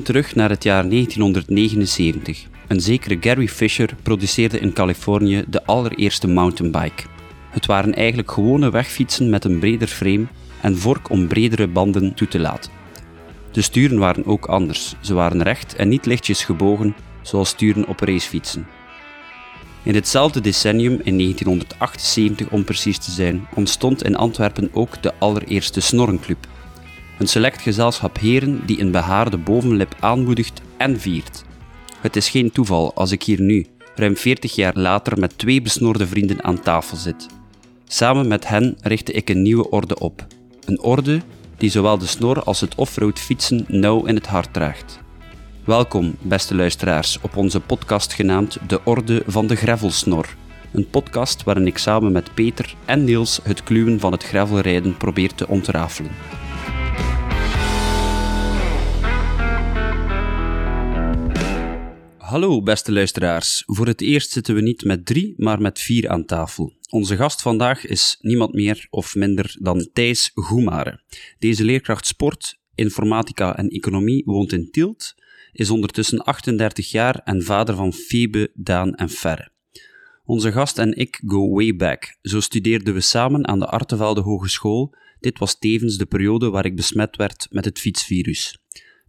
terug 0.00 0.34
naar 0.34 0.50
het 0.50 0.62
jaar 0.62 0.88
1979. 0.88 2.46
Een 2.68 2.80
zekere 2.80 3.16
Gary 3.20 3.48
Fisher 3.48 3.94
produceerde 4.02 4.58
in 4.58 4.72
Californië 4.72 5.44
de 5.48 5.64
allereerste 5.64 6.28
mountainbike. 6.28 7.02
Het 7.50 7.66
waren 7.66 7.94
eigenlijk 7.94 8.30
gewone 8.30 8.70
wegfietsen 8.70 9.30
met 9.30 9.44
een 9.44 9.58
breder 9.58 9.88
frame 9.88 10.26
en 10.60 10.78
vork 10.78 11.10
om 11.10 11.28
bredere 11.28 11.66
banden 11.66 12.14
toe 12.14 12.28
te 12.28 12.38
laten. 12.38 12.70
De 13.50 13.62
sturen 13.62 13.98
waren 13.98 14.26
ook 14.26 14.46
anders. 14.46 14.94
Ze 15.00 15.14
waren 15.14 15.42
recht 15.42 15.74
en 15.74 15.88
niet 15.88 16.06
lichtjes 16.06 16.44
gebogen, 16.44 16.94
zoals 17.22 17.48
sturen 17.48 17.88
op 17.88 18.00
racefietsen. 18.00 18.66
In 19.82 19.94
hetzelfde 19.94 20.40
decennium, 20.40 21.00
in 21.02 21.18
1978 21.18 22.48
om 22.48 22.64
precies 22.64 22.98
te 22.98 23.10
zijn, 23.10 23.46
ontstond 23.54 24.04
in 24.04 24.16
Antwerpen 24.16 24.70
ook 24.72 25.02
de 25.02 25.12
allereerste 25.18 25.80
Snorrenclub. 25.80 26.46
Een 27.22 27.28
select 27.28 27.62
gezelschap 27.62 28.18
heren 28.18 28.66
die 28.66 28.80
een 28.80 28.90
behaarde 28.90 29.36
bovenlip 29.36 29.94
aanmoedigt 30.00 30.60
en 30.76 31.00
viert. 31.00 31.44
Het 32.00 32.16
is 32.16 32.28
geen 32.28 32.52
toeval 32.52 32.94
als 32.94 33.12
ik 33.12 33.22
hier 33.22 33.40
nu, 33.40 33.66
ruim 33.94 34.16
40 34.16 34.54
jaar 34.54 34.72
later, 34.76 35.18
met 35.18 35.38
twee 35.38 35.62
besnorde 35.62 36.06
vrienden 36.06 36.44
aan 36.44 36.60
tafel 36.60 36.96
zit. 36.96 37.26
Samen 37.86 38.28
met 38.28 38.48
hen 38.48 38.76
richtte 38.80 39.12
ik 39.12 39.28
een 39.28 39.42
nieuwe 39.42 39.70
orde 39.70 39.98
op. 39.98 40.26
Een 40.64 40.80
orde 40.80 41.20
die 41.56 41.70
zowel 41.70 41.98
de 41.98 42.06
snor 42.06 42.42
als 42.42 42.60
het 42.60 42.74
offroad 42.74 43.18
fietsen 43.18 43.64
nauw 43.68 44.04
in 44.04 44.14
het 44.14 44.26
hart 44.26 44.52
draagt. 44.52 45.00
Welkom, 45.64 46.16
beste 46.20 46.54
luisteraars, 46.54 47.18
op 47.20 47.36
onze 47.36 47.60
podcast 47.60 48.12
genaamd 48.12 48.58
De 48.66 48.80
Orde 48.84 49.22
van 49.26 49.46
de 49.46 49.56
Gravelsnor. 49.56 50.26
Een 50.72 50.88
podcast 50.90 51.42
waarin 51.42 51.66
ik 51.66 51.78
samen 51.78 52.12
met 52.12 52.34
Peter 52.34 52.74
en 52.84 53.04
Niels 53.04 53.40
het 53.42 53.62
kluwen 53.62 54.00
van 54.00 54.12
het 54.12 54.24
gravelrijden 54.24 54.96
probeer 54.96 55.34
te 55.34 55.48
ontrafelen. 55.48 56.10
Hallo, 62.32 62.62
beste 62.62 62.92
luisteraars. 62.92 63.62
Voor 63.66 63.86
het 63.86 64.00
eerst 64.00 64.30
zitten 64.30 64.54
we 64.54 64.60
niet 64.60 64.84
met 64.84 65.06
drie, 65.06 65.34
maar 65.36 65.60
met 65.60 65.80
vier 65.80 66.08
aan 66.08 66.24
tafel. 66.24 66.72
Onze 66.90 67.16
gast 67.16 67.42
vandaag 67.42 67.86
is 67.86 68.16
niemand 68.20 68.52
meer 68.52 68.86
of 68.90 69.14
minder 69.14 69.56
dan 69.60 69.88
Thijs 69.92 70.30
Goemare. 70.34 71.00
Deze 71.38 71.64
leerkracht 71.64 72.06
sport, 72.06 72.58
informatica 72.74 73.56
en 73.56 73.68
economie 73.68 74.22
woont 74.24 74.52
in 74.52 74.70
Tielt, 74.70 75.14
is 75.52 75.70
ondertussen 75.70 76.24
38 76.24 76.90
jaar 76.90 77.20
en 77.24 77.42
vader 77.42 77.74
van 77.74 77.92
Febe, 77.92 78.50
Daan 78.54 78.94
en 78.94 79.08
Ferre. 79.08 79.50
Onze 80.24 80.52
gast 80.52 80.78
en 80.78 80.96
ik 80.96 81.22
go 81.26 81.50
way 81.50 81.76
back. 81.76 82.18
Zo 82.22 82.40
studeerden 82.40 82.94
we 82.94 83.00
samen 83.00 83.48
aan 83.48 83.58
de 83.58 83.66
Artevelde 83.66 84.20
Hogeschool. 84.20 84.94
Dit 85.20 85.38
was 85.38 85.58
tevens 85.58 85.96
de 85.96 86.06
periode 86.06 86.50
waar 86.50 86.64
ik 86.64 86.76
besmet 86.76 87.16
werd 87.16 87.46
met 87.50 87.64
het 87.64 87.78
fietsvirus. 87.78 88.61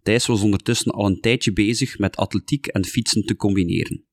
Thijs 0.04 0.26
was 0.26 0.42
ondertussen 0.42 0.92
al 0.92 1.06
een 1.06 1.20
tijdje 1.20 1.54
bezig 1.54 1.98
met 1.98 2.16
atletiek 2.16 2.68
en 2.68 2.86
fietsen 2.86 3.26
te 3.26 3.36
combineren. 3.36 4.04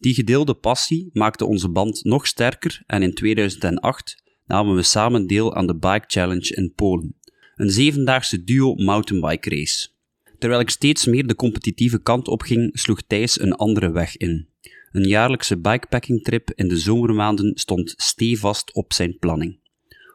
Die 0.00 0.14
gedeelde 0.14 0.54
passie 0.54 1.10
maakte 1.12 1.44
onze 1.44 1.68
band 1.68 2.04
nog 2.04 2.26
sterker 2.26 2.82
en 2.86 3.02
in 3.02 3.14
2008 3.14 4.22
namen 4.46 4.74
we 4.74 4.82
samen 4.82 5.26
deel 5.26 5.54
aan 5.54 5.66
de 5.66 5.76
Bike 5.76 6.04
Challenge 6.06 6.54
in 6.54 6.72
Polen, 6.74 7.16
een 7.56 7.70
zevendaagse 7.70 8.44
duo 8.44 8.74
mountainbike 8.74 9.50
race. 9.50 9.88
Terwijl 10.38 10.60
ik 10.60 10.70
steeds 10.70 11.06
meer 11.06 11.26
de 11.26 11.34
competitieve 11.34 12.02
kant 12.02 12.28
opging, 12.28 12.78
sloeg 12.78 13.02
Thijs 13.02 13.40
een 13.40 13.54
andere 13.54 13.90
weg 13.90 14.16
in. 14.16 14.48
Een 14.92 15.08
jaarlijkse 15.08 15.58
bikepacking 15.58 16.22
trip 16.22 16.52
in 16.54 16.68
de 16.68 16.76
zomermaanden 16.76 17.52
stond 17.58 17.94
stevast 17.96 18.74
op 18.74 18.92
zijn 18.92 19.18
planning. 19.18 19.58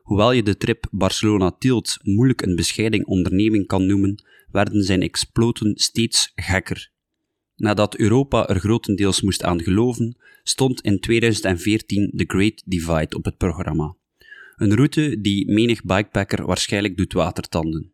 Hoewel 0.04 0.32
je 0.32 0.44
de 0.44 0.58
trip 0.58 0.88
Barcelona-Tielt 0.92 1.98
moeilijk 2.04 2.42
een 2.42 2.56
bescheiden 2.56 3.08
onderneming 3.08 3.68
kan 3.68 3.86
noemen, 3.86 4.24
werden 4.56 4.84
zijn 4.84 5.02
exploten 5.02 5.72
steeds 5.76 6.32
gekker. 6.36 6.92
Nadat 7.56 7.98
Europa 7.98 8.48
er 8.48 8.60
grotendeels 8.60 9.22
moest 9.22 9.44
aan 9.44 9.62
geloven, 9.62 10.18
stond 10.44 10.82
in 10.82 11.00
2014 11.00 12.12
The 12.16 12.24
Great 12.28 12.62
Divide 12.66 13.16
op 13.16 13.26
het 13.26 13.38
programma. 13.38 13.96
Een 14.56 14.76
route 14.76 15.22
die 15.22 15.52
menig 15.52 15.84
bikepacker 15.84 16.46
waarschijnlijk 16.46 16.98
doet 16.98 17.14
watertanden. 17.14 17.94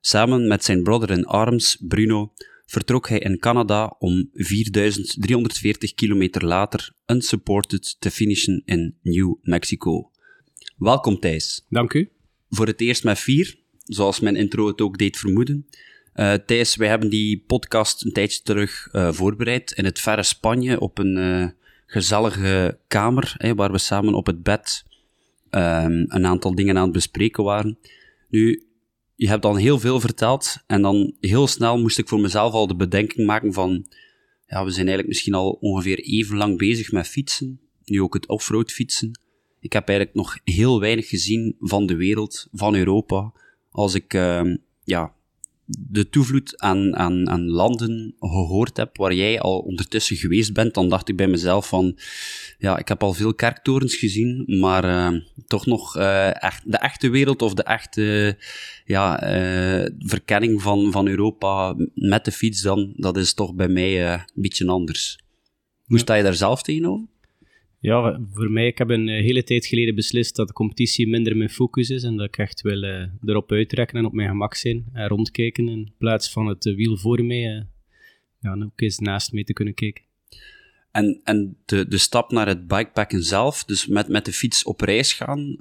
Samen 0.00 0.48
met 0.48 0.64
zijn 0.64 0.82
brother 0.82 1.10
in 1.10 1.24
arms, 1.24 1.76
Bruno, 1.88 2.32
vertrok 2.66 3.08
hij 3.08 3.18
in 3.18 3.38
Canada 3.38 3.96
om 3.98 4.30
4340 4.32 5.94
kilometer 5.94 6.44
later 6.44 6.92
unsupported 7.06 7.96
te 7.98 8.10
finishen 8.10 8.62
in 8.64 8.96
New 9.02 9.34
Mexico. 9.42 10.10
Welkom 10.76 11.18
Thijs. 11.18 11.66
Dank 11.68 11.92
u. 11.92 12.10
Voor 12.48 12.66
het 12.66 12.80
eerst 12.80 13.04
met 13.04 13.18
vier, 13.18 13.58
zoals 13.84 14.20
mijn 14.20 14.36
intro 14.36 14.66
het 14.66 14.80
ook 14.80 14.98
deed 14.98 15.16
vermoeden. 15.16 15.66
Uh, 16.20 16.32
Thijs, 16.32 16.76
wij 16.76 16.88
hebben 16.88 17.10
die 17.10 17.44
podcast 17.46 18.04
een 18.04 18.12
tijdje 18.12 18.42
terug 18.42 18.88
uh, 18.92 19.12
voorbereid 19.12 19.72
in 19.72 19.84
het 19.84 20.00
verre 20.00 20.22
Spanje 20.22 20.80
op 20.80 20.98
een 20.98 21.16
uh, 21.16 21.48
gezellige 21.86 22.78
kamer, 22.86 23.54
waar 23.56 23.72
we 23.72 23.78
samen 23.78 24.14
op 24.14 24.26
het 24.26 24.42
bed 24.42 24.84
um, 25.50 26.04
een 26.08 26.26
aantal 26.26 26.54
dingen 26.54 26.76
aan 26.76 26.82
het 26.82 26.92
bespreken 26.92 27.44
waren. 27.44 27.78
Nu, 28.28 28.66
je 29.14 29.28
hebt 29.28 29.42
dan 29.42 29.56
heel 29.56 29.78
veel 29.78 30.00
verteld 30.00 30.56
en 30.66 30.82
dan 30.82 31.14
heel 31.20 31.46
snel 31.46 31.78
moest 31.78 31.98
ik 31.98 32.08
voor 32.08 32.20
mezelf 32.20 32.52
al 32.52 32.66
de 32.66 32.76
bedenking 32.76 33.26
maken 33.26 33.52
van, 33.52 33.86
ja, 34.46 34.64
we 34.64 34.70
zijn 34.70 34.86
eigenlijk 34.86 35.08
misschien 35.08 35.34
al 35.34 35.50
ongeveer 35.50 35.98
even 35.98 36.36
lang 36.36 36.58
bezig 36.58 36.92
met 36.92 37.08
fietsen, 37.08 37.60
nu 37.84 38.02
ook 38.02 38.14
het 38.14 38.28
offroad 38.28 38.72
fietsen. 38.72 39.20
Ik 39.60 39.72
heb 39.72 39.88
eigenlijk 39.88 40.18
nog 40.18 40.38
heel 40.44 40.80
weinig 40.80 41.08
gezien 41.08 41.56
van 41.60 41.86
de 41.86 41.96
wereld, 41.96 42.48
van 42.52 42.74
Europa, 42.74 43.32
als 43.70 43.94
ik, 43.94 44.14
uh, 44.14 44.54
ja, 44.84 45.18
de 45.78 46.08
toevloed 46.08 46.60
aan, 46.60 46.96
aan, 46.96 47.28
aan 47.28 47.48
landen 47.48 48.14
gehoord 48.18 48.76
heb 48.76 48.96
waar 48.96 49.14
jij 49.14 49.40
al 49.40 49.58
ondertussen 49.58 50.16
geweest 50.16 50.52
bent, 50.52 50.74
dan 50.74 50.88
dacht 50.88 51.08
ik 51.08 51.16
bij 51.16 51.26
mezelf 51.26 51.68
van, 51.68 51.98
ja, 52.58 52.78
ik 52.78 52.88
heb 52.88 53.02
al 53.02 53.12
veel 53.12 53.34
kerktorens 53.34 53.96
gezien, 53.96 54.44
maar 54.46 54.84
uh, 54.84 55.20
toch 55.46 55.66
nog 55.66 55.96
uh, 55.96 56.42
echt, 56.42 56.70
de 56.70 56.78
echte 56.78 57.08
wereld 57.08 57.42
of 57.42 57.54
de 57.54 57.62
echte 57.62 58.36
ja, 58.84 59.22
uh, 59.22 59.88
verkenning 59.98 60.62
van, 60.62 60.92
van 60.92 61.08
Europa 61.08 61.74
met 61.94 62.24
de 62.24 62.32
fiets 62.32 62.62
dan, 62.62 62.92
dat 62.96 63.16
is 63.16 63.34
toch 63.34 63.54
bij 63.54 63.68
mij 63.68 64.12
een 64.12 64.24
beetje 64.34 64.66
anders. 64.66 65.18
Hoe 65.84 65.98
sta 65.98 66.14
je 66.14 66.22
daar 66.22 66.34
zelf 66.34 66.62
tegenover? 66.62 67.06
Ja, 67.82 68.20
voor 68.32 68.50
mij, 68.50 68.66
ik 68.66 68.78
heb 68.78 68.90
een 68.90 69.08
hele 69.08 69.42
tijd 69.42 69.66
geleden 69.66 69.94
beslist 69.94 70.36
dat 70.36 70.46
de 70.46 70.52
competitie 70.52 71.08
minder 71.08 71.36
mijn 71.36 71.50
focus 71.50 71.90
is 71.90 72.02
en 72.02 72.16
dat 72.16 72.26
ik 72.26 72.38
echt 72.38 72.60
wil 72.60 72.82
uh, 72.82 73.06
erop 73.24 73.52
uitrekken 73.52 73.98
en 73.98 74.04
op 74.04 74.12
mijn 74.12 74.28
gemak 74.28 74.54
zijn 74.54 74.84
en 74.92 75.08
rondkijken 75.08 75.68
in 75.68 75.92
plaats 75.98 76.32
van 76.32 76.46
het 76.46 76.64
wiel 76.64 76.96
voor 76.96 77.24
mij, 77.24 77.56
uh, 77.56 77.62
ja, 78.40 78.64
ook 78.64 78.80
eens 78.80 78.98
naast 78.98 79.32
mij 79.32 79.44
te 79.44 79.52
kunnen 79.52 79.74
kijken. 79.74 80.04
En, 80.90 81.20
en 81.24 81.56
de, 81.64 81.88
de 81.88 81.98
stap 81.98 82.30
naar 82.30 82.46
het 82.46 82.66
bikepacken 82.66 83.22
zelf, 83.22 83.64
dus 83.64 83.86
met, 83.86 84.08
met 84.08 84.24
de 84.24 84.32
fiets 84.32 84.64
op 84.64 84.80
reis 84.80 85.12
gaan, 85.12 85.56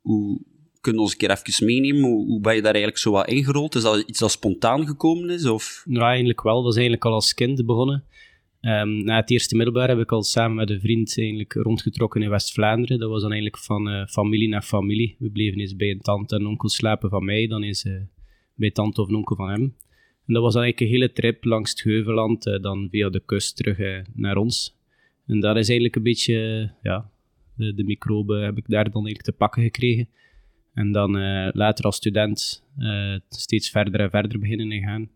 hoe 0.00 0.40
kunnen 0.80 1.00
we 1.00 1.08
ons 1.08 1.12
een 1.12 1.18
keer 1.26 1.30
even 1.30 1.66
meenemen? 1.66 2.02
Hoe, 2.02 2.26
hoe 2.26 2.40
ben 2.40 2.54
je 2.54 2.62
daar 2.62 2.74
eigenlijk 2.74 3.02
zo 3.02 3.10
wat 3.10 3.28
ingerold? 3.28 3.74
Is 3.74 3.82
dat 3.82 4.08
iets 4.08 4.18
dat 4.18 4.30
spontaan 4.30 4.86
gekomen 4.86 5.30
is? 5.30 5.46
Of? 5.46 5.82
Nou, 5.86 6.04
eigenlijk 6.04 6.42
wel. 6.42 6.62
Dat 6.62 6.70
is 6.70 6.78
eigenlijk 6.78 7.04
al 7.04 7.12
als 7.12 7.34
kind 7.34 7.66
begonnen. 7.66 8.04
Um, 8.66 9.04
na 9.04 9.16
het 9.16 9.30
eerste 9.30 9.56
middelbaar 9.56 9.88
heb 9.88 9.98
ik 9.98 10.12
al 10.12 10.22
samen 10.22 10.56
met 10.56 10.70
een 10.70 10.80
vriend 10.80 11.18
eigenlijk 11.18 11.52
rondgetrokken 11.52 12.22
in 12.22 12.30
West-Vlaanderen. 12.30 12.98
Dat 12.98 13.10
was 13.10 13.22
dan 13.22 13.32
eigenlijk 13.32 13.62
van 13.62 13.88
uh, 13.88 14.06
familie 14.06 14.48
naar 14.48 14.62
familie. 14.62 15.16
We 15.18 15.30
bleven 15.30 15.60
eens 15.60 15.76
bij 15.76 15.90
een 15.90 16.00
tante 16.00 16.36
en 16.36 16.46
onkel 16.46 16.68
slapen 16.68 17.10
van 17.10 17.24
mij, 17.24 17.46
dan 17.46 17.62
eens 17.62 17.84
uh, 17.84 18.00
bij 18.54 18.70
tante 18.70 19.00
of 19.00 19.08
een 19.08 19.14
onkel 19.14 19.36
van 19.36 19.48
hem. 19.48 19.62
En 20.26 20.34
dat 20.34 20.42
was 20.42 20.52
dan 20.52 20.62
eigenlijk 20.62 20.80
een 20.80 20.98
hele 20.98 21.12
trip 21.12 21.44
langs 21.44 21.70
het 21.70 21.82
Heuveland, 21.82 22.46
uh, 22.46 22.62
dan 22.62 22.88
via 22.90 23.10
de 23.10 23.22
kust 23.24 23.56
terug 23.56 24.04
naar 24.14 24.36
ons. 24.36 24.76
En 25.26 25.40
daar 25.40 25.56
is 25.56 25.68
eigenlijk 25.68 25.96
een 25.96 26.02
beetje, 26.02 26.70
ja, 26.82 27.10
de, 27.56 27.84
microben 27.84 28.44
heb 28.44 28.56
ik 28.56 28.68
daar 28.68 28.84
dan 28.84 29.06
eigenlijk 29.06 29.24
te 29.24 29.32
pakken 29.32 29.62
gekregen. 29.62 30.08
En 30.74 30.92
dan 30.92 31.10
later 31.52 31.84
als 31.84 31.96
student 31.96 32.64
steeds 33.28 33.70
verder 33.70 34.00
en 34.00 34.10
verder 34.10 34.38
beginnen 34.38 34.82
gaan. 34.82 35.10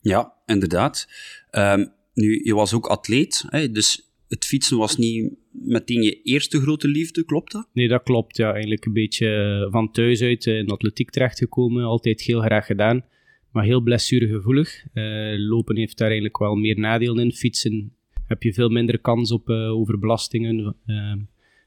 Ja, 0.00 0.32
inderdaad. 0.46 1.08
Um, 1.50 1.96
nu, 2.18 2.40
je 2.44 2.54
was 2.54 2.74
ook 2.74 2.86
atleet, 2.86 3.44
hè, 3.48 3.70
dus 3.70 4.08
het 4.28 4.44
fietsen 4.44 4.78
was 4.78 4.96
niet 4.96 5.32
meteen 5.50 6.02
je 6.02 6.22
eerste 6.22 6.60
grote 6.60 6.88
liefde, 6.88 7.24
klopt 7.24 7.52
dat? 7.52 7.68
Nee, 7.72 7.88
dat 7.88 8.02
klopt. 8.02 8.36
Ja, 8.36 8.52
eigenlijk 8.52 8.84
een 8.84 8.92
beetje 8.92 9.28
eh, 9.34 9.72
van 9.72 9.92
thuis 9.92 10.22
uit 10.22 10.46
in 10.46 10.66
de 10.66 10.72
atletiek 10.72 11.10
terechtgekomen. 11.10 11.84
Altijd 11.84 12.20
heel 12.20 12.40
graag 12.40 12.66
gedaan, 12.66 13.04
maar 13.52 13.64
heel 13.64 13.80
blessuregevoelig. 13.80 14.84
Uh, 14.94 15.34
lopen 15.36 15.76
heeft 15.76 15.98
daar 15.98 16.06
eigenlijk 16.06 16.38
wel 16.38 16.54
meer 16.54 16.78
nadelen 16.78 17.24
in. 17.24 17.32
Fietsen 17.32 17.92
heb 18.26 18.42
je 18.42 18.52
veel 18.52 18.68
minder 18.68 18.98
kans 18.98 19.32
op 19.32 19.48
overbelastingen. 19.50 20.76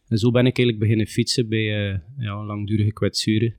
en 0.08 0.18
zo 0.18 0.32
ben 0.32 0.46
ik 0.46 0.58
eigenlijk 0.58 0.80
beginnen 0.80 1.08
fietsen 1.08 1.50
bij 1.50 2.00
ja, 2.18 2.46
langdurige 2.46 2.94
kwetsuren 2.94 3.56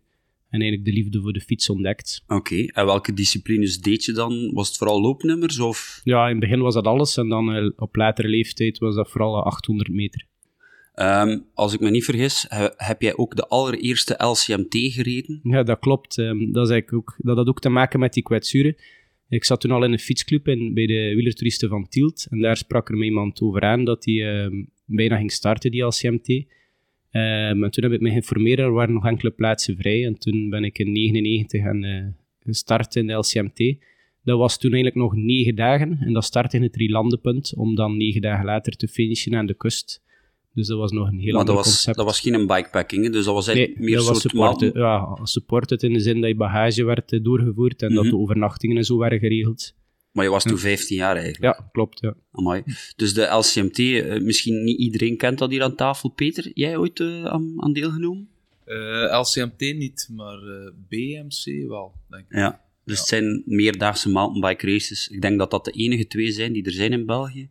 en 0.52 0.60
eigenlijk 0.60 0.84
de 0.84 0.92
liefde 1.00 1.20
voor 1.20 1.32
de 1.32 1.40
fiets 1.40 1.68
ontdekt. 1.68 2.24
Oké, 2.26 2.64
en 2.64 2.86
welke 2.86 3.12
disciplines 3.12 3.80
deed 3.80 4.04
je 4.04 4.12
dan? 4.12 4.50
Was 4.52 4.68
het 4.68 4.76
vooral 4.76 5.00
loopnummers? 5.00 5.58
Of? 5.58 6.00
Ja, 6.04 6.24
in 6.24 6.30
het 6.30 6.40
begin 6.40 6.60
was 6.60 6.74
dat 6.74 6.86
alles 6.86 7.16
en 7.16 7.28
dan 7.28 7.56
uh, 7.56 7.70
op 7.76 7.96
latere 7.96 8.28
leeftijd 8.28 8.78
was 8.78 8.94
dat 8.94 9.10
vooral 9.10 9.44
800 9.44 9.90
meter. 9.90 10.26
Um, 10.94 11.44
als 11.54 11.72
ik 11.72 11.80
me 11.80 11.90
niet 11.90 12.04
vergis, 12.04 12.46
heb 12.76 13.02
jij 13.02 13.16
ook 13.16 13.36
de 13.36 13.46
allereerste 13.46 14.24
LCMT 14.24 14.76
gereden? 14.78 15.40
Ja, 15.42 15.62
dat 15.62 15.78
klopt. 15.78 16.18
Um, 16.18 16.52
dat, 16.52 16.64
is 16.64 16.70
eigenlijk 16.72 16.92
ook, 16.92 17.16
dat 17.18 17.36
had 17.36 17.48
ook 17.48 17.60
te 17.60 17.68
maken 17.68 18.00
met 18.00 18.12
die 18.12 18.22
kwetsuren. 18.22 18.76
Ik 19.28 19.44
zat 19.44 19.60
toen 19.60 19.70
al 19.70 19.84
in 19.84 19.92
een 19.92 19.98
fietsclub 19.98 20.48
in, 20.48 20.74
bij 20.74 20.86
de 20.86 21.12
wielertoeristen 21.14 21.68
van 21.68 21.88
Tielt. 21.88 22.26
En 22.30 22.40
daar 22.40 22.56
sprak 22.56 22.88
er 22.88 22.96
me 22.96 23.04
iemand 23.04 23.40
over 23.40 23.62
aan 23.62 23.84
dat 23.84 24.04
hij 24.04 24.14
uh, 24.14 24.64
bijna 24.84 25.16
ging 25.16 25.32
starten, 25.32 25.70
die 25.70 25.84
LCMT. 25.84 26.46
Uh, 27.12 27.52
maar 27.52 27.70
toen 27.70 27.84
heb 27.84 27.92
ik 27.92 28.00
me 28.00 28.08
geïnformeerd, 28.08 28.58
er 28.58 28.72
waren 28.72 28.94
nog 28.94 29.06
enkele 29.06 29.30
plaatsen 29.30 29.76
vrij. 29.76 30.04
En 30.06 30.18
toen 30.18 30.50
ben 30.50 30.64
ik 30.64 30.78
in 30.78 30.94
1999 30.94 31.62
gaan 31.62 31.84
uh, 31.84 32.06
gestart 32.40 32.96
in 32.96 33.06
de 33.06 33.12
LCMT. 33.12 33.76
Dat 34.24 34.38
was 34.38 34.58
toen 34.58 34.72
eigenlijk 34.72 35.02
nog 35.02 35.14
negen 35.16 35.54
dagen. 35.54 35.96
En 36.00 36.12
dat 36.12 36.24
startte 36.24 36.56
in 36.56 36.62
het 36.62 36.72
Drielandenpunt, 36.72 37.54
om 37.56 37.74
dan 37.74 37.96
negen 37.96 38.20
dagen 38.20 38.44
later 38.44 38.72
te 38.76 38.88
finishen 38.88 39.34
aan 39.34 39.46
de 39.46 39.54
kust. 39.54 40.02
Dus 40.54 40.66
dat 40.66 40.78
was 40.78 40.92
nog 40.92 41.08
een 41.08 41.18
heel 41.18 41.30
maar 41.32 41.40
ander 41.40 41.54
dat 41.54 41.64
was, 41.64 41.72
concept. 41.74 41.96
dat 41.96 42.06
was 42.06 42.20
geen 42.20 42.46
bikepacking, 42.46 43.10
dus 43.12 43.24
dat 43.24 43.34
was 43.34 43.46
eigenlijk 43.48 43.78
Nee, 43.78 43.88
meer 43.88 43.96
dat 43.96 44.06
was 44.06 44.20
soort 44.20 44.30
supported, 44.32 44.74
mountain- 44.74 45.16
ja, 45.18 45.24
supported 45.24 45.82
in 45.82 45.92
de 45.92 46.00
zin 46.00 46.20
dat 46.20 46.30
je 46.30 46.36
bagage 46.36 46.84
werd 46.84 47.12
eh, 47.12 47.22
doorgevoerd 47.22 47.82
en 47.82 47.94
dat 47.94 48.02
Mhm. 48.04 48.12
de 48.12 48.18
overnachtingen 48.18 48.76
en 48.76 48.84
zo 48.84 48.98
werden 48.98 49.18
geregeld. 49.18 49.74
Maar 50.12 50.24
je 50.24 50.30
was 50.30 50.44
toen 50.44 50.58
15 50.58 50.96
jaar 50.96 51.16
eigenlijk. 51.16 51.58
Ja, 51.58 51.68
klopt. 51.72 52.00
Ja. 52.00 52.14
Amai. 52.32 52.62
Dus 52.96 53.14
de 53.14 53.22
LCMT, 53.22 53.78
eh, 53.78 54.20
misschien 54.20 54.64
niet 54.64 54.78
iedereen 54.78 55.16
kent 55.16 55.38
dat 55.38 55.50
hier 55.50 55.62
aan 55.62 55.76
tafel. 55.76 56.08
Peter, 56.08 56.50
jij 56.54 56.76
ooit 56.76 57.00
eh, 57.00 57.24
aan, 57.24 57.54
aan 57.56 57.72
deelgenomen? 57.72 58.28
Eh, 58.64 59.20
LCMT 59.20 59.60
niet, 59.60 60.08
maar 60.12 60.38
eh, 60.38 60.72
BMC 60.88 61.68
wel, 61.68 61.92
denk 62.10 62.24
ik. 62.28 62.36
Ja. 62.36 62.60
Dus 62.84 62.98
het 62.98 63.08
zijn 63.08 63.42
meerdaagse 63.46 64.08
mountainbike 64.10 64.66
races. 64.66 65.08
Ik 65.08 65.22
denk 65.22 65.38
dat 65.38 65.50
dat 65.50 65.64
de 65.64 65.70
enige 65.70 66.06
twee 66.06 66.32
zijn 66.32 66.52
die 66.52 66.64
er 66.64 66.72
zijn 66.72 66.92
in 66.92 67.06
België. 67.06 67.48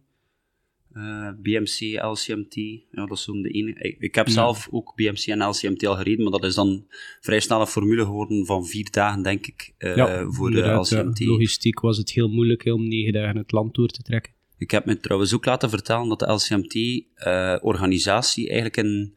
Eh, 0.94 1.30
BMC, 1.42 1.80
LCMT, 2.04 2.56
ja, 2.92 3.06
dat 3.06 3.12
is 3.12 3.24
zo'n 3.24 3.42
de 3.42 3.50
enige. 3.50 3.80
Ik, 3.82 3.96
ik 4.00 4.16
heb 4.16 4.28
Ja. 4.28 4.34
zelf 4.34 4.68
ook 4.72 4.94
BMC 4.96 5.26
en 5.26 5.48
LCMT 5.48 5.86
al 5.86 5.96
gereden, 5.96 6.24
maar 6.24 6.32
dat 6.32 6.44
is 6.44 6.56
dan 6.56 6.86
vrij 7.22 7.40
snel 7.40 7.62
een 7.62 7.68
formule 7.68 8.04
geworden 8.06 8.46
van 8.46 8.66
vier 8.66 8.88
dagen, 8.92 9.24
denk 9.24 9.48
ik, 9.48 9.74
eh, 9.78 9.96
ja, 9.96 10.26
voor 10.30 10.52
de 10.52 10.58
inderdaad, 10.58 10.90
ja. 10.90 11.00
LCMT. 11.02 11.20
Logistiek 11.20 11.80
was 11.80 11.98
het 11.98 12.12
heel 12.12 12.28
moeilijk 12.30 12.66
om 12.66 12.88
negen 12.88 13.14
dagen 13.14 13.38
het 13.38 13.52
land 13.52 13.74
door 13.76 13.88
te 13.88 14.02
trekken. 14.02 14.34
Ik 14.58 14.72
heb 14.72 14.86
me 14.86 15.00
trouwens 15.00 15.34
ook 15.34 15.46
laten 15.46 15.70
vertellen 15.70 16.10
dat 16.10 16.20
de 16.20 16.32
LCMT-organisatie 16.32 18.46
eigenlijk 18.46 18.78
in 18.78 19.16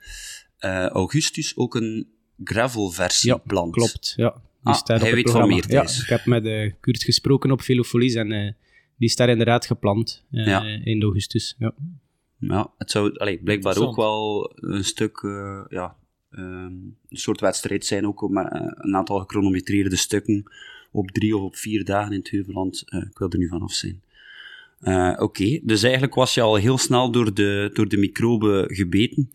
eh, 0.58 0.86
augustus 0.86 1.56
ook 1.56 1.74
een 1.74 2.06
gravel-versie 2.44 3.30
Ja, 3.30 3.36
plant. 3.36 3.72
Klopt, 3.72 4.12
ja. 4.16 4.30
Die 4.32 4.40
Ah, 4.74 4.80
hij 4.86 4.98
weet 4.98 5.12
van 5.12 5.22
programma. 5.22 5.54
meer, 5.54 5.64
Ja, 5.68 5.82
ik 5.82 6.08
heb 6.08 6.26
met 6.26 6.72
Kurt 6.80 7.02
gesproken 7.02 7.50
op 7.50 7.62
Velofolies 7.62 8.14
en 8.14 8.56
die 8.96 9.08
staat 9.08 9.28
inderdaad 9.28 9.66
gepland 9.66 10.24
eh, 10.30 10.46
Ja. 10.46 10.62
in 10.84 11.02
augustus. 11.02 11.54
Ja. 11.58 11.74
Ja, 12.38 12.70
het 12.78 12.90
zou 12.90 13.16
allee, 13.18 13.38
blijkbaar 13.42 13.78
ook 13.78 13.96
wel 13.96 14.52
een 14.54 14.84
stuk, 14.84 15.16
eh, 15.22 15.64
ja, 15.68 15.96
ehm, 16.30 16.44
een 16.64 16.96
soort 17.08 17.40
wedstrijd 17.40 17.84
zijn, 17.86 18.06
ook 18.06 18.28
met 18.28 18.52
eh, 18.52 18.60
een 18.74 18.96
aantal 18.96 19.18
gechronometreerde 19.18 19.96
stukken 19.96 20.44
op 20.92 21.10
drie 21.10 21.36
of 21.36 21.42
op 21.42 21.56
vier 21.56 21.84
dagen 21.84 22.12
in 22.12 22.18
het 22.18 22.30
Heuveland. 22.30 22.82
Eh, 22.86 23.00
ik 23.00 23.18
wil 23.18 23.28
er 23.30 23.38
nu 23.38 23.48
vanaf 23.48 23.72
zijn. 23.72 24.02
Eh, 24.80 25.12
Oké, 25.18 25.60
dus 25.62 25.82
eigenlijk 25.82 26.14
was 26.14 26.34
je 26.34 26.40
al 26.40 26.54
heel 26.56 26.78
snel 26.78 27.10
door 27.10 27.34
de, 27.34 27.70
door 27.72 27.88
de 27.88 27.96
microben 27.96 28.74
gebeten. 28.74 29.30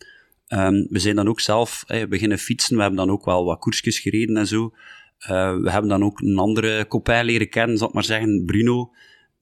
Ehm, 0.48 0.86
we 0.90 1.00
zijn 1.00 1.16
dan 1.16 1.28
ook 1.28 1.40
zelf 1.40 1.84
eh, 1.88 2.08
beginnen 2.08 2.38
fietsen, 2.38 2.76
we 2.76 2.82
hebben 2.82 3.00
dan 3.00 3.10
ook 3.12 3.26
wel 3.26 3.46
wat 3.46 3.60
koersjes 3.60 4.00
gereden 4.00 4.38
en 4.38 4.48
zo. 4.48 4.74
Eh, 5.20 5.58
we 5.58 5.72
hebben 5.72 5.90
dan 5.90 6.04
ook 6.04 6.20
een 6.22 6.38
andere 6.38 6.88
copain 6.88 7.26
leren 7.26 7.50
kennen, 7.50 7.78
zal 7.78 7.88
ik 7.88 7.94
maar 7.94 8.04
zeggen, 8.04 8.46
Bruno. 8.46 8.92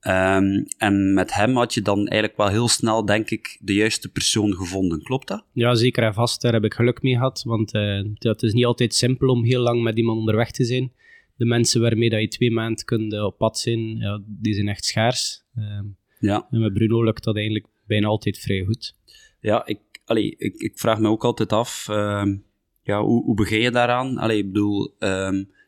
Ehm, 0.08 0.64
en 0.78 1.14
met 1.14 1.34
hem 1.34 1.56
had 1.56 1.74
je 1.74 1.82
dan 1.82 1.98
eigenlijk 1.98 2.38
wel 2.38 2.48
heel 2.48 2.68
snel, 2.68 3.06
denk 3.06 3.30
ik, 3.30 3.58
de 3.62 3.74
juiste 3.74 4.12
persoon 4.12 4.54
gevonden. 4.54 5.04
Klopt 5.04 5.28
dat? 5.28 5.46
ja, 5.54 5.76
zeker 5.76 6.04
en 6.04 6.14
vast. 6.14 6.42
Daar 6.42 6.54
heb 6.54 6.64
ik 6.64 6.74
geluk 6.74 7.02
mee 7.02 7.14
gehad, 7.14 7.44
want 7.44 7.74
eh, 7.74 8.02
het 8.20 8.44
is 8.44 8.54
niet 8.54 8.66
altijd 8.66 8.96
simpel 8.96 9.28
om 9.28 9.44
heel 9.44 9.62
lang 9.62 9.82
met 9.84 9.98
iemand 9.98 10.20
onderweg 10.20 10.52
te 10.52 10.64
zijn. 10.64 10.92
De 11.36 11.46
mensen 11.46 11.82
waarmee 11.82 12.10
dat 12.10 12.22
je 12.22 12.28
twee 12.28 12.52
maanden 12.52 12.86
kunt 12.86 13.14
eh, 13.14 13.24
op 13.24 13.38
pad 13.38 13.60
zijn, 13.60 13.98
ja, 13.98 14.22
die 14.26 14.54
zijn 14.54 14.68
echt 14.68 14.86
schaars. 14.86 15.44
Ehm, 15.56 15.86
Ja. 16.20 16.48
en 16.52 16.60
met 16.60 16.74
Bruno 16.74 17.04
lukt 17.04 17.24
dat 17.24 17.36
eigenlijk 17.36 17.66
bijna 17.88 18.08
altijd 18.08 18.40
vrij 18.40 18.64
goed. 18.64 18.96
Ja, 19.40 19.66
ik, 19.66 19.80
allee, 20.06 20.36
ik, 20.38 20.56
ik 20.56 20.80
vraag 20.80 21.00
me 21.00 21.08
ook 21.10 21.24
altijd 21.26 21.54
af, 21.54 21.88
ehm, 21.90 22.36
ja, 22.84 23.02
hoe, 23.02 23.24
hoe 23.24 23.36
begin 23.36 23.60
je 23.60 23.72
daaraan? 23.72 24.18
Allee, 24.18 24.38
ik 24.38 24.46
bedoel, 24.52 24.96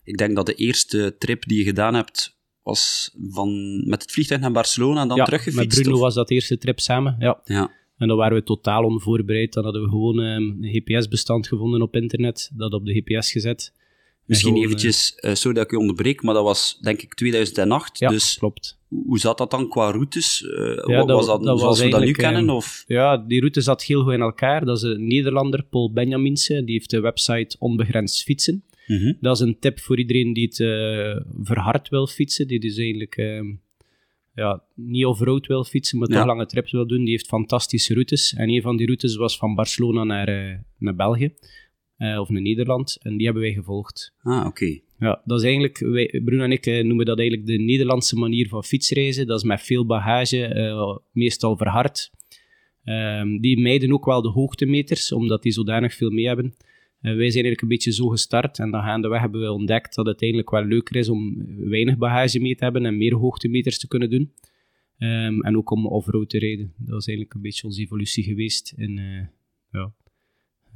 ik 0.04 0.18
denk 0.18 0.36
dat 0.36 0.46
de 0.46 0.54
eerste 0.56 1.16
trip 1.18 1.48
die 1.48 1.58
je 1.58 1.64
gedaan 1.64 1.94
hebt, 1.94 2.39
was 2.64 3.12
van, 3.30 3.82
met 3.90 4.02
het 4.02 4.12
vliegtuig 4.12 4.42
naar 4.42 4.52
Barcelona 4.52 5.02
en 5.02 5.08
dan 5.08 5.18
ja, 5.18 5.24
teruggefietst? 5.24 5.60
met 5.76 5.82
Bruno 5.82 5.96
of? 5.96 6.02
was 6.02 6.14
dat 6.14 6.28
de 6.28 6.34
eerste 6.34 6.58
trip 6.58 6.80
samen. 6.80 7.16
Ja. 7.20 7.40
Ja, 7.44 7.72
En 7.98 8.08
dan 8.08 8.18
waren 8.18 8.38
we 8.38 8.44
totaal 8.44 8.84
onvoorbereid. 8.84 9.54
Dan 9.54 9.64
hadden 9.64 9.82
we 9.82 9.90
gewoon 9.90 10.20
ehm, 10.20 10.42
een 10.42 10.70
GPS-bestand 10.84 11.48
gevonden 11.48 11.82
op 11.82 11.96
internet, 11.96 12.52
dat 12.54 12.74
op 12.74 12.86
de 12.86 12.94
GPS 12.94 13.32
gezet. 13.32 13.72
En 13.76 14.36
misschien 14.36 14.52
gewoon, 14.54 14.68
eventjes, 14.68 15.16
eh, 15.16 15.34
sorry 15.34 15.56
dat 15.58 15.66
ik 15.66 15.72
je 15.72 15.78
onderbreek, 15.80 16.22
maar 16.24 16.34
dat 16.34 16.44
was 16.44 16.78
denk 16.82 17.02
ik 17.02 17.14
2008, 17.14 18.00
Ja, 18.00 18.10
dus 18.10 18.38
klopt. 18.38 18.80
hoe 18.88 19.20
zat 19.20 19.38
dat 19.38 19.52
dan 19.52 19.70
qua 19.70 19.92
routes? 19.92 20.44
Eh, 20.44 20.76
dat- 20.76 21.06
was 21.10 21.26
dat, 21.26 21.44
dat 21.44 21.60
zoals 21.60 21.62
was 21.62 21.80
we 21.82 21.90
dat 21.90 22.02
nu 22.04 22.12
kennen? 22.12 22.42
ehm, 22.48 22.56
Of? 22.56 22.84
Ja, 22.88 23.18
die 23.18 23.40
route 23.40 23.62
zat 23.62 23.84
heel 23.84 24.04
goed 24.04 24.14
in 24.14 24.22
elkaar. 24.22 24.66
Dat 24.66 24.78
is 24.78 24.84
een 24.84 25.08
Nederlander, 25.08 25.64
Paul 25.64 25.92
Benjaminse. 25.92 26.64
Die 26.64 26.74
heeft 26.74 26.90
de 26.90 27.00
website 27.00 27.56
Onbegrensd 27.60 28.24
Fietsen. 28.24 28.64
Mhm. 28.90 29.14
Dat 29.20 29.36
is 29.36 29.42
een 29.42 29.60
tip 29.60 29.80
voor 29.80 29.98
iedereen 30.00 30.34
die 30.34 30.46
het 30.46 30.60
eh, 30.60 31.22
verhard 31.44 31.90
wil 31.90 32.08
fietsen. 32.08 32.48
Die 32.48 32.60
dus 32.60 32.78
eigenlijk 32.78 33.16
ehm, 33.18 33.46
ja, 34.36 34.64
niet 34.76 35.06
off-road 35.06 35.48
wil 35.48 35.64
fietsen, 35.64 35.98
maar 36.00 36.10
Ja. 36.12 36.16
toch 36.18 36.26
lange 36.26 36.46
trips 36.46 36.72
wil 36.72 36.88
doen. 36.88 37.00
Die 37.04 37.10
heeft 37.10 37.28
fantastische 37.28 37.94
routes. 37.94 38.34
En 38.34 38.50
een 38.50 38.62
van 38.62 38.78
die 38.78 38.86
routes 38.86 39.16
was 39.16 39.38
van 39.38 39.56
Barcelona 39.56 40.04
naar, 40.04 40.28
eh, 40.28 40.58
naar 40.78 40.96
België. 40.96 41.34
eh, 41.98 42.20
of 42.20 42.30
naar 42.30 42.42
Nederland. 42.42 42.98
En 43.02 43.16
die 43.18 43.26
hebben 43.26 43.44
wij 43.44 43.54
gevolgd. 43.54 44.14
Ah, 44.22 44.46
oké. 44.46 44.80
Ja, 45.00 45.22
dat 45.26 45.38
is 45.40 45.44
eigenlijk, 45.44 45.78
wij, 45.80 46.22
Bruno 46.24 46.44
en 46.44 46.52
ik 46.52 46.66
noemen 46.84 47.06
dat 47.06 47.20
eigenlijk 47.20 47.48
de 47.48 47.58
Nederlandse 47.58 48.16
manier 48.16 48.48
van 48.48 48.64
fietsreizen. 48.64 49.28
Dat 49.28 49.38
is 49.38 49.44
met 49.48 49.62
veel 49.62 49.86
bagage, 49.86 51.04
meestal 51.12 51.58
verhard. 51.58 52.12
Ehm, 52.84 53.38
die 53.40 53.60
mijden 53.60 53.94
ook 53.94 54.06
wel 54.06 54.22
de 54.22 54.30
hoogtemeters, 54.30 55.12
omdat 55.12 55.44
die 55.44 55.52
zodanig 55.52 55.94
veel 55.94 56.10
mee 56.10 56.28
hebben. 56.28 56.54
Eh, 57.02 57.16
wij 57.16 57.32
zijn 57.32 57.44
eigenlijk 57.44 57.62
een 57.62 57.68
beetje 57.68 57.92
zo 57.92 58.08
gestart 58.08 58.60
en 58.60 58.72
dan 58.72 58.84
gaandeweg 58.84 59.22
hebben 59.22 59.42
we 59.42 59.52
ontdekt 59.52 59.96
dat 59.96 60.06
het 60.06 60.22
eigenlijk 60.22 60.52
wel 60.52 60.64
leuker 60.64 60.96
is 60.96 61.10
om 61.10 61.46
weinig 61.70 61.98
bagage 61.98 62.40
mee 62.40 62.56
te 62.56 62.64
hebben 62.64 62.86
en 62.86 62.98
meer 62.98 63.16
hoogtemeters 63.16 63.80
te 63.80 63.88
kunnen 63.88 64.10
doen. 64.10 64.34
Ehm, 64.98 65.42
en 65.42 65.58
ook 65.58 65.72
om 65.72 65.88
off-road 65.88 66.30
te 66.30 66.40
rijden. 66.40 66.74
Dat 66.78 67.00
is 67.00 67.08
eigenlijk 67.08 67.34
een 67.36 67.42
beetje 67.42 67.68
onze 67.68 67.82
evolutie 67.82 68.24
geweest 68.24 68.74
in 68.78 68.98
eh 68.98 69.28
ja, 69.72 69.94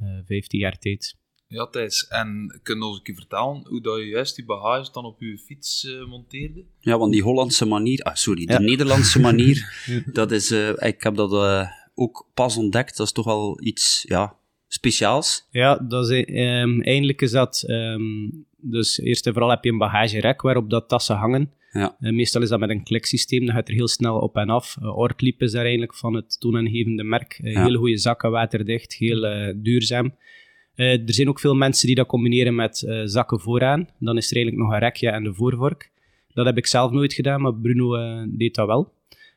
eh 0.00 0.18
15 0.24 0.60
jaar 0.60 0.78
tijd. 0.78 1.16
Ja, 1.48 1.66
Thijs. 1.66 2.06
En 2.08 2.60
kun 2.62 2.76
je 2.78 2.84
ons 2.84 2.96
een 2.96 3.02
keer 3.02 3.14
vertellen 3.14 3.66
hoe 3.68 3.80
dat 3.80 3.98
je 3.98 4.04
juist 4.04 4.36
die 4.36 4.44
bagage 4.44 4.92
dan 4.92 5.04
op 5.04 5.20
je 5.20 5.38
fiets 5.38 5.84
eh, 5.86 6.06
monteerde? 6.06 6.64
Ja, 6.80 6.98
want 6.98 7.12
die 7.12 7.22
Hollandse 7.22 7.66
manier, 7.66 8.00
ah, 8.02 8.14
sorry, 8.14 8.46
de 8.46 8.52
Ja. 8.52 8.58
Nederlandse 8.58 9.20
manier, 9.20 9.86
dat 10.12 10.32
is, 10.32 10.50
eh, 10.50 10.68
ik 10.68 11.02
heb 11.02 11.14
dat 11.14 11.32
eh, 11.32 11.68
ook 11.94 12.30
pas 12.34 12.56
ontdekt, 12.56 12.96
dat 12.96 13.06
is 13.06 13.12
toch 13.12 13.24
wel 13.24 13.60
iets, 13.62 14.04
ja, 14.08 14.36
speciaals. 14.74 15.46
Ja, 15.50 15.76
dat 15.76 16.10
is, 16.10 16.24
ehm, 16.24 16.80
eigenlijk 16.80 17.22
is 17.22 17.30
dat... 17.30 17.64
ehm, 17.66 18.02
dus 18.66 19.00
eerst 19.00 19.26
en 19.26 19.32
vooral 19.32 19.50
heb 19.50 19.64
je 19.64 19.70
een 19.70 19.78
bagagerek 19.78 20.42
waarop 20.42 20.70
dat 20.70 20.88
tassen 20.88 21.16
hangen. 21.16 21.50
Ja. 21.72 21.96
Eh, 22.00 22.12
meestal 22.12 22.42
is 22.42 22.48
dat 22.48 22.60
met 22.60 22.70
een 22.70 22.82
kliksysteem, 22.82 23.46
dan 23.46 23.54
gaat 23.54 23.68
er 23.68 23.74
heel 23.74 23.88
snel 23.88 24.18
op 24.18 24.36
en 24.36 24.48
af. 24.48 24.76
Uh, 24.82 24.96
Ortliep 24.98 25.42
is 25.42 25.52
daar 25.52 25.62
eigenlijk 25.62 25.94
van 25.94 26.14
het 26.14 26.40
toonaangevende 26.40 27.02
merk. 27.04 27.38
Eh, 27.42 27.52
Ja. 27.52 27.62
Hele 27.62 27.78
goede 27.78 27.98
zakken, 27.98 28.30
waterdicht, 28.30 28.94
heel 28.94 29.20
duurzaam. 29.56 30.14
Er 30.74 31.00
zijn 31.04 31.28
ook 31.28 31.40
veel 31.40 31.54
mensen 31.54 31.86
die 31.86 31.96
dat 31.96 32.06
combineren 32.06 32.54
met 32.54 32.84
zakken 33.04 33.40
vooraan. 33.40 33.88
Dan 33.98 34.16
is 34.16 34.30
er 34.30 34.36
eigenlijk 34.36 34.64
nog 34.64 34.74
een 34.74 34.82
rekje 34.82 35.08
en 35.10 35.24
de 35.24 35.34
voorvork. 35.34 35.90
Dat 36.32 36.46
heb 36.46 36.56
ik 36.56 36.66
zelf 36.66 36.90
nooit 36.90 37.12
gedaan, 37.12 37.40
maar 37.40 37.54
Bruno 37.54 37.96
deed 38.28 38.54
dat 38.54 38.66
wel. 38.66 38.92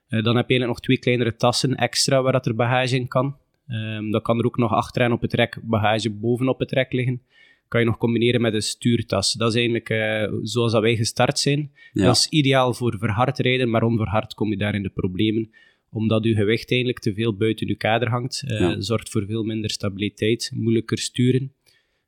Dan 0.08 0.36
heb 0.36 0.50
je 0.50 0.58
eigenlijk 0.58 0.68
nog 0.68 0.80
twee 0.80 0.98
kleinere 0.98 1.36
tassen 1.36 1.76
extra 1.76 2.22
waar 2.22 2.32
dat 2.32 2.46
er 2.46 2.56
bagage 2.56 2.96
in 2.96 3.08
kan. 3.08 3.36
Ehm, 3.68 4.10
dan 4.12 4.22
kan 4.22 4.40
er 4.40 4.46
ook 4.46 4.58
nog 4.58 4.72
achteraan 4.72 5.12
op 5.12 5.22
het 5.22 5.34
rek 5.34 5.60
bagage 5.64 6.10
bovenop 6.10 6.60
het 6.60 6.72
rek 6.72 6.94
liggen. 6.94 7.22
Kan 7.68 7.80
je 7.80 7.86
nog 7.86 7.98
combineren 7.98 8.42
met 8.42 8.54
een 8.54 8.62
stuurtas. 8.62 9.34
Dat 9.34 9.50
is 9.50 9.56
eigenlijk 9.56 9.90
eh, 9.90 10.34
zoals 10.42 10.72
dat 10.72 10.82
wij 10.82 10.96
gestart 10.96 11.40
zijn. 11.40 11.72
Ja. 11.94 12.06
Dat 12.06 12.16
is 12.16 12.28
ideaal 12.30 12.74
voor 12.74 12.98
verhard 13.00 13.40
rijden, 13.40 13.70
maar 13.70 13.84
onverhard 13.84 14.34
kom 14.34 14.50
je 14.50 14.58
daar 14.58 14.76
in 14.76 14.84
de 14.84 14.90
problemen. 14.90 15.50
Omdat 15.90 16.24
je 16.24 16.34
gewicht 16.36 16.70
eigenlijk 16.72 17.02
te 17.02 17.14
veel 17.14 17.34
buiten 17.36 17.68
je 17.68 17.76
kader 17.76 18.10
hangt. 18.10 18.44
Eh, 18.48 18.60
Ja. 18.60 18.82
Zorgt 18.82 19.10
voor 19.10 19.26
veel 19.26 19.44
minder 19.44 19.70
stabiliteit, 19.70 20.52
moeilijker 20.56 20.98
sturen. 20.98 21.52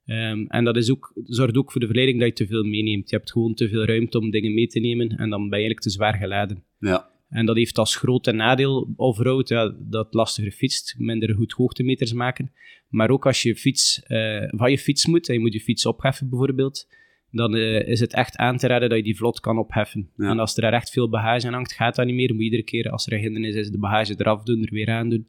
Ehm, 0.06 0.46
en 0.48 0.64
dat 0.64 0.78
is 0.78 0.92
ook, 0.92 1.14
zorgt 1.26 1.58
ook 1.58 1.72
voor 1.72 1.82
de 1.82 1.88
verleiding 1.88 2.20
dat 2.20 2.28
je 2.28 2.34
te 2.34 2.48
veel 2.48 2.64
meeneemt. 2.64 3.10
Je 3.10 3.16
hebt 3.16 3.32
gewoon 3.32 3.54
te 3.54 3.70
veel 3.70 3.86
ruimte 3.86 4.20
om 4.20 4.30
dingen 4.32 4.54
mee 4.54 4.68
te 4.68 4.80
nemen 4.80 5.10
en 5.10 5.30
dan 5.30 5.40
ben 5.40 5.60
je 5.60 5.66
eigenlijk 5.66 5.82
te 5.82 5.90
zwaar 5.90 6.14
geladen. 6.14 6.64
Ja, 6.80 7.10
En 7.30 7.46
dat 7.46 7.56
heeft 7.56 7.78
als 7.78 7.96
grote 7.96 8.32
nadeel 8.32 8.94
off-road 8.96 9.50
ja, 9.50 9.76
dat 9.80 10.14
lastiger 10.14 10.52
fietst, 10.52 10.96
minder 10.98 11.36
goed 11.36 11.52
hoogtemeters 11.52 12.14
maken. 12.14 12.52
Maar 12.88 13.10
ook 13.10 13.26
als 13.26 13.42
je 13.42 13.56
fiets, 13.56 14.04
eh, 14.04 14.48
van 14.48 14.72
je 14.72 14.78
fiets 14.78 15.06
moet, 15.06 15.28
en 15.28 15.34
je 15.34 15.40
moet 15.40 15.54
je 15.54 15.60
fiets 15.60 15.86
opheffen 15.86 16.30
bijvoorbeeld, 16.30 16.88
dan 17.32 17.56
eh, 17.56 17.88
is 17.88 18.00
het 18.00 18.14
echt 18.14 18.36
aan 18.36 18.58
te 18.58 18.68
raden 18.68 18.90
dat 18.90 18.98
je 18.98 19.04
die 19.04 19.18
vlot 19.18 19.40
kan 19.40 19.58
opheffen. 19.58 20.10
Ja. 20.18 20.30
En 20.30 20.40
als 20.40 20.56
er 20.56 20.62
daar 20.62 20.74
echt 20.74 20.90
veel 20.90 21.10
bagage 21.10 21.48
aan 21.48 21.54
hangt, 21.54 21.74
gaat 21.74 21.96
dat 21.96 22.06
niet 22.06 22.16
meer. 22.16 22.30
Moet 22.30 22.38
je 22.38 22.44
iedere 22.44 22.64
keer 22.64 22.90
als 22.90 23.06
er 23.06 23.14
een 23.14 23.20
hindernis 23.20 23.56
is, 23.56 23.70
de 23.70 23.78
bagage 23.78 24.16
eraf 24.18 24.44
doen, 24.44 24.64
er 24.64 24.74
weer 24.74 24.90
aan 24.90 25.10
doen. 25.10 25.28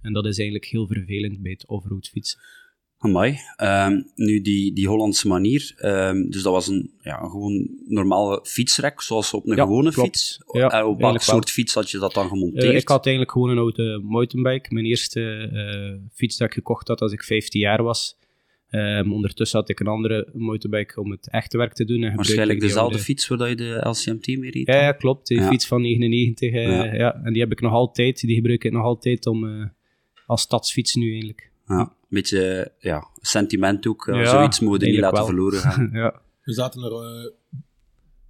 En 0.00 0.12
dat 0.12 0.26
is 0.26 0.38
eigenlijk 0.38 0.68
heel 0.68 0.86
vervelend 0.86 1.42
bij 1.42 1.52
het 1.52 1.66
off-road 1.66 2.08
fietsen. 2.08 2.40
Amai. 3.04 3.38
Ehm, 3.56 4.02
nu, 4.14 4.40
die, 4.40 4.72
die 4.72 4.88
Hollandse 4.88 5.28
manier, 5.28 5.74
ehm, 5.76 6.28
dus 6.30 6.42
dat 6.42 6.52
was 6.52 6.66
een, 6.68 6.90
ja, 7.00 7.22
een 7.22 7.30
gewoon 7.30 7.68
normale 7.88 8.40
fietsrek, 8.44 9.00
zoals 9.00 9.32
op 9.34 9.46
een 9.48 9.56
Ja, 9.56 9.62
gewone 9.62 9.90
klopt. 9.92 10.08
fiets. 10.08 10.40
Ja, 10.52 10.68
en 10.68 10.84
op 10.84 10.98
welk 11.00 11.12
wel. 11.12 11.20
soort 11.20 11.50
fiets 11.50 11.74
had 11.74 11.90
je 11.90 11.98
dat 11.98 12.14
dan 12.14 12.24
Eh, 12.24 12.30
gemonteerd? 12.30 12.74
ik 12.82 12.88
had 12.88 13.04
eigenlijk 13.06 13.34
gewoon 13.34 13.50
een 13.50 13.58
oude 13.58 14.00
mountainbike. 14.04 14.74
Mijn 14.74 14.86
eerste 14.86 15.20
eh, 15.52 16.08
fiets 16.14 16.36
dat 16.36 16.48
ik 16.48 16.54
gekocht 16.54 16.88
had 16.88 17.00
als 17.00 17.12
ik 17.12 17.22
15 17.24 17.60
jaar 17.60 17.82
was. 17.82 18.20
Ehm, 18.68 19.12
ondertussen 19.12 19.58
had 19.58 19.68
ik 19.68 19.80
een 19.80 19.86
andere 19.86 20.28
mountainbike 20.32 21.00
om 21.00 21.10
het 21.10 21.28
echte 21.30 21.56
werk 21.58 21.72
te 21.72 21.84
doen. 21.84 22.02
En 22.02 22.16
Waarschijnlijk 22.16 22.60
dezelfde 22.60 22.98
fiets 22.98 23.28
waar 23.28 23.48
je 23.48 23.54
de 23.56 23.88
LCMT 23.88 24.26
mee 24.26 24.50
reed? 24.50 24.66
Ja, 24.66 24.82
ja, 24.82 24.92
klopt. 24.92 25.26
Die 25.26 25.42
fiets 25.42 25.66
van 25.66 25.80
99. 25.82 26.52
eh, 26.52 26.62
Ja. 26.64 26.94
ja. 26.94 27.20
En 27.24 27.32
die 27.32 27.42
heb 27.42 27.52
ik 27.52 27.60
nog 27.60 27.72
altijd. 27.72 28.20
Die 28.20 28.34
gebruik 28.34 28.64
ik 28.64 28.72
nog 28.72 28.84
altijd 28.84 29.26
om, 29.26 29.48
eh, 29.60 29.66
als 30.26 30.40
stadsfiets 30.40 30.94
nu 30.94 31.10
eigenlijk. 31.10 31.50
Ja, 31.72 31.80
een 31.80 31.88
beetje 32.08 32.72
ja, 32.78 33.08
sentiment 33.20 33.86
ook. 33.86 34.06
eh, 34.08 34.14
Ja, 34.16 34.26
zoiets 34.30 34.60
moet 34.60 34.80
je 34.80 34.86
niet 34.86 35.00
laten 35.00 35.16
wel. 35.16 35.26
verloren 35.26 35.58
gaan. 35.58 35.90
ja. 36.02 36.20
Er 36.42 36.54
zaten 36.54 36.82
er 36.82 36.92
eh, 36.92 37.30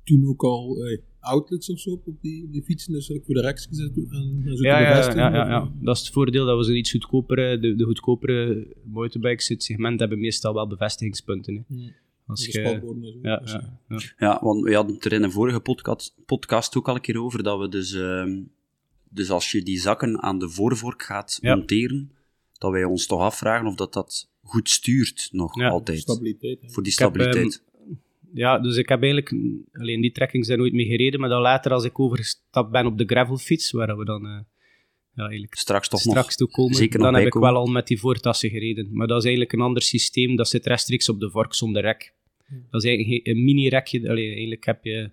toen 0.04 0.26
ook 0.28 0.42
al 0.42 0.76
eh, 0.84 0.98
outlets 1.20 1.70
of 1.70 1.78
zo 1.78 1.90
op 2.04 2.20
die, 2.20 2.50
die 2.50 2.62
fietsen, 2.62 2.92
dus 2.92 3.08
ik 3.08 3.24
voor 3.24 3.34
de 3.34 3.40
reks 3.40 3.66
gezet 3.66 3.96
en, 3.96 4.42
en 4.46 4.56
zo 4.56 4.62
Ja, 4.64 4.76
te 5.10 5.16
ja, 5.16 5.28
ja, 5.30 5.34
ja, 5.34 5.48
ja. 5.48 5.72
dat 5.80 5.96
is 5.96 6.02
het 6.02 6.12
voordeel 6.12 6.46
dat 6.46 6.58
we 6.58 6.64
zo'n 6.64 6.76
iets 6.76 6.90
goedkopere, 6.90 7.58
de, 7.58 7.74
de 7.74 7.84
goedkopere 7.84 8.66
motorbikes 8.84 9.48
in 9.50 9.54
het 9.56 9.64
segment 9.64 10.00
hebben 10.00 10.20
meestal 10.20 10.54
wel 10.54 10.66
bevestigingspunten. 10.66 11.54
Hè. 11.54 11.74
Hmm. 11.74 11.92
Als 12.26 12.44
de 12.46 12.52
zo. 12.52 12.60
ja, 13.22 13.42
ja, 13.44 13.78
ja. 13.88 14.00
Ja, 14.18 14.38
want 14.42 14.62
we 14.64 14.74
hadden 14.74 14.94
het 14.94 15.04
er 15.04 15.12
in 15.12 15.22
een 15.22 15.30
vorige 15.32 15.60
podcast, 15.60 16.14
podcast 16.26 16.76
ook 16.76 16.88
al 16.88 16.94
een 16.94 17.00
keer 17.00 17.22
over, 17.22 17.42
dat 17.42 17.58
we 17.58 17.68
dus, 17.68 17.92
ehm, 17.94 18.40
dus 19.08 19.30
als 19.30 19.50
je 19.52 19.62
die 19.62 19.78
zakken 19.80 20.22
aan 20.22 20.38
de 20.38 20.48
voorvork 20.48 21.02
gaat 21.02 21.38
Ja. 21.40 21.54
monteren, 21.54 22.10
dat 22.62 22.72
wij 22.72 22.84
ons 22.84 23.06
toch 23.06 23.20
afvragen 23.20 23.66
of 23.66 23.74
dat 23.74 23.92
dat 23.92 24.30
goed 24.42 24.68
stuurt 24.70 25.28
nog 25.32 25.58
Ja, 25.58 25.68
altijd. 25.68 25.98
Stabiliteit. 25.98 26.58
Voor 26.60 26.82
die 26.82 26.94
heb, 26.96 27.10
stabiliteit. 27.10 27.62
ja, 28.34 28.58
dus 28.58 28.76
ik 28.76 28.88
heb 28.88 29.02
eigenlijk, 29.02 29.34
alleen 29.72 30.00
die 30.00 30.12
trekkings 30.12 30.46
zijn 30.46 30.58
nooit 30.58 30.72
mee 30.72 30.86
gereden, 30.86 31.20
maar 31.20 31.28
dan 31.28 31.40
later 31.40 31.72
als 31.72 31.84
ik 31.84 32.00
overgestapt 32.00 32.70
ben 32.70 32.86
op 32.86 32.98
de 32.98 33.04
gravelfiets, 33.04 33.70
waar 33.70 33.96
we 33.96 34.04
dan 34.04 34.26
eh, 34.26 34.40
ja, 35.14 35.22
eigenlijk 35.22 35.54
Straks 35.54 35.88
toch 35.88 36.00
straks 36.00 36.26
nog. 36.26 36.34
toe 36.36 36.48
komen, 36.48 36.74
zeker 36.74 36.98
nog 36.98 37.10
dan 37.10 37.18
heb 37.18 37.26
ik 37.26 37.40
wel 37.40 37.56
al 37.56 37.66
met 37.66 37.86
die 37.86 38.00
voortassen 38.00 38.50
gereden. 38.50 38.88
Maar 38.92 39.06
dat 39.06 39.18
is 39.18 39.24
eigenlijk 39.24 39.52
een 39.52 39.60
ander 39.60 39.82
systeem, 39.82 40.36
dat 40.36 40.48
zit 40.48 40.66
rechtstreeks 40.66 41.08
op 41.08 41.20
de 41.20 41.30
vork 41.30 41.54
zonder 41.54 41.82
rek. 41.82 42.14
Dat 42.70 42.82
is 42.84 42.88
eigenlijk 42.88 43.26
een 43.26 43.44
mini-rekje, 43.44 44.08
eigenlijk 44.08 44.64
heb 44.64 44.84
je 44.84 45.10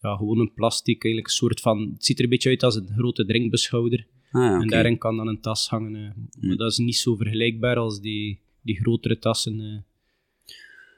ja, 0.00 0.16
gewoon 0.16 0.38
een 0.38 0.52
plastic, 0.54 1.04
eigenlijk 1.04 1.26
een 1.26 1.38
soort 1.38 1.60
van, 1.60 1.90
het 1.92 2.04
ziet 2.04 2.18
er 2.18 2.24
een 2.24 2.30
beetje 2.30 2.48
uit 2.48 2.62
als 2.62 2.76
een 2.76 2.88
grote 2.96 3.24
drinkbeschouder. 3.24 4.06
Ah, 4.34 4.42
ja, 4.42 4.60
En 4.60 4.68
daarin 4.68 4.98
kan 4.98 5.16
dan 5.16 5.28
een 5.28 5.40
tas 5.40 5.68
hangen. 5.68 5.94
eh. 5.94 6.46
Maar 6.48 6.56
dat 6.56 6.70
is 6.70 6.78
niet 6.78 6.96
zo 6.96 7.16
vergelijkbaar 7.16 7.76
als 7.76 8.00
die, 8.00 8.38
die 8.62 8.76
grotere 8.80 9.18
tassen. 9.18 9.60
eh. 9.60 10.52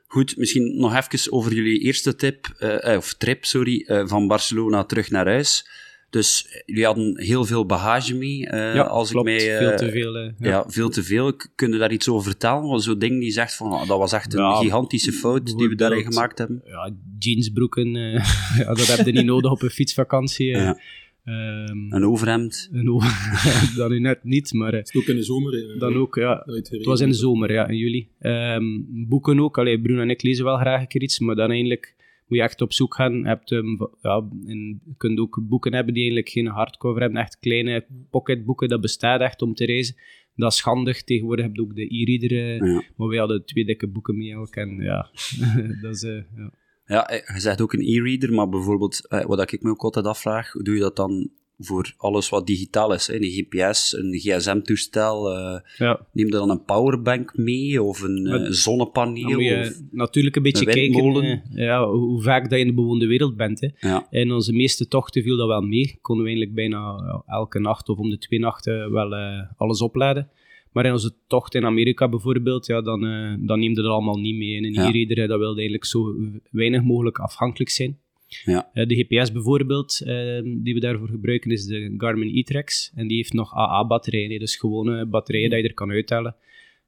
Goed, 0.06 0.36
misschien 0.36 0.76
nog 0.78 0.94
even 0.96 1.32
over 1.32 1.52
jullie 1.54 1.78
eerste 1.80 2.16
tip, 2.16 2.46
eh, 2.58 2.96
of 2.96 3.14
trip, 3.14 3.44
sorry, 3.44 3.84
van 4.06 4.26
Barcelona 4.28 4.84
terug 4.84 5.10
naar 5.10 5.26
huis. 5.26 5.68
Dus 6.10 6.46
jullie 6.66 6.84
hadden 6.84 7.20
heel 7.20 7.44
veel 7.44 7.66
bagage 7.66 8.14
mee. 8.14 8.38
ja, 8.50 8.82
als 8.82 9.10
klopt. 9.10 9.28
ik 9.28 9.34
mij, 9.34 9.52
eh, 9.58 9.58
veel 9.68 9.76
te 9.76 9.90
veel. 9.90 10.16
Ja. 10.16 10.32
ja. 10.38 10.64
veel 10.68 10.88
te 10.88 11.02
veel. 11.02 11.36
Kun 11.54 11.72
je 11.72 11.78
daar 11.78 11.92
iets 11.92 12.08
over 12.08 12.24
vertellen? 12.30 12.80
Zo'n 12.80 12.98
ding 12.98 13.20
die 13.20 13.30
zegt 13.30 13.54
van, 13.56 13.72
ah, 13.72 13.88
dat 13.88 13.98
was 13.98 14.12
echt 14.12 14.34
een 14.34 14.40
Ja, 14.40 14.54
gigantische 14.54 15.12
fout 15.12 15.58
die 15.58 15.68
we 15.68 15.74
daarin 15.74 16.04
gemaakt 16.04 16.38
hebben. 16.38 16.62
Ja, 16.64 16.90
jeansbroeken, 17.18 17.90
ja, 18.58 18.74
dat 18.74 18.86
heb 18.86 19.06
je 19.06 19.12
niet 19.12 19.24
nodig 19.24 19.50
op 19.50 19.62
een 19.62 19.70
fietsvakantie. 19.70 20.46
Ja. 20.46 20.78
Ehm, 21.26 21.92
Een 21.92 22.04
overhemd. 22.04 22.68
een 22.72 23.00
dat 23.76 23.90
nu 23.90 24.00
net 24.00 24.24
niet, 24.24 24.52
maar 24.52 24.72
eh, 24.72 24.80
Is 24.80 24.92
het 24.92 25.02
ook 25.02 25.08
in 25.08 25.16
de 25.16 25.22
zomer? 25.22 25.78
dan 25.78 25.94
ook, 25.94 26.14
ja. 26.14 26.42
Het 26.46 26.84
was 26.84 27.00
in 27.00 27.08
de 27.08 27.14
zomer, 27.14 27.52
ja, 27.52 27.68
in 27.68 27.76
juli. 27.76 28.08
Ehm, 28.18 28.64
boeken 29.08 29.40
ook. 29.40 29.58
Allee, 29.58 29.80
Bruno 29.80 30.00
en 30.00 30.10
ik 30.10 30.22
lezen 30.22 30.44
wel 30.44 30.56
graag 30.56 30.80
een 30.80 30.86
keer 30.86 31.02
iets, 31.02 31.18
maar 31.18 31.34
dan 31.34 31.50
eigenlijk 31.50 31.94
moet 32.26 32.38
je 32.38 32.44
echt 32.44 32.60
op 32.60 32.72
zoek 32.72 32.94
gaan. 32.94 33.18
Je, 33.18 33.26
hebt, 33.26 33.52
ehm, 33.52 33.66
ja, 34.00 34.28
en 34.46 34.80
je 34.84 34.94
kunt 34.96 35.18
ook 35.18 35.40
boeken 35.48 35.74
hebben 35.74 35.94
die 35.94 36.02
eigenlijk 36.02 36.32
geen 36.32 36.46
hardcover 36.46 37.00
hebben, 37.02 37.20
echt 37.20 37.38
kleine 37.38 37.86
pocketboeken, 38.10 38.68
dat 38.68 38.80
bestaat 38.80 39.20
echt 39.20 39.42
om 39.42 39.54
te 39.54 39.64
reizen. 39.66 39.96
Dat 40.34 40.52
is 40.52 40.60
handig. 40.60 41.02
Tegenwoordig 41.04 41.44
heb 41.44 41.54
je 41.54 41.60
ook 41.62 41.74
de 41.74 41.94
e-reader, 41.94 42.30
eh, 42.32 42.72
Ja. 42.72 42.82
maar 42.96 43.08
wij 43.08 43.18
hadden 43.18 43.44
twee 43.44 43.64
dikke 43.64 43.86
boeken 43.86 44.16
mee 44.16 44.36
ook. 44.36 44.56
En 44.56 44.76
ja, 44.82 45.10
dat 45.82 45.94
is... 45.94 46.02
eh, 46.02 46.22
ja. 46.36 46.52
Ja, 46.86 47.08
eh, 47.08 47.34
je 47.34 47.40
zegt 47.40 47.60
ook 47.60 47.72
een 47.72 47.80
e-reader, 47.88 48.32
maar 48.32 48.48
bijvoorbeeld, 48.48 49.06
eh, 49.08 49.24
wat 49.24 49.52
ik 49.52 49.62
me 49.62 49.70
ook 49.70 49.82
altijd 49.82 50.06
afvraag, 50.06 50.52
hoe 50.52 50.62
doe 50.62 50.74
je 50.74 50.80
dat 50.80 50.96
dan 50.96 51.30
voor 51.58 51.94
alles 51.96 52.28
wat 52.28 52.46
digitaal 52.46 52.92
is? 52.94 53.06
Hè? 53.06 53.14
Een 53.14 53.30
GPS, 53.30 53.92
een 53.92 54.12
gsm-toestel, 54.18 55.36
eh, 55.36 55.60
ja. 55.76 56.00
neem 56.12 56.26
je 56.26 56.32
dan 56.32 56.50
een 56.50 56.64
powerbank 56.64 57.36
mee, 57.36 57.82
of 57.82 58.02
een 58.02 58.54
zonnepaneel? 58.54 59.30
moet 59.30 59.44
je 59.44 59.66
of- 59.70 59.80
natuurlijk 59.90 60.36
een 60.36 60.42
beetje 60.42 60.66
een 60.66 60.72
kijken 60.72 61.42
ja, 61.50 61.88
hoe 61.88 62.22
vaak 62.22 62.42
dat 62.42 62.52
je 62.52 62.58
in 62.58 62.66
de 62.66 62.74
bewoonde 62.74 63.06
wereld 63.06 63.36
bent. 63.36 63.60
Hè. 63.60 63.88
Ja, 63.88 64.06
In 64.10 64.32
onze 64.32 64.52
meeste 64.52 64.88
tochten 64.88 65.22
viel 65.22 65.36
dat 65.36 65.46
wel 65.48 65.60
mee. 65.62 65.98
Konden 66.00 66.24
we 66.24 66.30
eigenlijk 66.30 66.58
bijna 66.58 67.22
elke 67.26 67.60
nacht 67.60 67.88
of 67.88 67.98
om 67.98 68.10
de 68.10 68.18
twee 68.18 68.40
nachten 68.40 68.92
wel 68.92 69.14
alles 69.56 69.80
opladen. 69.82 70.28
Maar 70.76 70.86
in 70.86 70.92
onze 70.92 71.12
tocht 71.26 71.54
in 71.54 71.64
Amerika 71.64 72.08
bijvoorbeeld, 72.08 72.66
ja, 72.66 72.80
dan, 72.82 73.06
eh, 73.06 73.34
dan 73.38 73.58
neemde 73.58 73.82
dat 73.82 73.90
allemaal 73.90 74.18
niet 74.18 74.36
mee. 74.36 74.56
En 74.56 74.72
Ja. 74.72 74.88
e-reader, 74.88 75.18
eh, 75.22 75.28
dat 75.28 75.38
wilde 75.38 75.54
eigenlijk 75.54 75.84
zo 75.84 76.14
weinig 76.50 76.82
mogelijk 76.82 77.18
afhankelijk 77.18 77.70
zijn. 77.70 77.98
ja. 78.44 78.70
Eh, 78.72 78.86
de 78.86 78.94
GPS 78.94 79.32
bijvoorbeeld, 79.32 80.00
eh, 80.00 80.40
die 80.44 80.74
we 80.74 80.80
daarvoor 80.80 81.08
gebruiken, 81.08 81.50
is 81.50 81.64
de 81.66 81.94
Garmin 81.96 82.36
e-Trax. 82.36 82.92
En 82.94 83.06
die 83.06 83.16
heeft 83.16 83.32
nog 83.32 83.54
AA-batterijen, 83.54 84.38
dus 84.38 84.56
gewone 84.56 85.06
batterijen 85.06 85.50
dat 85.50 85.60
je 85.60 85.68
er 85.68 85.74
kan 85.74 85.90
uithalen. 85.90 86.34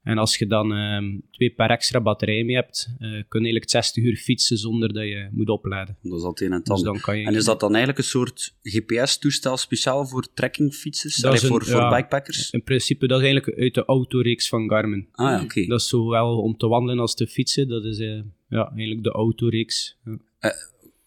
En 0.03 0.17
als 0.17 0.37
je 0.37 0.47
dan 0.47 0.73
ehm, 0.73 1.17
twee 1.31 1.53
paar 1.53 1.69
extra 1.69 2.01
batterijen 2.01 2.45
mee 2.45 2.55
hebt, 2.55 2.87
eh, 2.93 2.99
kun 3.09 3.11
je 3.11 3.39
eigenlijk 3.39 3.69
60 3.69 4.03
uur 4.03 4.15
fietsen 4.15 4.57
zonder 4.57 4.93
dat 4.93 5.03
je 5.03 5.29
moet 5.31 5.49
opladen. 5.49 5.97
dat 6.01 6.17
is 6.19 6.23
al 6.23 6.31
een 6.35 6.51
en 6.53 6.59
Dus 6.59 6.69
ander. 6.69 6.85
dan 6.85 6.99
kan 6.99 7.17
je 7.19 7.25
En 7.25 7.35
is 7.35 7.45
dat 7.45 7.59
dan 7.59 7.69
eigenlijk 7.69 7.97
een 7.97 8.03
soort 8.09 8.53
GPS-toestel 8.63 9.57
speciaal 9.57 10.05
voor 10.07 10.27
trekkingfietsers? 10.33 11.15
Dat 11.15 11.23
Allee, 11.25 11.35
is 11.37 11.41
een- 11.43 11.49
voor, 11.49 11.65
voor 11.65 11.79
ja. 11.81 11.95
bikepackers? 11.95 12.49
In 12.51 12.63
principe, 12.63 13.07
dat 13.07 13.19
is 13.21 13.25
eigenlijk 13.25 13.57
uit 13.59 13.73
de 13.73 13.85
autoreeks 13.85 14.49
van 14.49 14.69
Garmin. 14.69 15.07
Ah 15.11 15.29
ja, 15.37 15.43
oké. 15.43 15.65
Dat 15.65 15.79
is 15.79 15.87
zowel 15.87 16.41
om 16.41 16.57
te 16.57 16.67
wandelen 16.67 16.99
als 16.99 17.15
te 17.15 17.27
fietsen. 17.27 17.67
Dat 17.67 17.85
is 17.85 17.99
eh, 17.99 18.21
ja, 18.49 18.69
eigenlijk 18.69 19.03
de 19.03 19.11
autoreeks. 19.11 19.97
Ja, 20.39 20.53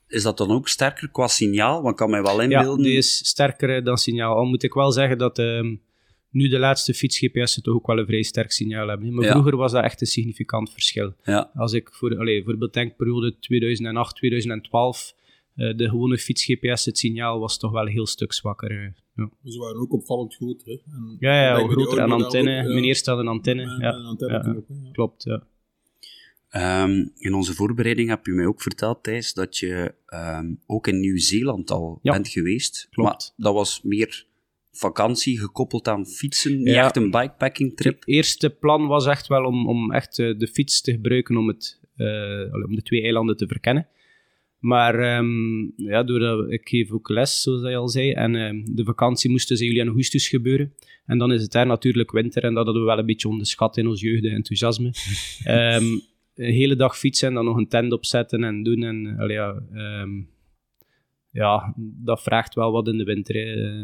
Is 0.08 0.22
dat 0.22 0.36
dan 0.38 0.50
ook 0.50 0.68
sterker 0.68 1.08
qua 1.10 1.26
signaal? 1.28 1.76
Want 1.76 1.90
ik 1.90 1.96
kan 1.96 2.10
mij 2.10 2.22
wel 2.22 2.36
ja 2.42 2.42
inbeelden... 2.42 2.84
die 2.84 2.96
is 2.96 3.16
sterker 3.26 3.76
eh, 3.76 3.84
dan 3.84 3.96
signaal. 3.96 4.36
Al 4.36 4.44
moet 4.44 4.62
ik 4.62 4.72
wel 4.72 4.92
zeggen 4.92 5.18
dat 5.18 5.38
ehm, 5.38 5.74
nu 6.32 6.48
de 6.48 6.58
laatste 6.58 6.94
fiets-GPS'en 6.94 7.62
toch 7.62 7.74
ook 7.74 7.86
wel 7.86 7.98
een 7.98 8.06
vrij 8.06 8.22
sterk 8.22 8.50
signaal 8.52 8.88
hebben. 8.88 9.14
Maar 9.14 9.24
Ja. 9.24 9.30
vroeger 9.30 9.56
was 9.56 9.72
dat 9.72 9.84
echt 9.84 10.00
een 10.00 10.06
significant 10.06 10.72
verschil. 10.72 11.14
Ja, 11.24 11.50
Als 11.54 11.72
ik 11.72 11.88
voor, 11.92 12.18
allee, 12.18 12.36
bijvoorbeeld 12.36 12.72
denk 12.72 12.96
periode 12.96 13.38
2008, 13.38 14.16
2012, 14.16 15.14
eh, 15.54 15.76
de 15.76 15.88
gewone 15.88 16.18
fiets-GPS, 16.18 16.84
het 16.84 16.98
signaal 16.98 17.38
was 17.40 17.58
toch 17.58 17.70
wel 17.72 17.82
een 17.82 17.92
heel 17.92 18.06
stuk 18.06 18.32
zwakker. 18.32 18.70
eh. 18.70 18.90
Ja, 19.16 19.30
Ze 19.44 19.58
waren 19.58 19.80
ook 19.80 19.92
opvallend 19.92 20.34
groter. 20.34 20.66
Hè. 20.66 20.72
En 20.72 21.16
ja, 21.18 21.42
ja 21.42 21.54
groter 21.54 21.98
en 21.98 22.08
modellen 22.08 22.10
antenne. 22.24 22.74
ook, 22.76 22.84
eerste 22.84 23.10
had 23.10 23.18
een 23.18 23.28
antenne. 23.28 23.62
En- 23.62 23.78
Ja, 23.80 23.92
en 23.92 24.04
antenne 24.04 24.32
ja, 24.44 24.54
ook, 24.56 24.68
hè, 24.68 24.74
ja. 24.84 24.90
klopt, 24.92 25.22
ja. 25.22 25.46
Ehm, 26.48 27.06
in 27.16 27.34
onze 27.34 27.54
voorbereiding 27.54 28.08
heb 28.08 28.26
je 28.26 28.32
mij 28.32 28.46
ook 28.46 28.62
verteld, 28.62 29.02
Thijs, 29.02 29.34
dat 29.34 29.58
je 29.58 29.94
ehm, 30.06 30.54
ook 30.66 30.86
in 30.86 31.00
Nieuw-Zeeland 31.00 31.70
al 31.70 31.98
Ja, 32.02 32.12
bent 32.12 32.28
geweest. 32.28 32.86
klopt. 32.90 33.10
Maar 33.10 33.30
dat 33.36 33.54
was 33.54 33.80
meer 33.82 34.26
vakantie 34.72 35.38
gekoppeld 35.38 35.88
aan 35.88 36.06
fietsen, 36.06 36.56
niet 36.58 36.66
Ja. 36.68 36.84
echt 36.84 36.96
een 36.96 37.10
bikepacking 37.10 37.76
trip. 37.76 37.94
Het 37.94 38.08
eerste 38.08 38.50
plan 38.50 38.86
was 38.86 39.06
echt 39.06 39.26
wel 39.26 39.44
om, 39.44 39.68
om 39.68 39.92
echt 39.92 40.18
eh, 40.18 40.38
de 40.38 40.46
fiets 40.46 40.80
te 40.80 40.92
gebruiken 40.92 41.36
om, 41.36 41.48
het, 41.48 41.80
eh, 41.96 42.54
om 42.66 42.74
de 42.74 42.82
twee 42.82 43.02
eilanden 43.02 43.36
te 43.36 43.46
verkennen. 43.46 43.86
Maar 44.58 44.94
ehm, 44.98 45.64
ja, 45.76 46.02
doordat 46.02 46.50
ik 46.50 46.68
geef 46.68 46.90
ook 46.90 47.08
les, 47.08 47.40
zoals 47.42 47.62
je 47.62 47.76
al 47.76 47.88
zei, 47.88 48.12
en 48.12 48.34
ehm, 48.36 48.64
de 48.64 48.84
vakantie 48.84 49.30
moest 49.30 49.48
dus 49.48 49.60
in 49.60 49.66
juli 49.66 49.80
en 49.80 49.86
augustus 49.86 50.28
gebeuren. 50.28 50.74
En 51.06 51.18
dan 51.18 51.32
is 51.32 51.42
het 51.42 51.52
daar 51.52 51.66
natuurlijk 51.66 52.10
winter 52.10 52.42
en 52.44 52.54
dat 52.54 52.64
hadden 52.64 52.82
we 52.82 52.88
wel 52.88 52.98
een 52.98 53.06
beetje 53.06 53.28
onderschat 53.28 53.76
in 53.76 53.86
ons 53.86 54.00
jeugdige 54.00 54.34
enthousiasme. 54.34 54.90
Ehm, 55.44 55.84
een 56.34 56.52
hele 56.52 56.76
dag 56.76 56.98
fietsen 56.98 57.28
en 57.28 57.34
dan 57.34 57.44
nog 57.44 57.56
een 57.56 57.68
tent 57.68 57.92
opzetten 57.92 58.44
en 58.44 58.62
doen. 58.62 58.82
En, 58.82 59.16
ja, 59.28 59.62
ja, 61.30 61.74
dat 61.76 62.22
vraagt 62.22 62.54
wel 62.54 62.72
wat 62.72 62.88
in 62.88 62.98
de 62.98 63.04
winter. 63.04 63.34
hè. 63.34 63.82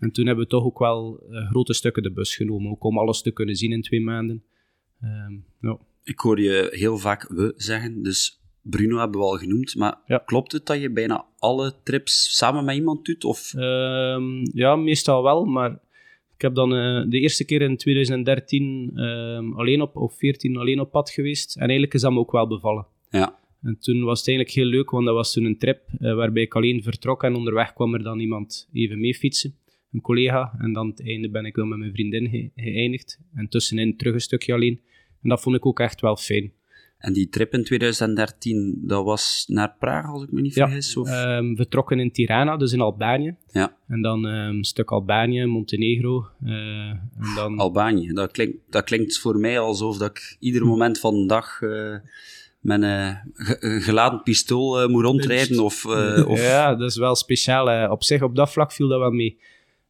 En 0.00 0.10
toen 0.10 0.26
hebben 0.26 0.44
we 0.44 0.50
toch 0.50 0.64
ook 0.64 0.78
wel 0.78 1.22
eh, 1.30 1.48
grote 1.50 1.74
stukken 1.74 2.02
de 2.02 2.10
bus 2.12 2.36
genomen, 2.36 2.70
ook 2.70 2.84
om 2.84 2.98
alles 2.98 3.22
te 3.22 3.30
kunnen 3.30 3.56
zien 3.56 3.72
in 3.72 3.82
twee 3.82 4.00
maanden. 4.00 4.42
Ehm, 5.00 5.32
ja. 5.60 5.78
Ik 6.04 6.18
hoor 6.18 6.40
je 6.40 6.68
heel 6.70 6.98
vaak 6.98 7.28
we 7.28 7.52
zeggen, 7.56 8.02
dus 8.02 8.40
Bruno 8.62 8.98
hebben 8.98 9.20
we 9.20 9.26
al 9.26 9.36
genoemd, 9.36 9.76
maar 9.76 9.98
Ja. 10.06 10.18
klopt 10.18 10.52
het 10.52 10.66
dat 10.66 10.80
je 10.80 10.90
bijna 10.90 11.24
alle 11.38 11.74
trips 11.82 12.36
samen 12.36 12.64
met 12.64 12.76
iemand 12.76 13.04
doet? 13.04 13.24
Of... 13.24 13.54
Ehm, 13.54 14.56
ja, 14.56 14.76
meestal 14.76 15.22
wel, 15.22 15.44
maar 15.44 15.70
ik 16.34 16.44
heb 16.44 16.54
dan 16.54 16.74
eh, 16.74 17.04
de 17.08 17.18
eerste 17.18 17.44
keer 17.44 17.62
in 17.62 17.76
2013 17.76 18.90
ehm, 18.94 19.52
alleen 19.52 19.82
op, 19.82 19.96
of 19.96 20.14
14 20.18 20.56
alleen 20.56 20.80
op 20.80 20.90
pad 20.90 21.10
geweest. 21.10 21.54
En 21.54 21.62
eigenlijk 21.62 21.94
is 21.94 22.00
dat 22.00 22.12
me 22.12 22.18
ook 22.18 22.32
wel 22.32 22.46
bevallen. 22.46 22.86
Ja, 23.10 23.38
En 23.62 23.78
toen 23.80 24.04
was 24.04 24.18
het 24.18 24.28
eigenlijk 24.28 24.56
heel 24.56 24.66
leuk, 24.66 24.90
want 24.90 25.04
dat 25.04 25.14
was 25.14 25.32
toen 25.32 25.44
een 25.44 25.58
trip 25.58 25.80
eh, 25.98 26.14
waarbij 26.14 26.42
ik 26.42 26.54
alleen 26.54 26.82
vertrok 26.82 27.22
en 27.22 27.34
onderweg 27.34 27.72
kwam 27.72 27.94
er 27.94 28.02
dan 28.02 28.20
iemand 28.20 28.68
even 28.72 29.00
mee 29.00 29.14
fietsen. 29.14 29.54
Een 29.92 30.00
collega. 30.00 30.54
En 30.58 30.72
dan 30.72 30.82
aan 30.82 30.88
het 30.90 31.06
einde 31.06 31.30
ben 31.30 31.44
ik 31.44 31.56
wel 31.56 31.66
met 31.66 31.78
mijn 31.78 31.92
vriendin 31.92 32.28
ge- 32.30 32.50
geëindigd. 32.56 33.18
En 33.34 33.48
tussenin 33.48 33.96
terug 33.96 34.14
een 34.14 34.20
stukje 34.20 34.52
alleen. 34.54 34.80
En 35.22 35.28
dat 35.28 35.40
vond 35.40 35.56
ik 35.56 35.66
ook 35.66 35.80
echt 35.80 36.00
wel 36.00 36.16
fijn. 36.16 36.52
En 36.98 37.12
die 37.12 37.28
trip 37.28 37.52
in 37.54 37.64
2013, 37.64 38.78
dat 38.82 39.04
was 39.04 39.44
naar 39.48 39.74
Praag, 39.78 40.06
als 40.06 40.22
ik 40.22 40.32
me 40.32 40.40
niet 40.40 40.54
Ja, 40.54 40.66
vergis? 40.66 40.96
Of? 40.96 41.08
Ehm, 41.08 41.54
vertrokken 41.56 42.00
in 42.00 42.12
Tirana, 42.12 42.56
dus 42.56 42.72
in 42.72 42.80
Albanië. 42.80 43.34
ja, 43.50 43.76
En 43.88 44.02
dan 44.02 44.26
ehm, 44.26 44.34
een 44.56 44.64
stuk 44.64 44.90
Albanië, 44.90 45.44
Montenegro. 45.46 46.26
eh, 46.44 46.88
en 46.90 47.34
dan... 47.34 47.58
Albanië. 47.58 48.12
Dat 48.12 48.30
klinkt, 48.30 48.56
dat 48.70 48.84
klinkt 48.84 49.18
voor 49.18 49.38
mij 49.38 49.58
alsof 49.58 49.98
dat 49.98 50.10
ik 50.10 50.36
ieder 50.40 50.66
moment 50.66 50.98
van 51.00 51.14
de 51.20 51.26
dag 51.26 51.62
eh, 51.62 51.94
met 52.60 52.82
een 52.82 53.16
ge- 53.34 53.56
een 53.60 53.80
geladen 53.82 54.22
pistool 54.22 54.80
eh, 54.80 54.88
moet 54.88 55.02
rondrijden. 55.04 55.60
Of, 55.64 55.86
of, 56.26 56.40
Ja, 56.50 56.74
dat 56.74 56.90
is 56.90 56.96
wel 56.96 57.14
speciaal. 57.14 57.90
Op 57.90 58.02
zich, 58.04 58.22
op 58.22 58.36
dat 58.36 58.52
vlak 58.52 58.72
viel 58.72 58.88
dat 58.88 58.98
wel 58.98 59.10
mee. 59.10 59.38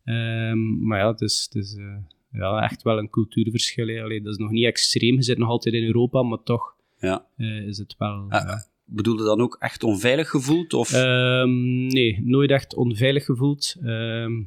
Ehm, 0.09 0.87
maar 0.87 0.99
ja, 0.99 1.11
het 1.11 1.21
is, 1.21 1.49
het 1.51 1.63
is 1.63 1.75
eh, 1.77 1.97
ja, 2.33 2.63
echt 2.63 2.83
wel 2.83 2.99
een 2.99 3.11
cultuurverschil. 3.11 3.87
hè. 3.87 4.03
Allee, 4.03 4.23
dat 4.23 4.33
is 4.33 4.39
nog 4.39 4.51
niet 4.51 4.65
extreem. 4.65 5.15
Je 5.15 5.23
zit 5.23 5.39
nog 5.39 5.49
altijd 5.49 5.75
in 5.75 5.85
Europa, 5.85 6.23
maar 6.23 6.43
toch 6.43 6.75
ja. 6.99 7.27
eh, 7.37 7.67
is 7.67 7.79
het 7.79 7.95
wel... 7.99 8.27
Ja. 8.29 8.67
Bedoelde 8.85 9.25
dan 9.25 9.41
ook 9.41 9.57
echt 9.61 9.83
onveilig 9.83 10.31
gevoeld? 10.31 10.75
Of? 10.75 10.93
Ehm, 10.93 11.87
nee, 11.87 12.23
nooit 12.25 12.51
echt 12.51 12.75
onveilig 12.75 13.25
gevoeld. 13.25 13.77
Ehm, 13.83 14.43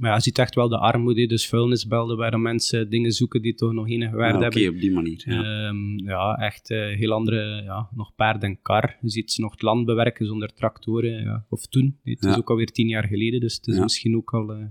maar 0.00 0.10
ja, 0.10 0.16
je 0.16 0.22
ziet 0.22 0.38
echt 0.38 0.54
wel 0.54 0.68
de 0.68 0.78
armoede, 0.78 1.26
dus 1.26 1.48
vuilnisbelden 1.48 2.16
waar 2.16 2.40
mensen 2.40 2.90
dingen 2.90 3.12
zoeken 3.12 3.42
die 3.42 3.54
toch 3.54 3.72
nog 3.72 3.88
enige 3.88 4.16
waarde 4.16 4.46
Oké, 4.46 4.58
hebben. 4.58 4.74
op 4.74 4.80
die 4.80 4.92
manier. 4.92 5.22
Ja. 5.26 5.42
Ehm, 5.68 5.98
ja, 6.08 6.34
echt 6.34 6.70
eh, 6.70 6.78
heel 6.96 7.12
andere, 7.12 7.62
ja, 7.62 7.88
nog 7.94 8.14
paard 8.14 8.42
en 8.42 8.62
kar. 8.62 8.96
Je 9.00 9.10
ziet 9.10 9.32
ze 9.32 9.40
nog 9.40 9.50
het 9.52 9.62
land 9.62 9.86
bewerken 9.86 10.26
zonder 10.26 10.52
tractoren. 10.54 11.22
Ja. 11.22 11.44
Of 11.48 11.66
toen, 11.66 11.98
het 12.02 12.24
is 12.24 12.36
ook 12.36 12.50
alweer 12.50 12.72
tien 12.72 12.88
jaar 12.88 13.06
geleden, 13.06 13.40
dus 13.40 13.54
het 13.54 13.66
is 13.66 13.78
misschien 13.78 14.16
ook 14.16 14.34
al... 14.34 14.52
eh, 14.52 14.64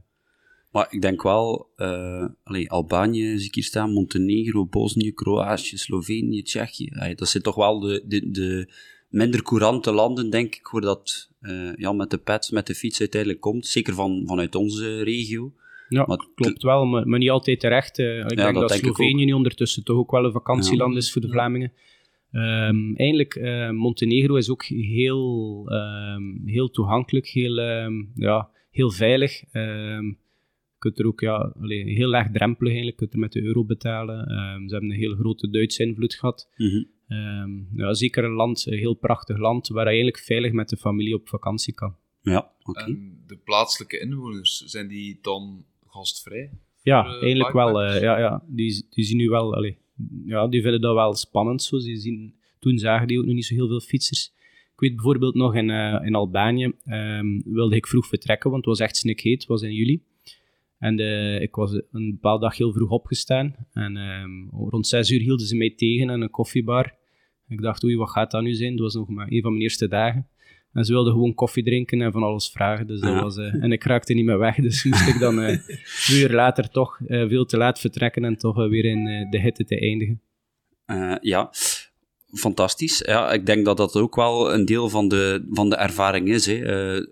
Maar 0.72 0.88
ik 0.90 1.02
denk 1.02 1.24
wel, 1.24 1.70
allee, 2.44 2.70
Albanië 2.72 3.38
zie 3.38 3.48
ik 3.48 3.56
hier 3.56 3.64
staan, 3.64 3.92
Montenegro, 3.92 4.66
Bosnië, 4.66 5.12
Kroatië, 5.12 5.78
Slovenië, 5.78 6.42
Tsjechië. 6.44 6.90
Allee, 6.94 7.16
dat 7.16 7.28
zijn 7.30 7.44
toch 7.44 7.56
wel 7.56 7.80
de, 7.80 8.04
de, 8.08 8.30
de 8.32 8.74
minder 9.16 9.42
courante 9.42 9.92
landen, 9.92 10.30
denk 10.30 10.56
ik, 10.56 10.68
waar 10.68 10.82
dat 10.82 11.30
eh, 11.42 11.76
ja, 11.76 11.92
met 11.92 12.10
de 12.10 12.18
pet, 12.18 12.50
met 12.52 12.68
de 12.68 12.76
fiets 12.76 13.00
uiteindelijk 13.00 13.42
komt. 13.42 13.68
Zeker 13.68 13.94
van, 13.94 14.24
vanuit 14.26 14.56
onze 14.56 15.04
regio. 15.04 15.54
ja, 15.90 16.06
Maar 16.08 16.28
klopt 16.36 16.64
wel, 16.64 16.86
maar, 16.86 17.08
maar 17.08 17.20
niet 17.20 17.30
altijd 17.30 17.60
terecht. 17.60 17.98
ik 17.98 18.06
denk 18.28 18.38
dat 18.38 18.54
dat, 18.54 18.70
denk 18.70 18.86
ik 18.86 18.96
Slovenië 18.96 19.26
nu 19.26 19.34
ondertussen 19.34 19.84
toch 19.84 19.98
ook 19.98 20.12
wel 20.12 20.26
een 20.26 20.32
vakantieland 20.32 20.96
is 20.96 21.12
voor 21.12 21.22
de 21.22 21.30
Vlamingen. 21.30 21.72
Ehm, 22.32 22.96
eigenlijk, 22.96 23.36
eh, 23.36 23.70
Montenegro 23.70 24.36
is 24.36 24.50
ook 24.50 24.64
heel, 24.66 25.64
ehm, 25.68 26.24
heel 26.46 26.70
toegankelijk, 26.70 27.28
heel, 27.28 27.60
ehm, 27.60 27.94
ja, 28.16 28.50
heel 28.72 28.92
veilig. 28.92 29.44
Je 29.52 30.92
kunt 30.92 31.00
er 31.00 31.08
ook 31.08 31.20
ja, 31.20 31.54
allee, 31.62 31.84
heel 31.84 32.10
laagdrempelig 32.10 32.74
eigenlijk, 32.74 33.00
je 33.00 33.06
kunt 33.06 33.14
er 33.14 33.20
met 33.20 33.32
de 33.32 33.42
euro 33.42 33.64
betalen. 33.64 34.26
Ze 34.68 34.72
hebben 34.72 34.92
een 34.92 34.98
heel 34.98 35.16
grote 35.16 35.50
Duitse 35.50 35.84
invloed 35.84 36.14
gehad. 36.14 36.50
Mhm. 36.58 36.84
Ehm, 37.08 37.52
ja, 37.76 37.94
zeker 37.94 38.24
een 38.24 38.32
land, 38.34 38.66
een 38.66 38.78
heel 38.78 38.94
prachtig 38.94 39.38
land, 39.38 39.68
waar 39.68 39.84
je 39.84 39.90
eigenlijk 39.90 40.20
veilig 40.20 40.52
met 40.52 40.70
de 40.70 40.78
familie 40.78 41.16
op 41.16 41.28
vakantie 41.28 41.74
kan. 41.74 41.96
Ja, 42.22 42.52
oké. 42.64 42.80
En 42.80 43.24
de 43.28 43.38
plaatselijke 43.38 44.00
inwoners, 44.00 44.58
zijn 44.58 44.88
die 44.88 45.20
dan 45.22 45.66
gastvrij? 45.88 46.52
Ja, 46.82 47.04
Voor, 47.04 47.14
eh, 47.14 47.22
eigenlijk 47.22 47.54
wel. 47.54 47.82
eh, 47.82 48.02
ja, 48.02 48.18
ja. 48.20 48.44
Die, 48.48 48.88
die 48.90 49.04
zien 49.04 49.18
nu 49.18 49.30
wel, 49.30 49.56
allee, 49.56 49.78
ja, 50.26 50.48
die 50.48 50.62
vinden 50.62 50.82
dat 50.82 50.94
wel 50.94 51.14
spannend. 51.14 51.64
Zo. 51.64 51.78
Die 51.80 51.98
zien, 51.98 52.36
toen 52.60 52.78
zagen 52.78 53.08
die 53.08 53.20
ook 53.20 53.26
nog 53.26 53.36
niet 53.36 53.46
zo 53.46 53.54
heel 53.54 53.68
veel 53.68 53.80
fietsers. 53.80 54.34
Ik 54.74 54.82
weet 54.82 54.96
bijvoorbeeld 54.96 55.36
nog 55.36 55.56
in, 55.56 55.70
eh, 55.70 56.06
in 56.06 56.16
Albanië 56.16 56.72
ehm, 56.86 57.42
wilde 57.46 57.76
ik 57.76 57.88
vroeg 57.88 58.08
vertrekken, 58.08 58.52
want 58.52 58.66
het 58.66 58.78
was 58.78 58.88
echt 58.88 58.98
snikheet, 58.98 59.40
het 59.40 59.48
was 59.48 59.62
in 59.62 59.74
juli. 59.74 60.04
En 60.78 61.00
eh, 61.00 61.42
ik 61.42 61.56
was 61.56 61.72
een 61.92 62.12
bepaalde 62.12 62.44
dag 62.44 62.58
heel 62.58 62.72
vroeg 62.74 62.90
opgestaan. 62.90 63.56
En 63.72 63.98
ehm, 63.98 64.48
rond 64.70 64.88
zes 64.88 65.10
uur 65.10 65.20
hielden 65.20 65.46
ze 65.46 65.56
mij 65.56 65.70
tegen 65.76 66.10
aan 66.10 66.22
een 66.22 66.30
koffiebar. 66.30 66.96
Ik 67.48 67.62
dacht, 67.62 67.84
oei, 67.84 67.96
wat 67.98 68.10
gaat 68.10 68.32
dat 68.32 68.42
nu 68.42 68.54
zijn? 68.54 68.72
Dat 68.76 68.80
was 68.86 68.94
nog 68.94 69.10
maar 69.10 69.28
een 69.30 69.42
van 69.42 69.52
mijn 69.52 69.64
eerste 69.64 69.88
dagen. 69.88 70.28
En 70.74 70.86
ze 70.86 70.92
wilden 70.92 71.14
gewoon 71.14 71.34
koffie 71.34 71.64
drinken 71.64 72.02
en 72.02 72.12
van 72.12 72.24
alles 72.24 72.50
vragen. 72.50 72.88
Dus 72.88 73.00
dat 73.00 73.14
Ja. 73.14 73.22
was, 73.22 73.38
eh, 73.38 73.64
en 73.64 73.72
ik 73.72 73.84
raakte 73.84 74.14
niet 74.14 74.26
meer 74.26 74.38
weg, 74.40 74.56
dus 74.68 74.84
moest 74.84 75.08
ik 75.08 75.20
dan 75.20 75.42
eh, 75.42 75.58
twee 76.06 76.22
uur 76.22 76.32
later 76.32 76.70
toch 76.70 77.00
eh, 77.08 77.28
veel 77.28 77.46
te 77.46 77.58
laat 77.58 77.80
vertrekken 77.80 78.24
en 78.26 78.38
toch 78.38 78.56
weer 78.68 78.86
in 78.86 79.28
de 79.30 79.40
hitte 79.40 79.64
te 79.66 79.80
eindigen. 79.80 80.22
Ja, 81.22 81.50
fantastisch. 82.34 83.04
Ja, 83.06 83.32
ik 83.32 83.46
denk 83.46 83.66
dat 83.66 83.78
dat 83.78 83.96
ook 83.96 84.16
wel 84.16 84.54
een 84.54 84.66
deel 84.66 84.90
van 84.90 85.08
de, 85.08 85.46
van 85.50 85.70
de 85.70 85.76
ervaring 85.76 86.28
is. 86.28 86.46
Hè. 86.46 86.56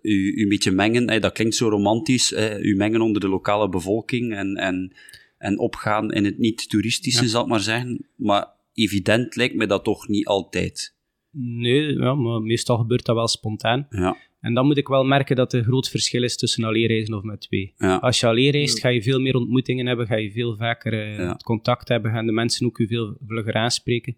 U, 0.01 0.33
u 0.35 0.41
een 0.43 0.49
beetje 0.49 0.71
mengen, 0.71 1.09
hè, 1.09 1.19
dat 1.19 1.33
klinkt 1.33 1.55
zo 1.55 1.69
romantisch. 1.69 2.29
Hè. 2.29 2.59
U 2.59 2.75
mengen 2.75 3.01
onder 3.01 3.21
de 3.21 3.27
lokale 3.27 3.69
bevolking 3.69 4.33
en, 4.35 4.55
en, 4.55 4.93
en 5.37 5.59
opgaan 5.59 6.11
in 6.11 6.25
het 6.25 6.37
niet-toeristische, 6.37 7.23
Ja. 7.23 7.29
zal 7.29 7.41
ik 7.43 7.49
maar 7.49 7.59
zeggen. 7.59 8.05
Maar 8.15 8.47
evident 8.73 9.35
lijkt 9.35 9.55
me 9.55 9.67
dat 9.67 9.83
toch 9.83 10.07
niet 10.07 10.25
altijd. 10.25 10.95
Nee, 11.35 11.93
ja, 11.97 12.15
maar 12.15 12.41
meestal 12.41 12.77
gebeurt 12.77 13.05
dat 13.05 13.15
wel 13.15 13.27
spontaan. 13.27 13.87
Ja, 13.89 14.17
En 14.41 14.53
dan 14.53 14.65
moet 14.65 14.77
ik 14.77 14.87
wel 14.87 15.03
merken 15.03 15.35
dat 15.35 15.53
er 15.53 15.59
een 15.59 15.65
groot 15.65 15.89
verschil 15.89 16.23
is 16.23 16.37
tussen 16.37 16.63
alleen 16.63 16.87
reizen 16.87 17.13
of 17.13 17.23
met 17.23 17.41
twee. 17.41 17.73
ja, 17.77 17.95
Als 17.95 18.19
je 18.19 18.27
alleen 18.27 18.51
reist, 18.51 18.79
ga 18.79 18.89
je 18.89 19.01
veel 19.03 19.19
meer 19.19 19.35
ontmoetingen 19.35 19.85
hebben, 19.85 20.07
ga 20.07 20.15
je 20.15 20.31
veel 20.31 20.55
vaker 20.55 20.93
eh, 20.93 21.17
Ja. 21.17 21.39
contact 21.43 21.87
hebben, 21.87 22.11
gaan 22.11 22.25
de 22.25 22.31
mensen 22.31 22.65
ook 22.65 22.77
je 22.77 22.87
veel 22.87 23.17
vlugger 23.27 23.53
aanspreken. 23.53 24.17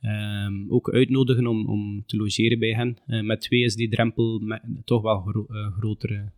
Ehm, 0.00 0.52
ook 0.68 0.90
uitnodigen 0.92 1.46
om, 1.46 1.66
om 1.66 2.02
te 2.06 2.16
logeren 2.16 2.58
bij 2.58 2.72
hen. 2.74 2.98
Eh, 3.06 3.20
met 3.20 3.40
twee 3.40 3.60
is 3.64 3.74
die 3.74 3.88
drempel 3.88 4.40
toch 4.84 5.02
wel 5.02 5.20
gro- 5.20 5.46
eh, 5.48 5.72
groter. 5.78 6.32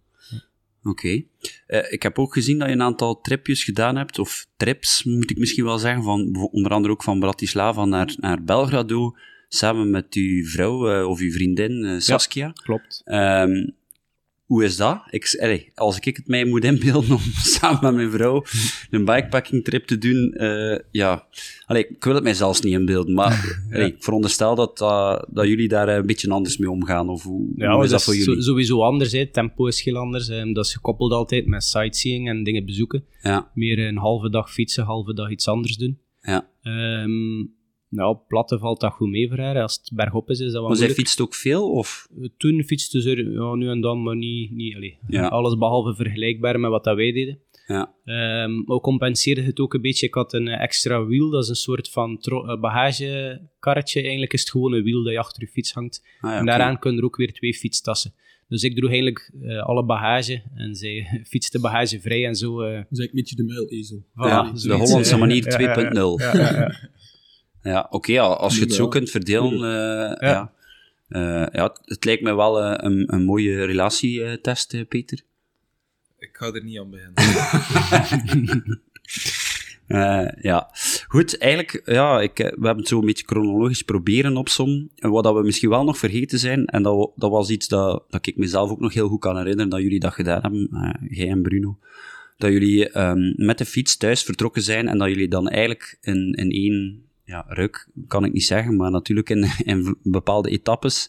Oké. 0.85 1.23
Eh, 1.67 1.93
ik 1.93 2.03
heb 2.03 2.19
ook 2.19 2.33
gezien 2.33 2.59
dat 2.59 2.69
je 2.69 2.75
een 2.75 2.83
aantal 2.83 3.21
tripjes 3.21 3.65
gedaan 3.65 3.97
hebt, 3.97 4.19
of 4.19 4.47
trips 4.57 5.05
moet 5.05 5.31
ik 5.31 5.39
misschien 5.39 5.65
wel 5.65 5.79
zeggen, 5.79 6.03
van, 6.03 6.49
onder 6.51 6.73
andere 6.73 6.93
ook 6.93 7.03
van 7.03 7.21
Bratislava 7.21 7.85
naar, 7.85 8.15
naar 8.17 8.45
Belgrado, 8.45 9.15
samen 9.49 9.91
met 9.91 10.15
uw 10.15 10.45
vrouw 10.45 10.91
eh, 10.91 11.09
of 11.09 11.21
uw 11.21 11.31
vriendin 11.33 11.85
eh, 11.85 11.99
Saskia. 11.99 12.53
Klopt. 12.53 13.03
Ehm, 13.05 13.69
hoe 14.45 14.65
is 14.65 14.77
dat? 14.77 15.03
Ik, 15.11 15.37
allee, 15.41 15.71
als 15.75 15.97
ik 15.97 16.17
het 16.17 16.29
mij 16.29 16.45
moet 16.45 16.65
inbeelden 16.65 17.11
om 17.15 17.21
samen 17.59 17.81
met 17.83 17.95
mijn 17.95 18.11
vrouw 18.11 18.45
een 18.91 19.05
bikepacking 19.05 19.65
trip 19.65 19.87
te 19.87 19.99
doen, 19.99 20.33
eh, 20.33 20.79
ja, 20.91 21.27
allee, 21.67 21.87
ik 21.89 22.05
wil 22.05 22.15
het 22.15 22.23
mij 22.23 22.35
zelfs 22.35 22.61
niet 22.61 22.73
inbeelden, 22.73 23.15
maar 23.15 23.59
allee, 23.73 23.87
ik 23.87 24.03
veronderstel 24.03 24.55
dat, 24.55 24.81
uh, 24.81 25.19
dat 25.31 25.47
jullie 25.47 25.69
daar 25.69 25.89
een 25.89 26.07
beetje 26.07 26.31
anders 26.31 26.57
mee 26.59 26.71
omgaan, 26.71 27.09
of 27.09 27.23
hoe, 27.23 27.53
Ja, 27.57 27.75
hoe 27.75 27.85
is 27.85 27.91
dat 27.91 28.05
voor 28.05 28.17
jullie? 28.17 28.43
sowieso 28.43 28.83
anders. 28.83 29.13
Hè. 29.13 29.27
Tempo 29.27 29.67
is 29.67 29.83
heel 29.85 29.97
anders. 29.97 30.29
Ehm, 30.29 30.53
dat 30.53 30.65
is 30.65 30.73
gekoppeld 30.73 31.13
altijd 31.13 31.47
met 31.47 31.65
sightseeing 31.65 32.29
en 32.29 32.45
dingen 32.45 32.65
bezoeken. 32.67 33.05
Ja, 33.23 33.51
Meer 33.55 33.79
een 33.79 33.97
halve 33.97 34.31
dag 34.31 34.53
fietsen, 34.53 34.85
halve 34.85 35.15
dag 35.15 35.31
iets 35.31 35.49
anders 35.49 35.77
doen. 35.77 35.99
ja. 36.21 36.49
Ehm 36.63 37.11
nou, 37.95 38.17
platte 38.29 38.59
valt 38.59 38.81
dat 38.81 38.93
goed 38.93 39.09
mee 39.09 39.29
voor 39.29 39.39
haar. 39.39 39.63
Als 39.63 39.75
het 39.83 39.91
bergop 39.95 40.31
is, 40.31 40.39
is 40.39 40.45
dat 40.53 40.61
wel 40.61 40.69
Maar 40.69 40.77
zij 40.77 40.91
fietst 40.91 41.21
ook 41.21 41.35
veel, 41.35 41.71
of? 41.71 42.09
Toen 42.37 42.63
fietste 42.63 43.01
ze 43.03 43.31
ja, 43.31 43.55
nu 43.55 43.69
en 43.69 43.81
dan, 43.81 44.03
maar 44.03 44.17
niet, 44.17 44.51
niet 44.51 44.75
allee, 44.75 44.99
Ja. 45.09 45.27
alles 45.27 45.57
behalve 45.59 45.95
vergelijkbaar 45.95 46.61
met 46.61 46.71
wat 46.71 46.85
dat 46.85 46.97
wij 46.97 47.13
deden. 47.13 47.39
Ja, 47.67 47.95
Ehm 48.05 48.63
maar 48.65 48.79
compenseerde 48.81 49.43
het 49.43 49.61
ook 49.61 49.75
een 49.75 49.81
beetje. 49.81 50.07
Ik 50.07 50.15
had 50.15 50.33
een 50.33 50.49
eh, 50.49 50.63
extra 50.63 51.05
wiel, 51.05 51.31
dat 51.31 51.43
is 51.43 51.49
een 51.49 51.55
soort 51.55 51.91
van 51.91 52.19
eh, 52.21 52.61
bagagekarretje. 52.61 54.01
Eigenlijk 54.01 54.33
is 54.33 54.41
het 54.41 54.51
gewoon 54.51 54.73
een 54.73 54.83
wiel 54.83 55.03
dat 55.03 55.13
je 55.13 55.19
achter 55.19 55.43
je 55.43 55.49
fiets 55.49 55.73
hangt. 55.73 56.03
ah, 56.21 56.31
ja 56.31 56.39
en 56.39 56.47
daaraan 56.47 56.79
kunnen 56.79 56.99
er 57.01 57.05
ook 57.07 57.17
weer 57.17 57.33
twee 57.33 57.55
fietstassen. 57.55 58.15
Dus 58.49 58.63
ik 58.63 58.77
droeg 58.77 58.89
eigenlijk 58.91 59.33
eh, 59.43 59.63
alle 59.63 59.85
bagage 59.85 60.43
en 60.55 60.75
zij 60.75 61.07
fietste 61.33 61.61
bagagevrij 61.61 62.27
en 62.27 62.35
zo. 62.35 62.61
eh, 62.61 62.75
Dat 62.77 62.87
is 62.91 62.99
eigenlijk 62.99 63.11
een 63.13 63.17
beetje 63.21 63.37
de 63.37 63.45
muilezel. 63.45 64.03
voilà, 64.03 64.15
Ja, 64.15 64.53
de 64.53 64.73
Hollandse 64.75 65.17
manier 65.17 65.61
ja, 65.61 65.61
ja, 65.61 65.93
2.0. 65.93 66.93
ja, 67.65 67.71
ja, 67.71 67.73
ja. 67.73 67.73
Ja, 67.73 67.87
oké, 67.91 68.13
ja, 68.13 68.23
als 68.23 68.55
je 68.55 68.61
het 68.61 68.75
zo 68.75 68.83
Ja. 68.83 68.89
kunt 68.89 69.11
verdelen, 69.11 70.19
eh, 70.19 70.29
ja. 70.29 70.53
Eh, 71.09 71.47
ja, 71.53 71.77
het, 71.85 72.05
lijkt 72.05 72.23
mij 72.23 72.35
wel 72.35 72.63
eh, 72.63 72.75
een, 72.77 73.15
een 73.15 73.25
mooie 73.25 73.65
relatietest, 73.65 74.89
Peter. 74.89 75.21
Ik 76.19 76.31
ga 76.33 76.53
er 76.53 76.65
niet 76.65 76.79
aan 76.79 76.91
beginnen. 76.91 77.15
Eh, 79.87 80.29
ja, 80.41 80.71
goed. 81.09 81.39
Eigenlijk, 81.39 81.83
ja, 81.85 82.21
ik, 82.21 82.37
we 82.37 82.45
hebben 82.45 82.77
het 82.77 82.89
zo 82.89 82.99
een 82.99 83.07
beetje 83.07 83.27
chronologisch 83.27 83.83
proberen 83.83 84.37
opzommen. 84.37 84.91
En 84.97 85.11
wat 85.11 85.25
dat 85.25 85.35
we 85.35 85.43
misschien 85.43 85.69
wel 85.69 85.85
nog 85.85 85.99
vergeten 85.99 86.39
zijn, 86.39 86.67
en 86.67 86.83
dat, 86.83 87.13
dat 87.17 87.31
was 87.31 87.51
iets 87.51 87.69
dat, 87.69 88.05
dat 88.11 88.27
ik 88.27 88.37
mezelf 88.37 88.71
ook 88.71 88.81
nog 88.81 88.95
heel 88.95 89.09
goed 89.09 89.21
kan 89.21 89.37
herinneren, 89.37 89.71
dat 89.71 89.81
jullie 89.81 90.01
dat 90.01 90.13
gedaan 90.13 90.41
hebben, 90.43 90.69
eh, 90.73 91.17
jij 91.19 91.29
en 91.29 91.43
Bruno. 91.43 91.79
Dat 92.37 92.51
jullie 92.51 92.89
ehm, 92.91 93.33
met 93.37 93.59
de 93.59 93.65
fiets 93.65 93.97
thuis 93.97 94.23
vertrokken 94.23 94.63
zijn 94.63 94.89
en 94.89 94.99
dat 94.99 95.09
jullie 95.09 95.29
dan 95.29 95.49
eigenlijk 95.49 95.99
in, 96.01 96.33
in 96.33 96.51
één 96.51 97.04
ja, 97.25 97.45
ruk, 97.49 97.89
kan 98.07 98.25
ik 98.25 98.33
niet 98.33 98.45
zeggen, 98.45 98.77
maar 98.77 98.91
natuurlijk 98.91 99.31
in, 99.31 99.47
in 99.75 99.97
bepaalde 100.03 100.51
etappes 100.51 101.09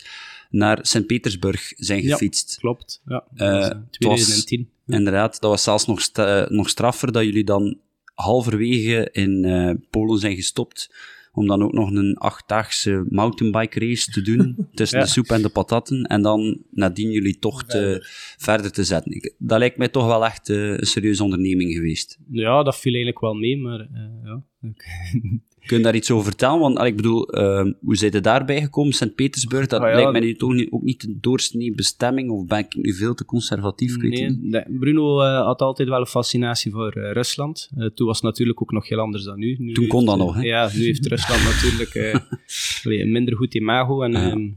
naar 0.49 0.80
Sint-Petersburg 0.82 1.73
zijn 1.75 2.04
Ja. 2.04 2.12
gefietst. 2.12 2.58
Klopt, 2.60 3.01
ja. 3.06 3.23
Eh, 3.36 3.38
Dat 3.38 3.49
was, 3.58 3.63
eh, 3.69 3.69
het 3.69 3.78
was- 3.80 3.89
2010. 3.91 4.69
Inderdaad, 4.88 5.41
dat 5.41 5.49
was 5.49 5.63
zelfs 5.63 5.86
nog, 5.88 6.01
sta- 6.01 6.47
nog 6.49 6.69
straffer 6.69 7.12
dat 7.12 7.23
jullie 7.23 7.43
dan 7.43 7.78
halverwege 8.13 9.10
in 9.12 9.45
eh, 9.45 9.71
Polen 9.89 10.19
zijn 10.19 10.36
gestopt 10.36 10.95
om 11.32 11.47
dan 11.47 11.63
ook 11.63 11.73
nog 11.73 11.91
een 11.91 12.17
achtdaagse 12.17 13.06
mountainbike 13.10 13.80
race 13.80 14.12
te 14.12 14.21
doen 14.21 14.56
tussen 14.73 14.99
Ja. 14.99 15.04
de 15.06 15.10
soep 15.12 15.25
en 15.30 15.41
de 15.41 15.49
patatten 15.49 16.04
en 16.04 16.21
dan 16.21 16.62
nadien 16.71 17.12
jullie 17.12 17.39
toch 17.39 17.63
te, 17.63 18.06
verder 18.38 18.71
te 18.71 18.84
zetten. 18.84 19.12
Ik- 19.12 19.34
dat 19.38 19.60
lijkt 19.60 19.78
mij 19.78 19.89
toch 19.89 20.06
wel 20.06 20.25
echt 20.25 20.49
eh, 20.49 20.69
een 20.71 20.86
serieuze 20.86 21.23
onderneming 21.23 21.73
geweest. 21.73 22.17
Ja, 22.32 22.63
dat 22.63 22.78
viel 22.78 22.93
eigenlijk 22.93 23.21
wel 23.21 23.34
mee, 23.34 23.58
maar 23.58 23.80
eh, 23.80 24.36
Kun 25.65 25.78
je 25.78 25.84
daar 25.84 25.95
iets 25.95 26.12
over 26.12 26.25
vertellen? 26.25 26.60
Want 26.60 26.80
ik 26.84 26.95
bedoel, 26.95 27.28
ehm, 27.30 27.73
hoe 27.82 27.95
zijn 27.95 28.12
je 28.12 28.19
daarbij 28.21 28.62
gekomen? 28.62 28.93
Sint-Petersburg, 28.93 29.67
dat 29.67 29.82
Ah, 29.82 29.89
ja, 29.89 29.95
lijkt 29.95 30.12
mij 30.12 30.21
nu 30.21 30.36
toch 30.36 30.54
niet, 30.54 30.71
ook 30.71 30.82
niet 30.82 31.01
de 31.01 31.17
doorsnee 31.21 31.73
bestemming, 31.75 32.30
of 32.30 32.45
ben 32.45 32.58
ik 32.60 32.75
nu 32.75 32.93
veel 32.93 33.13
te 33.13 33.25
conservatief? 33.25 33.97
Nee, 33.97 34.39
de- 34.41 34.65
Bruno 34.80 35.21
eh, 35.21 35.45
had 35.45 35.62
altijd 35.62 35.89
wel 35.89 35.99
een 35.99 36.06
fascinatie 36.06 36.71
voor 36.71 36.91
eh, 36.91 37.12
Rusland. 37.12 37.69
Eh, 37.78 37.86
toen 37.88 38.08
was 38.08 38.15
het 38.15 38.25
natuurlijk 38.25 38.62
ook 38.62 38.71
nog 38.71 38.89
heel 38.89 38.99
anders 38.99 39.23
dan 39.23 39.39
nu. 39.39 39.56
nu 39.60 39.73
Toen 39.73 39.88
kon 39.88 40.06
dat 40.06 40.17
nog, 40.17 40.36
hè? 40.36 40.41
Ja, 40.41 40.69
nu 40.73 40.84
heeft 40.84 41.06
Rusland 41.15 41.43
natuurlijk 41.43 41.93
een 43.01 43.12
minder 43.12 43.36
goed 43.36 43.54
imago. 43.56 44.01
En, 44.01 44.12
Ja. 44.12 44.30
ehm, 44.32 44.49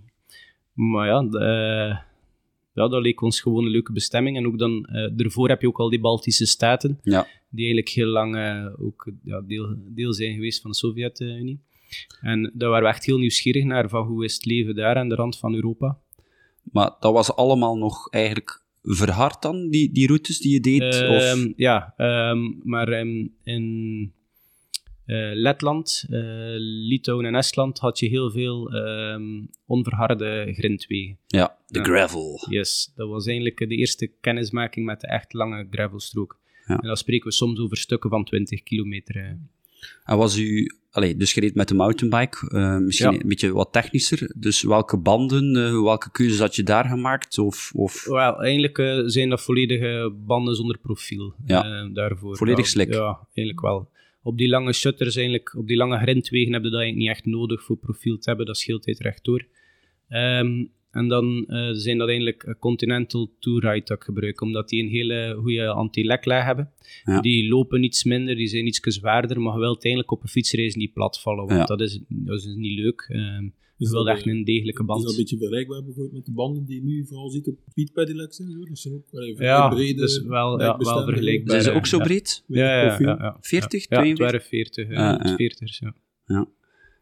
maar 0.73 1.07
ja, 1.07 1.23
de, 1.23 1.38
eh, 1.38 1.99
ja, 2.79 2.88
dat 2.88 3.03
leek 3.03 3.21
ons 3.23 3.41
gewoon 3.41 3.64
een 3.64 3.71
leuke 3.71 3.93
bestemming. 3.93 4.37
En 4.37 4.47
ook 4.47 4.59
dan, 4.59 4.85
eh 4.85 5.09
daarvoor 5.17 5.49
heb 5.49 5.61
je 5.61 5.67
ook 5.69 5.79
al 5.79 5.91
die 5.91 6.01
Baltische 6.01 6.47
staten, 6.47 6.99
Ja. 7.03 7.27
die 7.51 7.64
eigenlijk 7.64 7.88
heel 7.88 8.07
lang 8.07 8.37
eh, 8.37 8.67
ook 8.85 9.11
ja, 9.25 9.41
deel, 9.41 9.75
deel 9.95 10.12
zijn 10.12 10.35
geweest 10.35 10.61
van 10.61 10.71
de 10.71 10.77
Sovjet-Unie. 10.77 11.61
En 12.21 12.51
daar 12.55 12.69
waren 12.71 12.85
we 12.85 12.91
echt 12.95 13.05
heel 13.05 13.19
nieuwsgierig 13.19 13.64
naar, 13.64 13.88
van 13.88 14.07
hoe 14.07 14.25
is 14.25 14.35
het 14.35 14.45
leven 14.45 14.75
daar 14.75 14.97
aan 14.97 15.09
de 15.09 15.14
rand 15.14 15.38
van 15.38 15.55
Europa. 15.55 15.99
Maar 16.73 16.91
dat 17.01 17.12
was 17.12 17.35
allemaal 17.35 17.77
nog 17.77 18.11
eigenlijk 18.11 18.62
verhard 18.83 19.43
dan, 19.43 19.69
die, 19.71 19.93
die 19.93 20.07
routes 20.07 20.38
die 20.38 20.53
je 20.53 20.61
deed? 20.61 20.83
of? 20.83 21.23
Ehm, 21.23 21.53
Ja, 21.57 21.95
ehm, 21.97 22.38
maar 22.62 22.88
ehm, 22.88 23.27
in 23.43 24.12
Letland, 25.35 26.05
eh, 26.11 26.21
Litouwen 26.88 27.25
en 27.27 27.35
Estland 27.35 27.79
had 27.79 27.99
je 27.99 28.09
heel 28.09 28.31
veel 28.31 28.71
ehm, 28.73 29.40
onverharde 29.66 30.53
grindwegen. 30.57 31.18
Ja, 31.27 31.57
de 31.66 31.83
gravel. 31.85 32.47
Yes, 32.51 32.92
dat 32.97 33.09
was 33.09 33.27
eigenlijk 33.27 33.59
de 33.59 33.77
eerste 33.77 34.11
kennismaking 34.21 34.87
met 34.87 35.01
de 35.01 35.07
echt 35.07 35.33
lange 35.33 35.66
gravelstrook. 35.71 36.38
Ja. 36.66 36.79
En 36.81 36.87
dan 36.87 36.97
spreken 36.97 37.29
we 37.29 37.35
soms 37.35 37.59
over 37.61 37.77
stukken 37.77 38.11
van 38.11 38.25
20 38.25 38.62
kilometer. 38.62 39.16
eh. 39.16 39.23
En 40.05 40.16
was 40.16 40.38
u, 40.38 40.71
allee, 40.90 41.16
dus 41.16 41.35
je 41.35 41.40
reed 41.40 41.55
met 41.55 41.68
de 41.68 41.75
mountainbike, 41.75 42.49
eh, 42.51 42.77
misschien 42.79 43.12
Ja. 43.12 43.21
een 43.21 43.29
beetje 43.29 43.53
wat 43.53 43.73
technischer. 43.73 44.33
Dus 44.37 44.62
welke 44.62 44.97
banden, 44.97 45.57
eh, 45.57 45.83
welke 45.83 46.11
keuzes 46.11 46.38
had 46.38 46.57
je 46.57 46.62
daar 46.62 46.85
gemaakt? 46.85 47.38
Of, 47.38 47.73
of 47.75 48.05
Wel, 48.05 48.42
eigenlijk 48.42 48.79
eh, 48.79 49.01
zijn 49.05 49.29
dat 49.29 49.40
volledige 49.42 50.12
banden 50.27 50.55
zonder 50.57 50.79
profiel 50.79 51.35
Ja. 51.47 51.64
eh, 51.64 51.94
daarvoor. 51.94 52.37
Volledig 52.37 52.66
slik. 52.66 52.92
Ja, 52.92 53.18
eigenlijk 53.35 53.61
wel. 53.66 53.88
Op 54.29 54.38
die 54.38 54.49
lange 54.49 54.73
shutters, 54.73 55.17
eigenlijk, 55.17 55.55
op 55.55 55.67
die 55.67 55.77
lange 55.77 55.99
grindwegen 55.99 56.53
heb 56.53 56.64
je 56.64 56.71
dat 56.71 56.95
niet 56.95 57.09
echt 57.09 57.25
nodig 57.25 57.62
voor 57.62 57.77
profiel 57.77 58.19
te 58.19 58.29
hebben. 58.29 58.47
Dat 58.47 58.57
scheelt 58.59 58.87
uit 58.87 59.01
rechtdoor. 59.01 59.47
Ehm, 60.09 60.64
en 60.91 61.09
dan 61.09 61.47
eh, 61.47 61.69
zijn 61.73 61.99
dat 61.99 62.09
eigenlijk 62.09 62.57
Continental 62.59 63.31
Tourride 63.38 63.85
dat 63.85 63.97
ik 63.97 64.03
gebruik, 64.03 64.41
omdat 64.41 64.69
die 64.69 64.83
een 64.83 64.88
hele 64.88 65.37
goede 65.41 65.69
anti-leklaag 65.69 66.45
hebben. 66.45 66.71
Ja. 67.05 67.21
Die 67.21 67.49
lopen 67.49 67.83
iets 67.83 68.05
minder, 68.05 68.37
die 68.37 68.47
zijn 68.47 68.67
iets 68.67 68.81
zwaarder, 68.83 69.41
maar 69.41 69.53
je 69.53 69.59
wilt 69.59 69.73
uiteindelijk 69.73 70.12
op 70.12 70.23
een 70.23 70.29
fietsreis 70.29 70.75
niet 70.75 70.93
platvallen, 70.93 71.47
want 71.47 71.59
Ja. 71.59 71.64
dat, 71.64 71.81
is, 71.81 72.01
dat 72.09 72.38
is 72.38 72.55
niet 72.57 72.79
leuk. 72.79 73.07
Ehm, 73.09 73.49
je 73.79 73.85
Is 73.85 73.91
wilt 73.91 74.07
dat, 74.07 74.17
echt 74.17 74.27
een 74.27 74.45
degelijke 74.45 74.81
Is 74.81 74.87
band. 74.87 75.03
dat 75.03 75.11
een 75.11 75.17
beetje 75.17 75.37
vergelijkbaar 75.37 75.85
bijvoorbeeld 75.85 76.14
met 76.14 76.25
de 76.25 76.33
banden 76.33 76.64
die 76.64 76.77
je 76.77 76.83
nu 76.85 77.07
vooral 77.07 77.31
ziet 77.31 77.47
op 77.49 77.59
Piet 77.75 77.93
Pedelecs 77.93 78.38
en 78.41 78.51
zo? 78.51 78.64
Dat 78.64 78.79
zijn 78.79 78.95
ook 78.95 79.05
allee, 79.12 79.37
vrij 79.37 79.49
Ja, 79.49 79.69
brede, 79.69 80.01
dus 80.01 80.23
wel, 80.23 80.61
ja, 80.61 80.77
wel 80.79 81.05
vergelijkbaar. 81.05 81.51
zijn 81.61 81.62
ze 81.62 81.79
ook 81.79 81.87
zo 81.87 81.97
ja. 81.99 82.03
breed? 82.05 82.45
Ja, 82.47 82.64
ja, 82.83 82.97
ja, 82.99 83.17
ja. 83.19 83.37
40, 83.41 83.73
Ja, 83.73 83.79
het 83.79 83.88
42? 83.88 84.19
waren 84.19 84.41
40, 84.43 84.88
Ja, 84.88 84.95
ja, 84.95 85.21
ja. 85.31 85.37
40, 85.37 85.79
ja. 86.27 86.47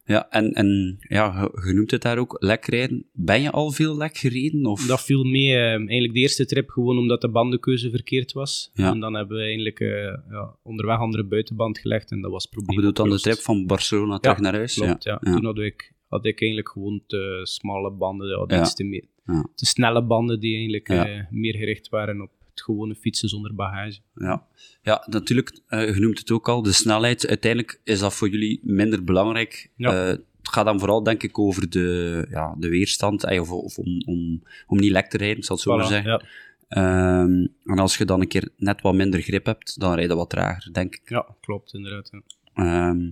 Ja, 0.09 0.31
en, 0.31 0.53
en 0.53 0.97
ja, 1.01 1.41
je- 1.53 1.67
je 1.67 1.73
noemt 1.73 1.91
het 1.91 2.03
daar 2.03 2.19
ook, 2.19 2.37
lek 2.39 2.65
rijden. 2.67 3.05
Ben 3.13 3.43
je 3.43 3.51
al 3.51 3.71
veel 3.71 3.97
lek 3.97 4.17
gereden? 4.17 4.67
Of? 4.67 4.87
Dat 4.87 5.05
viel 5.05 5.25
mee, 5.25 5.53
eh, 5.53 5.59
eigenlijk 5.63 6.13
de 6.13 6.19
eerste 6.21 6.47
trip 6.47 6.69
gewoon 6.71 6.99
omdat 6.99 7.21
de 7.21 7.29
bandenkeuze 7.29 7.91
verkeerd 7.91 8.33
was. 8.33 8.71
Ja. 8.75 8.91
En 8.91 9.01
dan 9.01 9.15
hebben 9.15 9.37
we 9.37 9.43
eigenlijk 9.43 9.81
eh, 9.81 9.89
ja, 10.31 10.57
onderweg 10.63 10.99
andere 10.99 11.25
buitenband 11.25 11.79
gelegd 11.79 12.11
en 12.11 12.21
dat 12.21 12.31
was 12.31 12.47
probleem. 12.47 12.77
bedoelt 12.77 12.97
dan 12.97 13.11
de 13.11 13.21
trip 13.21 13.39
van 13.39 13.67
Barcelona 13.67 14.19
terug 14.19 14.39
naar 14.39 14.55
huis? 14.55 14.75
Klopt, 14.75 15.05
ja. 15.05 15.21
Ja. 15.23 15.35
Toen 15.35 15.45
had 15.45 15.59
ik, 15.59 15.93
had 16.09 16.25
ik 16.27 16.41
eigenlijk 16.41 16.71
gewoon 16.71 17.03
te 17.07 17.41
smalle 17.43 17.91
banden, 17.91 18.29
ja, 18.29 18.45
Ja. 18.47 18.61
iets 18.61 18.75
te, 18.75 18.85
me- 18.85 19.05
Ja. 19.27 19.47
te 19.55 19.67
snelle 19.67 20.03
banden 20.05 20.41
die 20.41 20.55
eigenlijk 20.55 20.89
eh, 20.89 21.21
meer 21.31 21.55
gericht 21.55 21.89
waren 21.89 22.21
op 22.21 22.31
het 22.51 22.63
gewone 22.63 22.95
fietsen 22.95 23.29
zonder 23.29 23.55
bagage. 23.55 23.99
Ja, 24.15 24.47
ja 24.83 25.07
natuurlijk, 25.11 25.61
eh, 25.67 25.95
je 25.95 26.01
noemt 26.01 26.19
het 26.19 26.31
ook 26.31 26.49
al, 26.49 26.63
de 26.63 26.73
snelheid. 26.73 27.27
Uiteindelijk 27.27 27.81
is 27.85 27.99
dat 27.99 28.15
voor 28.15 28.29
jullie 28.29 28.61
minder 28.63 29.05
belangrijk. 29.05 29.71
Ja. 29.77 29.91
Eh, 30.03 30.07
het 30.09 30.55
gaat 30.55 30.65
dan 30.65 30.79
vooral, 30.79 31.03
denk 31.03 31.23
ik, 31.23 31.39
over 31.39 31.71
de, 31.71 32.27
ja, 32.31 32.55
de 32.59 32.69
weerstand, 32.69 33.25
eh, 33.25 33.41
of, 33.41 33.51
of 33.51 33.79
om, 33.79 34.03
om, 34.07 34.43
om 34.67 34.79
niet 34.79 34.91
lek 34.91 35.07
te 35.11 35.17
rijden, 35.17 35.37
ik 35.37 35.45
zal 35.45 35.57
het 35.57 35.65
zo 35.65 35.77
maar 35.77 35.87
zeggen. 35.87 36.11
ja. 36.11 36.23
Ehm, 36.69 37.47
en 37.65 37.79
als 37.79 37.97
je 37.99 38.05
dan 38.05 38.21
een 38.21 38.29
keer 38.29 38.49
net 38.57 38.81
wat 38.83 38.95
minder 38.95 39.21
grip 39.21 39.47
hebt, 39.47 39.81
dan 39.81 39.95
rijd 39.95 40.09
je 40.11 40.17
wat 40.17 40.31
trager, 40.31 40.73
denk 40.73 40.95
ik. 40.95 41.09
ja, 41.09 41.27
klopt 41.41 41.75
inderdaad. 41.75 42.11
ja. 42.13 42.23
Ehm, 42.55 43.11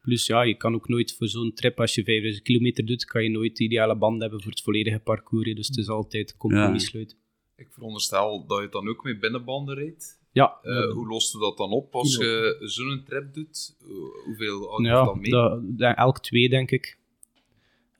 Plus 0.00 0.26
ja, 0.26 0.42
je 0.42 0.54
kan 0.56 0.74
ook 0.74 0.88
nooit 0.88 1.16
voor 1.16 1.28
zo'n 1.28 1.52
trip, 1.52 1.80
als 1.80 1.94
je 1.94 2.04
5000 2.04 2.44
kilometer 2.44 2.84
doet, 2.86 3.04
kan 3.04 3.22
je 3.22 3.28
nooit 3.30 3.56
de 3.56 3.64
ideale 3.64 3.96
band 3.96 4.20
hebben 4.20 4.42
voor 4.42 4.50
het 4.50 4.60
volledige 4.62 4.98
parcours. 4.98 5.46
hè. 5.48 5.54
Dus 5.54 5.66
het 5.66 5.76
is 5.76 5.88
altijd 5.88 6.36
compromis 6.36 6.84
sluiten. 6.84 7.16
Ik 7.56 7.68
veronderstel 7.70 8.46
dat 8.46 8.56
je 8.56 8.62
het 8.62 8.72
dan 8.72 8.88
ook 8.88 9.04
met 9.04 9.20
binnenbanden 9.20 9.74
rijdt. 9.74 10.18
Ja, 10.32 10.58
Eh, 10.62 10.90
hoe 10.92 11.06
lost 11.06 11.32
je 11.32 11.38
dat 11.38 11.56
dan 11.56 11.70
op 11.70 11.94
als 11.94 12.16
je 12.16 12.56
zo'n 12.60 13.02
trip 13.04 13.34
doet? 13.34 13.76
Hoeveel 14.24 14.68
houdt 14.68 14.82
je 14.82 14.88
ja 14.88 15.04
dan 15.04 15.20
mee? 15.20 15.30
dat, 15.30 15.78
dat- 15.78 15.96
elk 15.96 16.20
twee 16.20 16.48
denk 16.48 16.70
ik. 16.70 16.98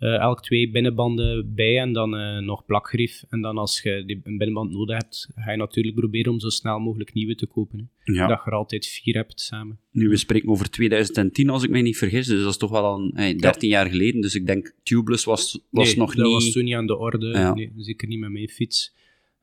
Eh, 0.00 0.18
elk 0.18 0.42
twee 0.42 0.70
binnenbanden 0.70 1.54
bij 1.54 1.78
en 1.78 1.92
dan 1.92 2.16
eh, 2.16 2.38
nog 2.38 2.64
plakgrief. 2.64 3.24
En 3.28 3.40
dan 3.40 3.58
als 3.58 3.80
je 3.82 4.04
die, 4.06 4.20
een 4.24 4.36
binnenband 4.36 4.70
nodig 4.70 4.96
hebt, 4.96 5.28
ga 5.34 5.50
je 5.50 5.56
natuurlijk 5.56 5.96
proberen 5.96 6.32
om 6.32 6.40
zo 6.40 6.48
snel 6.48 6.78
mogelijk 6.78 7.12
nieuwe 7.12 7.34
te 7.34 7.46
kopen. 7.46 7.90
Hè. 7.98 8.12
ja. 8.12 8.26
Dat 8.26 8.40
je 8.44 8.50
er 8.50 8.56
altijd 8.56 8.86
vier 8.86 9.14
hebt 9.14 9.40
samen. 9.40 9.78
Nu, 9.90 10.08
we 10.08 10.16
spreken 10.16 10.48
over 10.48 10.70
2010, 10.70 11.50
als 11.50 11.62
ik 11.62 11.70
mij 11.70 11.82
niet 11.82 11.96
vergis, 11.96 12.26
dus 12.26 12.40
dat 12.40 12.50
is 12.50 12.56
toch 12.56 12.70
wel 12.70 12.84
al 12.84 13.00
een, 13.00 13.12
eh, 13.14 13.38
13 13.38 13.68
jaar 13.68 13.86
geleden. 13.86 14.20
Dus 14.20 14.34
ik 14.34 14.46
denk, 14.46 14.74
tubeless 14.82 15.24
was, 15.24 15.60
was 15.70 15.86
nee, 15.86 15.96
nog 15.96 16.14
dat 16.14 16.24
niet... 16.24 16.34
was 16.34 16.52
toen 16.52 16.64
niet 16.64 16.74
aan 16.74 16.86
de 16.86 16.98
orde. 16.98 17.26
Ja. 17.26 17.54
Nee, 17.54 17.72
zeker 17.76 18.08
niet 18.08 18.20
met 18.20 18.30
mijn 18.30 18.48
fiets. 18.48 18.94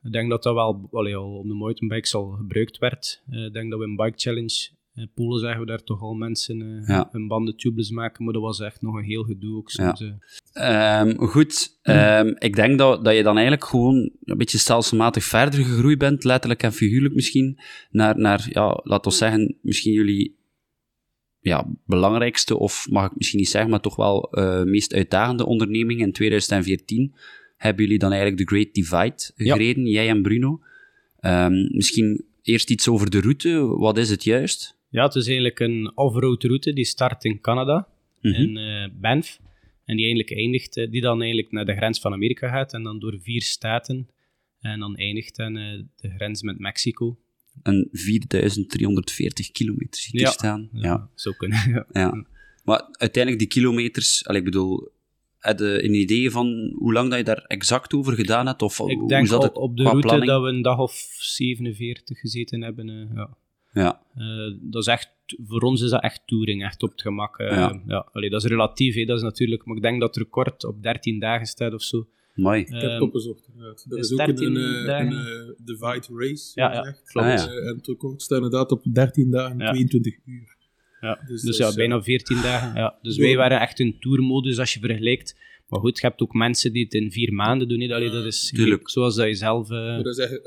Ik 0.03 0.11
denk 0.11 0.29
dat 0.29 0.43
dat 0.43 0.53
wel 0.53 0.89
allee, 0.91 1.15
al 1.15 1.37
op 1.37 1.47
de 1.47 1.53
mountainbikes 1.53 2.15
al 2.15 2.29
gebruikt 2.29 2.77
werd. 2.77 3.23
Ik 3.29 3.53
denk 3.53 3.69
dat 3.69 3.79
we 3.79 3.85
een 3.85 3.95
bike 3.95 4.17
challenge 4.17 4.69
in 4.97 5.09
Polen 5.13 5.39
zagen 5.39 5.59
we 5.59 5.65
daar 5.65 5.83
toch 5.83 6.01
al 6.01 6.13
mensen 6.13 6.83
Ja. 6.87 7.09
hun 7.11 7.27
banden 7.27 7.57
tubeless 7.57 7.89
maken, 7.91 8.23
maar 8.23 8.33
dat 8.33 8.41
was 8.41 8.59
echt 8.59 8.81
nog 8.81 8.95
een 8.95 9.03
heel 9.03 9.23
gedoe 9.23 9.57
ook 9.57 9.69
soms. 9.71 10.01
eh. 10.01 10.99
Ehm, 10.99 11.15
goed, 11.17 11.77
ehm, 11.81 12.33
ik 12.37 12.55
denk 12.55 12.77
dat, 12.77 13.05
dat 13.05 13.15
je 13.15 13.23
dan 13.23 13.33
eigenlijk 13.35 13.65
gewoon 13.65 14.11
een 14.23 14.37
beetje 14.37 14.57
stelselmatig 14.57 15.23
verder 15.23 15.63
gegroeid 15.63 15.97
bent, 15.97 16.23
letterlijk 16.23 16.63
en 16.63 16.73
figuurlijk 16.73 17.13
misschien, 17.13 17.59
naar, 17.91 18.19
naar 18.19 18.47
ja, 18.49 18.79
laten 18.83 19.11
we 19.11 19.17
zeggen, 19.17 19.57
misschien 19.61 19.93
jullie 19.93 20.35
ja, 21.39 21.67
belangrijkste, 21.85 22.57
of 22.57 22.87
mag 22.89 23.05
ik 23.11 23.17
misschien 23.17 23.39
niet 23.39 23.49
zeggen, 23.49 23.69
maar 23.69 23.79
toch 23.81 23.95
wel 23.95 24.31
eh, 24.31 24.63
meest 24.63 24.93
uitdagende 24.93 25.45
onderneming 25.45 25.99
in 26.01 26.11
2014. 26.11 27.13
Hebben 27.57 27.83
jullie 27.83 27.99
dan 27.99 28.11
eigenlijk 28.11 28.39
de 28.49 28.55
Great 28.55 28.73
Divide 28.73 29.31
Ja. 29.45 29.53
gereden, 29.55 29.85
jij 29.85 30.09
en 30.09 30.21
Bruno? 30.21 30.61
Ehm, 31.19 31.53
misschien 31.75 32.25
eerst 32.41 32.69
iets 32.69 32.87
over 32.87 33.09
de 33.09 33.19
route, 33.21 33.65
wat 33.65 33.97
is 33.97 34.09
het 34.09 34.23
juist? 34.23 34.76
Ja, 34.97 35.03
het 35.05 35.15
is 35.15 35.25
eigenlijk 35.27 35.59
een 35.59 35.91
off-road 35.95 36.43
route 36.43 36.73
die 36.73 36.85
start 36.85 37.23
in 37.25 37.41
Canada, 37.41 37.87
Mhm. 38.21 38.33
in 38.41 38.57
eh, 38.57 38.89
Banff. 39.01 39.39
En 39.85 39.95
die 39.95 40.05
eigenlijk 40.05 40.37
eindigt, 40.39 40.77
eh, 40.77 40.91
die 40.91 41.01
dan 41.01 41.21
eigenlijk 41.21 41.51
naar 41.51 41.65
de 41.65 41.75
grens 41.75 41.99
van 41.99 42.13
Amerika 42.13 42.49
gaat 42.49 42.73
en 42.73 42.83
dan 42.83 42.99
door 42.99 43.17
vier 43.21 43.41
staten. 43.41 44.09
En 44.59 44.79
dan 44.79 44.95
eindigt 44.95 45.39
aan 45.39 45.57
eh, 45.57 45.79
de 45.95 46.09
grens 46.09 46.41
met 46.41 46.59
Mexico. 46.59 47.17
Een 47.63 47.87
4340 47.91 49.51
kilometer 49.51 50.01
zie 50.01 50.13
ik 50.13 50.19
hier 50.19 50.27
staan. 50.27 50.69
ja. 50.73 51.09
Zo 51.15 51.31
kunnen. 51.31 51.59
ja. 51.71 51.85
Ja. 51.91 52.25
Maar 52.63 52.87
uiteindelijk 52.91 53.43
die 53.43 53.51
kilometers, 53.61 54.25
allee, 54.25 54.39
ik 54.39 54.45
bedoel, 54.45 54.89
heb 55.39 55.59
je 55.59 55.83
een 55.83 55.93
idee 55.93 56.31
van 56.31 56.73
hoe 56.75 56.93
lang 56.93 57.09
dat 57.09 57.17
je 57.17 57.23
daar 57.23 57.43
exact 57.47 57.93
over 57.93 58.13
gedaan 58.13 58.47
hebt? 58.47 58.61
Of 58.61 58.79
Ik 58.79 58.97
hoe 58.97 59.07
denk 59.07 59.27
zat 59.27 59.37
op, 59.37 59.43
het 59.43 59.55
op 59.57 59.77
de 59.77 59.83
route 59.83 59.99
planning? 60.07 60.31
dat 60.31 60.41
we 60.41 60.47
een 60.49 60.61
dag 60.61 60.77
of 60.79 60.93
47 61.19 62.19
gezeten 62.19 62.61
hebben. 62.61 63.09
ja. 63.15 63.37
Ja, 63.73 64.01
Eh, 64.15 64.53
dat 64.61 64.81
is 64.81 64.87
echt, 64.87 65.09
voor 65.47 65.61
ons 65.61 65.81
is 65.81 65.89
dat 65.89 66.03
echt 66.03 66.21
touring, 66.25 66.63
echt 66.63 66.83
op 66.83 66.91
het 66.91 67.01
gemak. 67.01 67.39
eh, 67.39 67.47
Ja. 67.47 67.81
ja. 67.87 68.09
allee, 68.11 68.29
dat 68.29 68.43
is 68.43 68.49
relatief, 68.49 68.95
hè, 68.95 69.05
dat 69.05 69.17
is 69.17 69.23
natuurlijk, 69.23 69.65
maar 69.65 69.75
ik 69.75 69.81
denk 69.81 69.99
dat 69.99 70.15
het 70.15 70.23
record 70.23 70.63
op 70.63 70.83
13 70.83 71.19
dagen 71.19 71.45
staat 71.45 71.73
of 71.73 71.81
zo. 71.83 72.07
mooi. 72.35 72.59
Ik 72.61 72.67
heb 72.67 72.81
Ehm, 72.81 72.91
het 72.91 73.01
opgezocht. 73.01 73.47
inderdaad. 73.53 73.85
Er 73.89 73.97
is 73.97 74.05
is 74.11 74.11
ook 74.13 74.19
een, 74.19 74.25
13 74.35 74.55
een, 74.55 74.79
eh, 74.81 74.85
dagen. 74.85 75.11
een, 75.11 75.55
Divide 75.65 76.07
Race. 76.27 76.51
Ja, 76.53 76.73
ja, 76.73 76.81
klopt. 76.81 77.27
Ah, 77.27 77.33
ja. 77.37 77.47
En 77.47 77.75
het 77.75 77.87
record 77.87 78.21
staat 78.21 78.37
inderdaad 78.37 78.71
op 78.71 78.83
13 78.93 79.31
dagen, 79.31 79.59
Ja. 79.59 79.71
22 79.71 80.17
uur. 80.25 80.55
Ja. 81.01 81.15
Dus 81.15 81.27
Dus, 81.27 81.41
dat 81.41 81.57
ja, 81.57 81.67
is, 81.67 81.75
bijna 81.75 81.95
eh, 81.95 82.03
14 82.03 82.41
dagen. 82.41 82.75
Ja. 82.79 82.97
Dus 83.01 83.15
ja. 83.15 83.21
wij 83.21 83.35
waren 83.35 83.59
echt 83.59 83.79
in 83.79 83.99
tourmodus 83.99 84.59
als 84.59 84.73
je 84.73 84.79
vergelijkt. 84.79 85.35
Maar 85.67 85.79
goed, 85.79 85.99
je 85.99 86.07
hebt 86.07 86.21
ook 86.21 86.33
mensen 86.33 86.73
die 86.73 86.83
het 86.83 86.93
in 86.93 87.11
vier 87.11 87.33
maanden 87.33 87.67
doen. 87.67 87.91
Allee, 87.91 88.09
dat 88.09 88.25
is 88.25 88.49
Tuurlijk. 88.55 88.89
zoals 88.89 89.15
dat 89.15 89.27
je 89.27 89.33
zelf... 89.35 89.69
eh, 89.69 89.77
Maar 89.77 90.03
dat 90.03 90.17
is 90.17 90.25
echt, 90.25 90.41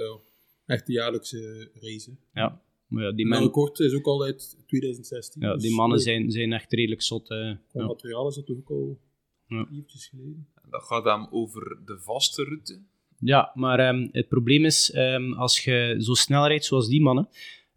echt 0.67 0.87
de 0.87 0.93
jaarlijkse 0.93 1.71
race. 1.81 2.11
hè. 2.33 2.41
ja. 2.41 2.61
Maar 2.91 3.03
ja, 3.05 3.13
die, 3.13 3.27
is 3.75 3.95
ook 3.95 4.07
al 4.07 4.23
uit 4.25 4.57
2016. 4.67 5.43
ja, 5.43 5.53
dus, 5.53 5.63
die 5.63 5.75
mannen 5.75 6.01
zijn, 6.01 6.31
zijn 6.31 6.53
echt 6.53 6.73
redelijk 6.73 7.03
zot. 7.03 7.31
eh. 7.31 7.37
Qua 7.69 7.81
ja. 7.81 7.87
materiaal 7.87 8.29
is 8.29 8.35
dat 8.35 8.47
toch 8.47 8.57
ook 8.57 8.71
al 8.71 8.99
Ja. 9.47 9.67
eventjes 9.73 10.07
geleden. 10.07 10.47
Dat 10.71 10.83
gaat 10.83 11.05
dan 11.05 11.29
over 11.33 11.79
de 11.85 11.99
vaste 11.99 12.45
route. 12.45 12.79
Ja, 13.19 13.51
maar 13.55 13.79
ehm, 13.79 14.09
het 14.13 14.29
probleem 14.29 14.65
is, 14.65 14.91
ehm, 14.91 15.33
als 15.33 15.65
je 15.65 15.97
zo 15.99 16.15
snel 16.15 16.47
rijdt 16.47 16.65
zoals 16.65 16.89
die 16.89 17.01
mannen, 17.03 17.29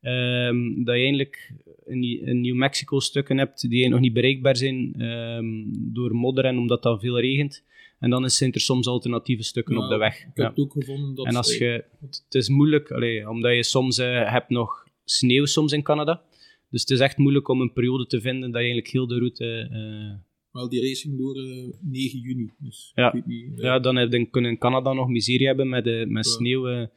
ehm, 0.02 0.84
dat 0.84 0.96
je 0.96 1.02
eigenlijk 1.02 1.54
in, 1.86 2.04
in 2.04 2.42
New 2.42 2.56
Mexico 2.56 3.00
stukken 3.00 3.38
hebt 3.38 3.70
die 3.70 3.90
nog 3.90 4.00
niet 4.00 4.14
bereikbaar 4.14 4.58
zijn 4.58 4.94
ehm, 4.98 5.64
door 5.94 6.16
modder 6.16 6.46
en 6.46 6.58
omdat 6.58 6.84
dat 6.84 7.00
veel 7.02 7.20
regent. 7.20 7.64
En 8.00 8.10
dan 8.10 8.30
zijn 8.30 8.52
er 8.52 8.60
soms 8.60 8.88
alternatieve 8.88 9.44
stukken 9.44 9.76
Ja, 9.76 9.84
op 9.84 9.90
de 9.90 9.98
weg. 9.98 10.18
Ik 10.20 10.26
heb 10.26 10.38
Ja. 10.38 10.50
het 10.50 10.60
ook 10.60 10.72
gevonden 10.72 11.16
dat... 11.16 11.26
En 11.26 11.36
als 11.36 11.58
je, 11.58 11.84
het 12.02 12.26
is 12.36 12.50
moeilijk, 12.50 12.92
allee, 12.92 13.30
omdat 13.30 13.56
je 13.56 13.64
soms 13.64 13.98
eh, 13.98 14.32
hebt 14.32 14.50
nog 14.50 14.83
sneeuw 15.06 15.46
soms 15.46 15.72
in 15.72 15.84
Canada. 15.84 16.22
Dus 16.70 16.82
het 16.82 16.90
is 16.90 17.00
echt 17.00 17.18
moeilijk 17.18 17.48
om 17.48 17.62
een 17.62 17.74
periode 17.74 18.06
te 18.06 18.22
vinden 18.22 18.42
dat 18.42 18.62
je 18.62 18.68
eigenlijk 18.68 18.88
heel 18.88 19.08
de 19.08 19.18
route... 19.18 19.46
eh, 19.72 20.26
Wel, 20.52 20.70
die 20.70 20.82
racing 20.88 21.18
door 21.18 21.36
eh, 21.36 21.68
9 21.82 22.20
juni. 22.20 22.50
Dus 22.58 22.92
Ja. 22.96 23.08
ik 23.08 23.14
weet 23.14 23.26
niet... 23.26 23.58
eh, 23.60 23.64
ja, 23.64 23.80
dan 23.80 23.96
heb 23.96 24.12
je, 24.12 24.26
kunnen 24.26 24.52
in 24.52 24.58
Canada 24.58 24.94
nog 24.94 25.08
miserie 25.08 25.48
hebben 25.48 25.70
met, 25.70 25.88
eh, 25.88 26.06
met 26.06 26.26
sneeuw. 26.28 26.68
eh. 26.68 26.88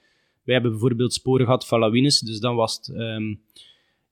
wij 0.44 0.54
hebben 0.54 0.70
bijvoorbeeld 0.70 1.12
sporen 1.12 1.44
gehad 1.44 1.66
van 1.66 1.78
lawines, 1.80 2.20
dus 2.20 2.38
dan 2.40 2.54
was 2.56 2.76
het 2.76 2.88
ehm, 2.96 3.34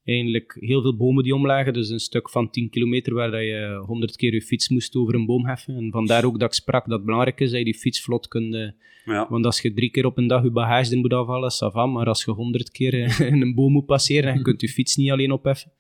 eigenlijk 0.04 0.56
heel 0.60 0.82
veel 0.82 0.96
bomen 0.96 1.22
die 1.24 1.34
omlagen. 1.34 1.72
Dus 1.72 1.88
een 1.88 1.98
stuk 2.00 2.30
van 2.30 2.50
10 2.50 2.70
kilometer 2.70 3.14
waar 3.14 3.30
dat 3.30 3.40
je 3.40 3.82
100 3.86 4.16
keer 4.16 4.34
je 4.34 4.42
fiets 4.42 4.68
moest 4.68 4.96
over 4.96 5.14
een 5.14 5.26
boom 5.26 5.46
heffen. 5.46 5.76
En 5.76 5.90
vandaar 5.90 6.24
ook 6.24 6.38
dat 6.38 6.48
ik 6.48 6.54
sprak 6.54 6.84
dat 6.84 6.96
het 6.96 7.04
belangrijk 7.04 7.40
is 7.40 7.48
dat 7.50 7.58
je 7.58 7.64
die 7.64 7.74
fiets 7.78 8.02
vlot 8.02 8.28
kunt... 8.28 8.54
eh, 8.54 8.68
Ja. 9.04 9.26
Want 9.28 9.44
als 9.44 9.60
je 9.60 9.72
drie 9.74 9.90
keer 9.90 10.06
op 10.06 10.18
een 10.18 10.26
dag 10.26 10.42
je 10.42 10.50
bagage 10.50 10.92
in 10.92 11.00
moet 11.00 11.12
afhalen, 11.12 11.50
ça 11.52 11.72
va, 11.72 11.86
maar 11.86 12.06
als 12.06 12.24
je 12.24 12.30
honderd 12.30 12.70
keer 12.70 12.94
eh, 13.02 13.20
in 13.32 13.42
een 13.42 13.54
boom 13.54 13.72
moet 13.72 13.86
passeren 13.86 14.30
en 14.30 14.36
je 14.36 14.42
kunt 14.42 14.60
je 14.60 14.68
fiets 14.68 14.96
niet 14.96 15.10
alleen 15.10 15.32
opheffen, 15.32 15.72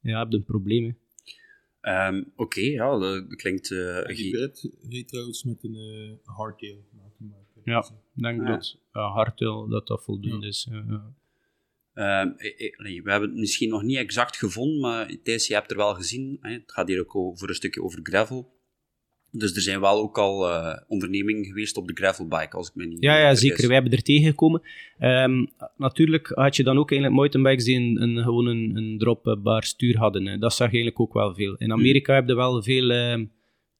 ja, 0.00 0.18
heb 0.18 0.30
je 0.30 0.36
een 0.36 0.44
probleem. 0.44 0.84
hè. 0.84 0.92
Ehm, 1.80 2.22
Oké, 2.36 2.60
ja, 2.60 2.98
dat 2.98 3.34
klinkt... 3.36 3.70
eh, 3.72 4.08
en 4.08 4.14
die 4.14 4.36
reed 4.88 5.08
trouwens 5.08 5.44
met 5.44 5.64
een 5.64 5.74
eh 5.74 6.34
hardtail. 6.36 6.76
Ja. 7.64 7.78
Ik 8.16 8.22
denk 8.22 8.40
Ja. 8.46 8.56
dat 8.56 8.78
hardtail 8.92 9.68
dat 9.68 9.86
dat 9.86 10.04
voldoende 10.04 10.40
Ja. 10.46 10.48
is. 10.48 10.68
Nee, 11.94 13.02
we 13.02 13.10
hebben 13.10 13.28
het 13.28 13.38
misschien 13.38 13.68
nog 13.68 13.82
niet 13.82 13.96
exact 13.96 14.36
gevonden, 14.36 14.80
maar 14.80 15.16
Thijs, 15.22 15.46
je 15.46 15.54
hebt 15.54 15.70
er 15.70 15.76
wel 15.76 15.94
gezien. 15.94 16.38
Hè? 16.40 16.52
Het 16.52 16.72
gaat 16.72 16.88
hier 16.88 17.00
ook 17.00 17.38
voor 17.38 17.48
een 17.48 17.54
stukje 17.54 17.82
over 17.82 18.00
gravel. 18.02 18.58
Dus 19.32 19.54
er 19.54 19.62
zijn 19.62 19.80
wel 19.80 19.98
ook 20.02 20.18
al 20.18 20.48
eh, 20.48 20.82
ondernemingen 20.88 21.44
geweest 21.44 21.76
op 21.76 21.86
de 21.86 21.94
gravelbike, 21.94 22.56
als 22.56 22.68
ik 22.68 22.74
me 22.74 22.86
niet 22.86 23.02
Ja, 23.02 23.18
ja, 23.18 23.34
zeker. 23.34 23.66
Wij 23.66 23.74
hebben 23.74 23.92
er 23.92 24.02
tegengekomen. 24.02 24.62
Ehm, 24.98 25.46
natuurlijk 25.76 26.28
had 26.34 26.56
je 26.56 26.62
dan 26.62 26.78
ook 26.78 26.90
eigenlijk 26.90 27.20
mountainbikes 27.20 27.64
die 27.64 27.76
een, 27.76 28.02
een, 28.02 28.22
gewoon 28.22 28.46
een, 28.46 28.76
een 28.76 28.98
dropbaar 28.98 29.64
stuur 29.64 29.96
hadden. 29.96 30.26
Hè. 30.26 30.38
Dat 30.38 30.52
zag 30.52 30.66
je 30.70 30.74
eigenlijk 30.74 31.00
ook 31.00 31.12
wel 31.12 31.34
veel. 31.34 31.54
In 31.54 31.72
Amerika 31.72 32.14
heb 32.14 32.28
je 32.28 32.34
wel 32.34 32.62
veel, 32.62 32.90
ehm, 32.90 33.26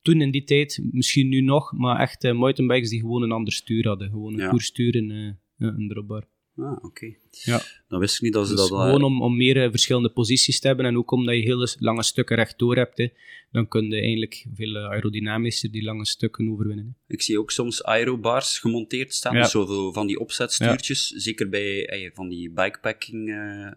toen 0.02 0.20
in 0.20 0.30
die 0.30 0.44
tijd, 0.44 0.80
misschien 0.90 1.28
nu 1.28 1.40
nog, 1.40 1.72
maar 1.72 2.00
echt 2.00 2.24
eh, 2.24 2.32
mountainbikes 2.32 2.90
die 2.90 3.00
gewoon 3.00 3.22
een 3.22 3.32
ander 3.32 3.52
stuur 3.52 3.86
hadden. 3.86 4.10
Gewoon 4.10 4.32
een 4.32 4.60
Ja. 4.74 4.98
en 4.98 5.10
eh, 5.58 5.68
een 5.68 5.88
dropbaar. 5.88 6.28
Ah, 6.62 6.84
oké. 6.84 7.14
Ja. 7.30 7.60
Dan 7.88 8.00
wist 8.00 8.14
ik 8.14 8.20
niet 8.20 8.32
dat 8.32 8.48
ze 8.48 8.54
Dus 8.54 8.68
dat... 8.68 8.78
eh, 8.78 8.84
gewoon 8.84 9.02
om, 9.02 9.22
om 9.22 9.36
meer 9.36 9.62
eh, 9.64 9.70
verschillende 9.70 10.08
posities 10.10 10.60
te 10.60 10.66
hebben 10.66 10.86
en 10.86 10.96
ook 10.96 11.10
omdat 11.10 11.34
je 11.34 11.40
hele 11.40 11.74
lange 11.78 12.02
stukken 12.02 12.36
rechtdoor 12.36 12.76
hebt, 12.76 12.98
hè, 12.98 13.08
dan 13.52 13.68
kun 13.68 13.90
je 13.90 14.00
eigenlijk 14.00 14.46
veel 14.54 14.76
eh, 14.76 14.84
aerodynamischer 14.84 15.70
die 15.70 15.82
lange 15.82 16.06
stukken 16.06 16.50
overwinnen. 16.50 16.96
hè. 17.06 17.14
Ik 17.14 17.22
zie 17.22 17.38
ook 17.38 17.50
soms 17.50 17.84
aerobars 17.84 18.58
gemonteerd 18.58 19.14
staan, 19.14 19.34
Ja. 19.34 19.40
dus 19.42 19.50
zoveel 19.50 19.92
van 19.92 20.06
die 20.06 20.18
opzetstuurtjes. 20.20 21.08
Zeker 21.08 21.48
bij 21.48 22.10
van 22.14 22.28
die 22.28 22.50
bikepacking, 22.50 23.28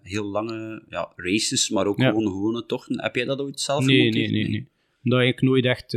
heel 0.04 0.26
lange 0.26 0.84
ja, 0.90 1.12
races, 1.16 1.70
maar 1.70 1.88
ook 1.88 2.02
gewoon 2.02 2.28
gewone 2.28 2.66
tochten. 2.66 3.02
Heb 3.02 3.16
jij 3.16 3.26
dat 3.26 3.40
ooit 3.40 3.60
zelf 3.60 3.86
Nee, 3.86 3.98
gemonteerd? 3.98 4.32
nee, 4.32 4.42
nee, 4.42 4.52
nee. 4.52 4.68
Omdat 5.04 5.22
ik 5.22 5.42
nooit 5.42 5.66
echt 5.66 5.90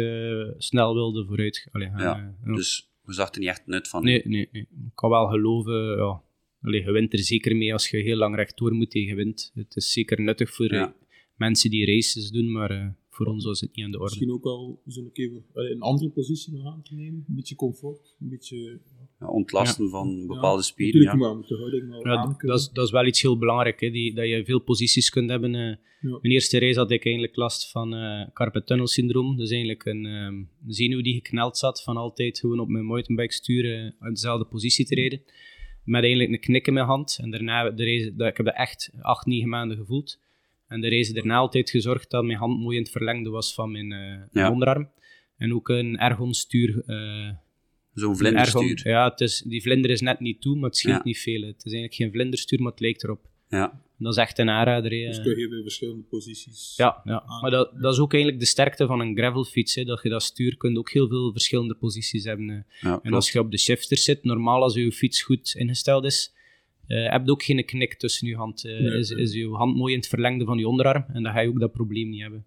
snel 0.59 0.95
wilde 0.95 1.25
vooruit 1.27 1.69
allee, 1.73 1.89
gaan. 1.89 2.01
Ja, 2.03 2.35
ja. 2.47 2.55
Dus 2.55 2.89
we 3.05 3.13
zag 3.13 3.33
er 3.33 3.39
niet 3.41 3.49
echt 3.49 3.63
nut 3.67 3.89
van. 3.89 4.05
Nee, 4.05 4.23
nee, 4.25 4.49
nee. 4.53 4.63
Ik 4.63 4.91
kan 4.95 5.11
wel 5.11 5.27
geloven, 5.27 5.97
ja. 5.97 6.21
Allee, 6.67 6.83
je 6.85 6.91
wint 6.93 7.13
er 7.13 7.19
zeker 7.19 7.57
mee 7.57 7.73
als 7.73 7.89
je 7.91 7.97
heel 7.97 8.17
lang 8.17 8.35
rechtdoor 8.37 8.73
moet 8.75 8.91
tegen 8.91 9.17
wind. 9.17 9.51
Het 9.55 9.77
is 9.77 9.93
zeker 9.93 10.21
nuttig 10.23 10.51
voor 10.55 10.73
Ja. 10.75 10.95
mensen 11.37 11.71
die 11.71 11.87
races 11.87 12.31
doen, 12.31 12.53
maar 12.53 12.71
eh, 12.71 12.87
voor 13.11 13.27
ons 13.27 13.45
was 13.45 13.61
het 13.61 13.77
niet 13.77 13.85
aan 13.85 13.91
de 13.91 13.99
orde. 13.99 14.11
Misschien 14.11 14.33
ook 14.35 14.45
al 14.45 14.81
zo'n 14.87 15.13
keer 15.13 15.31
allee, 15.55 15.73
een 15.73 15.81
andere 15.81 16.11
positie 16.11 16.53
nog 16.53 16.67
aan 16.67 16.83
te 16.83 16.95
nemen. 16.95 17.25
Een 17.29 17.35
beetje 17.35 17.55
comfort, 17.55 18.17
een 18.21 18.29
beetje... 18.29 18.81
Ja, 19.21 19.27
ontlasten 19.29 19.89
van 19.91 20.27
bepaalde 20.27 20.57
ja, 20.57 20.63
spieren. 20.63 21.01
Natuurlijk 21.01 21.23
Ja. 21.23 21.29
maar 21.29 21.39
met 21.41 21.49
de 21.49 21.57
houding 21.57 21.89
wel 21.89 22.07
Ja, 22.07 22.17
aan 22.17 22.33
d- 22.33 22.37
kunnen. 22.37 22.57
dat, 22.57 22.67
is, 22.67 22.73
dat 22.73 22.85
is 22.87 22.91
wel 22.93 23.07
iets 23.07 23.23
heel 23.23 23.39
belangrijk, 23.39 23.81
hè, 23.81 23.91
die, 23.91 24.15
dat 24.15 24.29
je 24.29 24.45
veel 24.45 24.61
posities 24.61 25.11
kunt 25.11 25.31
hebben. 25.31 25.55
eh. 25.55 25.61
Ja. 26.01 26.19
Mijn 26.21 26.33
eerste 26.35 26.59
race 26.59 26.79
had 26.79 26.91
ik 26.91 27.05
eigenlijk 27.05 27.37
last 27.37 27.71
van 27.71 27.95
eh 27.95 28.29
carpet 28.33 28.67
tunnel 28.67 28.87
syndroom. 28.87 29.37
Dus 29.37 29.51
eigenlijk 29.51 29.85
een 29.85 30.07
ehm, 30.07 30.45
zenuw 30.67 31.03
die 31.03 31.15
gekneld 31.15 31.59
zat 31.59 31.83
van 31.83 31.97
altijd 31.97 32.39
gewoon 32.39 32.61
op 32.61 32.69
mijn 32.69 32.85
mountainbike 32.85 33.33
sturen 33.33 33.97
in 34.01 34.09
dezelfde 34.11 34.45
positie 34.45 34.87
te 34.87 34.95
rijden. 34.95 35.23
Met 35.87 36.03
eigenlijk 36.03 36.33
een 36.33 36.41
knik 36.41 36.67
in 36.67 36.73
mijn 36.73 36.87
hand. 36.87 37.19
En 37.23 37.31
daarna, 37.31 37.71
de 37.71 37.85
race, 37.85 38.15
dat, 38.17 38.29
ik 38.29 38.37
heb 38.37 38.47
dat 38.47 38.55
echt 38.55 38.91
acht, 39.01 39.27
negen 39.27 39.49
maanden 39.49 39.77
gevoeld. 39.77 40.21
En 40.69 40.81
de 40.81 40.89
race 40.89 41.13
daarna 41.13 41.37
altijd 41.37 41.71
gezorgd 41.71 42.11
dat 42.11 42.25
mijn 42.25 42.39
hand 42.39 42.59
mooi 42.61 42.77
in 42.77 42.83
het 42.83 42.93
verlengde 42.93 43.31
was 43.31 43.55
van 43.55 43.71
mijn, 43.73 43.93
eh, 43.93 44.51
onderarm. 44.51 44.91
En 45.37 45.55
ook 45.55 45.69
een 45.69 45.99
ergonstuur. 45.99 46.83
eh 46.87 47.31
Zo'n 47.93 48.17
vlinderstuur. 48.17 48.71
ergon- 48.71 48.91
ja, 48.93 49.09
het 49.11 49.21
is, 49.21 49.43
die 49.47 49.63
vlinder 49.63 49.91
is 49.91 50.01
net 50.01 50.21
niet 50.21 50.41
toe, 50.41 50.55
maar 50.57 50.69
het 50.69 50.77
scheelt 50.77 50.97
Ja. 50.97 51.03
niet 51.05 51.19
veel. 51.19 51.41
Het 51.43 51.57
is 51.57 51.73
eigenlijk 51.73 51.95
geen 51.95 52.11
vlinderstuur, 52.13 52.63
maar 52.63 52.71
het 52.71 52.81
lijkt 52.81 53.05
erop. 53.05 53.29
Ja. 53.49 53.81
Dat 53.99 54.13
is 54.13 54.19
echt 54.19 54.39
een 54.39 54.51
aanrader. 54.51 54.91
hè. 54.91 55.07
Dus 55.07 55.21
kun 55.21 55.31
je 55.31 55.37
heel 55.37 55.49
veel 55.49 55.63
verschillende 55.63 56.03
posities... 56.03 56.75
Ja, 56.77 57.01
ja. 57.05 57.23
maar 57.41 57.51
dat, 57.51 57.73
dat 57.81 57.93
is 57.93 57.99
ook 57.99 58.13
eigenlijk 58.13 58.43
de 58.43 58.49
sterkte 58.49 58.87
van 58.87 59.01
een 59.01 59.17
gravelfiets. 59.17 59.75
Hè. 59.75 59.85
Dat 59.85 60.03
je 60.03 60.09
dat 60.09 60.23
stuur 60.23 60.57
kunt 60.57 60.77
ook 60.79 60.91
heel 60.91 61.09
veel 61.09 61.33
verschillende 61.33 61.75
posities 61.75 62.25
hebben. 62.25 62.67
Ja, 62.81 63.01
En 63.03 63.13
als 63.13 63.33
je 63.33 63.39
op 63.39 63.51
de 63.51 63.59
shifter 63.59 63.97
zit, 63.99 64.25
normaal 64.25 64.63
als 64.63 64.75
je 64.75 64.93
fiets 64.93 65.23
goed 65.23 65.55
ingesteld 65.59 66.05
is, 66.05 66.35
eh 66.87 67.11
heb 67.11 67.25
je 67.25 67.31
ook 67.31 67.43
geen 67.43 67.65
knik 67.65 67.95
tussen 67.95 68.29
je 68.29 68.37
hand. 68.37 68.65
eh, 68.65 68.81
Nee. 68.81 68.99
is, 68.99 69.11
is 69.11 69.33
je 69.33 69.49
hand 69.49 69.77
mooi 69.77 69.93
in 69.93 69.99
het 69.99 70.09
verlengde 70.09 70.45
van 70.45 70.59
je 70.59 70.69
onderarm 70.69 71.05
en 71.13 71.23
dan 71.23 71.33
ga 71.33 71.41
je 71.41 71.49
ook 71.49 71.61
dat 71.61 71.73
probleem 71.73 72.09
niet 72.09 72.21
hebben. 72.21 72.45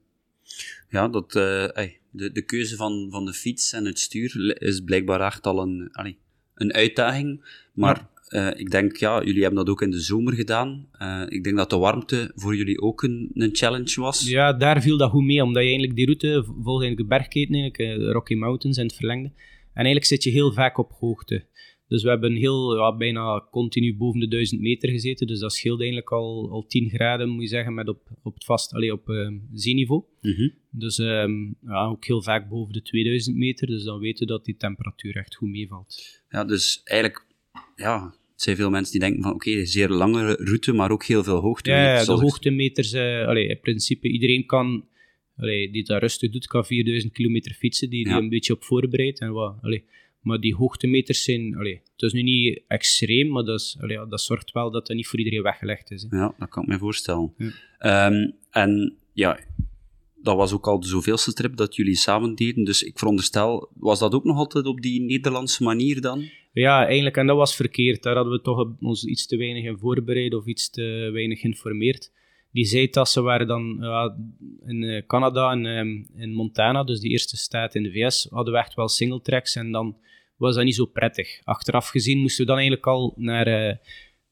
Ja, 0.89 1.07
dat, 1.07 1.35
eh, 1.35 1.77
ey, 1.77 1.99
de, 2.11 2.31
de 2.31 2.41
keuze 2.41 2.75
van, 2.75 3.07
van 3.11 3.25
de 3.25 3.33
fiets 3.33 3.73
en 3.73 3.85
het 3.85 3.99
stuur 3.99 4.61
is 4.61 4.79
blijkbaar 4.83 5.21
echt 5.21 5.45
al 5.45 5.61
een, 5.61 5.89
allee, 5.91 6.17
een 6.55 6.73
uitdaging. 6.73 7.43
Maar 7.73 8.07
eh, 8.29 8.49
ik 8.55 8.71
denk, 8.71 8.97
ja, 8.97 9.23
jullie 9.23 9.41
hebben 9.41 9.65
dat 9.65 9.69
ook 9.69 9.81
in 9.81 9.91
de 9.91 9.99
zomer 9.99 10.33
gedaan. 10.33 10.87
Eh, 10.91 11.23
ik 11.27 11.43
denk 11.43 11.57
dat 11.57 11.69
de 11.69 11.77
warmte 11.77 12.31
voor 12.35 12.55
jullie 12.55 12.81
ook 12.81 13.03
een, 13.03 13.31
een 13.33 13.55
challenge 13.55 14.01
was. 14.01 14.29
Ja, 14.29 14.53
daar 14.53 14.81
viel 14.81 14.97
dat 14.97 15.09
goed 15.09 15.23
mee, 15.23 15.43
omdat 15.43 15.63
je 15.63 15.69
eigenlijk 15.69 15.95
die 15.95 16.05
route 16.05 16.43
volgt 16.43 16.83
eigenlijk 16.83 16.97
de 16.97 17.15
bergketen, 17.15 17.53
eigenlijk, 17.53 17.77
eh, 17.77 18.05
de 18.05 18.11
Rocky 18.11 18.35
Mountains 18.35 18.77
in 18.77 18.85
het 18.85 18.95
verlengde. 18.95 19.27
En 19.73 19.85
eigenlijk 19.85 20.05
zit 20.05 20.23
je 20.23 20.29
heel 20.29 20.53
vaak 20.53 20.77
op 20.77 20.91
hoogte. 20.99 21.45
Dus 21.87 22.03
we 22.03 22.09
hebben 22.09 22.35
heel, 22.35 22.75
ja, 22.75 22.95
bijna 22.95 23.47
continu 23.51 23.97
boven 23.97 24.19
de 24.19 24.27
1000 24.27 24.61
meter 24.61 24.89
gezeten, 24.89 25.27
dus 25.27 25.39
dat 25.39 25.53
scheelde 25.53 25.83
eigenlijk 25.83 26.11
al, 26.11 26.51
al 26.51 26.65
10 26.65 26.89
graden, 26.89 27.29
moet 27.29 27.41
je 27.41 27.47
zeggen, 27.47 27.73
met 27.73 27.87
op, 27.87 28.01
op 28.23 28.33
het 28.33 28.45
vast, 28.45 28.73
allee, 28.73 28.93
op 28.93 29.09
eh, 29.09 29.31
zeeniveau. 29.53 30.03
Mhm. 30.21 30.49
Dus 30.71 30.99
ehm, 30.99 31.45
ja, 31.61 31.85
ook 31.85 32.05
heel 32.05 32.21
vaak 32.21 32.49
boven 32.49 32.73
de 32.73 32.81
2000 32.81 33.35
meter, 33.35 33.67
dus 33.67 33.83
dan 33.83 33.99
weten 33.99 34.27
we 34.27 34.33
dat 34.33 34.45
die 34.45 34.57
temperatuur 34.57 35.15
echt 35.15 35.35
goed 35.35 35.49
meevalt. 35.49 36.21
Ja, 36.29 36.45
dus 36.45 36.81
eigenlijk, 36.83 37.25
ja, 37.75 38.13
het 38.39 38.47
zijn 38.47 38.55
veel 38.57 38.69
mensen 38.69 38.91
die 38.91 39.01
denken 39.01 39.23
van, 39.23 39.33
oké, 39.33 39.65
zeer 39.65 39.89
lange 39.89 40.35
route, 40.35 40.73
maar 40.73 40.91
ook 40.91 41.03
heel 41.03 41.23
veel 41.23 41.39
hoogte. 41.39 41.69
Ja, 41.69 41.93
ja, 41.93 42.03
de 42.05 42.11
hoogtemeters, 42.11 42.91
eh 42.93 43.27
allee, 43.27 43.47
in 43.47 43.59
principe 43.59 44.07
iedereen 44.07 44.45
kan, 44.45 44.85
allee, 45.37 45.71
die 45.71 45.83
dat 45.83 46.01
rustig 46.01 46.31
doet, 46.31 46.47
kan 46.47 46.65
4000 46.65 47.13
kilometer 47.13 47.53
fietsen, 47.53 47.89
die, 47.89 48.03
die 48.03 48.13
Ja. 48.13 48.19
een 48.19 48.29
beetje 48.29 48.53
op 48.53 48.63
voorbereidt. 48.63 49.19
En 49.19 49.31
wat, 49.31 49.55
allee, 49.61 49.83
maar 50.21 50.39
die 50.39 50.55
hoogtemeters 50.55 51.23
zijn, 51.23 51.55
allee, 51.57 51.73
het 51.91 52.01
is 52.01 52.13
nu 52.13 52.21
niet 52.21 52.61
extreem, 52.67 53.27
maar 53.29 53.43
dat, 53.43 53.59
is, 53.59 53.77
allee, 53.81 54.07
dat 54.09 54.21
zorgt 54.21 54.51
wel 54.51 54.71
dat 54.71 54.87
dat 54.87 54.95
niet 54.95 55.07
voor 55.07 55.19
iedereen 55.19 55.41
weggelegd 55.43 55.91
is. 55.91 56.05
hè. 56.09 56.17
Ja, 56.17 56.33
dat 56.39 56.49
kan 56.49 56.63
ik 56.63 56.69
me 56.69 56.77
voorstellen. 56.77 57.33
Ja. 57.37 57.51
Ehm, 57.79 58.31
en 58.51 58.95
ja, 59.13 59.39
dat 60.21 60.35
was 60.35 60.53
ook 60.53 60.67
al 60.67 60.79
de 60.79 60.87
zoveelste 60.87 61.33
trip 61.33 61.55
dat 61.55 61.75
jullie 61.75 61.95
samen 61.95 62.35
deden. 62.35 62.63
Dus 62.63 62.83
ik 62.83 62.97
veronderstel, 62.97 63.69
was 63.75 63.99
dat 63.99 64.13
ook 64.13 64.23
nog 64.23 64.37
altijd 64.37 64.65
op 64.65 64.81
die 64.81 65.01
Nederlandse 65.01 65.63
manier 65.63 66.01
dan? 66.01 66.29
Ja, 66.51 66.85
eigenlijk, 66.85 67.17
en 67.17 67.27
dat 67.27 67.37
was 67.37 67.55
verkeerd. 67.55 68.03
Daar 68.03 68.15
hadden 68.15 68.33
we 68.33 68.41
toch 68.41 68.67
ons 68.79 69.05
iets 69.05 69.25
te 69.27 69.37
weinig 69.37 69.63
in 69.63 69.77
voorbereid 69.77 70.33
of 70.33 70.45
iets 70.45 70.69
te 70.69 71.09
weinig 71.13 71.39
geïnformeerd. 71.39 72.11
Die 72.51 72.65
zijtassen 72.65 73.23
waren 73.23 73.47
dan 73.47 73.83
in 74.65 74.83
eh, 74.83 75.05
Canada 75.07 75.51
en 75.51 75.65
ehm, 75.65 76.21
in 76.21 76.33
Montana, 76.33 76.83
dus 76.83 76.99
die 76.99 77.11
eerste 77.11 77.37
staat 77.37 77.75
in 77.75 77.83
de 77.83 77.91
VS, 77.91 78.27
hadden 78.29 78.53
we 78.53 78.59
echt 78.59 78.73
wel 78.73 78.87
single 78.87 79.21
tracks 79.21 79.55
en 79.55 79.71
dan 79.71 79.97
was 80.35 80.55
dat 80.55 80.63
niet 80.63 80.75
zo 80.75 80.85
prettig. 80.85 81.41
Achteraf 81.43 81.87
gezien 81.87 82.17
moesten 82.19 82.41
we 82.41 82.47
dan 82.47 82.57
eigenlijk 82.57 82.87
al 82.87 83.13
naar 83.17 83.47
eh, 83.47 83.75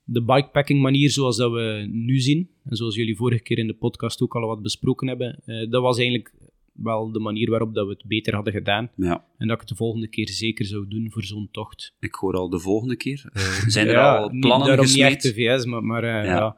de 0.04 0.24
bikepacking 0.24 0.82
manier 0.82 1.10
zoals 1.10 1.38
dat 1.38 1.52
we 1.52 1.88
nu 1.92 2.20
zien. 2.20 2.50
En 2.64 2.76
zoals 2.76 2.96
jullie 2.96 3.16
vorige 3.16 3.44
keer 3.44 3.58
in 3.58 3.68
de 3.68 3.74
podcast 3.74 4.22
ook 4.22 4.36
al 4.36 4.48
wat 4.48 4.62
besproken 4.62 5.08
hebben. 5.08 5.40
eh, 5.46 5.70
dat 5.70 5.82
was 5.82 5.98
eigenlijk 5.98 6.34
wel 6.78 7.12
de 7.12 7.20
manier 7.20 7.50
waarop 7.50 7.74
dat 7.74 7.86
we 7.88 7.92
het 7.94 8.04
beter 8.06 8.36
hadden 8.36 8.54
gedaan. 8.54 8.90
Ja, 8.96 9.24
En 9.38 9.48
dat 9.48 9.56
ik 9.56 9.60
het 9.60 9.70
de 9.70 9.76
volgende 9.76 10.08
keer 10.08 10.30
zeker 10.30 10.66
zou 10.66 10.88
doen 10.88 11.12
voor 11.12 11.24
zo'n 11.24 11.50
tocht. 11.52 11.94
ik 12.00 12.14
hoor 12.14 12.34
al 12.36 12.50
de 12.50 12.60
volgende 12.60 12.96
keer. 12.96 13.30
Eh, 13.34 13.44
zijn 13.68 13.88
er 13.88 13.94
ja, 13.94 14.18
al 14.18 14.30
niet- 14.30 14.40
plannen 14.42 14.68
daarom 14.68 14.86
niet 14.86 14.94
gesmeed? 14.96 15.14
echt 15.14 15.24
de 15.24 15.34
VS, 15.34 15.66
maar, 15.66 15.84
maar 15.84 16.04
eh, 16.04 16.26
Ja. 16.26 16.36
ja. 16.36 16.56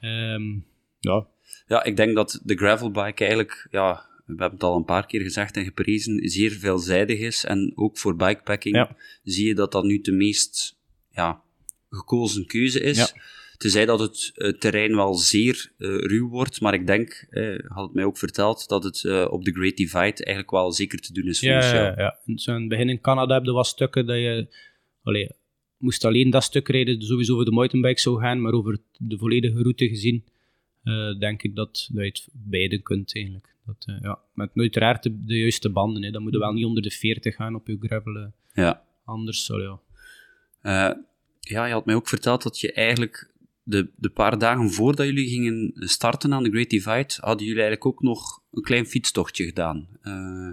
Ehm, 0.00 0.52
ja. 1.00 1.26
Ja, 1.66 1.84
ik 1.84 1.96
denk 1.96 2.14
dat 2.14 2.40
de 2.44 2.56
gravelbike 2.56 3.18
eigenlijk, 3.24 3.68
ja, 3.70 4.06
we 4.26 4.32
hebben 4.36 4.50
het 4.50 4.62
al 4.62 4.76
een 4.76 4.84
paar 4.84 5.06
keer 5.06 5.20
gezegd 5.20 5.56
en 5.56 5.64
geprezen, 5.64 6.28
zeer 6.28 6.50
veelzijdig 6.50 7.18
is. 7.18 7.44
En 7.44 7.72
ook 7.74 7.98
voor 7.98 8.16
bikepacking 8.16 8.88
zie 9.22 9.46
je 9.46 9.54
dat 9.54 9.72
dat 9.72 9.84
nu 9.84 10.00
de 10.00 10.12
meest 10.12 10.76
ja, 11.10 11.40
gekozen 11.90 12.46
keuze 12.46 12.80
is. 12.80 13.14
Het 13.64 13.72
Tenzij 13.72 13.96
dat 13.96 14.00
het 14.00 14.32
eh, 14.34 14.52
terrein 14.58 14.96
wel 14.96 15.14
zeer 15.14 15.72
eh, 15.78 15.88
ruw 15.88 16.28
wordt, 16.28 16.60
maar 16.60 16.74
ik 16.74 16.86
denk, 16.86 17.26
had 17.66 17.84
het 17.84 17.94
mij 17.94 18.04
ook 18.04 18.18
verteld, 18.18 18.68
dat 18.68 18.84
het 18.84 19.04
eh, 19.04 19.26
op 19.30 19.44
de 19.44 19.52
Great 19.52 19.76
Divide 19.76 20.24
eigenlijk 20.24 20.50
wel 20.50 20.72
zeker 20.72 20.98
te 20.98 21.12
doen 21.12 21.26
is 21.26 21.40
Ja, 21.40 21.74
ja, 21.74 21.94
ja. 21.96 22.18
In 22.24 22.38
zo'n 22.38 22.68
begin 22.68 22.88
in 22.88 23.00
Canada 23.00 23.34
heb 23.34 23.44
je 23.44 23.52
wat 23.52 23.66
stukken 23.66 24.06
dat 24.06 24.16
je... 24.16 24.48
Allee, 25.02 25.30
moest 25.78 26.04
alleen 26.04 26.30
dat 26.30 26.42
stuk 26.42 26.68
rijden, 26.68 27.02
sowieso 27.02 27.34
voor 27.34 27.44
de 27.44 27.50
mountainbike 27.50 28.00
zou 28.00 28.20
gaan, 28.20 28.40
maar 28.40 28.52
over 28.52 28.78
de 28.98 29.18
volledige 29.18 29.62
route 29.62 29.88
gezien, 29.88 30.24
denk 31.18 31.42
ik 31.42 31.54
dat, 31.54 31.88
dat 31.92 32.04
je 32.04 32.10
het 32.10 32.28
beide 32.32 32.78
kunt 32.78 33.14
eigenlijk. 33.14 33.54
Dat, 33.66 33.98
ja. 34.02 34.18
Met 34.34 34.50
uiteraard 34.54 35.02
de, 35.02 35.24
de 35.24 35.38
juiste 35.38 35.70
banden, 35.70 36.02
hè. 36.02 36.10
dan 36.10 36.22
moet 36.22 36.32
je 36.32 36.38
wel 36.38 36.52
niet 36.52 36.64
onder 36.64 36.82
de 36.82 36.90
40 36.90 37.34
gaan 37.34 37.54
op 37.54 37.66
je 37.66 37.76
gravel. 37.80 38.32
Ja. 38.54 38.84
Anders, 39.04 39.44
sorry, 39.44 39.78
ja. 40.62 41.02
Ja, 41.40 41.66
je 41.66 41.72
had 41.72 41.86
mij 41.86 41.94
ook 41.94 42.08
verteld 42.08 42.42
dat 42.42 42.60
je 42.60 42.72
eigenlijk 42.72 43.32
de, 43.64 43.88
de 43.96 44.08
paar 44.08 44.38
dagen 44.38 44.70
voordat 44.70 45.06
jullie 45.06 45.28
gingen 45.28 45.72
starten 45.74 46.34
aan 46.34 46.42
de 46.42 46.50
Great 46.50 46.70
Divide, 46.70 47.14
hadden 47.16 47.46
jullie 47.46 47.62
eigenlijk 47.62 47.86
ook 47.86 48.02
nog 48.02 48.42
een 48.52 48.62
klein 48.62 48.86
fietstochtje 48.86 49.44
gedaan. 49.44 49.88
Eh, 50.02 50.48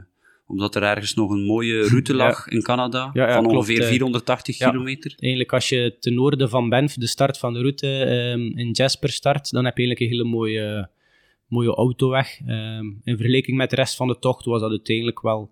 omdat 0.47 0.75
er 0.75 0.83
ergens 0.83 1.13
nog 1.13 1.29
een 1.31 1.45
mooie 1.45 1.81
route 1.89 2.13
lag 2.13 2.47
in 2.47 2.61
Canada, 2.61 3.09
Ja, 3.13 3.27
ja, 3.27 3.33
van 3.33 3.41
klopt, 3.43 3.55
ongeveer 3.57 3.81
eh. 3.81 3.87
480 3.87 4.57
Ja. 4.57 4.69
kilometer. 4.69 5.15
Eigenlijk 5.19 5.53
als 5.53 5.69
je 5.69 5.97
ten 5.99 6.13
noorden 6.13 6.49
van 6.49 6.69
Banff 6.69 6.95
de 6.95 7.07
start 7.07 7.37
van 7.37 7.53
de 7.53 7.59
route 7.59 7.87
ehm, 7.87 8.57
in 8.57 8.71
Jasper 8.71 9.09
start, 9.09 9.51
dan 9.51 9.65
heb 9.65 9.77
je 9.77 9.85
eigenlijk 9.85 9.99
een 10.11 10.17
hele 10.17 10.35
mooie, 10.35 10.89
mooie 11.47 11.75
autoweg. 11.75 12.39
Ehm, 12.45 12.85
in 13.03 13.17
vergelijking 13.17 13.57
met 13.57 13.69
de 13.69 13.75
rest 13.75 13.95
van 13.95 14.07
de 14.07 14.19
tocht 14.19 14.45
was 14.45 14.61
dat 14.61 14.69
uiteindelijk 14.69 15.21
wel 15.21 15.51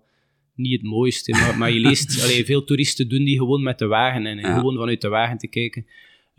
niet 0.54 0.72
het 0.72 0.82
mooiste. 0.90 1.32
Maar, 1.32 1.58
maar 1.58 1.70
je 1.70 1.80
leest, 1.80 2.08
allee, 2.24 2.44
veel 2.44 2.64
toeristen 2.64 3.08
doen 3.08 3.24
die 3.24 3.38
gewoon 3.38 3.62
met 3.62 3.78
de 3.78 3.86
wagen 3.86 4.26
en 4.26 4.38
gewoon 4.38 4.76
vanuit 4.76 5.00
de 5.00 5.08
wagen 5.08 5.38
te 5.38 5.48
kijken. 5.48 5.86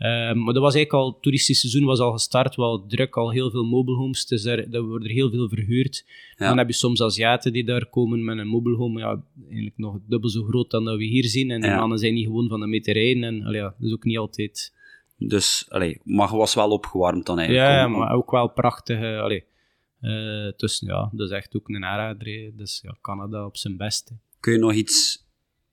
Ehm, 0.02 0.38
maar 0.42 0.54
dat 0.54 0.62
was 0.62 0.74
eigenlijk 0.74 0.92
al, 1.04 1.12
het 1.12 1.22
toeristisch 1.22 1.60
seizoen 1.60 1.84
was 1.84 1.98
al 1.98 2.12
gestart, 2.12 2.54
wel 2.56 2.86
druk, 2.86 3.16
al 3.16 3.30
heel 3.30 3.50
veel 3.50 3.64
mobile 3.64 3.96
homes, 3.96 4.26
dus 4.26 4.42
daar, 4.42 4.70
daar 4.70 4.82
worden 4.82 5.08
er 5.08 5.14
heel 5.14 5.30
veel 5.30 5.48
verhuurd. 5.48 6.04
Ja. 6.36 6.48
Dan 6.48 6.58
heb 6.58 6.66
je 6.68 6.74
soms 6.74 7.02
Aziaten 7.02 7.52
die 7.52 7.64
daar 7.64 7.86
komen 7.86 8.24
met 8.24 8.38
een 8.38 8.46
mobile 8.46 8.76
home, 8.76 8.98
ja, 9.00 9.22
eigenlijk 9.46 9.76
nog 9.78 9.98
dubbel 10.06 10.30
zo 10.30 10.42
groot 10.42 10.70
dan 10.70 10.84
dat 10.84 10.96
we 10.96 11.04
hier 11.04 11.24
zien. 11.24 11.50
En 11.50 11.60
die 11.60 11.70
Ja. 11.70 11.78
mannen 11.78 11.98
zijn 11.98 12.14
niet 12.14 12.26
gewoon 12.26 12.48
van 12.48 12.60
de 12.60 12.66
meter 12.66 12.92
rijden 12.94 13.22
en 13.24 13.44
allee, 13.44 13.60
ja, 13.60 13.74
dat 13.78 13.88
is 13.88 13.92
ook 13.92 14.04
niet 14.04 14.18
altijd... 14.18 14.74
Dus, 15.16 15.66
allee, 15.68 16.00
maar 16.04 16.36
was 16.36 16.54
wel 16.54 16.70
opgewarmd 16.70 17.26
dan 17.26 17.38
eigenlijk. 17.38 17.68
Ja, 17.68 17.86
om- 17.86 17.92
om- 17.92 17.98
maar 17.98 18.14
ook 18.14 18.30
wel 18.30 18.48
prachtig. 18.48 18.96
allee, 19.20 19.44
eh, 20.00 20.50
ja, 20.78 21.10
dat 21.12 21.30
is 21.30 21.30
echt 21.30 21.56
ook 21.56 21.68
een 21.68 21.84
aanrader. 21.84 22.50
Dus 22.56 22.80
ja, 22.82 22.96
Canada 23.00 23.46
op 23.46 23.56
zijn 23.56 23.76
beste. 23.76 24.12
Kun 24.40 24.52
je 24.52 24.58
nog 24.58 24.72
iets... 24.72 25.21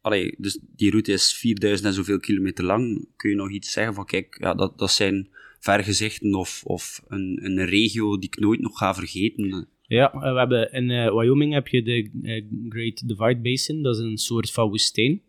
Allee, 0.02 0.36
dus 0.38 0.60
die 0.76 0.90
route 0.90 1.12
is 1.12 1.34
4000 1.34 1.88
en 1.88 1.94
zoveel 1.94 2.20
kilometer 2.20 2.64
lang. 2.64 3.08
Kun 3.16 3.30
je 3.30 3.36
nog 3.36 3.52
iets 3.52 3.72
zeggen 3.72 3.94
van, 3.94 4.06
kijk, 4.06 4.38
ja, 4.40 4.54
dat, 4.54 4.78
dat 4.78 4.92
zijn 4.92 5.30
vergezichten 5.60 6.34
of, 6.34 6.64
of 6.66 7.04
een, 7.08 7.40
een 7.44 7.66
regio 7.66 8.18
die 8.18 8.30
ik 8.30 8.40
nooit 8.40 8.60
nog 8.60 8.78
ga 8.78 8.94
vergeten. 8.94 9.68
Ja, 9.82 10.12
eh, 10.14 10.32
we 10.34 10.40
hebben 10.40 10.72
in 10.72 10.92
eh, 10.92 11.16
Wyoming 11.16 11.54
heb 11.54 11.68
je 11.68 11.84
de 11.84 12.10
eh, 12.24 12.44
Great 12.70 13.08
Divide 13.08 13.40
Basin. 13.42 13.84
Dat 13.84 13.96
is 13.96 14.02
een 14.02 14.18
soort 14.18 14.52
van 14.52 14.70
woestijn. 14.70 15.22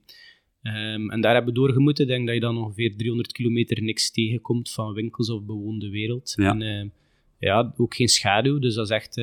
Ehm, 0.62 1.10
en 1.10 1.20
daar 1.20 1.34
hebben 1.34 1.54
we 1.54 1.60
doorgemoeten. 1.60 2.04
Ik 2.04 2.10
denk 2.10 2.26
dat 2.26 2.34
je 2.34 2.40
dan 2.40 2.58
ongeveer 2.58 2.96
300 2.96 3.32
kilometer 3.32 3.82
niks 3.82 4.10
tegenkomt 4.10 4.70
van 4.70 4.92
winkels 4.92 5.30
of 5.30 5.44
bewoonde 5.44 5.90
wereld. 5.90 6.32
Ja. 6.36 6.58
En 6.58 6.92
ja, 7.38 7.74
ook 7.76 7.94
geen 7.94 8.08
schaduw. 8.08 8.58
Dus 8.58 8.74
dat 8.74 8.84
is 8.84 8.92
echt 8.92 9.16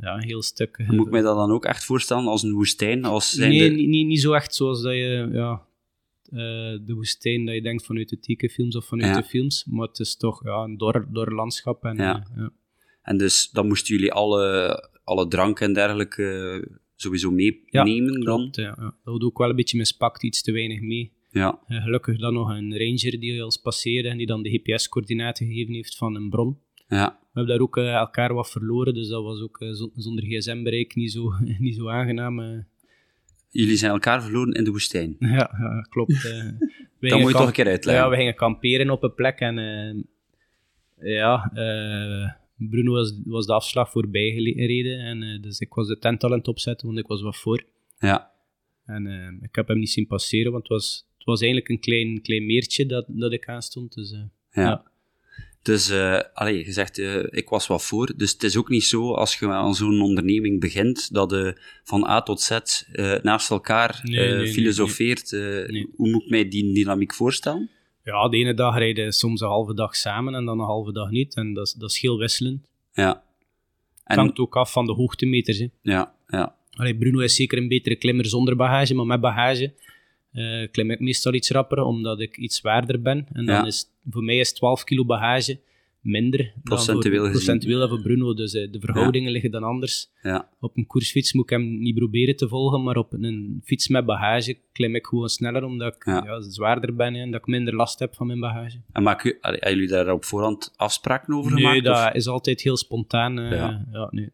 ja, 0.00 0.14
een 0.14 0.22
heel 0.24 0.42
stuk... 0.42 0.84
Moet 0.86 1.06
ik 1.06 1.12
mij 1.12 1.20
dat 1.20 1.36
dan 1.36 1.50
ook 1.50 1.64
echt 1.64 1.84
voorstellen 1.84 2.26
als 2.26 2.42
een 2.42 2.52
woestijn? 2.52 3.04
Als 3.04 3.30
zijn 3.30 3.50
Nee, 3.50 3.70
niet, 3.70 3.88
niet, 3.88 4.06
niet 4.06 4.20
zo 4.20 4.32
echt 4.32 4.54
zoals 4.54 4.82
dat 4.82 4.92
je, 4.92 5.28
ja, 5.32 5.62
eh, 6.24 6.78
de 6.86 6.92
woestijn 6.94 7.44
dat 7.44 7.54
je 7.54 7.62
denkt 7.62 7.84
vanuit 7.86 8.08
de 8.08 8.18
tekenfilms 8.18 8.76
of 8.76 8.84
vanuit 8.84 9.14
Ja. 9.14 9.20
de 9.20 9.26
films, 9.28 9.64
maar 9.64 9.86
het 9.88 9.98
is 9.98 10.16
toch 10.16 10.44
ja, 10.44 10.62
een 10.62 10.76
dor, 10.76 11.06
dor 11.12 11.32
landschap. 11.34 11.84
En, 11.84 11.96
Ja. 11.96 12.14
eh, 12.30 12.36
ja. 12.36 12.50
En 13.02 13.18
dus 13.18 13.50
dan 13.50 13.66
moesten 13.66 13.94
jullie 13.94 14.12
alle, 14.12 14.76
alle 15.04 15.28
drank 15.28 15.60
en 15.60 15.72
dergelijke 15.72 16.62
eh, 16.66 16.76
sowieso 16.96 17.30
meenemen 17.30 18.20
dan? 18.20 18.38
Klopt, 18.38 18.56
ja, 18.56 18.62
ja. 18.62 18.74
Dat 18.84 18.94
wordt 19.04 19.24
ook 19.24 19.38
wel 19.38 19.48
een 19.50 19.56
beetje 19.56 19.78
mispakt, 19.78 20.22
iets 20.22 20.42
te 20.42 20.52
weinig 20.52 20.80
mee. 20.80 21.12
Ja, 21.30 21.58
gelukkig 21.66 22.18
dan 22.18 22.34
nog 22.34 22.48
een 22.48 22.78
ranger 22.78 23.20
die 23.20 23.44
ons 23.44 23.56
passeerde 23.56 24.08
en 24.08 24.16
die 24.16 24.26
dan 24.26 24.42
de 24.42 24.50
GPS-coördinaten 24.50 25.46
gegeven 25.46 25.74
heeft 25.74 25.96
van 25.96 26.14
een 26.16 26.28
bron. 26.30 26.58
ja. 26.88 27.18
We 27.32 27.38
hebben 27.38 27.54
daar 27.54 27.62
ook 27.64 27.76
eh, 27.76 27.92
elkaar 27.94 28.34
wat 28.34 28.50
verloren, 28.50 28.94
dus 28.94 29.08
dat 29.08 29.22
was 29.22 29.40
ook 29.40 29.60
eh, 29.60 29.70
zo- 29.72 29.90
zonder 29.94 30.24
gsm-bereik 30.24 30.94
niet 30.94 31.12
zo, 31.12 31.32
niet 31.58 31.74
zo 31.76 31.88
aangenaam. 31.88 32.40
eh. 32.40 32.58
Jullie 33.50 33.76
zijn 33.76 33.92
elkaar 33.92 34.22
verloren 34.22 34.52
in 34.52 34.64
de 34.64 34.70
woestijn. 34.70 35.16
Ja, 35.18 35.50
ja 35.58 35.86
klopt. 35.90 36.22
Dat 37.00 37.18
moet 37.20 37.30
je 37.30 37.36
toch 37.36 37.46
een 37.46 37.52
keer 37.52 37.66
uitleggen. 37.66 38.04
Ja, 38.04 38.10
we 38.10 38.16
gingen 38.16 38.34
kamperen 38.34 38.90
op 38.90 39.02
een 39.02 39.14
plek 39.14 39.38
en 39.40 39.56
ja, 41.00 41.50
Bruno 42.56 42.92
was, 42.92 43.20
was 43.24 43.46
de 43.46 43.52
afslag 43.52 43.90
voorbij 43.90 44.30
gereden 44.30 44.98
en 44.98 45.40
dus 45.42 45.60
ik 45.60 45.74
was 45.74 45.88
de 45.88 45.98
tent 45.98 46.24
al 46.24 46.30
aan 46.32 46.38
het 46.38 46.48
opzetten, 46.48 46.86
want 46.86 46.98
ik 46.98 47.06
was 47.06 47.22
wat 47.22 47.36
voor. 47.36 47.64
Ja, 47.98 48.30
En 48.86 49.38
ik 49.42 49.54
heb 49.54 49.68
hem 49.68 49.78
niet 49.78 49.90
zien 49.90 50.06
passeren, 50.06 50.52
want 50.52 50.62
het 50.62 50.72
was, 50.72 51.06
het 51.16 51.24
was 51.26 51.40
eigenlijk 51.40 51.70
een 51.70 51.80
klein, 51.80 52.22
klein 52.22 52.46
meertje 52.46 52.86
dat, 52.86 53.04
dat 53.08 53.32
ik 53.32 53.48
aanstond. 53.48 53.94
Dus, 53.94 54.10
ja. 54.10 54.30
Ja. 54.62 54.89
Dus, 55.62 55.88
eh 55.90 56.20
allee, 56.34 56.64
je 56.64 56.72
zegt, 56.72 56.98
eh, 56.98 57.22
ik 57.30 57.48
was 57.48 57.66
wat 57.66 57.82
voor. 57.84 58.12
Dus 58.16 58.32
het 58.32 58.42
is 58.42 58.56
ook 58.56 58.68
niet 58.68 58.84
zo, 58.84 59.14
als 59.14 59.38
je 59.38 59.48
aan 59.48 59.74
zo'n 59.74 60.00
onderneming 60.02 60.60
begint, 60.60 61.12
dat 61.14 61.30
je 61.30 61.60
van 61.84 62.04
A 62.06 62.22
tot 62.22 62.40
Z 62.40 62.50
eh, 62.50 63.14
naast 63.22 63.50
elkaar 63.50 64.00
Nee, 64.02 64.18
eh, 64.20 64.28
nee, 64.30 64.36
nee, 64.42 64.52
filosofeert. 64.52 65.32
eh, 65.32 65.40
Nee. 65.40 65.86
Hoe 65.96 66.10
moet 66.10 66.22
ik 66.22 66.30
mij 66.30 66.48
die 66.48 66.74
dynamiek 66.74 67.14
voorstellen? 67.14 67.70
ja, 68.04 68.28
de 68.28 68.36
ene 68.36 68.54
dag 68.54 68.78
rijden 68.78 69.12
soms 69.12 69.40
een 69.40 69.48
halve 69.48 69.74
dag 69.74 69.96
samen 69.96 70.34
en 70.34 70.44
dan 70.44 70.58
een 70.60 70.66
halve 70.66 70.92
dag 70.92 71.10
niet. 71.10 71.34
En 71.36 71.54
dat, 71.54 71.66
is- 71.66 71.72
dat 71.72 71.90
is 71.90 72.00
heel 72.00 72.18
wisselend. 72.18 72.66
Ja. 72.92 73.08
Het 73.08 74.18
En, 74.18 74.24
hangt 74.24 74.38
ook 74.38 74.56
af 74.56 74.72
van 74.72 74.86
de 74.86 74.92
hoogtemeters. 74.92 75.58
Hè. 75.58 75.66
ja, 75.82 76.14
ja, 76.28 76.54
Allee, 76.70 76.96
Bruno 76.96 77.18
is 77.20 77.34
zeker 77.34 77.58
een 77.58 77.68
betere 77.68 77.96
klimmer 77.96 78.26
zonder 78.26 78.56
bagage, 78.56 78.94
maar 78.94 79.06
met 79.06 79.20
bagage 79.20 79.74
eh, 80.32 80.70
klim 80.70 80.90
ik 80.90 81.00
meestal 81.00 81.34
iets 81.34 81.50
rapper, 81.50 81.78
omdat 81.82 82.20
ik 82.20 82.36
iets 82.36 82.56
zwaarder 82.56 83.02
ben. 83.02 83.26
En 83.32 83.46
dan 83.46 83.54
Ja. 83.54 83.66
is 83.66 83.86
voor 84.10 84.24
mij 84.24 84.36
is 84.38 84.52
12 84.52 84.84
kilo 84.84 85.04
bagage 85.04 85.60
minder 86.02 86.52
Procentueel 86.62 87.12
dan 87.14 87.22
voor, 87.22 87.30
procentueel 87.30 87.78
dan 87.78 87.88
voor 87.88 88.00
Bruno. 88.00 88.34
Dus 88.34 88.54
eh, 88.54 88.72
de 88.72 88.80
verhoudingen 88.80 89.32
liggen 89.32 89.50
dan 89.50 89.62
anders. 89.62 90.08
ja. 90.22 90.48
Op 90.60 90.76
een 90.76 90.86
koersfiets 90.86 91.32
moet 91.32 91.44
ik 91.44 91.50
hem 91.50 91.78
niet 91.78 91.94
proberen 91.94 92.36
te 92.36 92.48
volgen, 92.48 92.82
maar 92.82 92.96
op 92.96 93.12
een 93.12 93.60
fiets 93.64 93.88
met 93.88 94.04
bagage 94.06 94.58
klim 94.72 94.94
ik 94.94 95.06
gewoon 95.06 95.28
sneller, 95.28 95.64
omdat 95.64 95.94
ik 95.94 96.04
Ja. 96.06 96.40
zwaarder 96.40 96.94
ben 96.94 97.14
en 97.14 97.30
dat 97.30 97.40
ik 97.40 97.46
minder 97.46 97.74
last 97.74 97.98
heb 97.98 98.14
van 98.14 98.26
mijn 98.26 98.40
bagage. 98.40 98.80
En 98.92 99.02
maak 99.02 99.22
hebben 99.40 99.70
jullie 99.72 99.88
daar 99.88 100.12
op 100.12 100.24
voorhand 100.24 100.72
afspraken 100.76 101.34
over 101.34 101.52
Nee, 101.54 101.62
gemaakt? 101.64 101.84
dat 101.84 101.96
of- 102.08 102.12
is 102.12 102.26
altijd 102.26 102.60
heel 102.60 102.76
spontaan. 102.76 103.38
eh, 103.38 103.50
Ja. 103.50 103.86
ja. 103.92 104.08
nee. 104.10 104.28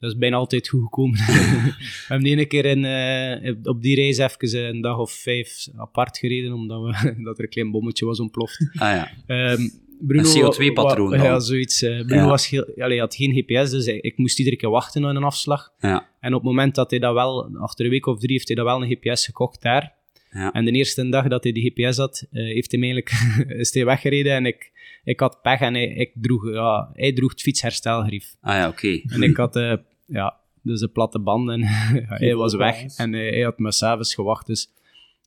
Dat 0.00 0.10
is 0.10 0.18
bijna 0.18 0.36
altijd 0.36 0.68
goed 0.68 0.82
gekomen. 0.82 1.18
we 1.26 1.74
hebben 2.08 2.24
de 2.26 2.30
ene 2.32 2.46
keer 2.46 2.64
in, 2.64 2.84
eh, 2.84 3.54
op 3.62 3.82
die 3.82 3.94
reis 3.94 4.18
even 4.18 4.68
een 4.68 4.80
dag 4.80 4.98
of 4.98 5.12
vijf 5.12 5.66
apart 5.76 6.18
gereden, 6.18 6.52
omdat 6.52 6.82
we, 6.82 7.14
dat 7.24 7.38
er 7.38 7.44
een 7.44 7.50
klein 7.50 7.70
bommetje 7.70 8.04
was 8.06 8.20
ontploft. 8.20 8.70
Ah 8.74 8.78
ja, 8.96 9.10
Ehm, 9.26 9.68
Bruno, 10.02 10.28
Een 10.28 10.52
CO2-patroon 10.52 11.10
wa- 11.10 11.16
dan. 11.16 11.26
Ja, 11.26 11.38
zoiets. 11.40 11.82
eh, 11.82 11.96
Bruno 12.06 12.14
Ja. 12.22 12.26
was 12.28 12.48
heel, 12.48 12.66
allee, 12.78 12.98
had 13.00 13.14
geen 13.14 13.32
GPS, 13.34 13.70
dus 13.70 13.86
ik 13.86 14.16
moest 14.18 14.38
iedere 14.38 14.56
keer 14.56 14.70
wachten 14.70 15.06
aan 15.06 15.16
een 15.16 15.22
afslag. 15.24 15.72
ja, 15.78 16.08
En 16.20 16.34
op 16.34 16.40
het 16.40 16.48
moment 16.50 16.74
dat 16.74 16.90
hij 16.90 16.98
dat 17.00 17.14
wel, 17.14 17.56
achter 17.56 17.84
een 17.84 17.90
week 17.90 18.06
of 18.06 18.18
drie, 18.18 18.32
heeft 18.32 18.46
hij 18.46 18.56
dat 18.56 18.64
wel 18.66 18.82
een 18.82 18.88
GPS 18.96 19.24
gekocht 19.24 19.62
daar. 19.62 19.92
ja. 20.30 20.52
En 20.52 20.64
de 20.64 20.70
eerste 20.70 21.08
dag 21.08 21.28
dat 21.28 21.42
hij 21.44 21.52
die 21.52 21.72
GPS 21.76 21.96
had, 21.96 22.26
eh, 22.32 22.42
heeft 22.44 22.72
hij 22.72 22.80
eigenlijk, 22.80 23.10
is 23.60 23.74
hij 23.74 23.84
weggereden 23.84 24.32
en 24.34 24.46
ik, 24.46 24.70
ik 25.04 25.20
had 25.20 25.42
pech 25.42 25.60
en 25.60 25.74
hij, 25.74 25.86
ik 25.88 26.10
droeg, 26.14 26.52
ja, 26.52 26.90
hij 26.92 27.12
droeg 27.12 27.30
het 27.30 27.42
fietsherstelgrief. 27.42 28.34
Ah 28.40 28.54
ja, 28.54 28.68
oké. 28.68 29.00
En 29.06 29.22
ik 29.22 29.36
had, 29.36 29.56
eh, 29.56 29.72
ja, 30.10 30.36
dus 30.62 30.80
een 30.80 30.92
platte 30.92 31.18
band 31.18 31.48
en 31.54 31.60
hij 32.06 32.34
was 32.34 32.54
weg. 32.54 32.96
En 32.96 33.12
hij 33.12 33.40
had 33.40 33.58
me 33.58 33.72
s'avonds 33.72 34.14
gewacht. 34.14 34.46
Dus 34.46 34.72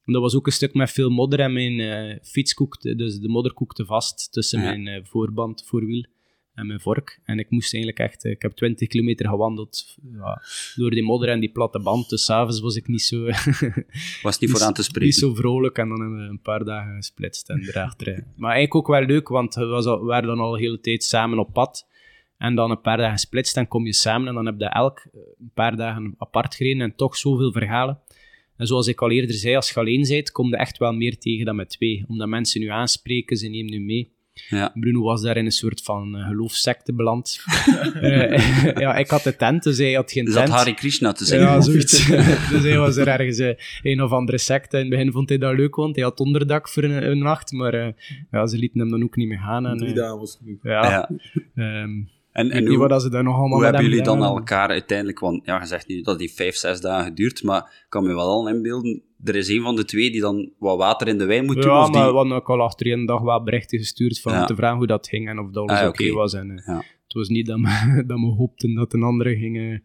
en 0.05 0.13
dat 0.13 0.21
was 0.21 0.35
ook 0.35 0.45
een 0.45 0.51
stuk 0.51 0.73
met 0.73 0.91
veel 0.91 1.09
modder 1.09 1.39
en 1.39 1.53
mijn 1.53 1.79
eh, 1.79 2.17
fiets 2.23 2.53
koekte, 2.53 2.95
dus 2.95 3.19
de 3.19 3.27
modder 3.29 3.53
koekte 3.53 3.85
vast 3.85 4.31
tussen 4.31 4.59
Ja. 4.61 4.65
mijn 4.65 4.87
eh, 4.87 5.05
voorband, 5.05 5.63
voorwiel 5.65 6.05
en 6.53 6.67
mijn 6.67 6.79
vork. 6.79 7.19
En 7.23 7.39
ik 7.39 7.49
moest 7.49 7.73
eigenlijk 7.73 8.11
echt, 8.11 8.25
eh, 8.25 8.31
ik 8.31 8.41
heb 8.41 8.51
20 8.51 8.87
kilometer 8.87 9.27
gewandeld 9.29 9.95
ja, 10.13 10.41
door 10.75 10.89
die 10.91 11.03
modder 11.03 11.29
en 11.29 11.39
die 11.39 11.51
platte 11.51 11.79
band. 11.79 12.09
Dus 12.09 12.25
s'avonds 12.25 12.59
was 12.59 12.75
ik 12.75 12.87
niet 12.87 13.01
zo, 13.01 13.25
Was 14.21 14.39
niet 14.39 14.49
voor 14.51 14.61
aan 14.61 14.73
te 14.73 14.79
niet 14.79 14.89
spreken. 14.89 15.13
zo 15.13 15.33
vrolijk 15.33 15.77
en 15.77 15.89
dan 15.89 15.99
hebben 15.99 16.17
we 16.23 16.29
een 16.29 16.41
paar 16.41 16.63
dagen 16.65 16.95
gesplitst 16.95 17.49
en 17.49 17.61
erachter. 17.67 18.13
Maar 18.35 18.51
eigenlijk 18.51 18.75
ook 18.75 18.87
wel 18.97 19.05
leuk, 19.07 19.27
want 19.27 19.55
we, 19.55 19.65
was 19.65 19.85
al- 19.85 19.99
we 19.99 20.05
waren 20.05 20.27
dan 20.27 20.39
al 20.39 20.51
de 20.51 20.59
hele 20.59 20.79
tijd 20.79 21.03
samen 21.03 21.39
op 21.39 21.53
pad. 21.53 21.87
En 22.43 22.55
dan 22.55 22.71
een 22.71 22.81
paar 22.81 22.97
dagen 22.97 23.13
gesplitst, 23.13 23.55
dan 23.55 23.67
kom 23.67 23.85
je 23.85 23.93
samen 23.93 24.27
en 24.27 24.33
dan 24.33 24.45
heb 24.45 24.55
je 24.57 24.65
elk 24.65 24.99
eh, 24.99 25.21
een 25.39 25.51
paar 25.53 25.75
dagen 25.75 26.15
apart 26.17 26.55
gereden 26.55 26.81
en 26.81 26.95
toch 26.95 27.17
zoveel 27.17 27.51
verhalen. 27.51 27.99
En 28.57 28.67
zoals 28.67 28.87
ik 28.87 29.01
al 29.01 29.11
eerder 29.11 29.35
zei, 29.35 29.55
als 29.55 29.69
je 29.69 29.79
alleen 29.79 30.07
bent, 30.07 30.31
kom 30.31 30.49
je 30.49 30.57
echt 30.57 30.77
wel 30.77 30.93
meer 30.93 31.17
tegen 31.17 31.45
dan 31.45 31.55
met 31.55 31.69
twee. 31.69 32.05
Omdat 32.07 32.27
mensen 32.27 32.61
nu 32.61 32.67
aanspreken, 32.67 33.37
ze 33.37 33.47
nemen 33.47 33.71
nu 33.71 33.79
mee. 33.79 34.11
Ja. 34.49 34.71
Bruno 34.79 35.01
was 35.01 35.21
daar 35.21 35.37
in 35.37 35.45
een 35.45 35.51
soort 35.51 35.81
van 35.81 36.15
uh, 36.17 36.27
geloofssecte 36.27 36.93
beland. 36.93 37.39
uh, 38.01 38.37
ja, 38.83 38.95
ik 38.95 39.09
had 39.09 39.23
de 39.23 39.35
tent, 39.35 39.63
dus 39.63 39.77
hij 39.77 39.93
had 39.93 40.11
geen 40.11 40.27
Is 40.27 40.33
tent. 40.33 40.47
dat 40.47 40.55
Hare 40.55 40.73
Krishna 40.73 41.11
te 41.11 41.25
zeggen? 41.25 41.47
Ja, 41.47 41.61
zoiets. 41.71 42.07
dus 42.49 42.63
hij 42.63 42.77
was 42.77 42.95
er 42.95 43.07
ergens 43.07 43.39
uh, 43.39 43.53
een 43.81 44.01
of 44.01 44.11
andere 44.11 44.37
secte. 44.37 44.77
In 44.77 44.81
het 44.81 44.91
begin 44.91 45.11
vond 45.11 45.29
hij 45.29 45.37
dat 45.37 45.55
leuk, 45.55 45.75
want 45.75 45.95
hij 45.95 46.03
had 46.03 46.19
onderdak 46.19 46.69
voor 46.69 46.83
een, 46.83 47.09
een 47.09 47.19
nacht, 47.19 47.51
maar 47.51 47.95
ja, 48.31 48.47
ze 48.47 48.57
lieten 48.57 48.79
hem 48.79 48.89
dan 48.89 49.03
ook 49.03 49.15
niet 49.15 49.27
meer 49.27 49.39
gaan. 49.39 49.65
En, 49.65 49.77
Drie 49.77 49.93
dagen 49.93 50.17
was 50.17 50.37
genoeg. 50.41 50.63
Ja. 50.63 51.09
Ja. 51.55 51.81
Um, 51.81 52.09
En, 52.33 52.51
en 52.51 52.67
hoe, 52.67 52.77
wat 52.87 53.01
ze 53.01 53.09
daar 53.09 53.23
nog 53.23 53.35
allemaal 53.37 53.55
hoe 53.57 53.63
hebben 53.65 53.83
jullie 53.83 54.01
dan 54.03 54.23
elkaar 54.23 54.69
uiteindelijk... 54.69 55.19
Want 55.19 55.45
ja, 55.45 55.59
je 55.59 55.65
zegt 55.65 55.87
nu 55.87 56.01
dat 56.01 56.19
heeft 56.19 56.35
vijf, 56.35 56.55
zes 56.55 56.81
dagen 56.81 57.05
geduurd, 57.05 57.43
maar 57.43 57.57
ik 57.59 57.85
kan 57.89 58.03
me 58.03 58.13
wel 58.13 58.27
al 58.27 58.49
inbeelden, 58.49 59.01
er 59.23 59.35
is 59.35 59.47
een 59.49 59.61
van 59.61 59.75
de 59.75 59.85
twee 59.85 60.11
die 60.11 60.21
dan 60.21 60.49
wat 60.59 60.77
water 60.77 61.07
in 61.07 61.17
de 61.17 61.25
wijn 61.25 61.45
moet 61.45 61.61
doen, 61.61 61.71
Ja, 61.71 61.79
of 61.81 61.85
die... 61.89 61.95
maar 61.95 62.09
we 62.09 62.15
hadden 62.15 62.35
ook 62.35 62.49
al 62.49 62.61
achter 62.61 62.91
een 62.91 63.05
dag 63.05 63.21
wel 63.21 63.43
berichten 63.43 63.77
gestuurd 63.79 64.19
van 64.21 64.33
Ja. 64.33 64.45
te 64.45 64.55
vragen 64.55 64.77
hoe 64.77 64.87
dat 64.87 65.07
ging 65.07 65.29
en 65.29 65.39
of 65.39 65.51
dat 65.51 65.69
alles 65.69 65.81
Ah, 65.81 65.87
oké 65.87 66.11
was. 66.11 66.33
En, 66.33 66.51
eh, 66.57 66.65
Ja. 66.65 66.75
Het 67.03 67.13
was 67.13 67.27
niet 67.29 67.45
dat 67.45 67.59
we, 67.59 68.03
dat 68.07 68.19
we 68.19 68.25
hoopten 68.25 68.73
dat 68.75 68.93
een 68.93 69.03
andere 69.03 69.35
ging... 69.37 69.57
eh, 69.57 69.77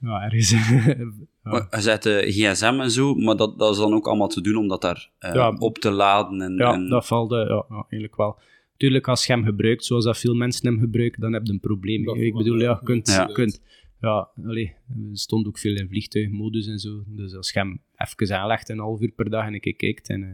ja, 0.00 0.22
ergens... 0.22 0.50
ja. 1.44 1.66
Je 1.70 1.80
zet 1.80 2.02
de 2.02 2.22
gsm 2.26 2.78
en 2.80 2.90
zo, 2.90 3.14
maar 3.14 3.36
dat, 3.36 3.58
dat 3.58 3.72
is 3.72 3.78
dan 3.78 3.94
ook 3.94 4.06
allemaal 4.06 4.28
te 4.28 4.40
doen 4.40 4.56
om 4.56 4.68
dat 4.68 4.80
daar 4.82 5.10
eh, 5.18 5.34
Ja. 5.34 5.54
op 5.58 5.78
te 5.78 5.90
laden. 5.90 6.40
En, 6.40 6.56
Ja, 6.56 6.72
en- 6.72 6.88
dat 6.88 7.06
valt 7.06 7.32
eh, 7.32 7.38
ja, 7.38 7.64
ja, 7.68 7.74
eigenlijk 7.88 8.16
wel. 8.16 8.38
Tuurlijk, 8.76 9.08
als 9.08 9.26
je 9.26 9.32
hem 9.32 9.44
gebruikt, 9.44 9.84
zoals 9.84 10.04
dat 10.04 10.18
veel 10.18 10.34
mensen 10.34 10.66
hem 10.66 10.78
gebruiken, 10.78 11.20
dan 11.20 11.32
heb 11.32 11.46
je 11.46 11.52
een 11.52 11.60
probleem. 11.60 12.04
Dat. 12.04 12.16
Ik 12.16 12.34
bedoel, 12.34 12.60
ja, 12.60 12.70
je 12.80 12.84
kunt... 12.86 13.08
Ja. 13.08 13.26
je 13.26 13.32
kunt 13.32 13.62
ja, 14.00 14.28
allee, 14.44 14.74
er 14.88 14.96
stond 15.18 15.46
ook 15.46 15.58
veel 15.58 15.76
in 15.76 15.88
vliegtuigmodus 15.88 16.66
en 16.66 16.78
zo. 16.78 17.02
Dus 17.06 17.34
als 17.34 17.52
je 17.52 17.58
hem 17.58 17.80
even 17.96 18.38
aanlegt, 18.38 18.68
een 18.68 18.78
half 18.78 19.00
uur 19.00 19.10
per 19.16 19.30
dag 19.30 19.46
en 19.46 19.54
een 19.54 19.60
keer 19.60 19.76
kijkt, 19.76 20.08
en, 20.08 20.22
eh, 20.22 20.28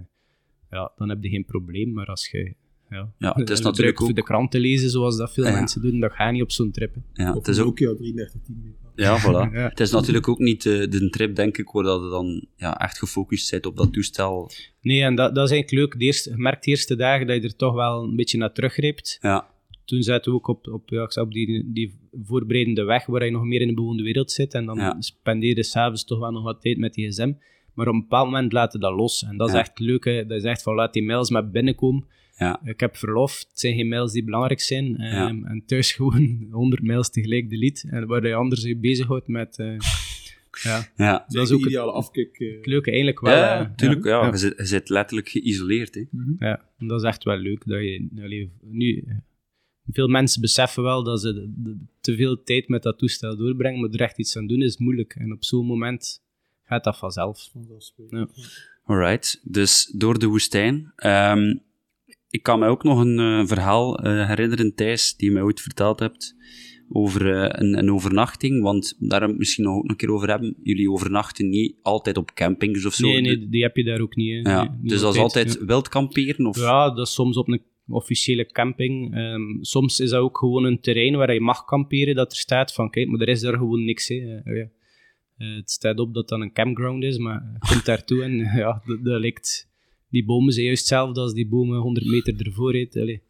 ja, 0.71 0.93
dan 0.97 1.09
heb 1.09 1.23
je 1.23 1.29
geen 1.29 1.45
probleem. 1.45 1.93
Maar 1.93 2.07
als 2.07 2.29
je... 2.31 2.55
Ja, 2.91 3.13
Ja, 3.19 3.33
het 3.37 3.51
is 3.51 3.61
natuurlijk 3.71 3.99
voor 3.99 4.09
ook- 4.09 4.15
de 4.15 4.23
krant 4.23 4.51
te 4.51 4.61
lezen, 4.61 4.91
zoals 4.91 5.17
dat 5.17 5.33
veel 5.33 5.45
Ja. 5.45 5.53
mensen 5.53 5.83
doen, 5.83 6.01
dat 6.01 6.13
gaat 6.13 6.33
niet 6.33 6.43
op 6.43 6.51
zo'n 6.51 6.71
trip. 6.71 6.95
hè. 6.95 7.23
ja, 7.25 7.31
Of 7.31 7.35
het 7.37 7.49
is 7.49 7.59
ook... 7.59 7.65
Nokia 7.81 7.95
3310 7.95 8.61
mee. 8.63 8.75
Ja, 8.95 9.21
voilà. 9.21 9.53
Ja. 9.59 9.69
Het 9.69 9.81
is 9.81 9.91
natuurlijk 9.91 10.29
ook 10.29 10.39
niet 10.39 10.67
eh, 10.67 10.91
de 10.91 11.09
trip, 11.11 11.37
denk 11.37 11.59
ik, 11.59 11.71
waar 11.71 11.85
dat 11.85 12.03
je 12.03 12.09
dan 12.09 12.47
ja, 12.57 12.79
echt 12.79 12.99
gefocust 12.99 13.51
bent 13.51 13.67
op 13.67 13.77
dat 13.77 13.93
toestel. 13.93 14.51
Nee, 14.81 15.03
en 15.03 15.15
dat, 15.15 15.35
dat 15.35 15.45
is 15.45 15.51
eigenlijk 15.51 15.81
leuk. 15.83 15.99
De 16.01 16.05
eerste, 16.05 16.31
je 16.31 16.37
merkt 16.37 16.65
de 16.65 16.71
eerste 16.71 16.97
dagen 16.97 17.27
dat 17.27 17.37
je 17.37 17.49
er 17.49 17.57
toch 17.57 17.75
wel 17.75 18.03
een 18.03 18.17
beetje 18.17 18.39
naar 18.39 18.53
teruggreept. 18.53 19.19
Ja, 19.21 19.47
toen 19.85 20.03
zaten 20.03 20.31
we 20.33 20.39
ook 20.39 20.47
op, 20.49 20.67
op, 20.69 20.89
ja, 20.89 21.09
op 21.21 21.33
die, 21.33 21.73
die 21.73 21.99
voorbereidende 22.25 22.83
weg 22.85 23.07
waar 23.07 23.25
je 23.25 23.31
nog 23.31 23.45
meer 23.45 23.61
in 23.61 23.69
de 23.69 23.75
bewoonde 23.75 24.03
wereld 24.03 24.31
zit. 24.33 24.55
En 24.55 24.67
dan 24.67 24.77
Ja. 24.77 24.97
spendeer 24.99 25.57
je 25.57 25.63
s'avonds 25.63 26.05
toch 26.05 26.19
wel 26.19 26.31
nog 26.31 26.43
wat 26.43 26.61
tijd 26.61 26.79
met 26.79 26.95
die 26.95 27.09
gsm. 27.09 27.33
Maar 27.75 27.89
op 27.89 27.95
een 27.95 28.01
bepaald 28.01 28.27
moment 28.31 28.53
laat 28.53 28.73
je 28.73 28.79
dat 28.79 28.93
los. 28.95 29.23
En 29.25 29.37
dat 29.37 29.49
is 29.49 29.55
Ja. 29.55 29.61
echt 29.61 29.79
leuk. 29.79 30.05
Hè. 30.05 30.27
Dat 30.27 30.39
is 30.39 30.45
echt 30.45 30.63
van 30.63 30.75
laat 30.75 30.93
die 30.93 31.03
mails 31.05 31.31
maar 31.31 31.51
binnenkomen. 31.51 32.05
Ja, 32.43 32.61
Ik 32.65 32.81
heb 32.81 32.97
verlof. 32.97 33.39
Het 33.39 33.61
zijn 33.61 33.75
geen 33.75 33.89
mails 33.89 34.13
die 34.13 34.25
belangrijk 34.25 34.61
zijn. 34.61 34.95
Ja. 34.99 35.29
Ehm, 35.29 35.45
en 35.45 35.63
thuis 35.67 35.93
gewoon 35.97 36.47
100 36.51 36.83
mails 36.83 37.11
tegelijk 37.11 37.51
delete. 37.51 37.89
En 37.89 38.07
waar 38.07 38.27
je 38.27 38.35
anders 38.35 38.63
je 38.63 38.77
bezighoudt 38.77 39.29
met... 39.29 39.59
eh, 39.59 39.77
ja, 40.63 40.89
ja. 40.97 41.25
dat 41.29 41.45
is 41.47 41.53
ook 41.53 41.61
het, 41.61 41.69
ideale 41.69 41.93
afkik. 41.93 42.39
eh. 42.39 42.57
het 42.57 42.67
leuke 42.67 42.87
eigenlijk 42.89 43.21
wel. 43.21 43.37
Ja, 43.37 43.57
hè. 43.57 43.63
natuurlijk. 43.63 44.05
Ja, 44.05 44.21
Ja. 44.25 44.31
Je, 44.31 44.37
zit, 44.37 44.55
je 44.57 44.65
zit 44.65 44.89
letterlijk 44.89 45.29
geïsoleerd. 45.29 45.95
Hè. 45.95 46.05
Ja, 46.39 46.65
en 46.79 46.87
dat 46.87 47.01
is 47.03 47.07
echt 47.09 47.25
wel 47.25 47.37
leuk. 47.37 47.63
Dat 47.67 47.81
je, 47.81 48.09
allee, 48.23 48.51
nu, 48.63 49.05
veel 49.91 50.09
mensen 50.09 50.41
beseffen 50.41 50.83
wel 50.83 51.03
dat 51.05 51.21
ze 51.21 51.33
de- 51.35 51.53
de- 51.57 51.77
te 52.01 52.17
veel 52.17 52.43
tijd 52.43 52.69
met 52.69 52.83
dat 52.83 52.99
toestel 52.99 53.37
doorbrengen, 53.37 53.81
maar 53.81 53.91
er 53.91 54.01
echt 54.01 54.19
iets 54.19 54.37
aan 54.37 54.47
doen 54.47 54.63
is 54.63 54.77
moeilijk. 54.77 55.15
En 55.15 55.33
op 55.33 55.45
zo'n 55.45 55.67
moment 55.67 56.23
gaat 56.65 56.85
dat 56.85 56.97
vanzelf. 56.99 57.51
Ja. 58.11 58.29
Alright, 58.85 59.41
dus 59.45 59.91
door 59.95 60.19
de 60.19 60.27
woestijn. 60.27 60.93
Ehm, 60.97 61.55
ik 62.33 62.43
kan 62.43 62.59
mij 62.59 62.69
ook 62.69 62.83
nog 62.83 63.01
een 63.01 63.19
eh, 63.19 63.47
verhaal 63.47 63.99
eh, 63.99 64.29
herinneren, 64.29 64.75
Thijs, 64.75 65.17
die 65.17 65.29
je 65.29 65.35
mij 65.35 65.43
ooit 65.43 65.61
verteld 65.61 65.99
hebt 65.99 66.37
over 66.89 67.35
eh, 67.35 67.61
een, 67.61 67.79
een 67.79 67.93
overnachting, 67.93 68.63
want 68.63 68.97
daar 68.99 69.21
we 69.21 69.27
het 69.27 69.39
misschien 69.39 69.65
nog 69.65 69.77
ook 69.77 69.91
een 69.91 69.97
keer 69.97 70.11
over 70.11 70.29
hebben. 70.29 70.57
Jullie 70.63 70.91
overnachten 70.91 71.49
niet 71.49 71.75
altijd 71.83 72.17
op 72.17 72.35
campings 72.35 72.87
of 72.87 72.95
zo. 72.95 73.07
Nee, 73.07 73.21
nee, 73.21 73.49
die 73.49 73.63
heb 73.63 73.77
je 73.77 73.85
daar 73.85 74.01
ook 74.01 74.17
niet. 74.17 74.47
hè. 74.47 74.53
Ja, 74.53 74.63
Nee, 74.63 74.71
niet 74.81 74.91
dus 74.91 75.01
dat 75.01 75.15
is 75.15 75.21
altijd 75.21 75.57
ja. 75.61 75.65
wild 75.65 75.89
kamperen? 75.89 76.47
Of? 76.47 76.57
Ja, 76.57 76.91
dat 76.95 77.07
is 77.07 77.15
soms 77.15 77.37
op 77.37 77.49
een 77.49 77.63
officiële 77.89 78.47
camping. 78.47 79.15
Ehm, 79.15 79.43
soms 79.61 80.01
is 80.01 80.11
dat 80.11 80.21
ook 80.21 80.39
gewoon 80.39 80.65
een 80.65 80.81
terrein 80.81 81.17
waar 81.17 81.35
je 81.35 81.41
mag 81.41 81.65
kamperen, 81.65 82.15
dat 82.15 82.33
er 82.33 82.39
staat 82.39 82.75
van, 82.75 82.91
kijk, 82.91 83.09
maar 83.09 83.21
er 83.21 83.29
is 83.29 83.41
daar 83.41 83.57
gewoon 83.57 83.85
niks. 83.85 84.09
Hè. 84.09 84.15
Ja. 84.45 84.69
Eh, 85.37 85.57
het 85.57 85.71
staat 85.71 85.99
op 85.99 86.15
dat 86.15 86.29
dat 86.29 86.41
een 86.41 86.53
campground 86.53 87.03
is, 87.03 87.19
maar 87.19 87.59
je 87.61 87.69
komt 87.69 87.85
daartoe 87.85 88.23
en 88.23 88.37
ja, 88.63 88.83
dat, 88.87 89.05
dat 89.05 89.21
lijkt... 89.21 89.71
Die 90.13 90.25
bomen 90.25 90.53
zijn 90.53 90.67
juist 90.67 90.81
hetzelfde 90.81 91.21
als 91.21 91.33
die 91.35 91.47
bomen 91.49 91.79
100 91.79 92.07
meter 92.07 92.47
ervoor. 92.47 92.73
Heet. 92.73 93.21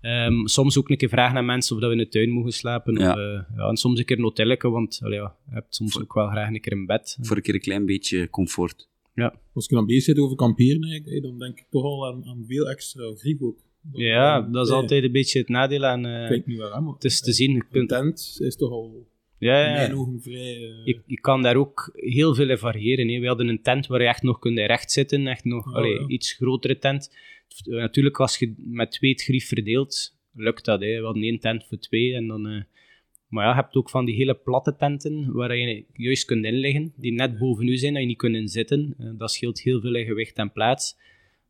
Ehm, 0.00 0.46
soms 0.46 0.78
ook 0.78 0.90
een 0.90 0.96
keer 0.96 1.08
vragen 1.08 1.36
aan 1.36 1.44
mensen 1.44 1.74
of 1.74 1.80
dat 1.82 1.90
we 1.90 1.96
in 1.96 2.02
de 2.02 2.08
tuin 2.08 2.30
mogen 2.30 2.52
slapen. 2.52 2.94
Ja. 2.94 3.10
Of, 3.10 3.16
eh, 3.18 3.56
ja, 3.56 3.68
en 3.68 3.76
soms 3.76 3.98
een 3.98 4.04
keer 4.04 4.16
een 4.16 4.22
hotelletje, 4.22 4.70
want 4.70 5.00
allee, 5.02 5.18
ja, 5.18 5.36
je 5.48 5.54
hebt 5.54 5.74
soms 5.74 6.00
ook 6.00 6.14
wel 6.14 6.28
graag 6.28 6.48
een 6.48 6.60
keer 6.60 6.72
een 6.72 6.86
bed. 6.86 7.18
Voor 7.20 7.36
een 7.36 7.42
keer 7.42 7.54
een 7.54 7.60
klein 7.60 7.86
beetje 7.86 8.30
comfort. 8.30 8.88
Als 9.54 9.66
je 9.68 9.74
dan 9.74 9.86
bezig 9.86 10.06
bent 10.14 10.18
over 10.26 10.36
kamperen, 10.36 10.82
eigenlijk, 10.82 11.22
dan 11.22 11.38
denk 11.38 11.58
ik 11.58 11.66
toch 11.70 11.82
al 11.84 12.06
aan, 12.06 12.24
aan 12.26 12.44
veel 12.48 12.68
extra 12.70 13.02
ook. 13.02 13.18
Ja, 13.92 14.40
dat 14.40 14.64
is 14.64 14.70
Ja, 14.72 14.76
altijd 14.76 15.04
een 15.04 15.12
beetje 15.12 15.38
het 15.38 15.48
nadeel 15.48 15.84
aan... 15.84 16.06
eh, 16.06 16.22
Ik 16.24 16.28
weet 16.28 16.46
niet 16.46 16.58
waarom, 16.58 16.88
het 16.92 17.04
is 17.04 17.20
te 17.20 17.32
zien. 17.32 17.52
Je, 17.52 17.78
een 17.80 17.86
tent 17.86 18.36
is 18.40 18.56
toch 18.56 18.70
al 18.70 19.06
ja, 19.44 19.64
in 19.64 19.70
ja, 19.70 19.76
mijn 19.76 19.94
ogen 19.94 20.20
vrij... 20.20 20.54
eh, 20.54 20.84
je, 20.84 21.02
je 21.06 21.20
kan 21.20 21.42
daar 21.42 21.56
ook 21.56 21.90
heel 21.94 22.34
veel 22.34 22.50
in 22.50 22.58
variëren. 22.58 23.08
Hè. 23.08 23.20
We 23.20 23.26
hadden 23.26 23.48
een 23.48 23.62
tent 23.62 23.86
waar 23.86 24.02
je 24.02 24.08
echt 24.08 24.22
nog 24.22 24.38
kunt 24.38 24.58
recht 24.58 24.92
zitten, 24.92 25.26
echt 25.26 25.44
nog 25.44 25.74
allee, 25.74 26.00
ja. 26.00 26.06
iets 26.06 26.32
grotere 26.32 26.78
tent. 26.78 27.16
Eh, 27.64 27.74
natuurlijk, 27.74 28.20
als 28.20 28.38
je 28.38 28.54
met 28.56 28.90
twee 28.90 29.10
het 29.10 29.22
grief 29.22 29.48
verdeelt, 29.48 30.18
lukt 30.34 30.64
dat. 30.64 30.80
Hè. 30.80 30.98
We 30.98 31.04
hadden 31.04 31.22
één 31.22 31.38
tent 31.38 31.64
voor 31.66 31.78
twee 31.78 32.14
en 32.14 32.26
dan... 32.26 32.46
eh, 32.46 32.62
maar 33.28 33.44
ja, 33.44 33.50
je 33.50 33.56
hebt 33.56 33.74
ook 33.74 33.90
van 33.90 34.04
die 34.04 34.14
hele 34.14 34.34
platte 34.34 34.76
tenten 34.76 35.32
waar 35.32 35.56
je 35.56 35.84
juist 35.92 36.24
kunt 36.24 36.44
inliggen, 36.44 36.92
die 36.96 37.12
net 37.12 37.38
boven 37.38 37.68
u 37.68 37.76
zijn, 37.76 37.92
dat 37.92 38.02
je 38.02 38.08
niet 38.08 38.16
kunt 38.16 38.34
inzitten. 38.34 38.94
Dat 39.18 39.30
scheelt 39.30 39.60
heel 39.60 39.80
veel 39.80 39.94
in 39.94 40.04
gewicht 40.04 40.36
en 40.36 40.52
plaats. 40.52 40.96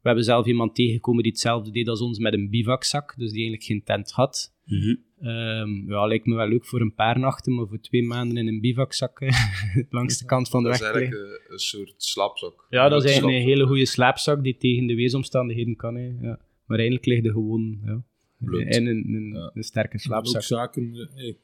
We 0.01 0.11
hebben 0.11 0.25
zelf 0.25 0.47
iemand 0.47 0.75
tegengekomen 0.75 1.23
die 1.23 1.33
hetzelfde 1.33 1.71
deed 1.71 1.89
als 1.89 2.01
ons 2.01 2.19
met 2.19 2.35
een 2.35 2.51
bivakzak, 2.51 3.15
dus 3.17 3.31
die 3.31 3.41
eigenlijk 3.41 3.63
geen 3.63 3.83
tent 3.83 4.11
had. 4.11 4.55
Mhm. 4.65 4.95
Ehm, 5.25 5.91
ja, 5.91 6.07
lijkt 6.07 6.27
me 6.27 6.35
wel 6.35 6.49
leuk 6.49 6.65
voor 6.67 6.81
een 6.81 6.95
paar 6.95 7.19
nachten, 7.19 7.55
maar 7.55 7.67
voor 7.67 7.81
twee 7.81 8.03
maanden 8.03 8.37
in 8.37 8.47
een 8.49 8.61
bivakzak 8.61 9.21
langs 9.91 10.19
de 10.19 10.25
kant 10.25 10.49
van 10.49 10.63
de 10.63 10.69
Dat 10.69 10.77
is 10.77 10.83
weg 10.83 10.93
te 10.93 10.99
liggen. 10.99 11.19
eigenlijk 11.19 11.47
een, 11.49 11.53
een 11.53 11.59
soort 11.59 11.95
slaapzak. 11.97 12.67
Ja, 12.71 12.89
dat 12.89 12.99
is 13.05 13.11
eigenlijk 13.11 13.37
een 13.39 13.45
hele 13.49 13.67
goede 13.67 13.87
slaapzak 13.87 14.43
die 14.43 14.57
tegen 14.57 14.87
de 14.87 14.95
weersomstandigheden 14.95 15.77
kan. 15.77 15.95
Hè. 15.95 16.07
Ja. 16.21 16.39
Maar 16.67 16.79
eigenlijk 16.79 17.07
ligt 17.07 17.25
er 17.25 17.33
gewoon 17.33 17.79
ja, 17.85 18.03
Bloed. 18.39 18.61
in 18.77 18.87
een, 18.87 19.15
een, 19.15 19.33
Ja. 19.35 19.51
een 19.55 19.63
sterke 19.63 19.95
ook 19.95 20.01
slaapzak. 20.01 20.43
zaken, 20.43 20.95
eh, 21.17 21.35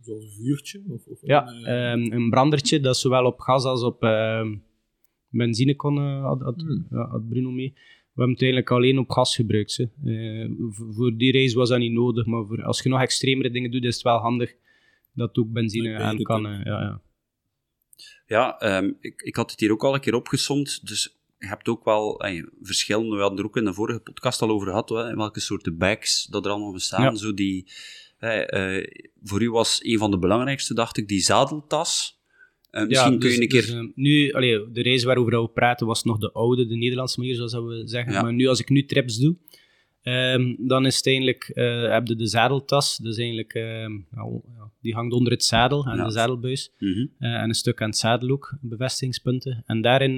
zoals 0.00 0.24
een 0.24 0.30
vuurtje. 0.44 0.82
Of, 0.88 1.06
of 1.06 1.18
Ja, 1.22 1.46
een, 1.48 1.64
eh, 1.64 1.92
ehm, 1.92 2.12
een 2.12 2.30
brandertje 2.30 2.80
dat 2.80 2.96
zowel 2.98 3.24
op 3.24 3.38
gas 3.40 3.64
als 3.64 3.82
op 3.82 4.02
ehm, 4.02 4.56
benzine 5.30 5.76
kon, 5.76 5.98
eh, 5.98 6.22
had, 6.22 6.40
had, 6.40 6.60
Hmm. 6.60 6.86
ja, 6.90 7.08
had 7.08 7.28
Bruno 7.28 7.50
mee. 7.50 7.74
We 8.18 8.24
hebben 8.24 8.42
het 8.42 8.42
eigenlijk 8.42 8.70
alleen 8.70 8.98
op 8.98 9.10
gas 9.10 9.34
gebruikt. 9.34 9.76
Hè. 9.76 9.84
Eh, 10.44 10.50
voor 10.96 11.16
die 11.16 11.32
reis 11.32 11.54
was 11.54 11.68
dat 11.68 11.78
niet 11.78 11.92
nodig, 11.92 12.26
maar 12.26 12.46
voor, 12.46 12.62
als 12.62 12.82
je 12.82 12.88
nog 12.88 13.00
extremere 13.00 13.50
dingen 13.50 13.70
doet, 13.70 13.84
is 13.84 13.94
het 13.94 14.02
wel 14.04 14.18
handig 14.18 14.54
dat 15.12 15.38
ook 15.38 15.52
benzine 15.52 15.96
aan 15.96 16.22
kan. 16.22 16.46
eh, 16.46 16.64
ja, 16.64 16.80
ja. 16.80 17.00
Ja, 18.26 18.58
ehm, 18.58 18.92
ik, 19.00 19.22
ik 19.22 19.36
had 19.36 19.50
het 19.50 19.60
hier 19.60 19.72
ook 19.72 19.84
al 19.84 19.94
een 19.94 20.00
keer 20.00 20.14
opgesomd, 20.14 20.86
dus 20.86 21.18
je 21.38 21.46
hebt 21.46 21.68
ook 21.68 21.84
wel 21.84 22.20
ey, 22.20 22.48
verschillende, 22.62 23.16
we 23.16 23.20
hadden 23.20 23.38
er 23.38 23.44
ook 23.44 23.56
in 23.56 23.64
de 23.64 23.74
vorige 23.74 24.00
podcast 24.00 24.42
al 24.42 24.50
over 24.50 24.66
gehad, 24.66 24.88
hè, 24.88 25.14
welke 25.14 25.40
soorten 25.40 25.78
bags 25.78 26.24
dat 26.24 26.44
er 26.44 26.50
allemaal 26.50 26.72
bestaan. 26.72 27.02
Ja. 27.02 27.14
Zo 27.14 27.34
die, 27.34 27.72
eh, 28.18 28.76
eh, 28.76 28.84
voor 29.22 29.42
u 29.42 29.50
was 29.50 29.84
een 29.84 29.98
van 29.98 30.10
de 30.10 30.18
belangrijkste, 30.18 30.74
dacht 30.74 30.96
ik, 30.96 31.08
die 31.08 31.20
zadeltas. 31.20 32.17
Eh, 32.70 32.86
misschien 32.86 33.12
Ja, 33.12 33.18
kun 33.18 33.30
je 33.30 33.34
dus- 33.36 33.38
een 33.38 33.48
keer... 33.48 33.60
dus, 33.60 33.70
eh, 33.72 33.94
nu, 33.94 34.32
allee, 34.32 34.70
de 34.72 34.82
reis 34.82 35.04
waarover 35.04 35.42
we 35.42 35.48
praten 35.48 35.86
was 35.86 36.04
nog 36.04 36.18
de 36.18 36.32
oude, 36.32 36.66
de 36.66 36.76
Nederlandse 36.76 37.20
manier, 37.20 37.34
zoals 37.34 37.52
dat 37.52 37.64
we 37.64 37.82
zeggen. 37.84 38.12
Ja. 38.12 38.22
Maar 38.22 38.32
nu, 38.34 38.46
als 38.46 38.60
ik 38.60 38.68
nu 38.68 38.84
trips 38.84 39.18
doe, 39.18 39.36
ehm, 40.02 40.54
dan 40.58 40.86
is 40.86 40.96
het 40.96 41.06
eigenlijk, 41.06 41.50
eh, 41.54 41.90
heb 41.92 42.06
je 42.06 42.16
de 42.16 42.26
zadeltas. 42.26 42.96
Dus 42.96 43.16
eigenlijk, 43.16 43.54
ehm, 43.54 43.92
die 44.80 44.94
hangt 44.94 45.12
onder 45.12 45.32
het 45.32 45.44
zadel, 45.44 45.86
aan 45.86 45.96
Ja. 45.96 46.04
de 46.04 46.10
zadelbuis. 46.10 46.72
Mhm. 46.78 47.06
En 47.18 47.48
een 47.48 47.54
stuk 47.54 47.82
aan 47.82 47.88
het 47.88 47.98
zadel 47.98 48.28
ook, 48.30 48.56
bevestigingspunten. 48.60 49.62
En 49.66 49.80
daarin 49.80 50.16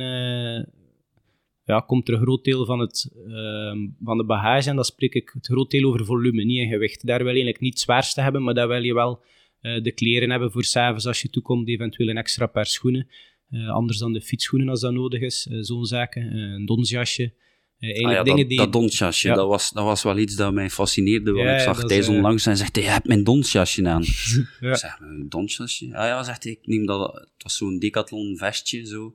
ja, 1.65 1.81
komt 1.81 2.09
er 2.09 2.15
een 2.15 2.21
groot 2.21 2.45
deel 2.45 2.65
van, 2.65 2.79
het, 2.79 3.11
ehm, 3.27 3.79
van 4.05 4.17
de 4.17 4.25
bagage. 4.25 4.69
En 4.69 4.75
dan 4.75 4.85
spreek 4.85 5.15
ik 5.15 5.31
het 5.35 5.47
groot 5.47 5.71
deel 5.71 5.85
over 5.89 6.05
volume, 6.05 6.45
niet 6.45 6.59
in 6.63 6.69
gewicht. 6.69 7.07
Daar 7.07 7.19
wil 7.19 7.27
je 7.27 7.33
eigenlijk 7.33 7.61
niet 7.61 7.73
het 7.73 7.83
zwaarste 7.83 8.21
hebben, 8.21 8.43
maar 8.43 8.55
daar 8.55 8.69
wil 8.69 8.83
je 8.83 8.95
wel 8.95 9.23
de 9.61 9.93
kleren 9.95 10.31
hebben 10.31 10.51
voor 10.53 10.65
s'avonds 10.65 11.07
als 11.07 11.23
je 11.23 11.31
toekomt. 11.31 11.69
Eventueel 11.69 12.09
een 12.09 12.17
extra 12.17 12.47
paar 12.47 12.67
schoenen. 12.67 13.09
Eh, 13.51 13.69
anders 13.71 13.99
dan 13.99 14.13
de 14.13 14.21
fietsschoenen 14.21 14.69
als 14.69 14.81
dat 14.81 14.93
nodig 14.93 15.21
is. 15.21 15.47
eh, 15.51 15.59
Zo'n 15.61 15.85
zaken. 15.85 16.23
Eh, 16.23 16.39
een 16.39 16.67
donsjasje. 16.67 17.33
Eh, 17.79 18.05
Ah 18.07 18.13
ja, 18.13 18.23
dingen 18.23 18.39
dat, 18.41 18.49
die... 18.49 18.59
dat 18.59 18.73
donsjasje, 18.73 19.29
Ja. 19.29 19.35
dat, 19.35 19.47
was, 19.49 19.71
dat 19.71 19.85
was 19.85 20.03
wel 20.03 20.19
iets 20.19 20.37
dat 20.37 20.53
mij 20.53 20.71
fascineerde. 20.71 21.33
Want 21.33 21.45
Ja, 21.49 21.55
ik 21.55 21.61
zag 21.61 21.85
Thijs 21.85 22.07
eh, 22.09 22.15
onlangs 22.15 22.47
en 22.47 22.57
zegt 22.57 22.77
je 22.77 22.83
hebt 22.83 23.07
mijn 23.07 23.25
donsjasje 23.25 23.89
aan. 23.89 24.03
Ja. 24.61 24.71
Ik 24.71 24.77
zeg, 24.77 24.99
een 25.01 25.27
donsjasje? 25.29 25.85
Ah 25.87 26.07
ja, 26.07 26.23
zegt 26.23 26.43
hij, 26.43 26.53
ik 26.53 26.67
neem 26.67 26.87
dat... 26.87 27.13
Het 27.15 27.43
was 27.43 27.57
zo'n 27.57 27.79
decathlon 27.79 28.37
vestje, 28.37 28.87
zo. 28.87 29.15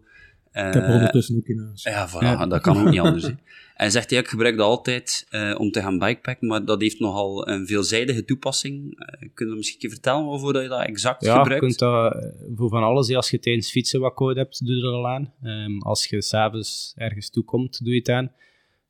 Ik 0.56 0.74
heb 0.74 0.84
er 0.84 0.94
ondertussen 0.94 1.36
ook 1.36 1.48
in 1.48 1.60
huis. 1.60 1.84
Ja, 1.84 2.10
voilà, 2.10 2.48
dat 2.48 2.62
kan 2.62 2.78
ook 2.78 2.90
niet 2.90 3.00
anders. 3.00 3.24
Hè. 3.24 3.34
Hij 3.76 3.90
zegt 3.90 4.10
hij, 4.10 4.20
ik 4.20 4.28
gebruik 4.28 4.58
dat 4.58 4.66
altijd 4.66 5.26
eh, 5.30 5.56
om 5.58 5.72
te 5.72 5.82
gaan 5.82 6.00
bikepacken, 6.00 6.48
maar 6.48 6.66
dat 6.66 6.82
heeft 6.82 7.00
nogal 7.00 7.48
een 7.48 7.68
veelzijdige 7.68 8.26
toepassing. 8.26 9.00
Uh, 9.00 9.30
kun 9.34 9.48
je 9.50 9.56
misschien 9.56 9.90
vertellen 9.90 10.26
waarvoor 10.26 10.54
dat 10.54 10.62
je 10.62 10.70
dat 10.70 10.82
exact 10.82 11.26
ja, 11.26 11.38
gebruikt? 11.38 11.54
je 11.54 11.68
kunt 11.68 11.80
dat 11.80 12.14
eh, 12.14 12.30
voor 12.56 12.70
van 12.70 12.84
alles. 12.84 13.08
hè. 13.08 13.16
Als 13.16 13.30
je 13.30 13.40
tijdens 13.40 13.72
fietsen 13.72 14.00
wat 14.00 14.14
code 14.14 14.40
hebt, 14.40 14.66
doe 14.66 14.76
je 14.76 14.82
er 14.82 14.92
al 14.92 15.08
aan. 15.08 15.34
Ehm, 15.44 15.78
als 15.80 16.06
je 16.06 16.22
s'avonds 16.22 16.94
ergens 16.96 17.30
toe 17.30 17.44
komt, 17.44 17.84
doe 17.84 17.94
je 17.94 18.00
het 18.00 18.10
aan. 18.10 18.32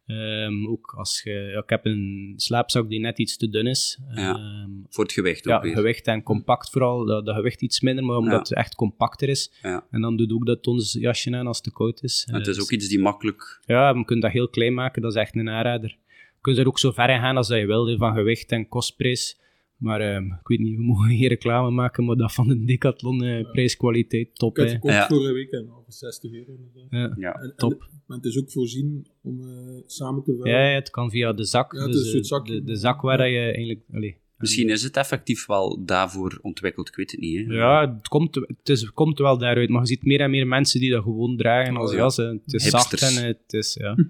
Ehm, 0.06 0.68
ook 0.68 0.94
als 0.98 1.22
je... 1.24 1.32
Ja, 1.32 1.60
ik 1.62 1.70
heb 1.70 1.86
een 1.86 2.34
slaapzak 2.36 2.90
die 2.90 3.00
net 3.00 3.20
iets 3.20 3.38
te 3.38 3.50
dun 3.50 3.68
is. 3.68 4.00
Ja, 4.16 4.36
Ehm, 4.36 4.70
Voor 4.90 5.04
het 5.04 5.14
gewicht 5.14 5.48
ook 5.48 5.54
ja, 5.54 5.62
weer. 5.62 5.74
gewicht 5.74 6.08
en 6.08 6.24
compact 6.24 6.70
vooral. 6.70 7.06
Dat, 7.06 7.26
dat 7.26 7.36
gewicht 7.36 7.62
iets 7.62 7.82
minder, 7.82 8.04
maar 8.06 8.18
omdat 8.18 8.32
Ja. 8.34 8.40
het 8.40 8.54
echt 8.54 8.76
compacter 8.76 9.30
is. 9.30 9.52
Ja. 9.62 9.86
En 9.92 10.02
dan 10.02 10.18
doe 10.18 10.28
je 10.28 10.34
ook 10.34 10.46
dat 10.46 10.64
tonsjasje 10.64 11.36
aan 11.36 11.48
als 11.48 11.58
het 11.58 11.66
te 11.66 11.72
koud 11.72 12.04
is. 12.04 12.26
En 12.30 12.34
het 12.36 12.48
Eh, 12.48 12.54
is 12.54 12.62
ook 12.62 12.72
iets 12.72 12.88
die 12.88 13.00
makkelijk... 13.00 13.60
Ja, 13.66 13.90
je 13.90 14.06
kunt 14.06 14.22
dat 14.22 14.32
heel 14.32 14.50
klein 14.50 14.74
maken, 14.74 15.02
dat 15.02 15.12
is 15.16 15.22
echt 15.22 15.36
een 15.36 15.50
aanrader. 15.50 15.90
Je 16.10 16.42
kunt 16.42 16.58
er 16.58 16.68
ook 16.68 16.80
zo 16.80 16.92
ver 16.92 17.10
in 17.10 17.20
gaan 17.20 17.38
als 17.38 17.48
dat 17.48 17.60
je 17.60 17.66
wil, 17.66 17.98
van 17.98 18.14
gewicht 18.14 18.52
en 18.52 18.68
kostprijs. 18.68 19.40
Maar 19.78 20.02
ehm, 20.02 20.26
ik 20.26 20.48
weet 20.48 20.60
niet, 20.60 20.76
we 20.76 20.84
mogen 20.84 21.10
geen 21.10 21.28
reclame 21.28 21.70
maken, 21.72 22.06
maar 22.06 22.16
dat 22.16 22.34
van 22.34 22.48
de 22.48 22.66
Decathlon, 22.66 23.24
eh, 23.24 23.52
prijskwaliteit, 23.52 24.36
top. 24.36 24.58
Ik 24.58 24.70
gekocht 24.70 24.94
Ja. 24.94 25.08
vorige 25.08 25.34
week 25.34 25.52
en 25.52 25.70
al 25.70 25.82
voor 25.84 25.94
60 25.94 26.32
euro. 26.34 26.54
inderdaad. 26.56 26.88
Ja. 26.90 27.16
Ja. 27.28 27.34
En- 27.34 27.42
en- 27.42 27.54
Top. 27.56 27.90
Maar 28.06 28.18
het 28.18 28.26
is 28.26 28.38
ook 28.38 28.52
voorzien 28.52 29.08
om 29.22 29.42
eh, 29.42 29.82
samen 29.86 30.24
te 30.24 30.32
werken. 30.36 30.52
Ja, 30.52 30.70
ja, 30.70 30.76
het 30.76 30.90
kan 30.90 31.10
via 31.10 31.34
de 31.34 31.44
zak. 31.46 31.74
Ja, 31.74 31.82
het 31.82 31.92
dus, 31.92 32.14
eh, 32.14 32.22
zak. 32.24 32.46
de, 32.48 32.64
de 32.64 32.76
zak 32.76 33.02
waar 33.02 33.18
dat 33.18 33.28
je 33.28 33.40
eigenlijk... 33.40 33.80
Allee, 33.94 34.18
Misschien 34.38 34.70
is 34.70 34.84
het 34.84 34.98
effectief 34.98 35.46
wel 35.46 35.86
daarvoor 35.86 36.40
ontwikkeld, 36.42 36.88
ik 36.88 36.96
weet 36.96 37.12
het 37.12 37.20
niet. 37.20 37.48
Hè. 37.48 37.54
ja, 37.54 37.94
het 37.96 38.08
komt, 38.08 38.36
het, 38.36 38.70
is, 38.70 38.82
het 38.82 38.92
komt 38.92 39.18
wel 39.20 39.38
daaruit, 39.38 39.70
maar 39.70 39.82
je 39.82 39.88
ziet 39.88 40.04
meer 40.04 40.20
en 40.20 40.30
meer 40.30 40.48
mensen 40.48 40.80
die 40.80 40.92
dat 40.92 41.04
gewoon 41.04 41.38
dragen 41.38 41.76
als 41.78 41.90
Oh, 41.90 41.96
ja. 41.96 42.02
jas. 42.02 42.18
hè. 42.18 42.24
Het 42.24 42.54
is 42.54 42.64
Hipsters. 42.64 43.02
zacht 43.02 43.18
en 43.18 43.26
het 43.26 43.54
is... 43.54 43.74
Ja. 43.80 43.96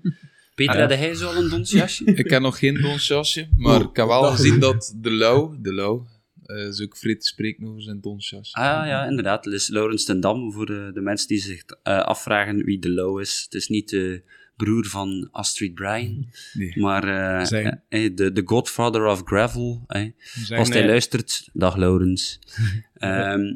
Peter, 0.55 0.79
had 0.79 0.89
hij 0.89 1.13
zo 1.13 1.27
al 1.27 1.43
een 1.43 1.49
donsjasje? 1.49 2.03
Ik 2.05 2.29
heb 2.29 2.41
nog 2.41 2.59
geen 2.59 2.81
donsjasje, 2.81 3.47
maar 3.57 3.79
Oh, 3.81 3.89
ik 3.89 3.95
heb 3.95 4.07
wel 4.07 4.23
gezien 4.23 4.59
dat 4.59 4.95
de 5.01 5.11
Lau, 5.11 5.55
de 5.61 5.73
Lau, 5.73 6.01
eh 6.45 6.67
is 6.67 6.81
ook 6.81 6.97
vrij 6.97 7.15
te 7.15 7.27
spreken 7.27 7.67
over 7.67 7.81
zijn 7.81 8.01
donsjasje. 8.01 8.53
Ah 8.55 8.87
ja, 8.87 9.05
inderdaad. 9.05 9.45
Het 9.45 9.53
is 9.53 9.67
Laurens 9.67 10.05
ten 10.05 10.19
Dam, 10.19 10.51
voor 10.51 10.65
de, 10.65 10.91
de 10.93 11.01
mensen 11.01 11.27
die 11.27 11.37
zich 11.39 11.63
eh, 11.83 11.99
afvragen 11.99 12.63
wie 12.63 12.79
de 12.79 12.89
Low 12.91 13.19
is. 13.19 13.41
Het 13.43 13.53
is 13.53 13.67
niet 13.67 13.89
de 13.89 14.21
broer 14.55 14.85
van 14.85 15.27
Astrid 15.31 15.73
Bryan, 15.73 16.27
Nee. 16.53 16.79
maar 16.79 17.03
eh, 17.03 17.71
eh, 17.89 18.15
de, 18.15 18.31
de 18.31 18.41
godfather 18.45 19.05
of 19.05 19.21
gravel. 19.25 19.83
eh. 19.87 20.11
Als 20.57 20.69
hij 20.69 20.81
eh, 20.81 20.87
luistert, 20.87 21.49
dag 21.53 21.75
Laurens. 21.75 22.39
Ehm, 22.95 23.55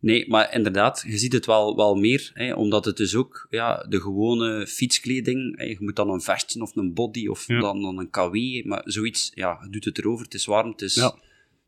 nee, 0.00 0.28
maar 0.28 0.54
inderdaad, 0.54 1.04
je 1.06 1.18
ziet 1.18 1.32
het 1.32 1.46
wel, 1.46 1.76
wel 1.76 1.94
meer, 1.94 2.30
hè, 2.34 2.54
omdat 2.54 2.84
het 2.84 2.96
dus 2.96 3.14
ook 3.14 3.46
ja, 3.50 3.86
de 3.88 4.00
gewone 4.00 4.66
fietskleding, 4.66 5.62
je 5.68 5.76
moet 5.78 5.96
dan 5.96 6.10
een 6.10 6.20
vestje 6.20 6.60
of 6.62 6.76
een 6.76 6.94
body 6.94 7.26
of 7.26 7.46
Ja. 7.48 7.60
dan, 7.60 7.82
dan 7.82 7.98
een 7.98 8.10
KW, 8.10 8.64
maar 8.66 8.82
zoiets, 8.84 9.30
ja, 9.34 9.58
je 9.62 9.70
doet 9.70 9.84
het 9.84 9.98
erover, 9.98 10.24
het 10.24 10.34
is 10.34 10.44
warm, 10.44 10.70
het 10.70 10.82
is, 10.82 10.94
Ja. 10.94 11.14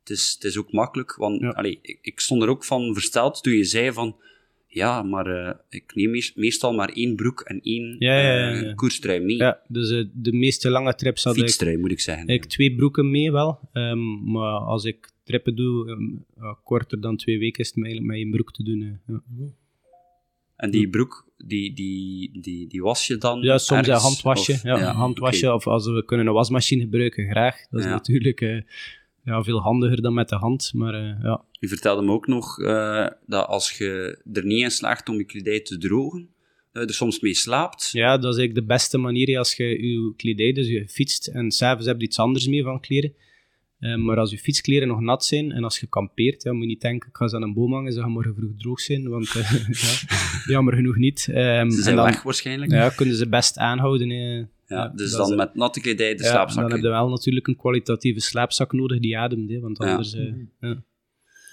Het 0.08 0.18
is, 0.18 0.32
het 0.34 0.44
is 0.44 0.56
ook 0.58 0.72
makkelijk, 0.72 1.14
want 1.16 1.40
Ja. 1.40 1.48
allee, 1.48 1.78
ik, 1.82 1.98
ik 2.02 2.20
stond 2.20 2.42
er 2.42 2.48
ook 2.48 2.64
van 2.64 2.92
versteld 2.92 3.42
toen 3.42 3.52
je 3.52 3.64
zei 3.64 3.92
van, 3.92 4.16
ja, 4.66 5.02
maar 5.02 5.26
eh, 5.26 5.54
ik 5.70 5.94
neem 5.94 6.10
meest- 6.10 6.36
meestal 6.36 6.72
maar 6.74 6.88
één 6.88 7.16
broek 7.16 7.40
en 7.40 7.60
één 7.62 7.96
Ja, 7.98 8.20
ja, 8.20 8.50
ja, 8.50 8.62
eh, 8.62 8.74
koerstrui 8.74 9.20
mee. 9.20 9.36
Ja, 9.36 9.60
dus 9.68 9.90
eh, 9.90 10.04
de 10.12 10.32
meeste 10.32 10.70
lange 10.70 10.94
trips 10.94 11.24
had 11.24 11.36
ik 11.36 11.42
Fietstrui, 11.42 11.78
moet 11.78 11.90
ik 11.90 12.00
zeggen. 12.00 12.28
Ik 12.28 12.44
twee 12.44 12.74
broeken 12.74 13.10
mee 13.10 13.32
wel, 13.32 13.58
ehm, 13.72 14.30
maar 14.32 14.58
als 14.58 14.84
ik 14.84 15.10
trippen 15.24 15.56
doe, 15.56 15.88
ehm, 15.90 16.54
korter 16.64 17.00
dan 17.00 17.16
twee 17.16 17.38
weken, 17.38 17.60
is 17.60 17.66
het 17.66 17.76
mij 17.76 17.84
eigenlijk 17.90 18.12
met 18.16 18.22
één 18.24 18.34
broek 18.34 18.52
te 18.52 18.62
doen. 18.62 19.00
En 20.56 20.70
die 20.70 20.88
broek, 20.88 21.26
die, 21.44 21.72
die, 21.74 22.30
die, 22.40 22.66
die 22.68 22.82
was 22.82 23.06
je 23.06 23.16
dan 23.16 23.40
Ja, 23.42 23.58
soms 23.58 23.86
een 23.86 23.92
ergens, 23.94 24.02
handwasje. 24.22 24.52
of- 24.52 24.62
ja, 24.62 24.92
handwasje, 24.92 25.52
of 25.54 25.66
als 25.66 25.86
we 25.86 26.04
kunnen 26.04 26.26
een 26.26 26.32
wasmachine 26.32 26.82
gebruiken, 26.82 27.30
graag. 27.30 27.56
Dat 27.70 27.80
is 27.80 27.86
Ja. 27.86 27.92
natuurlijk 27.92 28.40
ja, 29.28 29.42
veel 29.42 29.60
handiger 29.60 30.02
dan 30.02 30.14
met 30.14 30.28
de 30.28 30.36
hand, 30.36 30.70
maar 30.74 30.94
eh, 30.94 31.22
ja. 31.22 31.44
U 31.60 31.68
vertelde 31.68 32.02
me 32.02 32.12
ook 32.12 32.26
nog 32.26 32.60
eh, 32.60 33.06
dat 33.26 33.46
als 33.46 33.78
je 33.78 34.20
er 34.32 34.44
niet 34.44 34.62
in 34.62 34.70
slaagt 34.70 35.08
om 35.08 35.16
je 35.16 35.24
kledij 35.24 35.60
te 35.60 35.78
drogen, 35.78 36.28
je 36.72 36.80
er 36.80 36.94
soms 36.94 37.20
mee 37.20 37.34
slaapt. 37.34 37.90
ja, 37.92 38.18
dat 38.18 38.32
is 38.32 38.38
eigenlijk 38.38 38.68
de 38.68 38.74
beste 38.74 38.98
manier 38.98 39.38
als 39.38 39.54
je 39.54 39.64
je 39.64 40.14
kledij, 40.16 40.52
dus 40.52 40.68
je 40.68 40.88
fietst 40.88 41.26
en 41.26 41.50
s'avonds 41.50 41.86
heb 41.86 42.00
je 42.00 42.06
iets 42.06 42.18
anders 42.18 42.46
mee 42.46 42.62
van 42.62 42.80
kleren. 42.80 43.12
Eh, 43.78 43.94
maar 43.94 44.18
als 44.18 44.30
je 44.30 44.38
fietskleren 44.38 44.88
nog 44.88 45.00
nat 45.00 45.24
zijn 45.24 45.52
en 45.52 45.64
als 45.64 45.80
je 45.80 45.86
kampeert, 45.86 46.42
ja, 46.42 46.52
moet 46.52 46.62
je 46.62 46.68
niet 46.68 46.80
denken, 46.80 47.08
ik 47.08 47.16
ga 47.16 47.28
ze 47.28 47.36
aan 47.36 47.42
een 47.42 47.54
boom 47.54 47.72
hangen, 47.72 47.92
ze 47.92 48.00
gaan 48.00 48.10
morgen 48.10 48.34
vroeg 48.34 48.50
droog 48.56 48.80
zijn, 48.80 49.08
want 49.08 49.32
ja, 49.82 49.94
jammer 50.46 50.74
genoeg 50.74 50.96
niet. 50.96 51.28
Ehm, 51.28 51.70
Ze 51.70 51.76
en 51.76 51.82
zijn 51.82 51.96
dan, 51.96 52.04
weg 52.04 52.22
waarschijnlijk. 52.22 52.70
Ja, 52.70 52.88
kunnen 52.88 53.14
ze 53.14 53.28
best 53.28 53.58
aanhouden. 53.58 54.10
Ja, 54.68 54.76
Ja, 54.76 54.88
dus 54.88 55.10
is- 55.10 55.16
dan 55.16 55.36
met 55.36 55.54
natte 55.54 55.80
kledij 55.80 56.14
de 56.14 56.22
ja, 56.22 56.28
slaapzak. 56.30 56.62
dan 56.62 56.70
heb 56.72 56.80
je 56.82 56.88
wel 56.88 57.08
natuurlijk 57.08 57.46
een 57.46 57.56
kwalitatieve 57.56 58.20
slaapzak 58.20 58.72
nodig 58.72 58.98
die 59.00 59.18
ademt, 59.18 59.50
hè, 59.50 59.60
want 59.60 59.78
Ja. 59.78 59.90
anders... 59.90 60.14
eh, 60.14 60.34
ja. 60.60 60.82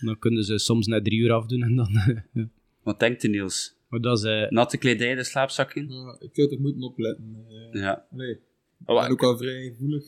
Dan 0.01 0.19
kunnen 0.19 0.43
ze 0.43 0.57
soms 0.57 0.87
net 0.87 1.03
drie 1.03 1.19
uur 1.19 1.31
afdoen 1.31 1.63
en 1.63 1.75
dan... 1.75 1.89
Wat 2.83 2.99
denkt 2.99 3.23
u 3.23 3.27
Niels? 3.27 3.75
Maar 3.89 4.01
dat 4.01 4.17
is... 4.17 4.23
eh, 4.23 4.49
Natte 4.49 4.77
kledij 4.77 5.15
de 5.15 5.23
slaapzak 5.23 5.73
in? 5.73 5.87
Ja, 5.89 6.15
ik 6.19 6.29
zou 6.33 6.49
toch 6.49 6.59
moeten 6.59 6.81
opletten. 6.81 7.45
eh. 7.71 7.81
Ja. 7.81 8.05
nee. 8.11 8.31
Ik 8.31 8.39
Oh, 8.85 9.01
ben 9.01 9.11
ook 9.11 9.23
al 9.23 9.37
vrij 9.37 9.63
gevoelig 9.69 10.03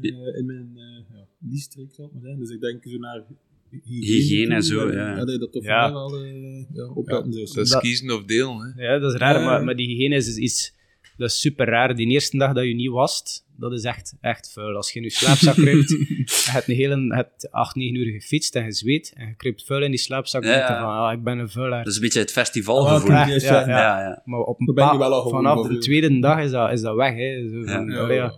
eh, 0.00 0.36
in 0.38 0.46
mijn 0.46 0.72
uh, 0.76 0.82
ja, 1.16 1.26
liestreek, 1.50 1.92
zal 1.94 2.04
ik 2.06 2.12
maar 2.12 2.20
zeggen. 2.22 2.40
Dus 2.40 2.50
ik 2.50 2.60
denk 2.60 2.82
zo 2.86 2.98
naar 2.98 3.24
hygiëne, 3.70 4.06
Hygiëne 4.06 4.54
en 4.54 4.62
zo, 4.62 4.92
ja. 4.92 5.08
Ja, 5.08 5.16
dat 5.24 5.30
je 5.30 5.38
dat 5.38 5.52
toch 5.52 5.64
Ja. 5.64 5.92
wel 5.92 6.24
ja, 6.72 6.86
opletten. 6.88 7.30
Dat 7.30 7.56
is 7.56 7.70
Dat- 7.70 7.80
kiezen 7.82 8.10
of 8.10 8.24
delen. 8.24 8.74
Hè. 8.76 8.82
ja, 8.82 8.98
dat 8.98 9.12
is 9.12 9.18
raar, 9.18 9.38
Ja. 9.38 9.44
maar, 9.44 9.64
maar 9.64 9.76
die 9.76 9.86
hygiëne 9.88 10.14
is, 10.16 10.36
is, 10.36 10.74
dat 11.18 11.30
is 11.30 11.40
super 11.40 11.66
raar. 11.66 11.94
Die 11.96 12.06
eerste 12.08 12.36
dag 12.38 12.52
dat 12.52 12.64
je 12.64 12.74
niet 12.74 12.90
wast, 12.90 13.46
dat 13.56 13.72
is 13.72 13.82
echt, 13.82 14.16
echt 14.20 14.52
vuil. 14.52 14.76
Als 14.76 14.90
je 14.92 14.98
in 14.98 15.04
je 15.04 15.10
slaapzak 15.10 15.54
kruipt, 15.54 15.88
je 15.90 16.48
hebt 16.50 16.68
een 16.68 16.74
hele, 16.74 16.96
je 17.00 17.14
hebt 17.14 17.50
8, 17.50 17.74
9 17.76 17.94
uur 17.96 18.12
gefietst 18.20 18.56
en 18.56 18.64
gezweet, 18.64 19.12
en 19.16 19.26
je 19.26 19.34
kruipt 19.36 19.64
vuil 19.64 19.82
in 19.82 19.90
die 19.90 20.00
slaapzak, 20.00 20.42
Ja, 20.44 20.48
en 20.48 20.54
denk 20.56 20.68
je 20.68 20.74
ja. 20.74 20.80
van, 20.80 20.90
ah, 21.06 21.12
ik 21.12 21.22
ben 21.22 21.38
een 21.38 21.50
vuilaar. 21.50 21.78
Dat 21.84 21.86
is 21.92 21.94
een 21.94 22.02
beetje 22.02 22.20
het 22.20 22.32
festivalgevoel. 22.32 23.10
oké, 23.10 23.18
ja, 23.18 23.26
ja, 23.26 23.36
ja. 23.60 23.68
ja. 23.68 24.00
ja. 24.00 24.22
Maar 24.24 24.40
op 24.40 24.60
een 24.60 24.66
Daar 24.66 24.74
ben 24.74 24.84
je 24.84 24.90
pa- 24.90 24.98
wel 24.98 25.12
al 25.12 25.22
gewoon 25.22 25.42
vanaf 25.42 25.66
de 25.68 25.78
tweede 25.78 26.20
dag 26.20 26.42
is 26.42 26.50
dat, 26.50 26.72
is 26.72 26.80
dat 26.80 26.96
weg. 26.96 27.14
Hè. 27.14 27.48
Zo 27.48 27.62
van, 27.64 27.90
Ja. 27.90 27.98
allee, 27.98 28.16
ja. 28.16 28.34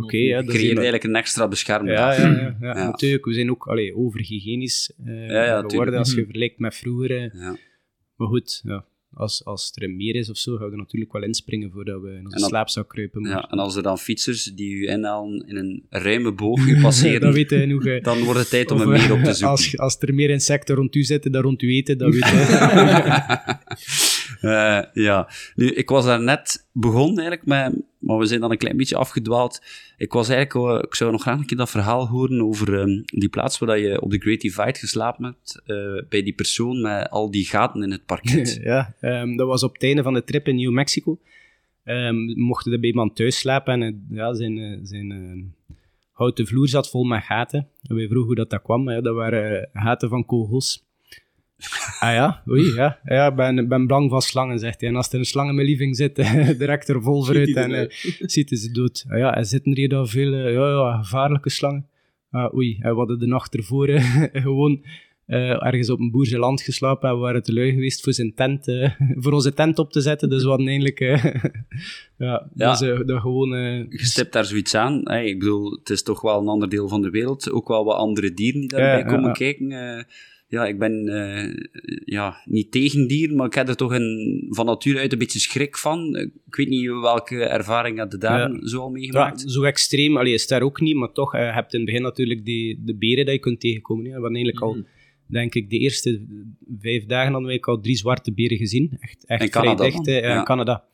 Oké, 0.00 0.16
ja, 0.16 0.22
Je 0.22 0.34
dat 0.34 0.44
is 0.44 0.50
creëert 0.50 0.70
een- 0.70 0.74
eigenlijk 0.76 1.04
een 1.04 1.16
extra 1.16 1.48
bescherming. 1.48 1.96
Ja, 1.96 2.12
ja, 2.12 2.20
ja, 2.26 2.30
ja. 2.36 2.56
Ja. 2.60 2.84
natuurlijk. 2.86 3.24
We 3.24 3.32
zijn 3.32 3.50
ook 3.50 3.66
allee, 3.66 3.96
overhygiënisch 3.96 4.92
eh 5.04 5.26
Ja, 5.28 5.34
ja, 5.34 5.44
geworden 5.44 5.68
tuurlijk. 5.68 5.96
als 5.96 6.14
je 6.14 6.24
vergelijkt 6.24 6.58
met 6.58 6.74
vroeger. 6.74 7.10
eh. 7.10 7.32
Ja. 7.40 7.56
Maar 8.16 8.28
goed, 8.28 8.60
ja. 8.64 8.84
Als, 9.18 9.44
als 9.44 9.72
er 9.74 9.90
meer 9.90 10.14
is 10.14 10.30
of 10.30 10.36
zo, 10.36 10.56
gaan 10.56 10.66
we 10.66 10.72
er 10.72 10.78
natuurlijk 10.78 11.12
wel 11.12 11.22
inspringen 11.22 11.70
voordat 11.70 12.00
we 12.02 12.08
in 12.10 12.24
onze 12.24 12.38
dan- 12.38 12.48
slaapzak 12.48 12.88
kruipen. 12.88 13.22
Maar 13.22 13.30
Ja, 13.30 13.48
en 13.50 13.58
als 13.58 13.76
er 13.76 13.82
dan 13.82 13.98
fietsers 13.98 14.44
die 14.44 14.74
u 14.74 14.88
inhalen 14.88 15.44
in 15.48 15.56
een 15.56 15.82
ruime 15.90 16.32
boog 16.32 16.66
u 16.66 16.80
passeren, 16.80 17.20
dat 17.26 17.34
weet 17.34 17.52
eh. 17.52 18.02
dan 18.02 18.22
wordt 18.24 18.38
het 18.40 18.50
tijd 18.50 18.70
om 18.70 18.80
er 18.80 18.88
meer 18.88 19.12
op 19.12 19.18
te 19.22 19.32
zoeken. 19.38 19.48
Als, 19.48 19.78
als 19.78 19.96
er 20.00 20.14
meer 20.14 20.30
insecten 20.30 20.74
rond 20.74 20.94
u 20.94 21.02
zitten 21.02 21.32
dan 21.32 21.42
rond 21.42 21.62
u 21.62 21.74
eten, 21.74 21.98
dat 21.98 22.12
weet 22.12 22.24
je. 22.30 23.56
Eh, 24.40 24.82
ja, 24.92 25.28
nu, 25.54 25.70
ik 25.70 25.88
was 25.88 26.04
daar 26.04 26.22
net 26.22 26.66
begonnen 26.72 27.18
eigenlijk, 27.18 27.46
met, 27.46 27.82
maar 27.98 28.18
we 28.18 28.26
zijn 28.26 28.40
dan 28.40 28.50
een 28.50 28.58
klein 28.58 28.76
beetje 28.76 28.96
afgedwaald. 28.96 29.62
Ik 29.96 30.12
was 30.12 30.28
eigenlijk, 30.28 30.68
eh, 30.68 30.84
ik 30.88 30.94
zou 30.94 31.10
nog 31.10 31.22
graag 31.22 31.38
een 31.38 31.46
keer 31.46 31.56
dat 31.56 31.70
verhaal 31.70 32.08
horen 32.08 32.42
over 32.42 32.80
ehm, 32.80 33.02
die 33.04 33.28
plaats 33.28 33.58
waar 33.58 33.78
je 33.78 34.00
op 34.00 34.10
de 34.10 34.18
Great 34.18 34.40
Divide 34.40 34.78
geslapen 34.78 35.24
hebt, 35.24 35.62
eh, 35.64 36.08
bij 36.08 36.22
die 36.22 36.34
persoon 36.34 36.80
met 36.80 37.10
al 37.10 37.30
die 37.30 37.44
gaten 37.44 37.82
in 37.82 37.90
het 37.90 38.06
parket. 38.06 38.58
ja, 38.62 38.94
ehm, 39.00 39.36
dat 39.36 39.46
was 39.46 39.62
op 39.62 39.72
het 39.72 39.82
einde 39.82 40.02
van 40.02 40.14
de 40.14 40.24
trip 40.24 40.48
in 40.48 40.56
New 40.56 40.72
Mexico. 40.72 41.18
We 41.82 42.32
mochten 42.36 42.72
er 42.72 42.80
bij 42.80 42.88
iemand 42.88 43.16
thuis 43.16 43.38
slapen 43.38 43.82
en 43.82 44.06
ja, 44.10 44.34
zijn, 44.34 44.80
zijn 44.82 45.54
houten 46.12 46.46
vloer 46.46 46.68
zat 46.68 46.90
vol 46.90 47.04
met 47.04 47.22
gaten. 47.22 47.68
En 47.82 47.96
wij 47.96 48.06
vroegen 48.06 48.26
hoe 48.26 48.34
dat, 48.34 48.50
dat 48.50 48.62
kwam. 48.62 48.90
Ja, 48.90 49.00
dat 49.00 49.14
waren 49.14 49.68
gaten 49.72 50.08
van 50.08 50.26
kogels. 50.26 50.85
Ah 52.00 52.12
ja, 52.12 52.42
oei, 52.48 52.74
ja. 52.74 52.98
Ja, 53.04 53.26
ik 53.26 53.34
ben, 53.34 53.68
ben 53.68 53.86
bang 53.86 54.10
van 54.10 54.22
slangen, 54.22 54.58
zegt 54.58 54.80
hij. 54.80 54.88
En 54.88 54.96
als 54.96 55.12
er 55.12 55.18
een 55.18 55.24
slang 55.24 55.48
in 55.48 55.54
mijn 55.54 55.66
living 55.66 55.96
zit, 55.96 56.14
direct 56.58 56.88
er 56.88 57.02
vol 57.02 57.24
vooruit 57.24 57.56
en 57.56 57.74
eh, 57.74 57.90
ziet 58.34 58.58
ze 58.58 58.72
dood. 58.72 59.04
Ah 59.08 59.18
ja, 59.18 59.36
en 59.36 59.46
zitten 59.46 59.72
er 59.72 59.78
hier 59.78 59.88
dan 59.88 60.08
veel 60.08 60.32
eh, 60.32 60.52
ja, 60.52 60.68
ja, 60.68 61.02
gevaarlijke 61.02 61.50
slangen? 61.50 61.86
Ah, 62.30 62.54
oei, 62.54 62.78
en 62.80 62.90
we 62.90 62.96
hadden 62.96 63.18
de 63.18 63.26
nacht 63.26 63.54
ervoor 63.54 63.88
eh, 63.88 64.22
gewoon 64.32 64.84
ergens 65.26 65.90
op 65.90 65.98
een 65.98 66.10
boerse 66.10 66.38
land 66.38 66.60
geslapen 66.62 67.08
en 67.08 67.14
we 67.14 67.20
waren 67.20 67.42
te 67.42 67.52
lui 67.52 67.72
geweest 67.72 68.00
voor, 68.02 68.12
zijn 68.12 68.34
tent, 68.34 68.64
voor 69.22 69.32
onze 69.32 69.54
tent 69.54 69.78
op 69.78 69.92
te 69.92 70.00
zetten. 70.00 70.28
Dus 70.28 70.42
we 70.42 70.48
hadden 70.48 70.66
eigenlijk... 70.66 70.98
ja, 72.18 72.48
Ja. 72.54 72.70
Dus, 72.70 72.78
dat 73.06 73.20
gewoon... 73.20 73.48
Je 73.90 74.04
stipt 74.04 74.32
daar 74.32 74.44
zoiets 74.44 74.74
aan. 74.74 75.00
hè. 75.04 75.20
ik 75.20 75.38
bedoel, 75.38 75.70
het 75.70 75.90
is 75.90 76.02
toch 76.02 76.20
wel 76.20 76.40
een 76.40 76.48
ander 76.48 76.68
deel 76.68 76.88
van 76.88 77.02
de 77.02 77.10
wereld. 77.10 77.50
Ook 77.50 77.68
wel 77.68 77.84
wat 77.84 77.96
andere 77.96 78.34
dieren 78.34 78.60
die 78.60 78.68
daarbij 78.68 79.04
komen 79.04 79.32
kijken. 79.32 80.06
Ja, 80.48 80.66
ik 80.66 80.78
ben 80.78 81.08
eh, 81.08 81.54
ja, 82.04 82.36
niet 82.44 82.70
tegen 82.70 83.06
dieren, 83.06 83.36
maar 83.36 83.46
ik 83.46 83.54
heb 83.54 83.68
er 83.68 83.76
toch 83.76 83.92
een, 83.92 84.46
van 84.50 84.66
nature 84.66 84.98
uit 84.98 85.12
een 85.12 85.18
beetje 85.18 85.38
schrik 85.38 85.76
van. 85.76 86.16
Ik 86.46 86.54
weet 86.54 86.68
niet 86.68 86.86
welke 86.86 87.44
ervaring 87.44 87.98
had 87.98 88.12
je 88.12 88.18
daar 88.18 88.52
Ja. 88.52 88.66
zo 88.68 88.78
al 88.80 88.86
Ja, 88.86 88.92
meegemaakt. 88.92 89.40
zo 89.50 89.62
extreem, 89.62 90.16
allee, 90.16 90.32
is 90.32 90.46
daar 90.46 90.62
ook 90.62 90.80
niet, 90.80 90.96
maar 90.96 91.12
toch, 91.12 91.34
eh, 91.34 91.40
je 91.40 91.52
hebt 91.52 91.72
in 91.72 91.78
het 91.80 91.88
begin 91.88 92.02
natuurlijk 92.02 92.44
die, 92.44 92.80
de 92.84 92.96
beren 92.96 93.24
dat 93.24 93.34
je 93.34 93.40
kunt 93.40 93.60
tegenkomen. 93.60 94.04
hè. 94.04 94.10
We 94.10 94.20
hadden 94.20 94.34
eigenlijk 94.42 94.64
al 94.64 94.84
denk 95.28 95.54
ik, 95.54 95.70
de 95.70 95.78
eerste 95.78 96.24
vijf 96.80 97.04
dagen 97.06 97.32
hadden 97.32 97.48
wij 97.50 97.60
al 97.60 97.80
drie 97.80 97.96
zwarte 97.96 98.32
beren 98.32 98.56
gezien. 98.56 98.96
Echt, 99.00 99.24
echt 99.26 99.42
In 99.42 99.50
vrij 99.50 99.62
Canada 99.62 99.84
dicht, 99.84 100.06
ja, 100.06 100.12
Ja. 100.16 100.38
in 100.38 100.44
Canada. 100.44 100.84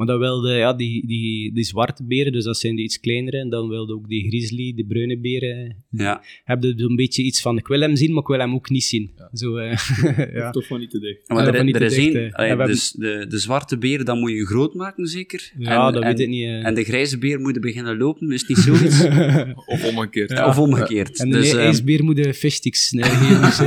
Maar 0.00 0.08
dan 0.08 0.18
wilde 0.18 0.52
ja, 0.52 0.72
die, 0.72 1.06
die, 1.06 1.52
die 1.54 1.64
zwarte 1.64 2.04
beren, 2.04 2.32
dus 2.32 2.44
dat 2.44 2.56
zijn 2.58 2.76
de 2.76 2.82
iets 2.82 3.00
kleinere. 3.00 3.38
En 3.38 3.48
dan 3.50 3.68
wilde 3.68 3.92
ook 3.94 4.08
die 4.08 4.28
grizzly, 4.28 4.72
de 4.76 4.84
bruine 4.84 5.18
beren. 5.18 5.76
Ja, 5.90 6.22
Heb 6.44 6.62
je 6.62 6.74
een 6.76 6.96
beetje 6.96 7.22
iets 7.22 7.40
van, 7.42 7.58
ik 7.58 7.66
wil 7.66 7.80
hem 7.80 7.96
zien, 7.96 8.12
maar 8.12 8.22
ik 8.22 8.28
wil 8.28 8.38
hem 8.38 8.54
ook 8.54 8.70
niet 8.70 8.84
zien. 8.84 9.10
Zo, 9.32 9.56
eh, 9.56 9.76
ja. 10.34 10.50
Toch 10.50 10.66
van 10.66 10.80
niet 10.80 10.90
te 10.90 10.98
dicht. 10.98 11.28
maar 11.28 11.42
Ja, 11.46 11.52
er, 11.52 11.66
er 11.66 11.72
te 11.72 11.84
is 11.84 11.96
één... 11.96 12.12
Ja, 12.22 12.30
hebben- 12.44 12.66
dus 12.66 12.90
de, 12.92 13.26
de 13.28 13.38
zwarte 13.38 13.78
beer, 13.78 14.04
dan 14.04 14.18
moet 14.18 14.30
je 14.30 14.46
groot 14.46 14.74
maken, 14.74 15.06
zeker? 15.06 15.52
ja, 15.58 15.86
En- 15.86 15.92
dat 15.92 16.02
en- 16.02 16.08
weet 16.08 16.20
ik 16.20 16.28
niet. 16.28 16.44
eh. 16.44 16.66
En 16.66 16.74
de 16.74 16.84
grijze 16.84 17.18
beer 17.18 17.40
moet 17.40 17.60
beginnen 17.60 17.96
lopen, 17.96 18.30
is 18.32 18.40
het 18.40 18.48
niet 18.48 18.58
zoiets? 18.58 19.04
Of 19.74 19.84
omgekeerd. 19.84 20.30
Ja. 20.30 20.46
Of 20.46 20.58
omgekeerd. 20.58 21.18
En 21.18 21.30
de 21.30 21.36
dus, 21.36 21.50
ehm, 21.50 21.58
ijsbeer 21.58 22.04
moet 22.04 22.16
de 22.16 22.34
fishsticks 22.34 22.92
eh, 22.92 23.40
of 23.42 23.52
zo. 23.60 23.64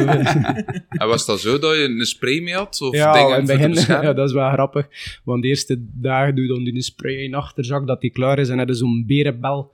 En 0.89 1.07
was 1.07 1.25
dat 1.25 1.39
zo 1.41 1.59
dat 1.59 1.75
je 1.75 1.81
een 1.83 2.05
spray 2.05 2.39
mee 2.39 2.53
had? 2.53 2.81
Of 2.81 2.95
ja, 2.95 3.13
dingen 3.13 3.29
in 3.29 3.35
het 3.69 3.73
begin, 3.75 4.01
ja, 4.03 4.13
dat 4.13 4.27
is 4.27 4.33
wel 4.33 4.51
grappig. 4.51 4.87
Want 5.23 5.41
de 5.41 5.47
eerste 5.47 5.77
dagen 5.93 6.22
doe 6.31 6.43
je 6.45 6.49
dan 6.53 6.63
die 6.63 6.81
spray 6.81 7.13
in 7.15 7.29
je 7.29 7.35
achterzak, 7.35 7.87
dat 7.87 8.01
die 8.01 8.11
klaar 8.11 8.39
is. 8.39 8.49
En 8.49 8.57
heb 8.57 8.67
je 8.67 8.73
zo'n 8.73 9.03
berenbel. 9.07 9.71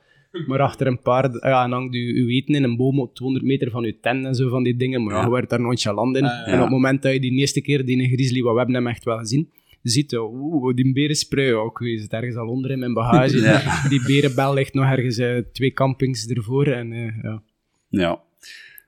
Maar 0.48 0.60
achter 0.60 0.88
een 0.88 1.02
paar... 1.02 1.32
Ja, 1.48 1.64
en 1.64 1.72
hangt 1.72 1.94
je, 1.94 2.00
je 2.00 2.34
eten 2.34 2.56
in 2.56 2.64
een 2.64 2.76
boom 2.78 3.00
op 3.00 3.16
200 3.16 3.48
meter 3.48 3.72
van 3.72 3.84
je 3.84 4.00
tent 4.00 4.26
en 4.26 4.36
zo 4.36 4.50
van 4.50 4.64
die 4.64 4.76
dingen. 4.76 5.04
Maar 5.04 5.12
ja, 5.12 5.18
Ja. 5.18 5.24
je 5.24 5.30
wordt 5.30 5.50
daar 5.50 5.62
nonchalant 5.62 6.16
in. 6.16 6.24
Ah, 6.24 6.32
En 6.48 6.54
op 6.54 6.54
ja. 6.54 6.62
het 6.62 6.70
moment 6.70 7.02
dat 7.02 7.14
je 7.14 7.20
die 7.20 7.32
eerste 7.32 7.62
keer 7.62 7.86
die 7.86 8.02
een 8.04 8.10
grizzly, 8.10 8.42
wat 8.42 8.52
we 8.52 8.58
hebben 8.58 8.76
hem 8.76 8.88
echt 8.88 9.04
wel 9.04 9.18
gezien, 9.18 9.50
ziet, 9.84 10.12
je, 10.12 10.22
oeh, 10.22 10.76
die 10.76 10.94
berenspray, 10.94 11.46
ja, 11.46 11.72
weet 11.74 12.02
het 12.02 12.12
ergens 12.14 12.36
al 12.36 12.48
onder 12.48 12.72
in 12.72 12.80
mijn 12.80 12.94
bagage. 12.94 13.38
Ja. 13.50 13.88
Die 13.90 14.02
berenbel 14.06 14.54
ligt 14.54 14.74
nog 14.74 14.86
ergens 14.86 15.18
eh, 15.18 15.38
twee 15.52 15.72
campings 15.72 16.28
ervoor. 16.28 16.68
En 16.68 16.92
eh, 16.92 17.24
ja... 17.24 17.42
Ja. 17.90 18.22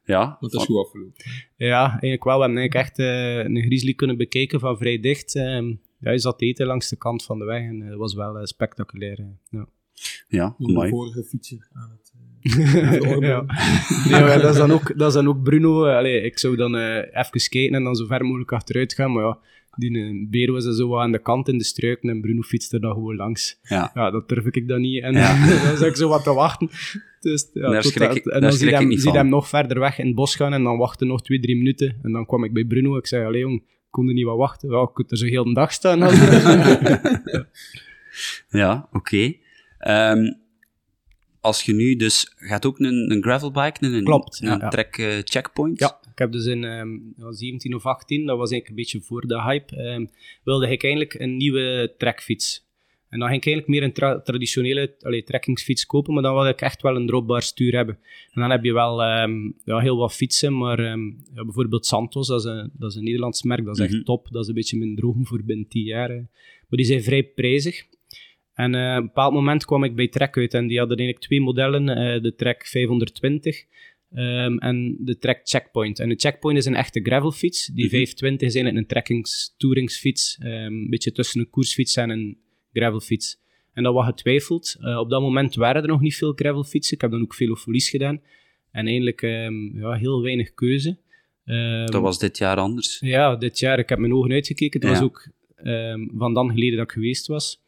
Ja, 0.05 0.37
dat 0.39 0.53
is 0.53 0.63
goed 0.63 0.77
afgelopen. 0.77 1.13
Ja, 1.55 1.89
eigenlijk 1.89 2.23
wel. 2.23 2.35
We 2.37 2.41
hebben 2.43 2.59
eigenlijk 2.59 2.87
echt 2.87 2.99
eh, 2.99 3.37
een 3.37 3.61
grizzly 3.61 3.93
kunnen 3.93 4.17
bekijken 4.17 4.59
van 4.59 4.77
vrij 4.77 4.99
dicht. 4.99 5.35
ehm 5.35 5.73
ja, 6.01 6.07
hij 6.09 6.17
zat 6.19 6.37
te 6.39 6.45
eten 6.45 6.65
langs 6.65 6.89
de 6.89 6.95
kant 6.97 7.23
van 7.23 7.39
de 7.39 7.45
weg 7.45 7.61
en 7.61 7.79
dat 7.89 7.97
was 7.97 8.13
wel 8.13 8.37
eh, 8.37 8.43
spectaculair. 8.45 9.19
eh, 9.19 9.25
ja. 9.49 9.65
ja, 10.27 10.55
de 10.57 10.87
vorige 10.89 11.23
fietser 11.23 11.67
aan 11.73 11.89
het... 11.89 12.11
eh, 12.41 13.19
ja. 13.29 13.45
Nee, 14.09 14.21
maar 14.21 14.41
dat, 14.41 14.51
is 14.51 14.57
dan 14.57 14.71
ook, 14.71 14.97
dat 14.97 15.07
is 15.07 15.13
dan 15.13 15.27
ook 15.27 15.43
Bruno. 15.43 15.85
eh, 15.85 15.95
Allee, 15.97 16.21
ik 16.21 16.39
zou 16.39 16.55
dan 16.55 16.75
eh, 16.77 16.95
even 16.97 17.49
kijken 17.49 17.75
en 17.75 17.83
dan 17.83 17.95
zo 17.95 18.05
ver 18.05 18.25
mogelijk 18.25 18.51
achteruit 18.51 18.93
gaan. 18.93 19.11
Maar 19.13 19.23
ja, 19.23 19.39
die 19.75 19.97
eh, 19.99 20.27
beer 20.29 20.51
was 20.51 20.65
er 20.65 20.73
zo 20.75 20.87
wat 20.87 21.01
aan 21.01 21.11
de 21.11 21.21
kant 21.21 21.47
in 21.47 21.57
de 21.57 21.63
struiken 21.63 22.09
en 22.09 22.21
Bruno 22.21 22.41
fietste 22.41 22.75
er 22.75 22.81
dan 22.81 22.93
gewoon 22.93 23.15
langs. 23.15 23.59
Ja. 23.63 23.91
Ja, 23.93 24.11
dat 24.11 24.29
durf 24.29 24.45
ik 24.45 24.67
dan 24.67 24.81
niet. 24.81 25.03
En 25.03 25.13
Ja. 25.13 25.45
dan 25.67 25.77
zat 25.77 25.87
ik 25.87 25.95
zo 25.95 26.09
wat 26.09 26.23
te 26.23 26.33
wachten. 26.33 26.69
Dus, 27.19 27.49
ja, 27.53 27.69
Daar 27.71 27.81
tot 27.81 27.91
schrik 27.91 28.07
dat- 28.07 28.17
ik- 28.17 28.25
en 28.25 28.31
daar 28.31 28.41
dan 28.41 28.51
zie 28.51 28.65
je 28.67 28.71
ik 28.73 28.79
hem, 28.79 28.87
niet 28.87 28.97
zie 28.97 29.07
je 29.07 29.13
van. 29.13 29.21
hem 29.23 29.29
nog 29.33 29.47
verder 29.47 29.79
weg 29.79 29.99
in 29.99 30.05
het 30.05 30.15
bos 30.15 30.35
gaan 30.35 30.53
en 30.53 30.63
dan 30.63 30.77
wachten 30.77 31.07
nog 31.07 31.21
twee, 31.23 31.39
drie 31.39 31.55
minuten. 31.57 31.99
En 32.01 32.11
dan 32.11 32.25
kwam 32.25 32.43
ik 32.43 32.53
bij 32.53 32.65
Bruno. 32.65 32.97
Ik 32.97 33.07
zei, 33.07 33.25
allee 33.25 33.39
jong, 33.41 33.63
kon 33.91 34.07
je 34.07 34.13
niet 34.13 34.25
wat 34.25 34.37
wachten? 34.37 34.69
Ja, 34.69 34.89
ik 34.95 35.11
er 35.11 35.17
zo 35.17 35.25
heel 35.25 35.43
de 35.43 35.53
dag 35.53 35.71
staan. 35.71 35.99
Ja, 38.49 38.89
oké. 38.91 39.33
Ehm, 39.77 40.33
als 41.39 41.63
je 41.63 41.73
nu 41.73 41.95
dus... 41.95 42.33
Gaat 42.35 42.65
ook 42.65 42.79
een, 42.79 43.11
een 43.11 43.21
gravelbike, 43.21 43.85
een, 43.85 44.03
Klopt, 44.03 44.41
een 44.41 44.59
ja. 44.59 44.69
track 44.69 44.97
eh, 44.97 45.17
checkpoint? 45.23 45.79
Ja, 45.79 45.99
ik 46.11 46.17
heb 46.17 46.31
dus 46.31 46.45
in 46.45 46.63
ehm, 46.63 46.89
ja, 47.17 47.31
17 47.31 47.75
of 47.75 47.85
18, 47.85 48.25
dat 48.25 48.37
was 48.37 48.51
eigenlijk 48.51 48.69
een 48.69 48.75
beetje 48.75 49.07
voor 49.07 49.27
de 49.27 49.41
hype, 49.41 49.75
ehm, 49.75 50.05
wilde 50.43 50.69
ik 50.69 50.83
eigenlijk 50.83 51.13
een 51.13 51.37
nieuwe 51.37 51.93
trekfiets. 51.97 52.69
En 53.11 53.19
dan 53.19 53.27
ging 53.29 53.39
ik 53.41 53.47
eigenlijk 53.47 53.67
meer 53.67 53.83
een 53.83 53.93
tra- 53.93 54.21
traditionele 54.21 54.95
allee, 54.99 55.23
trekkingsfiets 55.23 55.85
kopen, 55.85 56.13
maar 56.13 56.23
dan 56.23 56.33
wilde 56.33 56.49
ik 56.49 56.61
echt 56.61 56.81
wel 56.81 56.95
een 56.95 57.05
dropbaar 57.07 57.41
stuur 57.41 57.75
hebben. 57.75 57.95
En 58.31 58.41
dan 58.41 58.51
heb 58.51 58.63
je 58.63 58.73
wel 58.73 59.03
ehm, 59.03 59.51
ja, 59.65 59.79
heel 59.79 59.97
wat 59.97 60.13
fietsen, 60.13 60.57
maar 60.57 60.79
ehm, 60.79 61.05
ja, 61.07 61.43
bijvoorbeeld 61.43 61.85
Santos, 61.85 62.27
dat 62.27 62.39
is, 62.39 62.45
een, 62.45 62.71
dat 62.73 62.89
is 62.89 62.95
een 62.97 63.03
Nederlands 63.03 63.43
merk, 63.43 63.65
dat 63.65 63.79
is 63.79 63.85
Mhm. 63.85 63.95
echt 63.95 64.05
top. 64.05 64.27
Dat 64.31 64.41
is 64.41 64.47
een 64.47 64.53
beetje 64.55 64.77
mijn 64.77 64.95
droom 64.95 65.25
voor 65.25 65.43
binnen 65.43 65.67
10 65.67 65.83
jaar. 65.83 66.09
hè. 66.09 66.15
Maar 66.15 66.79
die 66.79 66.85
zijn 66.85 67.03
vrij 67.03 67.23
prijzig. 67.23 67.83
En 68.53 68.75
eh, 68.75 68.91
op 68.91 68.97
een 68.97 69.05
bepaald 69.05 69.33
moment 69.33 69.65
kwam 69.65 69.83
ik 69.83 69.95
bij 69.95 70.07
Trek 70.07 70.37
uit 70.37 70.53
en 70.53 70.67
die 70.67 70.77
hadden 70.77 70.97
eigenlijk 70.97 71.27
twee 71.27 71.41
modellen, 71.41 71.89
eh, 71.89 72.21
de 72.21 72.35
Trek 72.35 72.65
520 72.67 73.65
Ehm, 74.13 74.57
en 74.57 74.97
de 74.99 75.17
Trek 75.17 75.39
Checkpoint. 75.43 75.99
En 75.99 76.09
de 76.09 76.15
Checkpoint 76.15 76.57
is 76.57 76.65
een 76.65 76.75
echte 76.75 76.99
gravelfiets. 77.01 77.65
Die 77.65 77.85
Mhm. 77.85 77.93
520 77.95 78.47
is 78.47 78.55
eigenlijk 78.55 78.83
een 78.83 78.89
trekkings-touringsfiets. 78.93 80.37
ehm, 80.39 80.51
een 80.73 80.89
beetje 80.89 81.11
tussen 81.11 81.39
een 81.39 81.49
koersfiets 81.49 81.95
en 81.95 82.09
een 82.09 82.37
gravelfiets. 82.73 83.39
En 83.73 83.83
dat 83.83 83.93
was 83.93 84.05
getwijfeld. 84.05 84.77
Eh, 84.79 84.97
op 84.97 85.09
dat 85.09 85.21
moment 85.21 85.55
waren 85.55 85.81
er 85.81 85.87
nog 85.87 86.01
niet 86.01 86.15
veel 86.15 86.33
gravelfietsen. 86.33 86.95
Ik 86.95 87.01
heb 87.01 87.11
dan 87.11 87.21
ook 87.21 87.33
veel 87.33 87.55
verlies 87.55 87.89
gedaan. 87.89 88.21
En 88.71 88.85
eigenlijk 88.85 89.21
ehm, 89.21 89.77
ja, 89.77 89.91
heel 89.91 90.21
weinig 90.21 90.53
keuze. 90.53 90.97
Ehm, 91.45 91.85
Dat 91.85 92.01
was 92.01 92.19
dit 92.19 92.37
jaar 92.37 92.57
anders. 92.57 92.99
ja, 92.99 93.35
dit 93.35 93.59
jaar. 93.59 93.79
Ik 93.79 93.89
heb 93.89 93.99
mijn 93.99 94.13
ogen 94.13 94.31
uitgekeken. 94.31 94.79
Het 94.79 94.89
was 94.89 95.01
ook 95.01 95.27
ehm, 95.55 96.07
van 96.17 96.33
dan 96.33 96.49
geleden 96.49 96.77
dat 96.77 96.85
ik 96.85 96.91
geweest 96.91 97.27
was. 97.27 97.61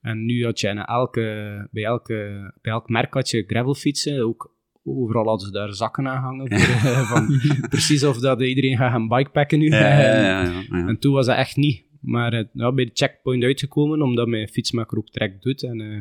En 0.00 0.24
nu 0.24 0.44
had 0.44 0.60
je 0.60 0.68
elke, 0.68 1.68
bij, 1.70 1.84
elke, 1.84 2.14
bij 2.62 2.72
elk 2.72 2.88
merk 2.88 3.14
had 3.14 3.30
je 3.30 3.44
gravelfietsen. 3.46 4.24
Ook 4.24 4.54
overal 4.84 5.26
hadden 5.26 5.46
ze 5.46 5.52
daar 5.52 5.74
zakken 5.74 6.08
aan 6.08 6.22
hangen. 6.22 6.48
Voor, 6.48 6.90
eh, 6.90 7.10
van, 7.10 7.40
precies 7.68 8.04
of 8.04 8.18
dat 8.18 8.42
iedereen 8.42 8.76
gaat 8.76 8.90
gaan 8.90 9.08
bikepacken 9.08 9.58
nu. 9.58 9.70
Ja, 9.70 10.00
ja, 10.00 10.42
ja. 10.42 10.86
En 10.86 10.98
toen 10.98 11.12
was 11.12 11.26
dat 11.26 11.36
echt 11.36 11.56
niet. 11.56 11.83
Maar 12.04 12.32
eh, 12.32 12.44
ja, 12.52 12.72
bij 12.72 12.84
de 12.84 12.90
checkpoint 12.94 13.42
uitgekomen, 13.42 14.02
omdat 14.02 14.28
mijn 14.28 14.48
fietsmaker 14.48 14.98
ook 14.98 15.10
trek 15.10 15.42
doet. 15.42 15.62
En 15.62 15.80
eh 15.80 16.00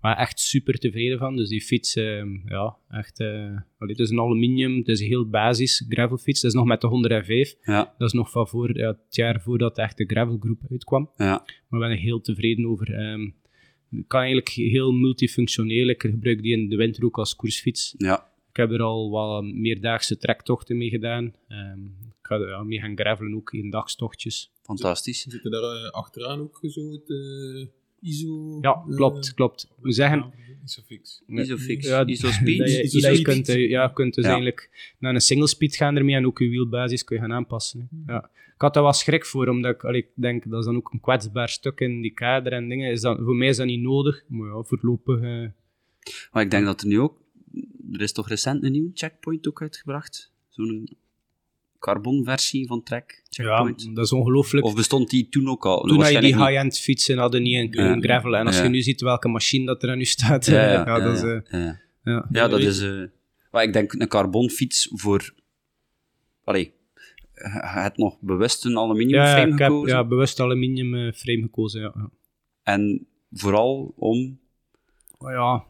maar 0.00 0.16
echt 0.16 0.40
super 0.40 0.74
tevreden 0.78 1.18
van. 1.18 1.36
Dus 1.36 1.48
die 1.48 1.60
fiets, 1.60 1.96
eh, 1.96 2.22
ja, 2.44 2.76
echt... 2.88 3.20
eh, 3.20 3.56
het 3.78 3.98
is 3.98 4.10
een 4.10 4.18
aluminium, 4.18 4.76
het 4.76 4.88
is 4.88 5.00
een 5.00 5.06
heel 5.06 5.28
basis 5.28 5.84
gravelfiets. 5.88 6.40
Dat 6.40 6.50
is 6.50 6.56
nog 6.56 6.66
met 6.66 6.80
de 6.80 6.86
105. 6.86 7.54
Ja, 7.62 7.94
Dat 7.98 8.08
is 8.08 8.14
nog 8.14 8.30
van 8.30 8.48
voor, 8.48 8.76
ja, 8.76 8.86
het 8.88 9.14
jaar 9.16 9.40
voordat 9.40 9.76
de 9.76 9.82
echte 9.82 10.04
gravelgroep 10.06 10.60
uitkwam. 10.70 11.10
ja. 11.16 11.44
Maar 11.68 11.80
ben 11.80 11.90
ik 11.90 11.98
heel 12.00 12.20
tevreden 12.20 12.66
over. 12.66 12.94
ehm 12.94 13.30
het 13.90 14.06
kan 14.06 14.20
eigenlijk 14.20 14.48
heel 14.48 14.92
multifunctioneel. 14.92 15.88
Ik 15.88 16.02
gebruik 16.02 16.42
die 16.42 16.52
in 16.52 16.68
de 16.68 16.76
winter 16.76 17.04
ook 17.04 17.18
als 17.18 17.36
koersfiets. 17.36 17.94
ja. 17.98 18.30
Ik 18.58 18.64
heb 18.64 18.72
er 18.72 18.82
al 18.82 19.10
wat 19.10 19.44
meerdaagse 19.44 20.16
trektochten 20.16 20.76
mee 20.76 20.88
gedaan. 20.88 21.34
Ehm, 21.48 21.84
ik 21.84 22.16
ga 22.22 22.34
er 22.34 22.48
ja, 22.48 22.62
mee 22.62 22.80
gaan 22.80 22.96
gravelen 22.98 23.34
ook, 23.34 23.52
eendagstochtjes. 23.52 24.50
fantastisch. 24.62 25.22
Zitten 25.28 25.50
daar 25.50 25.62
eh, 25.62 25.90
achteraan 25.90 26.40
ook 26.40 26.58
zo 26.62 26.90
het 26.92 27.10
eh, 27.10 27.66
ISO... 28.10 28.58
Ja, 28.60 28.84
eh, 28.88 28.96
klopt, 28.96 29.34
klopt. 29.34 29.64
Ik 29.76 29.84
moet 29.84 29.94
zeggen... 29.94 30.32
Isofix. 30.64 31.22
Isofix, 31.26 31.86
Ja, 31.88 32.06
Isospeed. 32.06 32.58
Dat 32.58 32.70
je, 32.70 32.82
Iso 32.82 33.00
dat 33.00 33.10
je 33.16 33.22
speed. 33.22 33.44
kunt, 33.46 33.46
ja, 33.70 33.88
kunt 33.88 34.14
dus 34.14 34.24
Ja. 34.24 34.30
eigenlijk 34.30 34.94
naar 34.98 35.14
een 35.14 35.20
single 35.20 35.46
speed 35.48 35.76
gaan 35.76 35.96
ermee 35.96 36.14
en 36.14 36.26
ook 36.26 36.38
je 36.38 36.48
wielbasis 36.48 37.04
kun 37.04 37.16
je 37.16 37.22
gaan 37.22 37.32
aanpassen. 37.32 37.88
hè. 38.06 38.12
Ja. 38.12 38.30
Ik 38.54 38.60
had 38.64 38.74
daar 38.74 38.82
wel 38.82 38.92
schrik 38.92 39.26
voor, 39.26 39.48
omdat 39.48 39.74
ik, 39.74 39.84
allee, 39.84 40.00
ik 40.00 40.08
denk 40.14 40.50
dat 40.50 40.58
is 40.58 40.64
dan 40.66 40.76
ook 40.76 40.92
een 40.92 41.00
kwetsbaar 41.00 41.48
stuk 41.48 41.80
in 41.80 42.00
die 42.00 42.14
kader 42.14 42.52
en 42.52 42.68
dingen. 42.68 42.90
Is 42.90 43.00
dat, 43.00 43.18
voor 43.22 43.36
mij 43.36 43.48
is 43.48 43.56
dat 43.56 43.66
niet 43.66 43.80
nodig, 43.80 44.22
maar 44.28 44.48
ja, 44.48 44.62
voorlopig... 44.62 45.20
eh, 45.20 45.46
Maar 46.32 46.42
ik 46.42 46.50
denk 46.50 46.64
dat 46.64 46.80
er 46.80 46.86
nu 46.86 47.00
ook... 47.00 47.26
Er 47.92 48.00
is 48.00 48.12
toch 48.12 48.28
recent 48.28 48.64
een 48.64 48.72
nieuwe 48.72 48.90
checkpoint 48.94 49.48
ook 49.48 49.62
uitgebracht? 49.62 50.32
Zo'n 50.48 50.96
carbonversie 51.78 52.66
van 52.66 52.82
ja, 52.84 53.02
checkpoint. 53.30 53.94
dat 53.94 54.04
is 54.04 54.12
ongelooflijk. 54.12 54.64
Of 54.66 54.74
bestond 54.74 55.10
die 55.10 55.28
toen 55.28 55.48
ook 55.48 55.66
al? 55.66 55.80
Toen 55.82 56.00
had 56.02 56.12
je 56.12 56.20
die 56.20 56.34
niet. 56.34 56.44
high-end 56.46 56.78
fietsen 56.78 57.18
hadden 57.18 57.42
niet 57.42 57.54
in, 57.54 57.84
Ja. 57.84 57.98
gravel. 58.00 58.36
En 58.36 58.46
als 58.46 58.56
Ja. 58.56 58.62
je 58.62 58.68
nu 58.68 58.82
ziet 58.82 59.00
welke 59.00 59.28
machine 59.28 59.66
dat 59.66 59.82
er 59.82 59.90
aan 59.90 59.98
nu 59.98 60.04
staat, 60.04 60.46
Ja, 60.46 60.62
ja, 60.72 60.86
ja, 60.86 60.98
dat 61.00 61.14
is... 61.14 61.20
ja, 61.20 61.42
eh, 61.44 61.60
ja. 61.60 61.80
ja. 62.04 62.26
Ja, 62.30 62.48
dat 62.48 62.60
is... 62.60 62.80
eh 62.80 63.02
maar 63.50 63.62
ik 63.62 63.72
denk 63.72 63.92
een 63.92 64.08
carbonfiets 64.08 64.88
voor... 64.92 65.34
Allee, 66.44 66.72
je 67.34 67.48
hebt 67.62 67.96
nog 67.96 68.20
bewust 68.20 68.64
een 68.64 68.76
aluminium 68.78 69.20
Ja, 69.20 69.26
frame 69.32 69.52
ik 69.52 69.58
heb 69.58 69.68
gekozen. 69.70 69.96
ja, 69.96 70.04
bewust 70.04 70.40
aluminium 70.40 70.94
eh, 70.94 71.12
frame 71.12 71.42
gekozen, 71.42 71.80
ja. 71.80 71.92
ja. 71.94 72.10
En 72.62 73.06
vooral 73.32 73.94
om... 73.96 74.38
Maar 75.18 75.32
ja, 75.34 75.64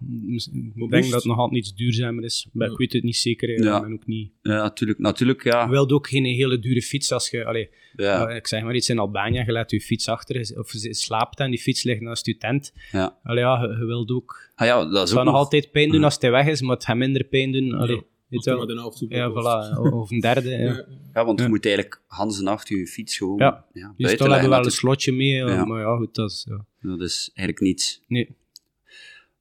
ik 0.75 0.91
denk 0.91 1.05
dat 1.05 1.13
het 1.13 1.25
nog 1.25 1.39
altijd 1.39 1.59
iets 1.61 1.75
duurzamer 1.75 2.25
is. 2.25 2.49
Maar 2.53 2.67
Ja. 2.67 2.73
ik 2.73 2.79
weet 2.79 2.93
het 2.93 3.03
niet 3.03 3.17
zeker. 3.17 3.51
Ja. 3.51 3.65
Ja. 3.65 3.85
En 3.85 3.93
ook 3.93 4.07
niet. 4.07 4.33
Ja, 4.43 4.53
natuurlijk, 4.63 4.99
natuurlijk 4.99 5.45
ja. 5.45 5.65
Je 5.65 5.71
wilt 5.71 5.93
ook 5.93 6.09
geen 6.09 6.25
hele 6.25 6.59
dure 6.59 6.83
fiets 6.83 7.13
als 7.13 7.31
je... 7.31 7.45
Allee, 7.45 7.69
ja, 7.97 8.27
eh, 8.29 8.37
ik 8.37 8.47
zeg 8.47 8.63
maar 8.63 8.75
iets 8.75 8.89
in 8.89 8.99
Albanië, 8.99 9.43
je 9.47 9.53
laat 9.53 9.71
je 9.71 9.81
fiets 9.81 10.09
achter, 10.09 10.59
of 10.59 10.73
je 10.73 10.95
slaapt 10.95 11.39
en 11.41 11.51
die 11.51 11.61
fiets 11.61 11.83
ligt 11.83 12.01
naast 12.01 12.27
je 12.27 12.37
tent. 12.37 12.73
ja. 12.93 13.19
Allee, 13.23 13.43
ja, 13.43 13.63
je, 13.63 13.69
je 13.79 13.85
wilt 13.85 14.11
ook... 14.11 14.51
Ah, 14.55 14.67
ja, 14.67 14.85
dat 14.85 15.09
is 15.09 15.15
Het 15.15 15.25
nog 15.25 15.35
altijd 15.35 15.71
pijn 15.71 15.89
doen 15.89 15.99
Ja. 15.99 16.05
als 16.05 16.17
hij 16.21 16.31
weg 16.31 16.47
is, 16.47 16.61
maar 16.61 16.75
het 16.77 16.85
gaat 16.85 16.97
minder 16.97 17.25
pijn 17.25 17.53
doen. 17.53 17.73
Allee, 17.73 17.97
Ja, 17.97 18.03
weet 18.29 18.45
je 18.45 18.51
wel. 18.51 19.33
voilà. 19.33 19.79
Of 20.01 20.11
een 20.11 20.21
derde. 20.21 20.51
ja. 20.51 20.57
Ja, 20.59 20.85
Ja, 21.15 21.25
want 21.25 21.41
je 21.41 21.49
moet 21.49 21.65
eigenlijk 21.67 22.03
Hans 22.07 22.39
en 22.39 22.45
nacht 22.45 22.69
je 22.69 22.87
fiets 22.87 23.17
gewoon 23.17 23.39
Ja. 23.39 23.65
ja, 23.73 23.95
Dus 23.97 24.11
hebben 24.15 24.41
we 24.41 24.49
wel 24.49 24.65
een 24.65 24.71
slotje 24.71 25.13
mee, 25.13 25.29
ja, 25.35 25.47
Ja. 25.49 25.65
maar 25.65 25.81
ja, 25.81 25.97
goed, 25.97 26.15
dat 26.15 26.31
is... 26.31 26.47
Ja. 26.49 26.65
dat 26.81 27.01
is 27.01 27.31
eigenlijk 27.35 27.61
niets. 27.67 28.03
Nee. 28.07 28.37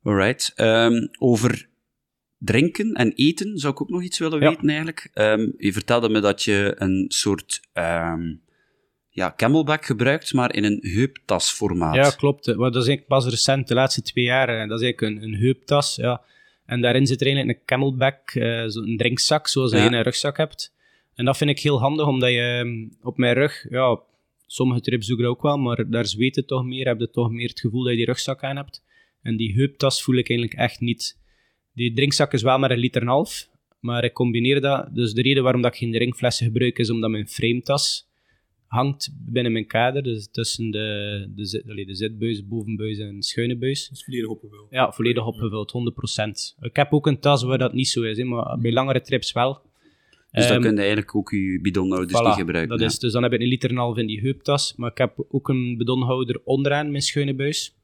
Alright. 0.03 0.51
Ehm, 0.55 1.07
over 1.19 1.67
drinken 2.37 2.93
en 2.93 3.13
eten 3.15 3.57
zou 3.57 3.73
ik 3.73 3.81
ook 3.81 3.89
nog 3.89 4.03
iets 4.03 4.19
willen 4.19 4.39
Ja. 4.39 4.49
weten 4.49 4.67
eigenlijk. 4.69 5.09
Ehm, 5.13 5.47
je 5.57 5.73
vertelde 5.73 6.09
me 6.09 6.19
dat 6.19 6.43
je 6.43 6.75
een 6.77 7.05
soort 7.07 7.61
ehm, 7.73 8.33
ja, 9.09 9.33
camelback 9.37 9.85
gebruikt, 9.85 10.33
maar 10.33 10.55
in 10.55 10.63
een 10.63 10.79
heuptasformaat. 10.81 11.95
Ja, 11.95 12.09
klopt. 12.09 12.45
Maar 12.45 12.71
dat 12.71 12.81
is 12.81 12.87
eigenlijk 12.87 13.07
pas 13.07 13.25
recent, 13.27 13.67
de 13.67 13.73
laatste 13.73 14.01
twee 14.01 14.23
jaar. 14.23 14.67
Dat 14.67 14.79
is 14.81 14.85
eigenlijk 14.85 15.01
een, 15.01 15.23
een 15.23 15.39
heuptas, 15.39 15.95
ja. 15.95 16.21
En 16.65 16.81
daarin 16.81 17.07
zit 17.07 17.21
er 17.21 17.27
eigenlijk 17.27 17.59
een 17.59 17.65
camelback, 17.65 18.29
zo 18.71 18.81
een 18.81 18.97
drinkzak, 18.97 19.47
zoals 19.47 19.71
Ja. 19.71 19.77
je 19.77 19.85
in 19.85 19.93
een 19.93 20.03
rugzak 20.03 20.37
hebt. 20.37 20.73
En 21.15 21.25
dat 21.25 21.37
vind 21.37 21.49
ik 21.49 21.59
heel 21.59 21.79
handig, 21.79 22.05
omdat 22.07 22.29
je 22.29 22.87
op 23.01 23.17
mijn 23.17 23.33
rug, 23.33 23.65
ja, 23.69 23.99
sommige 24.45 24.81
trips 24.81 25.07
doe 25.07 25.17
ik 25.17 25.21
dat 25.23 25.31
ook 25.31 25.41
wel, 25.41 25.57
maar 25.57 25.89
daar 25.89 26.05
zweet 26.05 26.35
het 26.35 26.47
toch 26.47 26.65
meer, 26.65 26.87
heb 26.87 26.99
je 26.99 27.09
toch 27.09 27.31
meer 27.31 27.49
het 27.49 27.59
gevoel 27.59 27.81
dat 27.81 27.91
je 27.91 27.97
die 27.97 28.05
rugzak 28.05 28.43
aan 28.43 28.55
hebt. 28.55 28.83
En 29.27 29.37
die 29.37 29.53
heuptas 29.53 30.03
voel 30.03 30.15
ik 30.15 30.29
eigenlijk 30.29 30.59
echt 30.59 30.79
niet. 30.79 31.17
Die 31.73 31.93
drinkzak 31.93 32.33
is 32.33 32.41
wel 32.41 32.59
maar 32.59 32.71
een 32.71 32.77
liter 32.77 33.01
en 33.01 33.07
een 33.07 33.13
half, 33.13 33.49
maar 33.79 34.03
ik 34.03 34.13
combineer 34.13 34.61
dat. 34.61 34.95
Dus 34.95 35.13
de 35.13 35.21
reden 35.21 35.43
waarom 35.43 35.61
dat 35.61 35.73
ik 35.73 35.77
geen 35.77 35.91
drinkflessen 35.91 36.45
gebruik, 36.45 36.79
is 36.79 36.89
omdat 36.89 37.09
mijn 37.09 37.27
frametas 37.27 38.07
hangt 38.67 39.09
binnen 39.25 39.51
mijn 39.51 39.67
kader, 39.67 40.03
dus 40.03 40.27
tussen 40.31 40.71
de, 40.71 41.27
de, 41.35 41.45
zit, 41.45 41.69
allee, 41.69 41.85
de 41.85 41.95
zitbuis, 41.95 42.47
bovenbuis 42.47 42.99
en 42.99 43.21
schuine 43.21 43.57
buis. 43.57 43.89
Is 43.91 44.03
volledig 44.03 44.29
opgevuld. 44.29 44.67
Ja, 44.69 44.91
volledig 44.91 45.25
opgevuld, 45.25 45.73
100%. 46.59 46.59
Ik 46.59 46.75
heb 46.75 46.93
ook 46.93 47.07
een 47.07 47.19
tas 47.19 47.43
waar 47.43 47.57
dat 47.57 47.73
niet 47.73 47.87
zo 47.87 48.01
is, 48.01 48.17
hè, 48.17 48.23
maar 48.23 48.59
bij 48.59 48.71
langere 48.71 49.01
trips 49.01 49.31
wel. 49.31 49.61
Dus 50.31 50.47
dan 50.47 50.55
Ehm, 50.55 50.61
kun 50.61 50.71
je 50.71 50.77
eigenlijk 50.77 51.15
ook 51.15 51.31
je 51.31 51.59
bidonhouders 51.61 52.21
Voilà, 52.21 52.25
niet 52.25 52.35
gebruiken. 52.35 52.69
Dat 52.69 52.79
ja. 52.79 52.85
is, 52.85 52.99
dus 52.99 53.11
dan 53.11 53.23
heb 53.23 53.33
ik 53.33 53.41
een 53.41 53.47
liter 53.47 53.69
en 53.69 53.75
een 53.75 53.81
half 53.81 53.97
in 53.97 54.07
die 54.07 54.21
heuptas, 54.21 54.73
maar 54.75 54.91
ik 54.91 54.97
heb 54.97 55.25
ook 55.29 55.49
een 55.49 55.77
bidonhouder 55.77 56.41
onderaan 56.43 56.91
mijn 56.91 57.03
schuine 57.03 57.33
buis. 57.33 57.76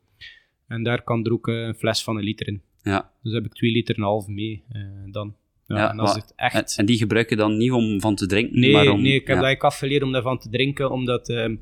En 0.68 0.84
daar 0.84 1.04
kan 1.04 1.26
er 1.26 1.32
ook 1.32 1.48
eh, 1.48 1.56
een 1.56 1.76
fles 1.76 2.04
van 2.04 2.18
een 2.18 2.24
liter 2.24 2.48
in. 2.48 2.62
Ja. 2.82 3.12
Dus 3.24 3.34
heb 3.34 3.46
ik 3.46 3.54
twee 3.54 3.72
liter 3.72 3.96
en 3.96 4.02
een 4.02 4.08
half 4.08 4.28
mee 4.28 4.64
eh, 4.70 4.82
dan. 5.06 5.36
Ja, 5.66 5.78
Ja, 5.78 5.90
en 5.90 6.00
als 6.00 6.16
het 6.16 6.34
echt... 6.36 6.56
En, 6.56 6.66
en 6.76 6.86
die 6.86 6.98
gebruik 6.98 7.30
je 7.30 7.36
dan 7.36 7.58
niet 7.58 7.72
om 7.72 8.02
van 8.02 8.16
te 8.16 8.26
drinken, 8.26 8.60
Nee, 8.60 8.72
maar 8.72 8.88
om... 8.88 9.02
nee, 9.02 9.14
ik 9.14 9.28
heb 9.28 9.28
ja. 9.28 9.34
dat 9.36 9.44
eigenlijk 9.44 9.74
afgeleerd 9.74 10.04
om 10.04 10.12
daarvan 10.12 10.40
te 10.40 10.50
drinken, 10.50 10.92
omdat 10.92 11.30
ehm, 11.30 11.56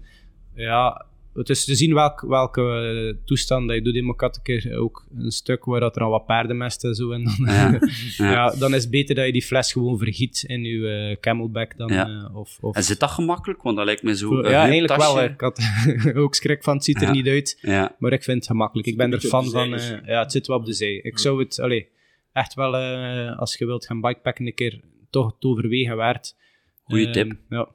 ja, 0.55 1.05
het 1.33 1.49
is 1.49 1.65
te 1.65 1.75
zien 1.75 1.93
welk, 1.93 2.21
welke 2.21 2.61
eh, 2.61 3.25
toestand 3.25 3.67
dat 3.67 3.75
je 3.75 3.81
doet. 3.81 3.95
Ik 3.95 4.21
had 4.21 4.35
een 4.35 4.41
keer 4.43 4.77
ook 4.77 5.05
een 5.17 5.31
stuk 5.31 5.65
waar 5.65 5.79
dat 5.79 5.95
er 5.95 6.01
al 6.01 6.09
wat 6.09 6.25
paardenmest 6.25 6.83
en 6.83 6.95
zo 6.95 7.11
en 7.11 7.23
dan, 7.23 7.35
Ja, 7.45 7.79
ja. 8.17 8.31
ja. 8.31 8.49
dan 8.59 8.73
is 8.75 8.81
het 8.81 8.91
beter 8.91 9.15
dat 9.15 9.25
je 9.25 9.31
die 9.31 9.41
fles 9.41 9.71
gewoon 9.71 9.97
vergiet 9.97 10.43
in 10.47 10.63
je 10.63 10.87
eh, 10.87 11.19
camelback 11.19 11.77
dan, 11.77 11.93
Ja. 11.93 12.07
eh, 12.07 12.35
of, 12.35 12.57
of 12.61 12.75
En 12.75 12.83
zit 12.83 12.99
dat 12.99 13.09
gemakkelijk? 13.11 13.61
Want 13.61 13.75
dat 13.77 13.85
lijkt 13.85 14.03
me 14.03 14.15
zo 14.15 14.41
ja, 14.49 14.63
eigenlijk 14.67 14.95
wel. 15.01 15.15
heuptasje. 15.17 15.59
hè. 15.59 15.95
Ik 16.03 16.11
had 16.11 16.15
ook 16.23 16.35
schrik 16.35 16.63
van, 16.63 16.75
het 16.75 16.83
ziet 16.83 17.01
er 17.01 17.11
niet 17.11 17.27
uit. 17.27 17.57
Ja, 17.61 17.95
Maar 17.99 18.11
ik 18.13 18.23
vind 18.23 18.37
het 18.37 18.47
gemakkelijk. 18.47 18.87
Ik 18.87 18.97
ben 18.97 19.11
er 19.13 19.19
fan 19.19 19.49
van. 19.49 19.69
ja, 20.05 20.19
het 20.21 20.31
zit 20.31 20.47
wel 20.47 20.57
op 20.57 20.65
de 20.65 20.73
zij. 20.73 20.93
Ik 20.95 21.19
zou 21.19 21.39
het, 21.43 21.59
allee, 21.59 21.87
echt 22.33 22.53
wel, 22.53 22.75
eh, 22.77 23.39
als 23.39 23.57
je 23.57 23.65
wilt 23.65 23.85
gaan 23.85 24.01
bikepacken, 24.01 24.45
een 24.45 24.53
keer 24.53 24.79
toch 25.09 25.25
het 25.33 25.43
overwegen 25.43 25.95
waard. 25.95 26.35
Goeie 26.83 27.09
tip. 27.09 27.31
Ja. 27.49 27.67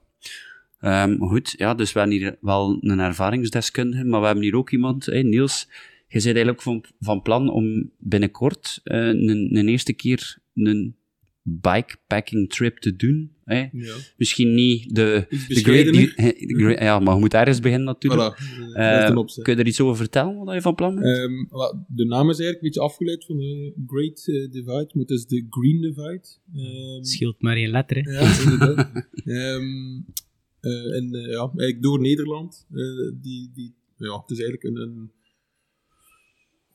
Ehm, 0.86 1.18
goed. 1.18 1.54
Ja, 1.56 1.74
dus 1.74 1.92
we 1.92 1.98
hebben 1.98 2.16
hier 2.18 2.36
wel 2.40 2.78
een 2.80 2.98
ervaringsdeskundige, 2.98 4.04
maar 4.04 4.20
we 4.20 4.26
hebben 4.26 4.44
hier 4.44 4.56
ook 4.56 4.70
iemand, 4.70 5.06
hè, 5.06 5.22
Niels. 5.22 5.66
Je 6.08 6.12
bent 6.22 6.24
eigenlijk 6.24 6.62
van, 6.62 6.84
van 7.00 7.22
plan 7.22 7.50
om 7.50 7.90
binnenkort 7.98 8.80
eh, 8.84 8.98
een, 9.06 9.56
een 9.56 9.68
eerste 9.68 9.92
keer 9.92 10.38
een 10.54 10.96
bikepacking 11.42 12.50
trip 12.50 12.78
te 12.78 12.96
doen. 12.96 13.30
Hè? 13.44 13.58
Ja. 13.72 13.94
Misschien 14.16 14.54
niet 14.54 14.94
de, 14.94 15.26
de 15.28 15.36
great, 15.54 15.92
de 15.94 16.54
great- 16.56 16.78
ja, 16.80 16.98
maar 16.98 17.14
je 17.14 17.20
moet 17.20 17.34
ergens 17.34 17.60
beginnen 17.60 17.86
natuurlijk. 17.86 18.22
Voilà. 18.36 18.72
Eh, 18.74 19.14
kun 19.42 19.54
je 19.54 19.60
er 19.60 19.66
iets 19.66 19.80
over 19.80 19.96
vertellen, 19.96 20.44
wat 20.44 20.54
je 20.54 20.60
van 20.60 20.74
plan 20.74 20.94
bent? 20.94 21.06
Ehm, 21.06 21.32
voilà, 21.46 21.86
de 21.88 22.04
naam 22.04 22.30
is 22.30 22.38
eigenlijk 22.38 22.54
een 22.54 22.60
beetje 22.60 22.80
afgeleid 22.80 23.24
van 23.24 23.36
de 23.36 23.72
Great 23.86 24.26
eh, 24.26 24.50
Divide, 24.50 24.90
maar 24.92 25.02
het 25.06 25.10
is 25.10 25.26
de 25.26 25.46
Green 25.50 25.80
Divide. 25.80 26.26
Ehm, 26.54 27.02
Scheelt 27.04 27.42
maar 27.42 27.56
één 27.56 27.70
letter. 27.70 27.96
hè. 28.04 28.10
Ja, 28.10 28.50
inderdaad. 28.50 28.90
en 30.70 31.14
eh, 31.14 31.30
ja, 31.30 31.40
eigenlijk 31.40 31.82
door 31.82 32.00
Nederland. 32.00 32.66
eh, 32.70 33.12
die, 33.22 33.50
die, 33.54 33.74
ja, 33.96 34.20
het 34.20 34.30
is 34.30 34.40
eigenlijk 34.40 34.64
een. 34.64 34.82
een 34.82 35.10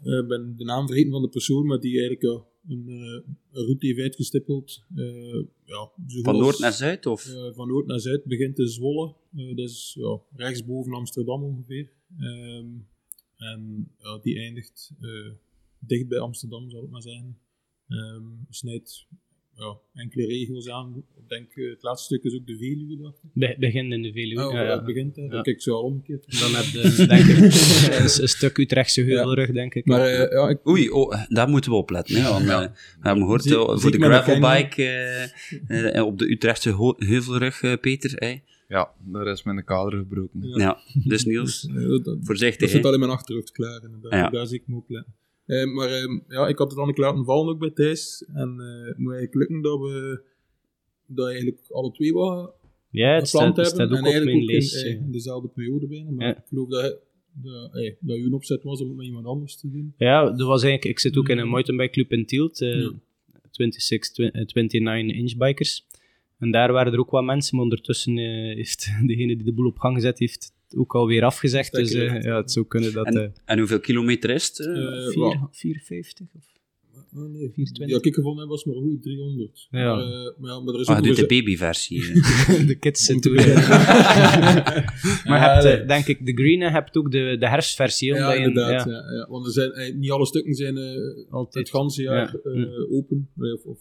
eh, 0.03 0.17
ik 0.17 0.27
ben 0.27 0.53
de 0.57 0.63
naam 0.63 0.87
vergeten 0.87 1.11
van 1.11 1.21
de 1.21 1.29
persoon, 1.29 1.65
maar 1.65 1.79
die 1.79 1.99
eigenlijk 1.99 2.21
ja, 2.21 2.45
een, 2.75 2.85
eh, 2.87 3.33
een 3.51 3.65
route 3.65 3.85
heeft 3.85 3.99
uitgestippeld. 3.99 4.83
eh, 4.95 5.43
ja, 5.65 5.91
zo 6.07 6.21
Van 6.21 6.37
noord 6.37 6.59
naar 6.59 6.73
zuid? 6.73 7.05
Of? 7.05 7.25
eh, 7.25 7.53
van 7.53 7.67
noord 7.67 7.85
naar 7.87 7.99
zuid 7.99 8.23
begint 8.25 8.59
in 8.59 8.67
Zwolle. 8.67 9.15
Eh, 9.35 9.55
dat 9.55 9.69
is 9.69 9.95
ja, 9.99 10.19
rechtsboven 10.35 10.93
Amsterdam 10.93 11.43
ongeveer. 11.43 11.89
Ehm, 12.17 12.67
en 13.37 13.91
ja, 13.97 14.17
die 14.21 14.37
eindigt 14.39 14.91
eh, 14.99 15.31
dicht 15.79 16.07
bij 16.07 16.19
Amsterdam, 16.19 16.69
zal 16.69 16.83
ik 16.83 16.89
maar 16.89 17.01
zeggen. 17.01 17.37
Ehm 17.87 18.23
snijdt 18.49 19.07
ja, 19.55 19.77
enkele 19.93 20.25
regio's 20.25 20.69
aan. 20.69 21.03
Ik 21.17 21.29
denk 21.29 21.51
eh, 21.55 21.69
het 21.69 21.83
laatste 21.83 22.05
stuk 22.15 22.23
is 22.31 22.39
ook 22.39 22.47
de 22.47 22.57
Veluwe, 22.57 22.97
dacht 23.01 23.17
ik. 23.23 23.29
Be 23.33 23.55
begin 23.59 23.91
in 23.91 24.01
de 24.01 24.11
Veluwe. 24.11 24.45
Oh, 24.47 24.53
ja, 24.53 24.61
ja. 24.61 24.67
dat 24.67 24.85
begint 24.85 25.15
daar. 25.15 25.33
Ja. 25.33 25.41
Kijk, 25.41 25.61
zo 25.61 25.73
al 25.73 25.81
omgekeerd. 25.83 26.39
Dan 26.39 26.51
heb 26.53 26.65
je, 26.65 27.05
denk 27.07 27.25
ik, 27.25 27.37
een, 27.37 28.21
een 28.21 28.27
stuk 28.29 28.57
Utrechtse 28.57 29.01
heuvelrug, 29.01 29.51
denk 29.51 29.73
ik. 29.75 29.85
Maar 29.85 30.01
eh, 30.05 30.31
ja, 30.31 30.49
ik, 30.49 30.67
Oei, 30.67 30.89
oh, 30.89 31.23
daar 31.27 31.49
moeten 31.49 31.71
we 31.71 31.77
op 31.77 31.89
letten. 31.89 32.15
Hè, 32.15 32.29
want, 32.29 32.47
eh, 32.47 32.59
we 32.59 32.69
hebben 33.01 33.23
gehoord, 33.23 33.43
Zie- 33.43 33.55
eh, 33.55 33.69
zie 33.71 33.79
voor 33.79 33.91
de 33.91 33.97
gravelbike 33.97 34.83
eh, 35.67 35.97
eh, 35.97 36.05
op 36.05 36.17
de 36.19 36.31
Utrechtse 36.31 36.93
heuvelrug, 36.97 37.61
eh, 37.61 37.73
Peter. 37.81 38.11
Hè? 38.15 38.39
Ja, 38.67 38.91
daar 39.05 39.27
is 39.27 39.43
mijn 39.43 39.63
kader 39.63 39.99
gebroken. 39.99 40.39
Ja. 40.47 40.57
Ja, 40.57 40.77
dus 41.03 41.25
Niels, 41.25 41.67
eh, 41.67 41.73
dat, 41.87 42.03
dat 42.05 42.17
voorzichtig. 42.21 42.69
zit 42.69 42.85
al 42.85 42.93
in 42.93 42.99
mijn 42.99 43.11
achterhoofd 43.11 43.51
klaar. 43.51 43.81
Ja. 44.09 44.29
Daar 44.29 44.47
zie 44.47 44.59
ik 44.59 44.67
me 44.67 44.75
op 44.75 44.89
letten. 44.89 45.13
Eh, 45.51 45.73
maar 45.73 45.89
ehm, 45.89 46.19
ja, 46.27 46.47
ik 46.47 46.57
had 46.57 46.67
het 46.67 46.77
dan 46.79 46.87
een 46.87 46.93
keer 46.93 47.03
laten 47.03 47.25
vallen 47.25 47.53
ook 47.53 47.59
bij 47.59 47.69
Thijs. 47.69 48.25
En 48.33 48.59
eh, 48.59 48.87
het 48.87 48.97
moet 48.97 49.13
eigenlijk 49.13 49.33
lukken 49.33 49.61
dat 49.61 49.79
we 49.79 50.21
dat 51.05 51.27
eigenlijk 51.27 51.59
alle 51.69 51.91
twee 51.91 52.13
wat 52.13 52.53
ja, 52.89 53.13
het 53.15 53.27
staat, 53.27 53.41
hebben. 53.41 53.65
staat 53.65 53.91
ook 53.91 53.97
en 53.97 54.03
eigenlijk 54.03 54.25
mijn 54.45 54.57
ook 54.57 54.63
in, 54.63 54.85
eh, 54.85 54.91
in 55.05 55.11
dezelfde 55.11 55.47
periode 55.47 55.87
bijna. 55.87 56.11
Maar 56.11 56.27
Ja. 56.27 56.37
ik 56.37 56.43
geloof 56.47 56.69
dat, 56.69 56.99
dat, 57.33 57.75
eh, 57.75 57.93
dat 57.99 58.17
uw 58.17 58.33
opzet 58.33 58.63
was 58.63 58.81
om 58.81 58.87
het 58.87 58.97
met 58.97 59.05
iemand 59.05 59.25
anders 59.25 59.55
te 59.57 59.69
doen. 59.71 59.93
Ja, 59.97 60.23
dat 60.25 60.47
was 60.47 60.63
eigenlijk, 60.63 60.85
ik 60.85 60.99
zit 60.99 61.17
ook 61.17 61.29
in 61.29 61.37
een 61.37 61.47
mountainbike 61.47 61.91
club 61.91 62.11
in 62.11 62.25
Tielt, 62.25 62.57
Ja. 62.59 62.91
26, 63.51 64.11
tw- 64.11 64.19
eh, 64.19 64.45
29 64.53 65.15
inch 65.17 65.37
bikers. 65.37 65.85
En 66.37 66.51
daar 66.51 66.71
waren 66.71 66.93
er 66.93 66.99
ook 66.99 67.09
wat 67.11 67.23
mensen, 67.23 67.55
maar 67.55 67.63
ondertussen 67.63 68.17
heeft 68.55 68.89
degene 69.07 69.35
die 69.35 69.45
de 69.45 69.53
boel 69.53 69.65
op 69.67 69.77
gang 69.77 69.95
gezet, 69.95 70.19
heeft 70.19 70.53
ook 70.75 70.95
alweer 70.95 71.23
afgezegd. 71.23 71.71
Dus 71.71 71.93
eh, 71.93 72.21
ja, 72.21 72.37
het 72.37 72.51
zou 72.51 72.65
kunnen 72.67 72.93
dat... 72.93 73.05
En, 73.05 73.17
eh 73.21 73.27
en 73.45 73.57
hoeveel 73.57 73.79
kilometer 73.79 74.29
is 74.29 74.47
het? 74.47 74.59
eh? 74.59 74.65
Eh, 75.05 75.07
vier- 75.09 75.19
wat? 75.23 75.37
450? 75.51 76.27
Of? 76.35 76.49
Oh, 77.15 77.19
nee. 77.29 77.49
420? 77.53 77.89
Ja, 77.89 77.97
ik 78.09 78.15
gevonden 78.15 78.47
was 78.47 78.65
maar 78.65 78.75
goed 78.75 79.03
300. 79.03 79.67
Ja. 79.71 79.95
Maar, 79.95 80.33
maar, 80.37 80.51
ja, 80.51 80.59
maar 80.59 80.73
er 80.73 80.79
is 80.79 80.87
Ah, 80.87 80.97
ook 80.97 81.03
doet 81.03 81.15
de 81.15 81.25
babyversie. 81.25 82.01
de 82.71 82.75
kids 82.79 83.05
zitten 83.05 83.33
beginnen. 83.33 83.63
Maar 85.25 85.39
Ja, 85.39 85.53
hebt, 85.53 85.63
nee. 85.63 85.85
denk 85.85 86.05
ik, 86.07 86.25
de 86.25 86.33
green, 86.33 86.61
hebt 86.61 86.97
ook 86.97 87.11
de, 87.11 87.35
de 87.39 87.47
herfstversie. 87.49 88.07
Ja, 88.13 88.15
omdat 88.15 88.37
je- 88.37 88.43
inderdaad. 88.43 88.85
ja, 88.85 88.91
Ja. 88.91 89.11
Ja, 89.15 89.27
Want 89.29 89.45
er 89.45 89.51
zijn, 89.51 89.99
niet 89.99 90.11
alle 90.11 90.25
stukken 90.25 90.53
zijn 90.53 90.77
eh, 90.77 91.31
altijd. 91.33 91.67
het 91.67 91.75
ganse 91.75 92.01
jaar 92.01 92.39
Ja. 92.43 92.69
open. 92.89 93.29
Of, 93.37 93.63
of, 93.65 93.79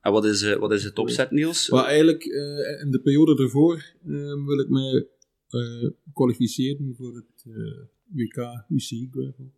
En 0.00 0.12
wat 0.12 0.24
is, 0.24 0.42
eh, 0.42 0.56
wat 0.56 0.72
is 0.72 0.84
het 0.84 0.98
opzet, 0.98 1.30
Niels? 1.30 1.70
maar 1.70 1.84
eigenlijk, 1.84 2.24
eh, 2.24 2.80
in 2.84 2.90
de 2.90 3.00
periode 3.02 3.42
ervoor 3.42 3.74
eh, 4.06 4.12
wil 4.46 4.58
ik 4.60 4.68
mij 4.68 5.06
eh, 5.54 5.90
kwalificeren 6.12 6.94
voor 6.96 7.14
het 7.14 7.44
WK 8.06 8.64
UCI 8.68 9.08
Gravel. 9.10 9.52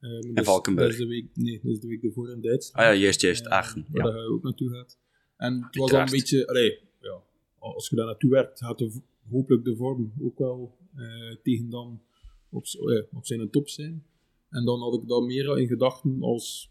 Dat 0.00 0.24
is- 0.34 0.44
Valkenburg. 0.44 0.86
Dat 0.90 0.98
is 1.00 1.02
de 1.04 1.10
week, 1.10 1.26
nee, 1.36 1.60
dat 1.62 1.72
is 1.72 1.80
de 1.80 1.86
week 1.88 2.02
ervoor 2.02 2.30
in 2.30 2.40
Duitsland. 2.40 2.86
Ah 2.86 2.94
ja, 2.94 3.00
juist, 3.00 3.20
juist. 3.20 3.44
Eh, 3.46 3.52
Aachen. 3.52 3.86
Waar 3.88 4.06
Ja. 4.06 4.12
dat 4.12 4.22
je 4.22 4.28
ook 4.32 4.42
naartoe 4.42 4.70
gaat. 4.70 4.98
En 5.36 5.62
het 5.62 5.76
was 5.76 5.92
al 5.92 6.00
een 6.00 6.10
beetje, 6.10 6.46
allee, 6.48 6.78
ja, 7.00 7.22
als 7.58 7.88
je 7.88 7.96
daar 7.96 8.06
naartoe 8.06 8.30
werkt, 8.30 8.58
gaat 8.58 8.78
de, 8.78 9.00
hopelijk 9.30 9.64
de 9.64 9.76
vorm 9.76 10.12
ook 10.20 10.38
wel 10.38 10.78
eh, 10.96 11.36
tegen 11.42 11.70
dan 11.70 12.02
op, 12.50 12.64
op 13.12 13.26
zijn 13.26 13.50
top 13.50 13.68
zijn. 13.68 14.04
En 14.50 14.64
dan 14.64 14.80
had 14.80 14.94
ik 15.02 15.08
daar 15.08 15.22
meer 15.22 15.58
in 15.58 15.66
gedachten 15.66 16.22
als 16.22 16.70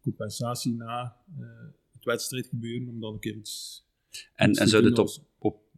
compensatie 0.00 0.74
na 0.74 1.16
eh, 1.38 1.46
het 1.92 2.04
wedstrijd 2.04 2.46
gebeuren, 2.46 2.88
om 2.88 3.00
dan 3.00 3.12
een 3.12 3.18
keer 3.20 3.36
iets... 3.36 3.82
En, 4.34 4.50
iets 4.50 4.58
en 4.58 4.68
zou 4.68 4.82
doen 4.82 4.90
het 4.90 5.00
op, 5.00 5.06
als- 5.06 5.18
op 5.18 5.24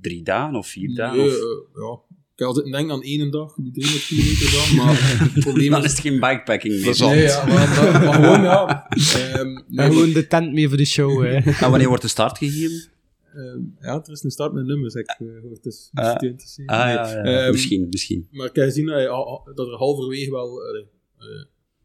drie 0.01 0.23
dagen 0.23 0.55
of 0.59 0.67
vier 0.67 0.95
dagen? 0.95 1.19
Nee, 1.19 1.27
Of... 1.27 1.35
eh, 1.35 1.81
ja. 1.83 2.01
Ik 2.37 2.45
had 2.45 2.55
denken 2.55 2.91
aan 2.91 3.03
één 3.03 3.31
dag, 3.31 3.55
die 3.55 3.73
300 3.73 4.07
kilometer 4.07 4.51
dan, 4.53 4.77
maar 4.87 4.95
het 5.35 5.41
probleem 5.45 5.71
Dan 5.71 5.79
is... 5.79 5.85
is 5.85 5.91
het 5.93 6.01
geen 6.01 6.21
bikepacking 6.21 6.75
meer. 6.75 6.99
Nee, 6.99 7.23
ja, 7.23 7.47
maar, 7.47 7.55
maar, 7.55 8.03
maar 8.05 8.15
gewoon, 8.23 8.43
ja. 8.43 8.89
Ehm, 8.89 9.47
nee, 9.47 9.55
En 9.57 9.65
maar- 9.75 9.87
gewoon 9.93 10.13
de 10.13 10.27
tent 10.27 10.53
mee 10.53 10.69
voor 10.69 10.77
de 10.77 10.85
show. 10.85 11.23
hè. 11.23 11.35
En 11.65 11.71
wanneer 11.71 11.89
wordt 11.89 12.03
de 12.03 12.09
start 12.09 12.39
gegeven? 12.39 12.91
Ehm, 13.35 13.61
ja, 13.81 14.03
er 14.05 14.13
is 14.13 14.23
een 14.23 14.31
start 14.31 14.53
met 14.53 14.67
nummers, 14.67 14.95
ik 14.95 15.07
eh, 15.07 15.17
gehoord. 15.19 15.63
Dus 15.63 15.91
Ah. 15.95 16.05
moest 16.09 16.21
je 16.21 16.27
interesseren. 16.29 16.75
Ah, 16.75 16.79
ja, 16.79 17.11
ja. 17.11 17.23
Ehm, 17.23 17.51
misschien, 17.53 17.87
misschien. 17.91 18.29
Maar 18.31 18.47
ik 18.47 18.55
heb 18.55 18.65
gezien 18.65 18.87
dat, 18.87 19.01
je 19.01 19.09
al- 19.09 19.49
dat 19.55 19.67
er 19.69 19.75
halverwege 19.77 20.31
wel 20.31 20.61
eh, 20.63 20.87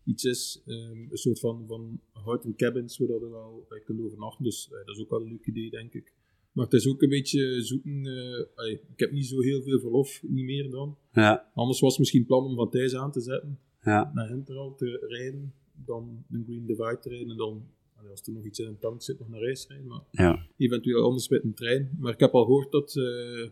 iets 0.05 0.23
is, 0.23 0.61
ehm, 0.67 0.77
een 1.09 1.17
soort 1.17 1.39
van, 1.39 1.63
van 1.67 1.99
houten 2.11 2.55
cabins, 2.55 2.97
waar 2.97 3.07
dat 3.07 3.19
je 3.19 3.29
wel 3.29 3.65
bij 3.69 3.79
kunt 3.85 3.99
overnachten. 4.01 4.43
Dus 4.43 4.67
dat 4.85 4.95
is 4.95 5.01
ook 5.01 5.09
wel 5.09 5.21
een 5.21 5.27
leuk 5.29 5.45
idee, 5.45 5.69
denk 5.69 5.93
ik. 5.93 6.13
Maar 6.51 6.65
het 6.65 6.73
is 6.73 6.87
ook 6.87 7.01
een 7.01 7.09
beetje 7.09 7.61
zoeken. 7.61 8.05
eh, 8.05 8.45
allee, 8.55 8.73
ik 8.73 8.99
heb 8.99 9.11
niet 9.11 9.25
zo 9.25 9.41
heel 9.41 9.61
veel 9.61 9.79
verlof, 9.79 10.21
niet 10.27 10.45
meer 10.45 10.69
dan. 10.69 10.97
Ja, 11.13 11.51
Anders 11.53 11.79
was 11.79 11.89
het 11.89 11.99
misschien 11.99 12.25
plan 12.25 12.45
om 12.45 12.55
van 12.55 12.69
Thijs 12.69 12.95
aan 12.95 13.11
te 13.11 13.21
zetten, 13.21 13.59
ja. 13.83 14.11
naar 14.13 14.27
Hinteral 14.27 14.75
te 14.75 15.05
rijden, 15.07 15.53
dan 15.85 16.23
de 16.27 16.43
Green 16.45 16.65
Divide 16.65 16.99
te 17.01 17.09
rijden 17.09 17.29
en 17.29 17.37
dan, 17.37 17.63
allee, 17.95 18.11
als 18.11 18.21
er 18.21 18.33
nog 18.33 18.45
iets 18.45 18.59
in 18.59 18.67
een 18.67 18.79
tank 18.79 19.01
zit, 19.01 19.19
nog 19.19 19.29
naar 19.29 19.39
reis 19.39 19.67
rijden. 19.67 19.87
Maar 19.87 20.01
ja. 20.11 20.47
eventueel 20.57 21.03
anders 21.03 21.29
met 21.29 21.43
een 21.43 21.53
trein. 21.53 21.97
Maar 21.99 22.13
ik 22.13 22.19
heb 22.19 22.33
al 22.33 22.45
gehoord 22.45 22.71
dat 22.71 22.95
eh, 22.95 23.49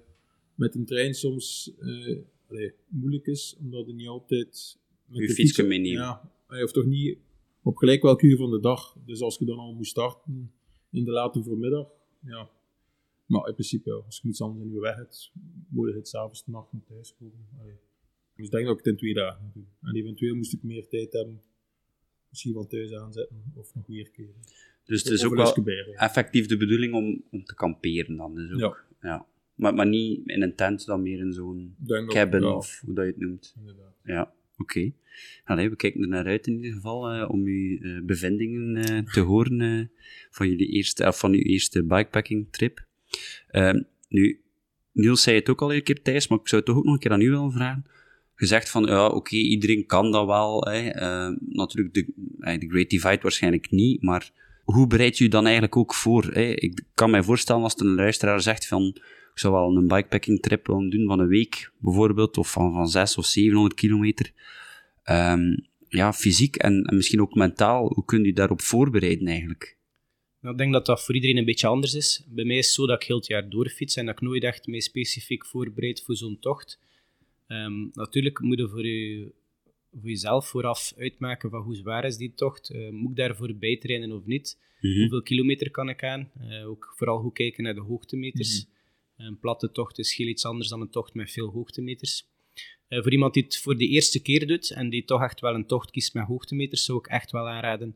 met 0.55 0.75
een 0.75 0.85
trein 0.85 1.13
soms 1.13 1.73
eh, 1.79 2.17
allee, 2.49 2.73
moeilijk 2.87 3.25
is, 3.25 3.55
omdat 3.59 3.87
je 3.87 3.93
niet 3.93 4.07
altijd 4.07 4.77
met 5.05 5.19
Je 5.19 5.29
fiets 5.29 5.57
meenemen. 5.61 6.01
Ja, 6.01 6.31
hoeft 6.47 6.73
toch 6.73 6.85
niet 6.85 7.17
op 7.63 7.77
gelijk 7.77 8.01
welk 8.01 8.21
uur 8.21 8.37
van 8.37 8.49
de 8.49 8.59
dag. 8.59 8.95
Dus 9.05 9.21
als 9.21 9.37
je 9.37 9.45
dan 9.45 9.57
al 9.57 9.73
moet 9.73 9.87
starten 9.87 10.51
in 10.91 11.03
de 11.03 11.11
late 11.11 11.43
voormiddag, 11.43 11.87
ja, 12.25 12.49
Maar 13.29 13.47
in 13.47 13.53
principe, 13.53 13.89
ja, 13.89 13.95
als 13.95 14.15
je 14.15 14.27
niets 14.27 14.41
anders 14.41 14.65
in 14.65 14.73
je 14.73 14.79
weg 14.79 14.95
hebt, 14.95 15.31
moet 15.69 15.89
je 15.89 15.95
het 15.95 16.07
s'avonds 16.07 16.45
de 16.45 16.51
nacht 16.51 16.71
thuis 16.87 17.15
komen. 17.19 17.47
Allee. 17.59 17.79
Dus 18.35 18.45
ik 18.45 18.51
denk 18.51 18.65
dat 18.65 18.71
ik 18.71 18.83
het 18.83 18.93
in 18.93 18.97
twee 18.97 19.13
dagen 19.13 19.51
doe. 19.53 19.63
En 19.81 19.95
eventueel 19.95 20.35
moest 20.35 20.53
ik 20.53 20.63
meer 20.63 20.87
tijd 20.87 21.13
hebben, 21.13 21.41
misschien 22.29 22.53
wel 22.53 22.67
thuis 22.67 22.93
aanzetten 22.93 23.43
of 23.55 23.75
nog 23.75 23.87
weer 23.87 24.09
keren. 24.09 24.41
Dus 24.85 25.03
het 25.03 25.13
is 25.13 25.25
ook 25.25 25.35
wel 25.35 25.65
effectief 25.95 26.45
de 26.45 26.57
bedoeling 26.57 26.93
om, 26.93 27.23
om 27.31 27.43
te 27.43 27.55
kamperen 27.55 28.15
dan. 28.15 28.35
Dus 28.35 28.61
ook, 28.61 28.85
ja. 29.01 29.25
Maar, 29.55 29.73
maar 29.73 29.87
niet 29.87 30.21
in 30.25 30.41
een 30.41 30.55
tent, 30.55 30.85
dan 30.85 31.01
meer 31.01 31.19
in 31.19 31.33
zo'n 31.33 31.75
cabin 32.07 32.43
of 32.43 32.81
hoe 32.85 32.93
dat 32.93 33.05
je 33.05 33.11
het 33.11 33.19
noemt. 33.19 33.55
Inderdaad. 33.59 33.93
Ja, 34.03 34.33
oké. 34.57 34.91
Okay. 35.45 35.69
we 35.69 35.75
kijken 35.75 36.01
er 36.01 36.07
naar 36.07 36.25
uit 36.25 36.47
in 36.47 36.55
ieder 36.55 36.71
geval 36.71 37.15
uh, 37.15 37.29
om 37.29 37.45
uw 37.45 37.77
uh, 37.79 38.01
bevindingen 38.05 38.77
uh, 38.77 38.99
te 39.13 39.19
horen 39.19 39.91
van, 40.29 40.47
jullie 40.47 40.67
eerste, 40.67 41.13
van 41.13 41.31
uw 41.31 41.41
eerste 41.41 41.83
bikepacking 41.83 42.47
trip. 42.51 42.87
Ehm, 43.47 43.81
nu, 44.07 44.41
Niels 44.91 45.21
zei 45.21 45.35
het 45.35 45.49
ook 45.49 45.61
al 45.61 45.73
een 45.73 45.83
keer, 45.83 46.01
Thijs, 46.01 46.27
maar 46.27 46.39
ik 46.39 46.47
zou 46.47 46.61
het 46.61 46.69
toch 46.69 46.79
ook 46.79 46.85
nog 46.85 46.93
een 46.93 46.99
keer 46.99 47.11
aan 47.11 47.21
u 47.21 47.29
willen 47.29 47.51
vragen. 47.51 47.85
Gezegd 48.35 48.69
van, 48.69 48.85
ja, 48.85 49.07
oké, 49.07 49.35
iedereen 49.35 49.85
kan 49.85 50.11
dat 50.11 50.25
wel. 50.25 50.61
Hè. 50.61 50.89
Ehm, 50.89 51.35
natuurlijk, 51.39 51.93
de, 51.93 52.05
de 52.57 52.67
Great 52.69 52.89
Divide 52.89 53.21
waarschijnlijk 53.21 53.71
niet, 53.71 54.01
maar 54.01 54.31
hoe 54.63 54.87
bereid 54.87 55.19
u 55.19 55.27
dan 55.27 55.43
eigenlijk 55.43 55.77
ook 55.77 55.93
voor? 55.93 56.23
Hè? 56.23 56.41
Ik 56.41 56.81
kan 56.93 57.09
mij 57.09 57.23
voorstellen 57.23 57.63
als 57.63 57.79
een 57.79 57.95
luisteraar 57.95 58.41
zegt 58.41 58.67
van, 58.67 58.83
ik 59.33 59.39
zou 59.39 59.53
wel 59.53 59.75
een 59.75 59.87
bikepacking 59.87 60.41
trip 60.41 60.67
willen 60.67 60.89
doen 60.89 61.07
van 61.07 61.19
een 61.19 61.27
week, 61.27 61.71
bijvoorbeeld, 61.77 62.37
of 62.37 62.51
van, 62.51 62.73
van 62.73 62.87
600 62.87 63.17
of 63.17 63.25
700 63.25 63.73
kilometer. 63.73 64.31
Um, 65.09 65.67
ja, 65.87 66.13
fysiek 66.13 66.55
en, 66.55 66.83
en, 66.83 66.95
misschien 66.95 67.21
ook 67.21 67.33
mentaal, 67.33 67.93
hoe 67.93 68.05
kunt 68.05 68.25
u 68.25 68.31
daarop 68.31 68.61
voorbereiden 68.61 69.27
eigenlijk? 69.27 69.77
Nou, 70.41 70.53
ik 70.53 70.59
denk 70.59 70.73
dat 70.73 70.85
dat 70.85 71.03
voor 71.03 71.15
iedereen 71.15 71.37
een 71.37 71.45
beetje 71.45 71.67
anders 71.67 71.93
is. 71.93 72.23
Bij 72.27 72.45
mij 72.45 72.57
is 72.57 72.65
het 72.65 72.75
zo 72.75 72.85
dat 72.85 73.01
ik 73.01 73.07
heel 73.07 73.17
het 73.17 73.27
jaar 73.27 73.49
doorfiets 73.49 73.95
en 73.95 74.05
dat 74.05 74.15
ik 74.15 74.21
nooit 74.21 74.43
echt 74.43 74.67
mij 74.67 74.79
specifiek 74.79 75.45
voorbereid 75.45 76.03
voor 76.03 76.15
zo'n 76.15 76.39
tocht. 76.39 76.79
Um, 77.47 77.89
natuurlijk 77.93 78.39
moet 78.39 78.57
je 78.57 78.67
voor 78.67 78.85
je 78.85 79.31
voor 79.91 80.09
jezelf 80.09 80.47
vooraf 80.47 80.93
uitmaken 80.97 81.49
van 81.49 81.61
hoe 81.61 81.75
zwaar 81.75 82.05
is 82.05 82.17
die 82.17 82.33
tocht. 82.33 82.71
Uh, 82.71 82.89
moet 82.89 83.09
ik 83.09 83.15
daarvoor 83.15 83.55
bijtrainen 83.55 84.11
of 84.11 84.25
niet? 84.25 84.59
Mhm. 84.81 84.99
Hoeveel 84.99 85.21
kilometer 85.21 85.71
kan 85.71 85.89
ik 85.89 86.03
aan? 86.03 86.31
Uh, 86.41 86.69
ook 86.69 86.93
vooral 86.95 87.19
goed 87.19 87.33
kijken 87.33 87.63
naar 87.63 87.73
de 87.73 87.81
hoogtemeters. 87.81 88.65
Mhm. 88.65 89.27
Een 89.27 89.39
platte 89.39 89.71
tocht 89.71 89.99
is 89.99 90.15
heel 90.15 90.27
iets 90.27 90.45
anders 90.45 90.69
dan 90.69 90.81
een 90.81 90.89
tocht 90.89 91.13
met 91.13 91.31
veel 91.31 91.49
hoogtemeters. 91.49 92.27
Uh, 92.89 93.01
voor 93.01 93.11
iemand 93.11 93.33
die 93.33 93.43
het 93.43 93.57
voor 93.57 93.77
de 93.77 93.87
eerste 93.87 94.21
keer 94.21 94.47
doet 94.47 94.71
en 94.71 94.89
die 94.89 95.05
toch 95.05 95.21
echt 95.21 95.39
wel 95.39 95.55
een 95.55 95.67
tocht 95.67 95.91
kiest 95.91 96.13
met 96.13 96.25
hoogtemeters, 96.25 96.85
zou 96.85 96.97
ik 96.97 97.07
echt 97.07 97.31
wel 97.31 97.49
aanraden 97.49 97.95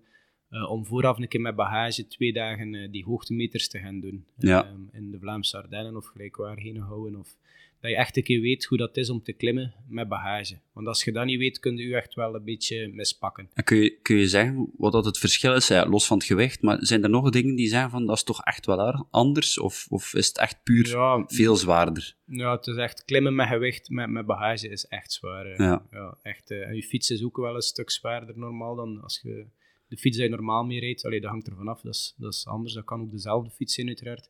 om 0.70 0.86
vooraf 0.86 1.18
een 1.18 1.28
keer 1.28 1.42
met 1.42 1.56
bagage 1.56 2.08
twee 2.08 2.34
dagen 2.34 2.92
die 2.92 3.06
hoogtemeters 3.06 3.68
te 3.68 3.80
gaan 3.80 4.00
doen. 4.00 4.26
Ja. 4.38 4.76
in 4.92 5.12
de 5.12 5.20
Vlaamse 5.20 5.58
Ardennen 5.58 5.96
of 5.96 6.06
gelijk 6.06 6.36
waar 6.36 6.58
heen 6.58 6.78
houden 6.78 7.20
of 7.20 7.36
dat 7.84 7.92
je 7.92 7.98
echt 7.98 8.18
een 8.18 8.24
keer 8.24 8.42
weet 8.42 8.66
hoe 8.66 8.78
dat 8.78 8.98
is 8.98 9.10
om 9.10 9.24
te 9.24 9.34
klimmen 9.34 9.74
met 9.88 10.08
bagage. 10.08 10.60
Want 10.74 10.88
als 10.88 11.04
je 11.04 11.12
dat 11.12 11.26
niet 11.26 11.40
weet, 11.40 11.60
kun 11.60 11.78
je 11.78 11.88
je 11.88 11.96
echt 11.96 12.14
wel 12.14 12.36
een 12.36 12.44
beetje 12.44 12.88
mispakken. 12.88 13.50
En 13.54 13.64
kun, 13.64 13.78
je, 13.78 14.00
kun 14.02 14.16
je 14.16 14.28
zeggen 14.28 14.72
wat 14.78 14.92
dat 14.92 15.06
het 15.06 15.18
verschil 15.18 15.56
is, 15.56 15.68
ja, 15.68 15.86
los 15.86 16.08
van 16.08 16.18
het 16.18 16.26
gewicht, 16.26 16.62
maar 16.62 16.78
zijn 16.80 17.04
er 17.04 17.10
nog 17.10 17.30
dingen 17.30 17.56
die 17.56 17.68
zeggen 17.68 17.90
van 17.90 18.06
dat 18.06 18.16
is 18.16 18.24
toch 18.24 18.44
echt 18.44 18.66
wel 18.66 19.08
anders? 19.12 19.60
Of, 19.60 19.86
of 19.90 20.14
is 20.14 20.28
het 20.28 20.38
echt 20.38 20.64
puur 20.64 20.86
veel 21.28 21.56
zwaarder? 21.56 22.16
Ja, 22.26 22.56
het 22.56 22.68
is 22.68 22.76
echt 22.76 23.06
klimmen 23.06 23.36
met 23.36 23.48
gewicht, 23.48 23.90
met, 23.90 24.10
met 24.10 24.26
bagage 24.26 24.70
is 24.70 24.86
echt 24.86 25.12
zwaar. 25.12 25.62
Ja. 25.62 25.86
ja. 25.92 26.18
echt, 26.22 26.52
en 26.52 26.76
je 26.76 26.84
fiets 26.84 27.12
is 27.12 27.24
ook 27.24 27.38
wel 27.38 27.56
een 27.56 27.62
stuk 27.62 27.92
zwaarder 27.92 28.38
normaal 28.38 28.76
dan 28.76 29.02
als 29.02 29.20
je 29.24 29.46
de 29.94 30.00
fiets 30.00 30.18
die 30.18 30.26
je 30.26 30.32
normaal 30.32 30.64
mee 30.64 30.80
rijdt. 30.80 31.02
Dat 31.02 31.24
hangt 31.24 31.48
er 31.48 31.56
vanaf, 31.56 31.82
dat 31.82 31.94
is, 31.94 32.14
dat 32.18 32.34
is 32.34 32.48
anders. 32.48 32.74
Dat 32.74 32.84
kan 32.84 33.02
ook 33.02 33.12
dezelfde 33.12 33.50
fiets 33.50 33.74
zijn 33.74 33.88
uiteraard. 33.88 34.30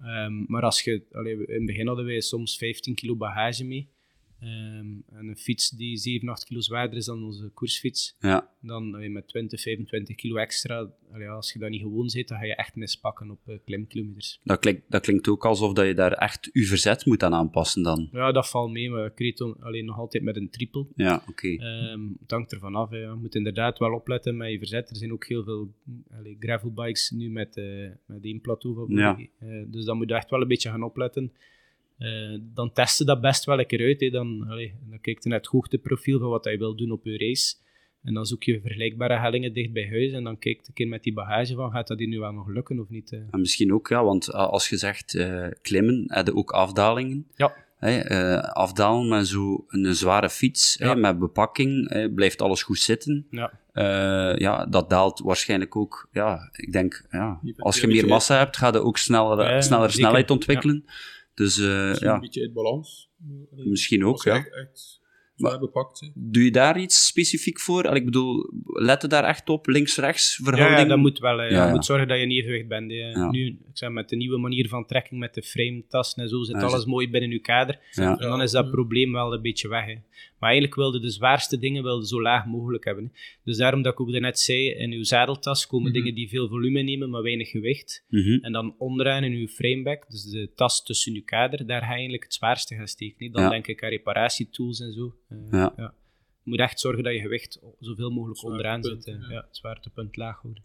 Um, 0.00 0.44
maar 0.48 0.62
als 0.62 0.82
je, 0.82 1.06
allee, 1.12 1.32
in 1.32 1.54
het 1.54 1.66
begin 1.66 1.86
hadden 1.86 2.04
wij 2.04 2.20
soms 2.20 2.56
15 2.58 2.94
kilo 2.94 3.16
bagage 3.16 3.64
mee. 3.64 3.88
Um, 4.42 5.04
en 5.12 5.28
een 5.28 5.36
fiets 5.36 5.70
die 5.70 5.96
7, 5.96 6.28
8 6.28 6.44
kilo 6.44 6.60
zwaarder 6.60 6.96
is 6.96 7.04
dan 7.04 7.24
onze 7.24 7.50
koersfiets, 7.54 8.16
ja. 8.18 8.50
dan 8.60 9.12
met 9.12 9.28
20, 9.28 9.60
25 9.60 10.16
kilo 10.16 10.36
extra, 10.36 10.90
allee, 11.12 11.28
als 11.28 11.52
je 11.52 11.58
dat 11.58 11.70
niet 11.70 11.80
gewoon 11.80 12.08
zit, 12.08 12.28
dan 12.28 12.38
ga 12.38 12.44
je 12.44 12.54
echt 12.54 12.74
mispakken 12.74 13.30
op 13.30 13.40
uh, 13.46 13.56
klimkilometers. 13.64 14.40
Dat 14.44 14.58
klinkt, 14.58 14.82
dat 14.88 15.02
klinkt 15.02 15.28
ook 15.28 15.44
alsof 15.44 15.72
dat 15.72 15.86
je 15.86 15.94
daar 15.94 16.12
echt 16.12 16.48
je 16.52 16.64
verzet 16.64 17.06
moet 17.06 17.22
aan 17.22 17.34
aanpassen 17.34 17.82
dan. 17.82 18.08
Ja, 18.12 18.32
dat 18.32 18.48
valt 18.48 18.70
mee, 18.70 18.90
maar 18.90 19.06
ik 19.06 19.18
reed 19.18 19.40
alleen 19.40 19.84
nog 19.84 19.98
altijd 19.98 20.22
met 20.22 20.36
een 20.36 20.50
triple. 20.50 20.86
Ja, 20.94 21.14
oké. 21.28 21.30
Okay. 21.30 21.90
Um, 21.92 22.16
het 22.20 22.30
hangt 22.30 22.52
ervan 22.52 22.74
af, 22.74 22.90
je 22.90 23.16
moet 23.20 23.34
inderdaad 23.34 23.78
wel 23.78 23.92
opletten 23.92 24.36
met 24.36 24.50
je 24.50 24.58
verzet. 24.58 24.90
Er 24.90 24.96
zijn 24.96 25.12
ook 25.12 25.26
heel 25.26 25.44
veel 25.44 25.74
allee, 26.10 26.36
gravelbikes 26.40 27.10
nu 27.10 27.30
met, 27.30 27.56
uh, 27.56 27.90
met 28.06 28.24
één 28.24 28.40
plateau. 28.40 28.94
Ja. 28.94 29.18
Uh, 29.42 29.64
dus 29.66 29.84
dan 29.84 29.96
moet 29.96 30.08
je 30.08 30.14
echt 30.14 30.30
wel 30.30 30.40
een 30.40 30.48
beetje 30.48 30.70
gaan 30.70 30.82
opletten. 30.82 31.32
Uh, 31.98 32.38
dan 32.54 32.72
testen 32.72 33.06
dat 33.06 33.20
best 33.20 33.44
wel 33.44 33.56
lekker 33.56 33.80
uit. 33.80 34.00
Hè. 34.00 34.10
Dan, 34.10 34.46
allee, 34.48 34.74
dan 34.90 35.00
kijk 35.00 35.22
je 35.22 35.28
naar 35.28 35.38
het 35.38 35.48
hoogteprofiel 35.48 36.18
van 36.18 36.28
wat 36.28 36.44
je 36.44 36.58
wil 36.58 36.76
doen 36.76 36.90
op 36.90 37.04
je 37.04 37.18
race. 37.18 37.54
En 38.02 38.14
dan 38.14 38.26
zoek 38.26 38.42
je 38.42 38.60
vergelijkbare 38.60 39.18
hellingen 39.18 39.52
dicht 39.52 39.72
bij 39.72 39.88
huis. 39.88 40.12
En 40.12 40.24
dan 40.24 40.38
kijk 40.38 40.56
je 40.56 40.62
een 40.66 40.74
keer 40.74 40.88
met 40.88 41.02
die 41.02 41.12
bagage 41.12 41.54
van, 41.54 41.70
gaat 41.70 41.86
dat 41.86 41.98
hier 41.98 42.08
nu 42.08 42.18
wel 42.18 42.32
nog 42.32 42.48
lukken 42.48 42.80
of 42.80 42.88
niet? 42.88 43.12
En 43.12 43.40
misschien 43.40 43.72
ook, 43.72 43.88
ja, 43.88 44.04
want 44.04 44.32
als 44.32 44.68
je 44.68 44.76
zegt 44.76 45.14
uh, 45.14 45.46
klimmen, 45.62 46.04
heb 46.06 46.26
je 46.26 46.34
ook 46.34 46.50
afdalingen. 46.50 47.26
Ja. 47.34 47.54
Hey, 47.76 48.10
uh, 48.10 48.38
afdalen 48.38 49.08
met 49.08 49.26
zo'n 49.26 49.64
zware 49.90 50.30
fiets, 50.30 50.76
ja. 50.78 50.86
hey, 50.86 50.96
met 50.96 51.18
bepakking, 51.18 51.88
hey, 51.88 52.08
blijft 52.08 52.42
alles 52.42 52.62
goed 52.62 52.78
zitten. 52.78 53.26
Ja. 53.30 53.52
ja, 54.38 54.66
dat 54.66 54.90
daalt 54.90 55.20
waarschijnlijk 55.20 55.76
ook. 55.76 56.08
Ja, 56.12 56.48
ik 56.52 56.72
denk, 56.72 57.06
ja, 57.10 57.40
als 57.56 57.80
je 57.80 57.86
meer 57.86 58.06
massa 58.06 58.38
hebt, 58.38 58.56
ga 58.56 58.72
je 58.72 58.82
ook 58.82 58.98
sneller, 58.98 59.62
sneller 59.62 59.90
snelheid 59.90 60.30
ontwikkelen. 60.30 60.84
Dus, 61.36 61.58
uh, 61.58 61.94
ja. 61.94 62.14
een 62.14 62.20
beetje 62.20 62.40
uit 62.40 62.52
balans. 62.52 63.10
Misschien 63.50 64.04
ook, 64.04 64.22
ja. 64.22 64.34
Echt, 64.34 64.54
echt 64.54 65.00
maar, 65.36 65.58
bepakt. 65.58 66.10
Doe 66.14 66.44
je 66.44 66.50
daar 66.50 66.80
iets 66.80 67.06
specifiek 67.06 67.60
voor? 67.60 67.96
Ik 67.96 68.04
bedoel, 68.04 68.50
let 68.64 69.02
je 69.02 69.08
daar 69.08 69.24
echt 69.24 69.48
op, 69.48 69.66
links-rechts 69.66 70.40
verhouding? 70.42 70.80
Ja, 70.80 70.88
dat 70.88 70.98
moet 70.98 71.18
wel. 71.18 71.42
Ja. 71.42 71.66
Je 71.66 71.72
moet 71.72 71.84
zorgen 71.84 72.08
dat 72.08 72.18
je 72.18 72.26
niet 72.26 72.38
evenwicht 72.38 72.68
bent. 72.68 72.86
Nu, 73.32 73.46
ik 73.46 73.58
zeg, 73.72 73.90
met 73.90 74.08
de 74.08 74.16
nieuwe 74.16 74.38
manier 74.38 74.68
van 74.68 74.86
trekking, 74.86 75.20
met 75.20 75.34
de 75.34 75.42
frame-tassen 75.42 76.22
en 76.22 76.28
zo, 76.28 76.42
zit 76.42 76.56
alles 76.56 76.84
mooi 76.84 77.10
binnen 77.10 77.30
je 77.30 77.38
kader. 77.38 77.78
En 77.94 78.16
dan 78.16 78.42
is 78.42 78.50
dat 78.50 78.70
probleem 78.70 79.12
wel 79.12 79.32
een 79.32 79.42
beetje 79.42 79.68
weg. 79.68 79.84
Hè. 79.84 79.94
Maar 80.38 80.50
eigenlijk 80.50 80.80
wilde 80.80 81.00
de 81.00 81.10
zwaarste 81.10 81.58
dingen 81.58 81.82
wilde 81.82 82.06
zo 82.06 82.22
laag 82.22 82.46
mogelijk 82.46 82.84
hebben. 82.84 83.04
Hè. 83.04 83.10
Dus 83.44 83.56
daarom 83.56 83.82
dat 83.82 83.92
ik 83.92 84.00
ook 84.00 84.08
net 84.08 84.38
zei, 84.38 84.70
in 84.70 84.92
uw 84.92 85.04
zadeltas 85.04 85.66
komen 85.66 85.90
mhm. 85.90 85.98
dingen 85.98 86.14
die 86.14 86.28
veel 86.28 86.48
volume 86.48 86.82
nemen, 86.82 87.10
maar 87.10 87.22
weinig 87.22 87.50
gewicht. 87.50 88.04
Mhm. 88.08 88.44
En 88.44 88.52
dan 88.52 88.74
onderaan 88.78 89.24
in 89.24 89.32
uw 89.32 89.46
frameback, 89.46 90.10
dus 90.10 90.22
de 90.22 90.50
tas 90.54 90.84
tussen 90.84 91.14
uw 91.14 91.24
kader, 91.24 91.66
daar 91.66 91.80
ga 91.80 91.86
je 91.86 91.92
eigenlijk 91.92 92.22
het 92.22 92.34
zwaarste 92.34 92.74
gaan 92.74 92.88
steken. 92.88 93.32
Dan 93.32 93.50
denk 93.50 93.66
ik 93.66 93.82
aan 93.82 93.90
reparatietools 93.90 94.80
en 94.80 94.92
zo. 94.92 95.14
Uh, 95.28 95.48
ja. 95.50 95.94
Je 96.42 96.52
moet 96.52 96.60
echt 96.60 96.80
zorgen 96.80 97.04
dat 97.04 97.12
je 97.12 97.20
gewicht 97.20 97.60
zoveel 97.80 98.10
mogelijk 98.10 98.44
onderaan 98.44 98.82
zit. 98.82 99.04
Ja. 99.04 99.26
ja, 99.28 99.44
het 99.46 99.56
zwaartepunt 99.56 100.16
laag 100.16 100.40
houden. 100.42 100.62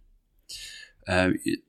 Uh, 1.04 1.44
je, 1.44 1.62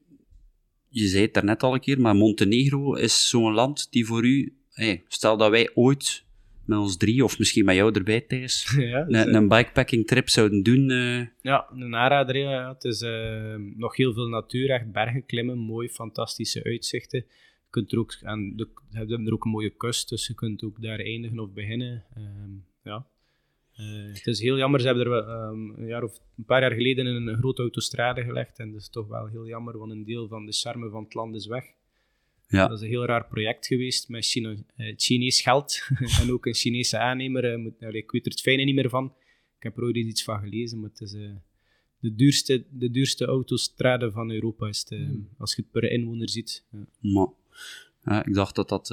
je, 0.88 1.06
zei 1.06 1.22
het 1.22 1.34
daarnet 1.34 1.62
al 1.62 1.74
een 1.74 1.80
keer, 1.80 2.00
maar 2.00 2.16
Montenegro 2.16 2.94
is 2.94 3.28
zo'n 3.28 3.52
land 3.52 3.92
die 3.92 4.06
voor 4.06 4.24
u... 4.24 4.56
Hey, 4.70 5.02
stel 5.08 5.36
dat 5.36 5.50
wij 5.50 5.70
ooit 5.74 6.24
met 6.72 6.80
ons 6.80 6.96
drie, 6.96 7.24
of 7.24 7.38
misschien 7.38 7.64
met 7.64 7.74
jou 7.74 7.92
erbij, 7.92 8.20
Thijs, 8.20 8.74
ja, 8.78 9.04
een, 9.08 9.34
een 9.34 9.48
bikepacking 9.48 10.06
trip 10.06 10.28
zouden 10.28 10.62
doen. 10.62 10.90
Uh... 10.90 11.26
Ja, 11.40 11.66
een 11.72 11.94
aanrader. 11.94 12.36
Ja. 12.36 12.68
Het 12.72 12.84
is 12.84 13.02
uh, 13.02 13.54
nog 13.76 13.96
heel 13.96 14.12
veel 14.12 14.28
natuur, 14.28 14.70
echt 14.70 14.92
bergen 14.92 15.26
klimmen, 15.26 15.58
mooi, 15.58 15.88
fantastische 15.88 16.64
uitzichten. 16.64 17.18
Je 17.28 17.70
kunt 17.70 17.92
er 17.92 17.98
ook, 17.98 18.18
aan 18.22 18.52
de, 18.56 18.68
hebben 18.90 19.26
er 19.26 19.32
ook 19.32 19.44
een 19.44 19.50
mooie 19.50 19.70
kust, 19.76 20.08
dus 20.08 20.26
je 20.26 20.34
kunt 20.34 20.62
ook 20.62 20.82
daar 20.82 20.98
eindigen 20.98 21.38
of 21.38 21.52
beginnen. 21.52 22.04
Um, 22.16 22.64
ja. 22.82 23.06
Uh, 23.76 24.14
het 24.14 24.26
is 24.26 24.40
heel 24.40 24.56
jammer, 24.56 24.80
ze 24.80 24.86
hebben 24.86 25.06
er 25.06 25.48
um, 25.48 25.74
een, 25.76 25.86
jaar 25.86 26.02
of, 26.02 26.20
een 26.36 26.44
paar 26.44 26.60
jaar 26.60 26.72
geleden 26.72 27.06
een 27.06 27.36
grote 27.36 27.60
autostrade 27.60 28.22
gelegd 28.22 28.58
en 28.58 28.72
dat 28.72 28.80
is 28.80 28.88
toch 28.88 29.08
wel 29.08 29.26
heel 29.26 29.46
jammer, 29.46 29.78
want 29.78 29.90
een 29.90 30.04
deel 30.04 30.28
van 30.28 30.46
de 30.46 30.52
charme 30.52 30.90
van 30.90 31.04
het 31.04 31.14
land 31.14 31.34
is 31.34 31.46
weg. 31.46 31.64
Ja. 32.52 32.68
Dat 32.68 32.76
is 32.76 32.82
een 32.82 32.90
heel 32.90 33.04
raar 33.04 33.26
project 33.26 33.66
geweest 33.66 34.08
met 34.08 34.24
China, 34.24 34.54
uh, 34.76 34.92
Chinees 34.96 35.40
geld 35.40 35.88
en 36.20 36.32
ook 36.32 36.46
een 36.46 36.54
Chinese 36.54 36.98
aannemer. 36.98 37.52
Uh, 37.52 37.58
moet, 37.58 37.74
allee, 37.80 38.02
ik 38.02 38.10
weet 38.10 38.24
er 38.24 38.30
het 38.30 38.40
fijne 38.40 38.64
niet 38.64 38.74
meer 38.74 38.88
van. 38.88 39.12
Ik 39.56 39.62
heb 39.62 39.76
er 39.76 39.82
ooit 39.82 39.96
iets 39.96 40.24
van 40.24 40.40
gelezen, 40.40 40.80
maar 40.80 40.90
het 40.90 41.00
is 41.00 41.14
uh, 41.14 41.30
de, 41.98 42.14
duurste, 42.14 42.64
de 42.70 42.90
duurste 42.90 43.24
autostrade 43.24 44.10
van 44.10 44.30
Europa, 44.30 44.68
is 44.68 44.86
het, 44.88 44.98
mm. 44.98 45.28
als 45.38 45.54
je 45.54 45.62
het 45.62 45.70
per 45.70 45.90
inwoner 45.90 46.28
ziet. 46.28 46.64
Ja. 46.70 46.86
Maar, 47.00 47.26
ja, 48.04 48.24
ik 48.24 48.34
dacht 48.34 48.54
dat 48.54 48.68
dat 48.68 48.86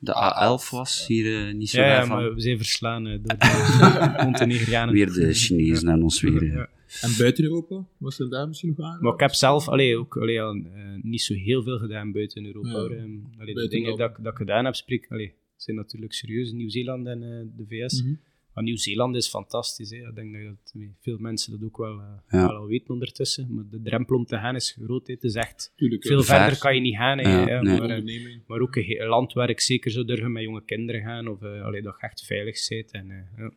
de 0.00 0.14
A11 0.14 0.70
was, 0.70 1.06
hier 1.06 1.54
niet 1.54 1.70
zo 1.70 1.80
ja, 1.80 1.86
ja, 1.86 2.06
van. 2.06 2.16
maar 2.16 2.34
we 2.34 2.40
zijn 2.40 2.56
verslaan 2.56 3.04
door 3.04 3.20
de 3.38 4.20
Montenegrianen. 4.24 4.94
Weer 4.94 5.12
de 5.12 5.32
Chinezen 5.32 5.88
en 5.88 6.02
ons 6.02 6.20
weer. 6.20 6.68
En 7.00 7.10
buiten 7.18 7.44
Europa? 7.44 7.86
Was 7.98 8.18
er 8.18 8.30
daar 8.30 8.48
misschien 8.48 8.74
nog 8.76 8.86
aan? 8.86 9.02
Maar 9.02 9.12
ik 9.12 9.20
heb 9.20 9.34
zelf 9.34 9.68
allee, 9.68 9.98
ook 9.98 10.16
allee, 10.16 10.42
al, 10.42 10.56
uh, 10.56 10.94
niet 11.02 11.22
zo 11.22 11.34
heel 11.34 11.62
veel 11.62 11.78
gedaan 11.78 12.12
buiten 12.12 12.44
Europa. 12.46 12.68
Ja. 12.68 13.02
Um, 13.02 13.30
allee, 13.38 13.54
de 13.54 13.68
dingen 13.68 13.96
dat, 13.96 14.16
dat 14.16 14.32
ik 14.32 14.38
gedaan 14.38 14.64
heb, 14.64 14.74
spreek, 14.74 15.06
allee, 15.08 15.34
zijn 15.56 15.76
natuurlijk 15.76 16.12
serieus. 16.12 16.52
Nieuw-Zeeland 16.52 17.06
en 17.06 17.22
uh, 17.22 17.42
de 17.56 17.66
VS. 17.68 18.02
Mm 18.02 18.08
-hmm. 18.08 18.18
Maar 18.58 18.66
Nieuw-Zeeland 18.66 19.16
is 19.16 19.28
fantastisch. 19.28 19.90
Hè. 19.90 19.96
Ik 19.96 20.14
denk 20.14 20.32
dat 20.44 20.74
veel 21.00 21.18
mensen 21.18 21.52
dat 21.52 21.62
ook 21.62 21.76
wel, 21.76 21.94
uh, 21.94 22.04
Ja. 22.30 22.46
wel 22.46 22.56
al 22.56 22.66
weten 22.66 22.90
ondertussen. 22.90 23.54
Maar 23.54 23.64
de 23.70 23.80
drempel 23.82 24.16
om 24.16 24.24
te 24.24 24.36
gaan 24.36 24.54
is 24.54 24.76
groot. 24.82 25.06
hè. 25.06 25.12
Het 25.12 25.24
is 25.24 25.34
echt... 25.34 25.72
Tuurlijk, 25.76 26.06
Veel 26.06 26.22
Ver. 26.22 26.36
verder 26.36 26.58
kan 26.58 26.74
je 26.74 26.80
niet 26.80 26.96
gaan. 26.96 27.18
hè. 27.18 27.44
Ja, 27.44 27.62
nee. 27.62 27.78
maar, 27.78 27.90
eh, 27.90 28.38
maar 28.46 28.60
ook 28.60 28.76
een 28.76 29.06
land 29.06 29.32
waar 29.32 29.50
ik 29.50 29.60
zeker 29.60 29.90
zou 29.90 30.04
durven 30.04 30.32
met 30.32 30.42
jonge 30.42 30.64
kinderen 30.64 31.02
gaan. 31.02 31.28
Of 31.28 31.42
uh, 31.42 31.64
allee, 31.64 31.82
dat 31.82 31.94
je 32.00 32.06
echt 32.06 32.26
veilig 32.26 32.56
zit. 32.56 32.90
En, 32.90 33.10
eh, 33.10 33.38
ja. 33.38 33.52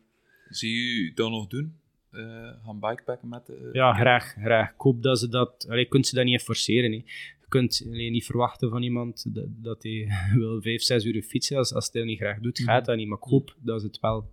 Zie 0.48 1.04
je 1.04 1.12
dat 1.14 1.30
nog 1.30 1.46
doen? 1.46 1.74
Eh, 2.12 2.50
gaan 2.64 2.80
bikepacken 2.80 3.28
met 3.28 3.46
de... 3.46 3.68
ja, 3.72 3.92
graag, 3.94 4.34
graag. 4.38 4.70
Ik 4.70 4.80
hoop 4.80 5.02
dat 5.02 5.18
ze 5.18 5.28
dat... 5.28 5.66
Allee, 5.68 5.82
je 5.82 5.88
kunt 5.88 6.06
ze 6.06 6.14
dat 6.14 6.24
niet 6.24 6.42
forceren. 6.42 6.90
hè. 6.90 6.96
Je 6.96 7.48
kunt 7.48 7.82
allee, 7.86 8.10
niet 8.10 8.24
verwachten 8.24 8.70
van 8.70 8.82
iemand 8.82 9.34
dat, 9.34 9.46
dat 9.48 9.82
hij 9.82 10.08
wil 10.34 10.60
vijf, 10.62 10.82
zes 10.82 11.04
uur 11.04 11.22
fietsen. 11.22 11.56
Als, 11.56 11.74
als 11.74 11.88
hij 11.92 12.00
dat 12.00 12.10
niet 12.10 12.20
graag 12.20 12.38
doet, 12.38 12.58
gaat 12.58 12.84
dat 12.84 12.96
niet. 12.96 13.08
Maar 13.08 13.18
ik 13.18 13.24
hoop 13.24 13.56
dat 13.58 13.80
ze 13.80 13.86
het 13.86 14.00
wel 14.00 14.30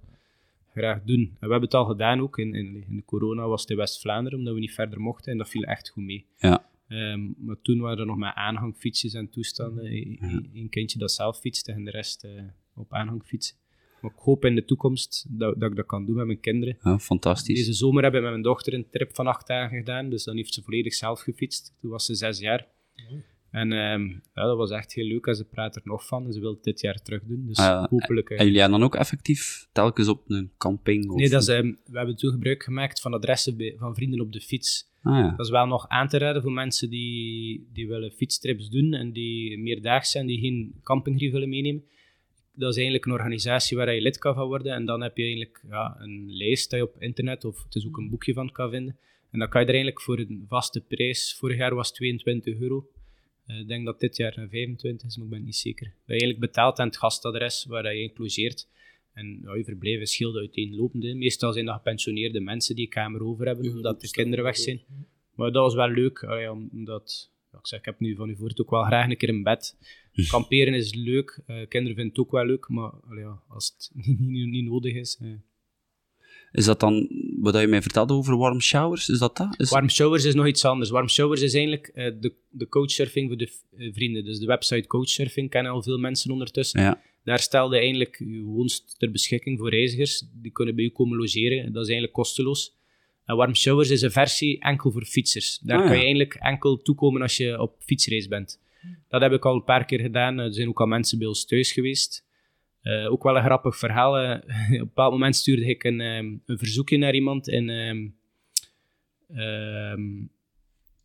graag 0.72 1.04
doen. 1.04 1.20
En 1.20 1.48
we 1.48 1.52
hebben 1.52 1.62
het 1.62 1.74
al 1.74 1.86
gedaan 1.86 2.22
ook. 2.22 2.38
In, 2.38 2.54
in, 2.54 2.86
in 2.90 2.96
de 2.96 3.06
corona 3.06 3.48
was 3.48 3.62
het 3.62 3.70
in 3.70 3.78
West-Vlaanderen, 3.78 4.40
omdat 4.40 4.54
we 4.54 4.60
niet 4.60 4.74
verder 4.74 5.00
mochten. 5.00 5.32
En 5.32 5.38
dat 5.38 5.50
viel 5.50 5.64
echt 5.64 5.90
goed 5.90 6.04
mee. 6.04 6.26
Ja. 6.38 6.66
Ehm, 6.88 7.22
maar 7.38 7.62
toen 7.62 7.80
waren 7.80 8.00
er 8.00 8.06
nog 8.06 8.18
met 8.18 8.36
aanhangfietsjes 8.36 9.14
en 9.14 9.30
toestanden. 9.30 9.86
Eén 9.86 10.50
Een 10.54 10.70
kindje 10.70 11.00
dat 11.00 11.12
zelf 11.12 11.40
fietste 11.40 11.72
en 11.72 11.84
de 11.84 11.92
rest 11.92 12.24
eh, 12.24 12.32
op 12.76 12.94
aanhangfietsen. 12.94 13.56
Maar 14.02 14.12
ik 14.12 14.18
hoop 14.20 14.46
in 14.46 14.56
de 14.56 14.66
toekomst 14.66 15.26
dat, 15.30 15.60
dat 15.60 15.70
ik 15.70 15.76
dat 15.76 15.86
kan 15.86 16.06
doen 16.06 16.16
met 16.16 16.26
mijn 16.26 16.40
kinderen. 16.40 16.78
Ja, 16.84 17.00
fantastisch. 17.00 17.56
Deze 17.58 17.74
zomer 17.74 18.02
hebben 18.04 18.20
we 18.22 18.26
met 18.28 18.36
mijn 18.36 18.54
dochter 18.54 18.74
een 18.74 18.90
trip 18.90 19.16
van 19.16 19.28
acht 19.28 19.48
dagen 19.48 19.78
gedaan. 19.78 20.10
Dus 20.10 20.24
dan 20.24 20.36
heeft 20.36 20.54
ze 20.54 20.62
volledig 20.62 20.94
zelf 20.94 21.20
gefietst. 21.22 21.74
Toen 21.82 21.90
was 21.92 22.06
ze 22.06 22.16
zes 22.16 22.40
jaar. 22.40 22.68
En 23.52 23.72
ehm, 23.72 24.08
ja, 24.08 24.44
dat 24.46 24.58
was 24.58 24.72
echt 24.72 24.94
heel 24.94 25.06
leuk. 25.06 25.26
En 25.26 25.36
ze 25.36 25.46
praat 25.46 25.76
er 25.76 25.82
nog 25.84 26.06
van. 26.08 26.26
En 26.26 26.34
ze 26.34 26.40
wil 26.40 26.54
het 26.54 26.64
dit 26.64 26.82
jaar 26.82 27.02
terug 27.02 27.22
doen. 27.24 27.46
Dus 27.48 27.58
Ah, 27.58 27.86
hopelijk... 27.90 28.30
eh, 28.30 28.40
En 28.40 28.46
jullie 28.46 28.60
hebben 28.62 28.80
dan 28.80 28.88
ook 28.88 28.96
effectief 28.96 29.68
telkens 29.72 30.08
op 30.08 30.24
een 30.28 30.52
camping? 30.58 31.10
Of... 31.10 31.16
nee, 31.20 31.30
dat 31.30 31.42
is, 31.42 31.48
ehm, 31.48 31.74
we 31.86 31.98
hebben 31.98 32.16
toen 32.16 32.32
gebruik 32.32 32.64
gemaakt 32.64 33.02
van 33.02 33.14
adressen 33.14 33.58
bij- 33.58 33.76
van 33.78 33.96
vrienden 33.96 34.20
op 34.20 34.32
de 34.32 34.42
fiets. 34.42 34.88
Ah, 35.04 35.16
ja. 35.16 35.30
Dat 35.38 35.46
is 35.46 35.52
wel 35.52 35.66
nog 35.66 35.88
aan 35.88 36.08
te 36.08 36.18
raden 36.18 36.42
voor 36.42 36.52
mensen 36.52 36.90
die, 36.90 37.68
die 37.74 37.88
willen 37.88 38.12
fietstrips 38.12 38.70
doen 38.70 38.94
en 38.94 39.12
die 39.12 39.58
meerdaags 39.60 40.12
zijn, 40.12 40.26
die 40.26 40.40
geen 40.40 40.80
campingrief 40.84 41.32
willen 41.32 41.50
meenemen. 41.50 41.84
Dat 42.60 42.70
is 42.70 42.76
eigenlijk 42.76 43.06
een 43.06 43.12
organisatie 43.12 43.78
waar 43.78 43.94
je 43.94 44.02
lid 44.02 44.18
kan 44.18 44.34
van 44.34 44.48
worden. 44.48 44.74
En 44.74 44.86
dan 44.86 45.02
heb 45.02 45.18
je 45.18 45.24
eigenlijk 45.24 45.62
ja, 45.70 45.96
een 46.00 46.26
lijst 46.32 46.70
dat 46.70 46.80
je 46.80 46.86
op 46.86 47.02
internet, 47.02 47.46
of 47.46 47.64
het 47.64 47.76
is 47.76 47.88
ook 47.88 47.98
een 47.98 48.10
boekje 48.10 48.34
van 48.34 48.52
kan 48.52 48.70
vinden. 48.70 48.98
En 49.32 49.40
dan 49.40 49.50
kan 49.50 49.62
je 49.62 49.68
er 49.68 49.74
eigenlijk 49.74 50.04
voor 50.04 50.20
een 50.20 50.46
vaste 50.48 50.82
prijs, 50.82 51.36
vorig 51.38 51.58
jaar 51.58 51.76
was 51.76 51.88
het 51.88 51.96
22 51.96 52.60
euro. 52.60 52.90
Eh, 53.46 53.60
Ik 53.60 53.68
denk 53.68 53.86
dat 53.86 54.00
dit 54.00 54.18
jaar 54.18 54.48
25 54.50 55.08
is, 55.08 55.16
maar 55.18 55.26
ik 55.26 55.32
ben 55.32 55.44
niet 55.44 55.56
zeker. 55.56 55.86
Dat 55.86 55.96
je 56.06 56.12
eigenlijk 56.12 56.40
betaalt 56.40 56.80
aan 56.80 56.88
het 56.88 56.98
gastadres 56.98 57.66
waar 57.66 57.96
je 57.96 58.02
in 58.02 58.12
logeert. 58.16 58.68
En 59.14 59.40
ja, 59.44 59.56
je 59.56 59.64
verblijf 59.64 60.00
is 60.02 60.18
heel 60.18 60.36
uiteenlopend. 60.36 61.16
Meestal 61.16 61.54
zijn 61.54 61.66
dat 61.66 61.76
gepensioneerde 61.76 62.40
mensen 62.40 62.76
die 62.76 62.86
een 62.86 62.92
kamer 62.92 63.24
over 63.24 63.46
hebben, 63.46 63.72
omdat 63.72 64.02
de 64.02 64.10
kinderen 64.10 64.46
weg 64.46 64.58
zijn. 64.58 64.82
Maar 65.36 65.52
dat 65.52 65.64
was 65.64 65.76
wel 65.76 65.90
leuk, 65.90 66.28
omdat... 66.72 67.32
ja, 67.52 67.58
ik 67.58 67.68
zeg, 67.68 67.80
ik 67.80 67.86
heb 67.86 68.00
nu 68.00 68.16
van 68.16 68.30
u 68.30 68.36
voor 68.36 68.48
het 68.48 68.62
ook 68.62 68.70
wel 68.70 68.84
graag 68.84 69.10
een 69.10 69.18
keer 69.18 69.30
een 69.30 69.44
bed. 69.44 69.78
Kamperen 70.30 70.74
is 70.74 70.94
leuk, 70.94 71.42
eh, 71.46 71.56
kinderen 71.56 71.96
vinden 71.96 72.08
het 72.08 72.20
ook 72.20 72.32
wel 72.32 72.46
leuk, 72.46 72.68
maar 72.68 72.92
allee, 73.10 73.24
ja, 73.24 73.42
als 73.48 73.74
het 73.74 73.92
niet, 74.06 74.20
niet, 74.20 74.48
niet 74.50 74.66
nodig 74.66 74.94
is... 74.94 75.18
eh. 75.22 75.30
Is 76.52 76.66
dat 76.66 76.80
dan 76.80 77.10
wat 77.40 77.60
je 77.60 77.68
mij 77.68 77.82
vertelde 77.82 78.14
over 78.14 78.38
warm 78.38 78.62
showers? 78.62 79.10
Is 79.10 79.20
dat 79.20 79.38
dat? 79.38 79.60
Is... 79.60 79.70
Warm 79.70 79.90
showers 79.90 80.24
is 80.24 80.34
nog 80.34 80.48
iets 80.48 80.66
anders. 80.66 80.90
Warm 80.90 81.10
showers 81.10 81.42
is 81.42 81.54
eigenlijk 81.54 81.88
eh, 81.88 82.12
de, 82.20 82.34
de 82.50 82.68
coachsurfing 82.68 83.28
voor 83.28 83.38
de 83.38 83.52
vrienden. 83.94 84.26
Dus 84.26 84.40
de 84.40 84.46
website 84.46 84.88
coachsurfing 84.88 85.50
kennen 85.50 85.72
al 85.72 85.84
veel 85.84 85.98
mensen 85.98 86.32
ondertussen. 86.32 86.82
Ja. 86.82 87.02
Daar 87.24 87.40
stelde 87.40 87.78
eigenlijk 87.78 88.18
je 88.20 88.42
woonst 88.42 89.00
ter 89.00 89.12
beschikking 89.12 89.60
voor 89.60 89.70
reizigers. 89.70 90.24
Die 90.34 90.52
kunnen 90.52 90.76
bij 90.76 90.86
u 90.86 90.90
komen 90.90 91.18
logeren. 91.18 91.64
Dat 91.64 91.82
is 91.84 91.90
eigenlijk 91.90 92.14
kosteloos. 92.14 92.79
En 93.30 93.36
Warm 93.36 93.56
Showers 93.56 93.90
is 93.90 94.02
een 94.02 94.12
versie 94.12 94.60
enkel 94.60 94.92
voor 94.92 95.06
fietsers. 95.06 95.60
Daar 95.64 95.78
Ah, 95.78 95.82
kan 95.84 95.92
ja. 95.92 95.98
je 95.98 96.04
eigenlijk 96.04 96.34
enkel 96.34 96.78
toekomen 96.78 97.22
als 97.22 97.38
je 97.38 97.62
op 97.62 97.76
fietsreis 97.80 98.28
bent. 98.28 98.60
Dat 99.10 99.22
heb 99.22 99.32
ik 99.32 99.46
al 99.46 99.56
een 99.56 99.64
paar 99.64 99.86
keer 99.86 100.00
gedaan. 100.00 100.40
Er 100.40 100.54
zijn 100.54 100.68
ook 100.68 100.80
al 100.80 100.86
mensen 100.86 101.18
bij 101.18 101.28
ons 101.28 101.46
thuis 101.46 101.72
geweest. 101.72 102.26
Eh, 102.82 103.12
ook 103.12 103.24
wel 103.24 103.36
een 103.38 103.44
grappig 103.44 103.78
verhaal. 103.78 104.18
eh. 104.18 104.32
op 104.36 104.50
een 104.72 104.78
bepaald 104.80 105.12
moment 105.12 105.36
stuurde 105.36 105.66
ik 105.66 105.84
een, 105.84 106.02
ehm, 106.02 106.26
een 106.46 106.58
verzoekje 106.58 106.98
naar 106.98 107.14
iemand 107.14 107.48
in 107.48 107.70
ehm, 107.70 108.08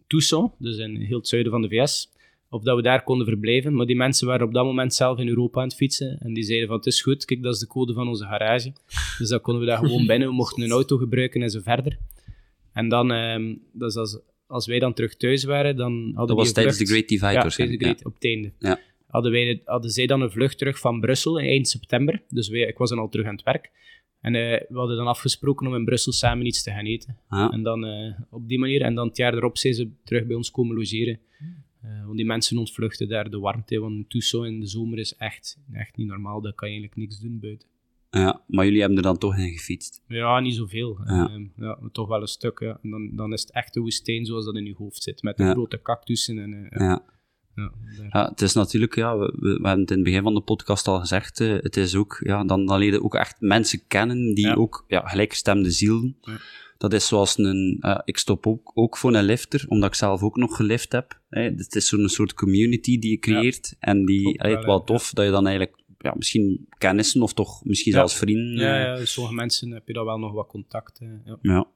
Tucson, 0.06 0.52
dus 0.58 0.76
in 0.76 0.96
heel 0.96 1.18
het 1.18 1.28
zuiden 1.28 1.52
van 1.52 1.62
de 1.62 1.68
VS, 1.68 2.10
of 2.50 2.62
dat 2.62 2.76
we 2.76 2.82
daar 2.82 3.02
konden 3.04 3.26
verblijven. 3.26 3.74
Maar 3.74 3.86
die 3.86 3.96
mensen 3.96 4.26
waren 4.26 4.46
op 4.46 4.54
dat 4.54 4.64
moment 4.64 4.94
zelf 4.94 5.18
in 5.18 5.28
Europa 5.28 5.60
aan 5.60 5.66
het 5.68 5.76
fietsen. 5.76 6.18
En 6.20 6.32
die 6.34 6.42
zeiden 6.44 6.68
van, 6.68 6.76
het 6.76 6.86
is 6.86 7.02
goed, 7.02 7.24
kijk, 7.24 7.42
dat 7.42 7.54
is 7.54 7.60
de 7.60 7.66
code 7.66 7.92
van 7.92 8.08
onze 8.08 8.24
garage. 8.24 8.72
Dus 9.18 9.28
dan 9.28 9.40
konden 9.40 9.62
we 9.62 9.68
daar 9.68 9.78
gewoon 9.78 10.06
binnen. 10.12 10.28
We 10.28 10.34
mochten 10.34 10.62
een 10.62 10.70
auto 10.70 10.96
gebruiken 10.96 11.42
en 11.42 11.50
zo 11.50 11.60
verder. 11.62 11.98
En 12.74 12.88
dan, 12.88 13.12
ehm, 13.12 13.54
dus 13.72 13.96
als, 13.96 14.20
als 14.46 14.66
wij 14.66 14.78
dan 14.78 14.94
terug 14.94 15.16
thuis 15.16 15.44
waren, 15.44 15.76
dan 15.76 15.92
hadden 15.92 16.14
Dat 16.14 16.28
we 16.28 16.34
was 16.34 16.52
tijdens 16.52 16.78
de 16.78 16.86
Great 16.86 17.08
Divide 17.08 17.32
ja, 17.32 17.42
waarschijnlijk. 17.42 17.80
tijdens 17.80 18.02
de 18.02 18.08
Great- 18.08 18.14
op 18.14 18.22
het 18.22 18.24
einde. 18.24 18.52
Ja. 18.58 18.80
Hadden, 19.06 19.32
wij, 19.32 19.62
hadden 19.64 19.90
zij 19.90 20.06
dan 20.06 20.20
een 20.20 20.30
vlucht 20.30 20.58
terug 20.58 20.78
van 20.78 21.00
Brussel 21.00 21.38
eind 21.38 21.68
september. 21.68 22.22
Dus 22.28 22.48
wij, 22.48 22.60
ik 22.60 22.78
was 22.78 22.90
dan 22.90 22.98
al 22.98 23.08
terug 23.08 23.26
aan 23.26 23.34
het 23.34 23.44
werk. 23.44 23.70
En 24.20 24.34
eh, 24.34 24.60
we 24.68 24.78
hadden 24.78 24.96
dan 24.96 25.06
afgesproken 25.06 25.66
om 25.66 25.74
in 25.74 25.84
Brussel 25.84 26.12
samen 26.12 26.46
iets 26.46 26.62
te 26.62 26.70
gaan 26.70 26.84
eten. 26.84 27.16
Ja. 27.30 27.50
En 27.50 27.62
dan 27.62 27.84
eh, 27.84 28.20
op 28.30 28.48
die 28.48 28.58
manier. 28.58 28.82
En 28.82 28.94
dan 28.94 29.08
het 29.08 29.16
jaar 29.16 29.34
erop 29.34 29.58
zijn 29.58 29.74
ze 29.74 29.90
terug 30.04 30.26
bij 30.26 30.36
ons 30.36 30.50
komen 30.50 30.76
logeren. 30.76 31.18
Eh, 31.82 32.04
want 32.04 32.16
die 32.16 32.26
mensen 32.26 32.58
ontvluchten 32.58 33.08
daar 33.08 33.30
de 33.30 33.38
warmte. 33.38 33.80
Want 33.80 34.10
Tucson 34.10 34.46
in 34.46 34.60
de 34.60 34.66
zomer 34.66 34.98
is 34.98 35.14
echt, 35.16 35.58
echt 35.72 35.96
niet 35.96 36.06
normaal. 36.06 36.40
Daar 36.40 36.52
kan 36.52 36.68
je 36.68 36.74
eigenlijk 36.78 37.08
niks 37.08 37.20
doen 37.20 37.38
buiten. 37.40 37.68
Ja, 38.14 38.40
maar 38.46 38.64
jullie 38.64 38.80
hebben 38.80 38.96
er 38.98 39.02
dan 39.04 39.18
toch 39.18 39.36
in 39.36 39.52
gefietst. 39.52 40.02
Ja, 40.08 40.40
niet 40.40 40.54
zoveel. 40.54 40.98
Ja. 41.04 41.28
Ehm, 41.28 41.44
ja, 41.56 41.78
toch 41.92 42.08
wel 42.08 42.20
een 42.20 42.26
stuk. 42.26 42.58
Ja. 42.60 42.78
En 42.82 42.90
dan, 42.90 43.10
dan 43.16 43.32
is 43.32 43.40
het 43.40 43.52
echt 43.52 43.74
de 43.74 43.80
woestijn 43.80 44.26
zoals 44.26 44.44
dat 44.44 44.56
in 44.56 44.64
je 44.64 44.74
hoofd 44.78 45.02
zit. 45.02 45.22
Met 45.22 45.36
de 45.36 45.42
Ja. 45.44 45.50
grote 45.52 45.82
cactussen. 45.82 46.38
En, 46.38 46.68
eh, 46.70 46.80
ja, 46.80 47.02
Ja. 47.54 47.72
ja, 48.10 48.28
het 48.28 48.40
is 48.42 48.52
natuurlijk, 48.52 48.94
ja, 48.94 49.18
we, 49.18 49.36
we, 49.40 49.48
hebben 49.48 49.80
het 49.80 49.90
in 49.90 49.96
het 49.96 50.04
begin 50.04 50.22
van 50.22 50.34
de 50.34 50.40
podcast 50.40 50.86
al 50.88 50.98
gezegd, 51.00 51.40
eh, 51.40 51.52
het 51.60 51.76
is 51.76 51.94
ook, 51.94 52.20
ja, 52.24 52.44
dan, 52.44 52.66
dan 52.66 52.78
leer 52.78 52.92
je 52.92 53.02
ook 53.02 53.14
echt 53.14 53.40
mensen 53.40 53.86
kennen 53.86 54.34
die 54.34 54.56
ook, 54.56 54.84
ja, 54.88 55.00
gelijkgestemde 55.08 55.70
zielen. 55.70 56.16
Dat 56.78 56.92
is 56.92 57.06
zoals 57.06 57.38
een, 57.38 57.76
eh, 57.80 57.98
ik 58.04 58.18
stop 58.18 58.46
ook, 58.46 58.70
ook 58.74 58.96
voor 58.96 59.14
een 59.14 59.24
lifter, 59.24 59.64
omdat 59.68 59.88
ik 59.88 59.94
zelf 59.94 60.22
ook 60.22 60.36
nog 60.36 60.56
gelift 60.56 60.92
heb. 60.92 61.20
Hè. 61.28 61.42
Het 61.42 61.74
is 61.74 61.88
zo'n 61.88 62.08
soort 62.08 62.34
community 62.34 62.98
die 62.98 63.10
je 63.10 63.18
creëert, 63.18 63.76
en 63.78 64.04
die, 64.04 64.40
allee, 64.40 64.52
wel, 64.52 64.60
het 64.60 64.66
wel 64.66 64.78
ja. 64.78 64.84
tof 64.84 65.10
dat 65.12 65.24
je 65.24 65.30
dan 65.30 65.46
eigenlijk, 65.46 65.76
ja, 66.04 66.12
misschien 66.16 66.66
kennissen, 66.78 67.22
of 67.22 67.32
toch 67.32 67.64
misschien 67.64 67.92
Ja. 67.92 67.98
zelfs 67.98 68.16
vrienden. 68.16 68.56
ja, 68.64 68.78
eh, 68.78 68.84
ja, 68.84 68.96
dus 68.96 69.12
sommige 69.12 69.34
mensen 69.34 69.70
heb 69.70 69.86
je 69.86 69.92
dan 69.92 70.04
wel 70.04 70.18
nog 70.18 70.32
wat 70.32 70.46
contact. 70.46 70.98
eh, 71.00 71.08
ja. 71.24 71.38
ja. 71.42 71.66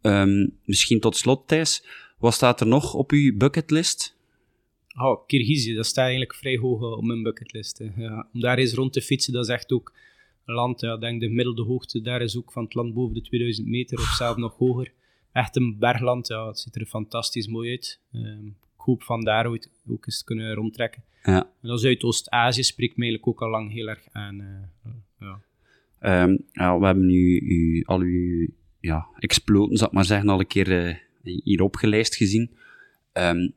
Ehm, 0.00 0.46
misschien 0.64 1.00
tot 1.00 1.16
slot, 1.16 1.48
Thijs, 1.48 1.84
wat 2.18 2.34
staat 2.34 2.60
er 2.60 2.66
nog 2.66 2.94
op 2.94 3.10
uw 3.10 3.36
bucketlist? 3.36 4.16
Oh, 5.00 5.26
Kirgizië, 5.26 5.74
dat 5.74 5.86
staat 5.86 6.02
eigenlijk 6.04 6.34
vrij 6.34 6.56
hoog 6.56 6.80
eh, 6.82 6.90
op 6.96 7.02
mijn 7.04 7.22
bucketlist. 7.22 7.82
Ja, 7.96 8.28
om 8.32 8.40
daar 8.40 8.58
eens 8.58 8.74
rond 8.74 8.92
te 8.92 9.00
fietsen, 9.02 9.32
dat 9.32 9.44
is 9.48 9.54
echt 9.54 9.72
ook 9.72 9.92
een 10.44 10.54
land, 10.54 10.80
ja, 10.80 10.96
denk 10.96 11.20
de 11.20 11.26
gemiddelde 11.26 11.62
hoogte 11.62 12.00
daar 12.00 12.22
is 12.22 12.36
ook 12.36 12.52
van 12.52 12.64
het 12.64 12.74
land 12.74 12.94
boven 12.94 13.14
de 13.14 13.20
2000 13.20 13.66
meter 13.66 13.98
of 13.98 14.04
zelfs 14.04 14.38
nog 14.38 14.56
hoger. 14.56 14.92
Echt 15.32 15.56
een 15.56 15.78
bergland, 15.78 16.26
ja, 16.28 16.46
het 16.46 16.58
ziet 16.58 16.76
er 16.76 16.86
fantastisch 16.86 17.46
mooi 17.46 17.70
uit. 17.70 18.00
Ehm, 18.12 18.46
ik 18.46 18.54
hoop 18.76 19.02
van 19.02 19.20
daar 19.24 19.48
ooit 19.48 19.70
ook 19.88 20.06
eens 20.06 20.18
te 20.18 20.24
kunnen 20.24 20.54
rondtrekken. 20.54 21.02
Ja. 21.22 21.50
En 21.62 21.68
dan 21.68 21.78
Zuidoost-Azië 21.78 22.62
spreekt 22.62 22.96
mij 22.96 23.08
eigenlijk 23.08 23.36
ook 23.36 23.46
al 23.46 23.50
lang 23.50 23.72
heel 23.72 23.88
erg 23.88 24.08
aan. 24.12 24.40
eh, 24.40 24.90
ja. 25.20 25.40
Ehm, 25.98 26.36
ja, 26.52 26.78
we 26.78 26.86
hebben 26.86 27.06
nu 27.06 27.38
u, 27.40 27.82
al 27.84 28.00
uw 28.00 28.48
ja, 28.80 29.06
exploten, 29.18 29.76
zal 29.76 29.86
ik 29.86 29.92
maar 29.92 30.04
zeggen, 30.04 30.28
al 30.28 30.40
een 30.40 30.46
keer 30.46 30.86
eh, 30.86 30.96
hier 31.22 31.62
opgelijst 31.62 32.16
gezien. 32.16 32.50
Ehm, 33.12 33.48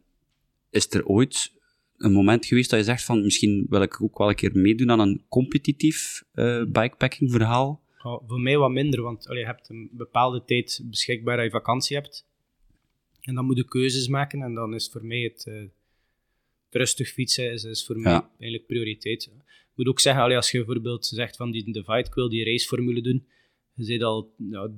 is 0.69 0.93
er 0.93 1.05
ooit 1.05 1.53
een 1.97 2.11
moment 2.11 2.45
geweest 2.45 2.69
dat 2.69 2.79
je 2.79 2.85
zegt 2.85 3.03
van 3.03 3.23
misschien 3.23 3.65
wil 3.69 3.81
ik 3.81 4.01
ook 4.01 4.17
wel 4.17 4.29
een 4.29 4.35
keer 4.35 4.51
meedoen 4.53 4.91
aan 4.91 4.99
een 4.99 5.21
competitief 5.29 6.23
eh, 6.33 6.63
bikepacking 6.63 7.31
verhaal? 7.31 7.81
Oh, 8.03 8.27
voor 8.27 8.39
mij 8.39 8.57
wat 8.57 8.71
minder, 8.71 9.01
want 9.01 9.27
allee, 9.27 9.39
je 9.39 9.45
hebt 9.45 9.69
een 9.69 9.89
bepaalde 9.91 10.43
tijd 10.45 10.81
beschikbaar 10.83 11.35
dat 11.35 11.45
je 11.45 11.51
vakantie 11.51 11.97
hebt. 11.97 12.25
En 13.21 13.35
dan 13.35 13.45
moet 13.45 13.57
je 13.57 13.65
keuzes 13.65 14.07
maken 14.07 14.41
en 14.41 14.53
dan 14.53 14.73
is 14.73 14.89
voor 14.91 15.05
mij 15.05 15.19
het, 15.19 15.45
het 15.45 15.71
rustig 16.71 17.09
fietsen 17.09 17.51
is, 17.51 17.63
is 17.63 17.85
voor 17.85 17.99
mij 17.99 18.11
Ja. 18.11 18.29
eigenlijk 18.39 18.65
prioriteit. 18.67 19.23
Ik 19.71 19.77
moet 19.77 19.87
ook 19.87 19.99
zeggen, 19.99 20.23
allee, 20.23 20.35
als 20.35 20.51
je 20.51 20.57
bijvoorbeeld 20.57 21.05
zegt 21.05 21.35
van 21.35 21.51
die 21.51 21.63
Divide, 21.71 21.97
ik 22.07 22.13
wil 22.13 22.29
die 22.29 22.43
raceformule 22.45 23.01
doen, 23.01 23.25
je 23.73 23.83
zit 23.83 24.03
al 24.03 24.33
ja, 24.49 24.67
3.000, 24.69 24.73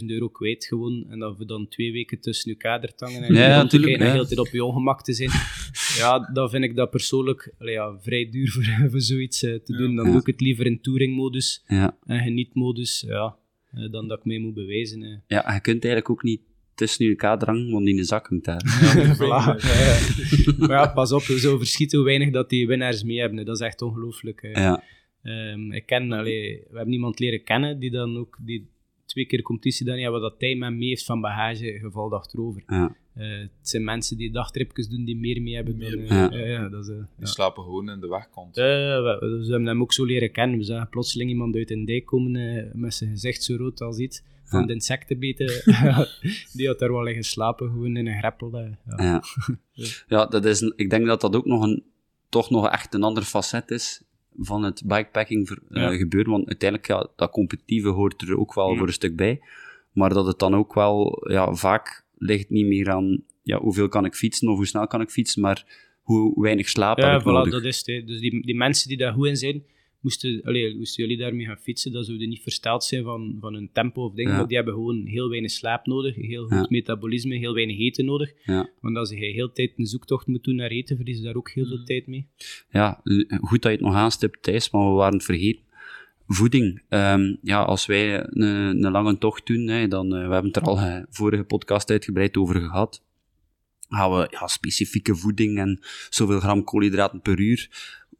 4.000 0.00 0.06
euro 0.06 0.28
kwijt 0.28 0.64
gewoon. 0.64 1.06
En 1.08 1.18
dan 1.18 1.36
voor 1.36 1.46
dan 1.46 1.68
twee 1.68 1.92
weken 1.92 2.20
tussen 2.20 2.50
je 2.50 2.56
kadertangen 2.56 3.22
en 3.22 3.34
Ja, 3.34 3.40
je 3.42 3.48
ja, 3.48 3.60
en 3.60 3.68
de 3.68 4.04
hele 4.10 4.26
tijd 4.26 4.38
op 4.38 4.46
je 4.48 4.64
ongemak 4.64 5.02
te 5.02 5.12
zijn. 5.12 5.30
ja, 5.98 6.30
dan 6.32 6.50
vind 6.50 6.64
ik 6.64 6.76
dat 6.76 6.90
persoonlijk 6.90 7.54
allee, 7.58 7.74
ja, 7.74 7.98
vrij 8.00 8.30
duur 8.30 8.48
voor, 8.50 8.64
voor 8.90 9.00
zoiets 9.00 9.42
eh, 9.42 9.54
te 9.54 9.76
doen. 9.76 9.96
Dan 9.96 10.04
Ja. 10.06 10.10
doe 10.10 10.20
ik 10.20 10.26
het 10.26 10.40
liever 10.40 10.66
in 10.66 10.80
touringmodus 10.80 11.62
Ja. 11.66 11.98
en 12.04 12.18
genietmodus, 12.22 13.00
ja, 13.06 13.36
eh, 13.70 13.90
dan 13.90 14.08
dat 14.08 14.18
ik 14.18 14.24
mee 14.24 14.40
moet 14.40 14.54
bewijzen. 14.54 15.02
eh. 15.02 15.16
ja, 15.26 15.54
je 15.54 15.60
kunt 15.60 15.84
eigenlijk 15.84 16.10
ook 16.10 16.22
niet 16.22 16.40
tussen 16.80 17.06
je 17.06 17.14
kadrang, 17.14 17.70
want 17.70 17.84
die 17.84 17.94
in 17.94 18.00
de 18.00 18.06
zak 18.06 18.26
hangt 18.28 18.44
daar. 18.44 18.62
Voilà. 19.20 19.20
Ja, 19.20 19.56
ja. 19.58 19.96
maar 20.58 20.70
ja, 20.70 20.86
pas 20.86 21.12
op, 21.12 21.22
zo 21.22 21.58
verschieten 21.58 21.98
hoe 21.98 22.06
weinig 22.06 22.30
dat 22.30 22.48
die 22.50 22.66
winnaars 22.66 23.02
mee 23.02 23.18
hebben. 23.20 23.44
Dat 23.44 23.60
is 23.60 23.66
echt 23.66 23.82
ongelooflijk. 23.82 24.42
hè. 24.42 24.48
Ja, 24.62 24.82
Ehm, 25.22 25.72
ik 25.72 25.86
ken, 25.86 26.12
allee, 26.12 26.62
we 26.70 26.76
hebben 26.76 26.94
iemand 26.94 27.18
leren 27.18 27.44
kennen 27.44 27.78
die 27.78 27.90
dan 27.90 28.16
ook 28.16 28.38
die 28.40 28.68
twee 29.06 29.26
keer 29.26 29.42
competitie 29.42 29.86
dan 29.86 29.98
hebben, 29.98 30.20
wat 30.20 30.30
dat 30.30 30.40
hij 30.40 30.54
met 30.56 30.72
mee 30.74 30.88
heeft 30.88 31.04
van 31.04 31.20
bagage, 31.20 31.78
geval 31.80 32.12
achterover. 32.14 32.62
Ja. 32.66 32.96
Eh, 33.14 33.38
het 33.38 33.50
zijn 33.62 33.84
mensen 33.84 34.16
die 34.16 34.30
dagtripjes 34.32 34.88
doen 34.88 35.04
die 35.04 35.16
meer 35.16 35.42
mee 35.42 35.54
hebben 35.54 35.78
dan... 35.78 35.88
Meer 35.90 36.08
eh, 36.08 36.16
Ja. 36.16 36.30
ja, 36.32 36.46
ja, 36.46 36.68
dat 36.68 36.82
is... 36.84 36.88
eh, 36.90 36.94
Die 36.96 37.04
ja. 37.18 37.26
slapen 37.26 37.62
gewoon 37.62 37.90
in 37.90 38.00
de 38.00 38.08
wegkant. 38.08 38.56
Eh, 38.56 38.64
we, 38.64 39.16
we- 39.20 39.44
ze 39.44 39.50
hebben 39.50 39.68
hem 39.68 39.80
ook 39.82 39.92
zo 39.92 40.04
leren 40.04 40.32
kennen. 40.32 40.58
We 40.58 40.64
zagen 40.64 40.88
plotseling 40.88 41.30
iemand 41.30 41.56
uit 41.56 41.70
een 41.70 41.84
dijk 41.84 42.04
komen 42.06 42.70
met 42.74 42.94
zijn 42.94 43.10
gezicht 43.10 43.42
zo 43.42 43.56
rood 43.56 43.80
als 43.80 43.98
iets. 43.98 44.22
Van 44.50 44.66
de 44.66 44.72
insecten 44.72 45.18
beten. 45.18 45.46
die 46.56 46.66
had 46.66 46.78
daar 46.78 46.92
wel 46.92 47.02
liggen 47.02 47.24
slapen, 47.24 47.68
gewoon 47.68 47.96
in 47.96 48.06
een 48.06 48.18
greppel. 48.18 48.52
eh, 48.52 48.70
ja. 48.86 49.04
Ja. 49.04 49.22
ja, 50.16 50.26
dat 50.26 50.44
is, 50.44 50.60
ik 50.60 50.90
denk 50.90 51.06
dat 51.06 51.20
dat 51.20 51.36
ook 51.36 51.46
nog 51.46 51.62
een, 51.62 51.84
toch 52.28 52.50
nog 52.50 52.68
echt 52.70 52.94
een 52.94 53.02
ander 53.02 53.22
facet 53.22 53.70
is 53.70 54.02
van 54.38 54.62
het 54.62 54.82
bikepacking 54.86 55.50
eh, 55.70 55.88
gebeuren. 55.88 56.30
Want 56.32 56.46
uiteindelijk, 56.46 56.88
ja, 56.90 57.08
dat 57.16 57.30
competitieve 57.30 57.88
hoort 57.88 58.22
er 58.22 58.38
ook 58.38 58.54
wel 58.54 58.76
voor 58.76 58.86
een 58.86 58.92
stuk 58.92 59.16
bij. 59.16 59.40
Maar 59.92 60.14
dat 60.14 60.26
het 60.26 60.38
dan 60.38 60.54
ook 60.54 60.74
wel, 60.74 61.26
ja, 61.30 61.54
vaak 61.54 62.04
ligt 62.16 62.50
niet 62.50 62.66
meer 62.66 62.90
aan 62.90 63.22
ja, 63.42 63.58
hoeveel 63.60 63.88
kan 63.88 64.04
ik 64.04 64.14
fietsen 64.14 64.48
of 64.48 64.56
hoe 64.56 64.66
snel 64.66 64.86
kan 64.86 65.00
ik 65.00 65.10
fietsen, 65.10 65.42
maar 65.42 65.64
hoe 66.02 66.42
weinig 66.42 66.68
slaap 66.68 66.98
Ja, 66.98 67.10
heb 67.10 67.20
ik 67.20 67.26
voilà, 67.26 67.30
nodig. 67.30 67.52
dat 67.52 67.64
is 67.64 67.82
het. 67.84 68.06
Dus 68.06 68.20
die, 68.20 68.42
die 68.46 68.56
mensen 68.56 68.88
die 68.88 68.96
daar 68.96 69.12
goed 69.12 69.26
in 69.26 69.36
zijn, 69.36 69.64
moesten, 70.00 70.42
allee, 70.42 70.76
moesten 70.76 71.02
jullie 71.02 71.18
daarmee 71.18 71.46
gaan 71.46 71.58
fietsen, 71.58 71.92
dat 71.92 72.06
zouden 72.06 72.28
niet 72.28 72.42
versteld 72.42 72.84
zijn 72.84 73.04
van, 73.04 73.36
van 73.40 73.54
hun 73.54 73.70
tempo 73.72 74.04
of 74.04 74.14
dingen, 74.14 74.32
Ja. 74.32 74.44
die 74.44 74.56
hebben 74.56 74.74
gewoon 74.74 75.06
heel 75.06 75.28
weinig 75.28 75.50
slaap 75.50 75.86
nodig, 75.86 76.14
heel 76.14 76.42
goed 76.42 76.52
Ja. 76.52 76.66
metabolisme, 76.68 77.36
heel 77.36 77.54
weinig 77.54 77.78
eten 77.78 78.04
nodig. 78.04 78.32
Ja. 78.44 78.70
Want 78.80 78.96
als 78.96 79.10
je 79.10 79.16
heel 79.16 79.46
de 79.46 79.52
tijd 79.52 79.72
een 79.76 79.86
zoektocht 79.86 80.26
moet 80.26 80.44
doen 80.44 80.54
naar 80.54 80.70
eten, 80.70 80.96
verlies 80.96 81.16
je 81.18 81.24
daar 81.24 81.34
ook 81.36 81.50
heel 81.50 81.64
Mm. 81.64 81.70
veel 81.70 81.84
tijd 81.84 82.06
mee. 82.06 82.26
Ja, 82.70 83.00
goed 83.40 83.62
dat 83.62 83.70
je 83.72 83.76
het 83.78 83.80
nog 83.80 83.94
aanstipt, 83.94 84.42
Thijs, 84.42 84.70
maar 84.70 84.88
we 84.88 84.94
waren 84.94 85.14
het 85.14 85.24
vergeten. 85.24 85.62
Voeding. 86.26 86.82
Ehm, 86.88 87.34
ja, 87.42 87.62
als 87.62 87.86
wij 87.86 88.20
een, 88.26 88.42
een 88.84 88.90
lange 88.92 89.18
tocht 89.18 89.46
doen, 89.46 89.66
hè, 89.66 89.88
dan, 89.88 90.06
eh, 90.14 90.26
we 90.26 90.32
hebben 90.32 90.52
het 90.52 90.56
er 90.56 90.62
al 90.62 90.78
eh, 90.78 91.02
vorige 91.10 91.44
podcast 91.44 91.90
uitgebreid 91.90 92.36
over 92.36 92.54
gehad, 92.60 93.04
gaan 93.88 94.10
we 94.10 94.26
ja, 94.30 94.46
specifieke 94.46 95.14
voeding 95.14 95.58
en 95.58 95.78
zoveel 96.10 96.40
gram 96.40 96.64
koolhydraten 96.64 97.20
per 97.20 97.38
uur. 97.38 97.68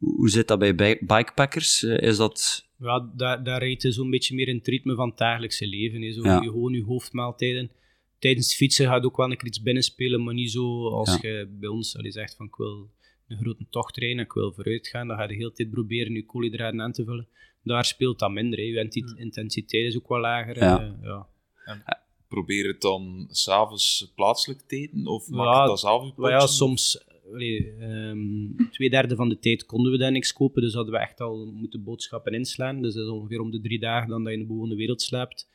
Hoe 0.01 0.29
zit 0.29 0.47
dat 0.47 0.59
bij 0.59 0.75
bi- 0.75 0.97
bikepackers? 1.01 1.83
Eh, 1.83 1.97
is 2.09 2.17
dat... 2.17 2.65
Ja, 2.79 3.11
daar, 3.15 3.43
daar 3.43 3.59
rijdt 3.59 3.81
je 3.81 3.91
zo'n 3.91 4.09
beetje 4.09 4.35
meer 4.35 4.47
in 4.47 4.55
het 4.57 4.67
ritme 4.67 4.95
van 4.95 5.09
het 5.09 5.17
dagelijkse 5.17 5.67
leven. 5.67 6.01
hè. 6.01 6.11
Zo, 6.11 6.21
Ja. 6.23 6.41
je, 6.41 6.49
gewoon 6.49 6.73
je 6.73 6.83
hoofdmaaltijden. 6.83 7.71
Tijdens 8.19 8.45
het 8.45 8.55
fietsen 8.55 8.85
gaat 8.85 9.03
ook 9.03 9.17
wel 9.17 9.31
een 9.31 9.37
keer 9.37 9.47
iets 9.47 9.61
binnenspelen, 9.61 10.23
maar 10.23 10.33
niet 10.33 10.51
zo 10.51 10.87
als 10.89 11.17
Ja. 11.21 11.29
je 11.29 11.47
bij 11.59 11.69
ons 11.69 11.97
allee, 11.97 12.11
zegt 12.11 12.35
van 12.35 12.45
ik 12.45 12.55
wil 12.55 12.89
een 13.27 13.37
grote 13.37 13.65
tocht 13.69 13.97
rijden 13.97 14.17
en 14.17 14.23
ik 14.25 14.31
wil 14.33 14.53
vooruit 14.53 14.87
gaan. 14.87 15.07
Dan 15.07 15.15
ga 15.17 15.21
je 15.21 15.27
de 15.27 15.35
hele 15.35 15.51
tijd 15.51 15.69
proberen 15.71 16.13
je 16.13 16.25
koolhydraten 16.25 16.81
aan 16.81 16.91
te 16.91 17.03
vullen. 17.05 17.27
Daar 17.63 17.85
speelt 17.85 18.19
dat 18.19 18.31
minder. 18.31 18.59
Hè. 18.59 18.65
Je 18.65 18.79
inti- 18.79 19.13
intensiteit 19.15 19.85
is 19.85 19.97
ook 19.97 20.07
wat 20.07 20.19
lager. 20.21 20.57
Ja. 20.57 20.79
eh, 20.81 20.91
ja. 21.03 21.27
Probeer 22.27 22.67
het 22.67 22.81
dan 22.81 23.27
s'avonds 23.29 24.11
plaatselijk 24.15 24.61
te 24.61 24.75
eten? 24.75 25.07
Of 25.07 25.27
Ja, 25.29 25.35
maak 25.35 25.61
je 25.61 25.67
dat 25.67 25.79
zelf 25.79 26.11
je 26.17 26.27
ja, 26.29 26.47
soms, 26.47 27.03
allee, 27.33 27.73
ehm, 27.79 28.69
twee 28.71 28.89
derde 28.89 29.15
van 29.15 29.29
de 29.29 29.39
tijd 29.39 29.65
konden 29.65 29.91
we 29.91 29.97
daar 29.97 30.11
niks 30.11 30.33
kopen, 30.33 30.61
dus 30.61 30.73
hadden 30.73 30.93
we 30.93 30.99
echt 30.99 31.21
al 31.21 31.51
moeten 31.55 31.83
boodschappen 31.83 32.33
inslaan. 32.33 32.81
Dus 32.81 32.93
dat 32.93 33.03
is 33.05 33.11
ongeveer 33.11 33.39
om 33.39 33.51
de 33.51 33.61
drie 33.61 33.79
dagen 33.79 34.09
dan 34.09 34.23
dat 34.23 34.33
je 34.33 34.39
in 34.39 34.43
de 34.43 34.53
bewoonde 34.53 34.75
wereld 34.75 35.01
slaapt. 35.01 35.49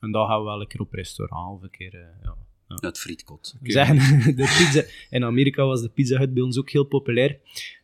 En 0.00 0.12
dan 0.12 0.26
gaan 0.26 0.38
we 0.38 0.44
wel 0.44 0.60
een 0.60 0.66
keer 0.66 0.80
op 0.80 0.92
restaurant 0.92 1.56
of 1.56 1.62
een 1.62 1.70
keer, 1.70 1.94
eh, 1.94 2.22
ja. 2.22 2.36
Het 2.68 2.98
frietkot. 2.98 3.56
Zeggen, 3.62 3.96
de 4.36 4.56
pizza, 4.58 4.82
in 5.10 5.24
Amerika 5.24 5.64
was 5.64 5.82
de 5.82 5.88
Pizza 5.88 6.18
Hut 6.18 6.34
bij 6.34 6.42
ons 6.42 6.58
ook 6.58 6.70
heel 6.70 6.84
populair. 6.84 7.40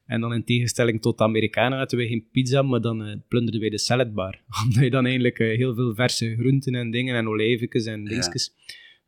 En 0.06 0.20
dan 0.20 0.34
in 0.34 0.44
tegenstelling 0.44 1.02
tot 1.02 1.18
de 1.18 1.24
Amerikanen 1.24 1.78
hadden 1.78 1.98
wij 1.98 2.08
geen 2.08 2.26
pizza, 2.32 2.62
maar 2.62 2.80
dan 2.80 3.04
eh, 3.04 3.16
plunderden 3.28 3.60
wij 3.60 3.70
de 3.70 3.78
saladbar. 3.78 4.40
Omdat 4.64 4.82
je 4.82 4.90
dan 4.90 5.04
eigenlijk 5.04 5.38
eh, 5.38 5.56
heel 5.56 5.74
veel 5.74 5.94
verse 5.94 6.36
groenten 6.36 6.74
en 6.74 6.90
dingen 6.90 7.16
en 7.16 7.28
olijfjes 7.28 7.84
en 7.84 8.04
Ja. 8.04 8.32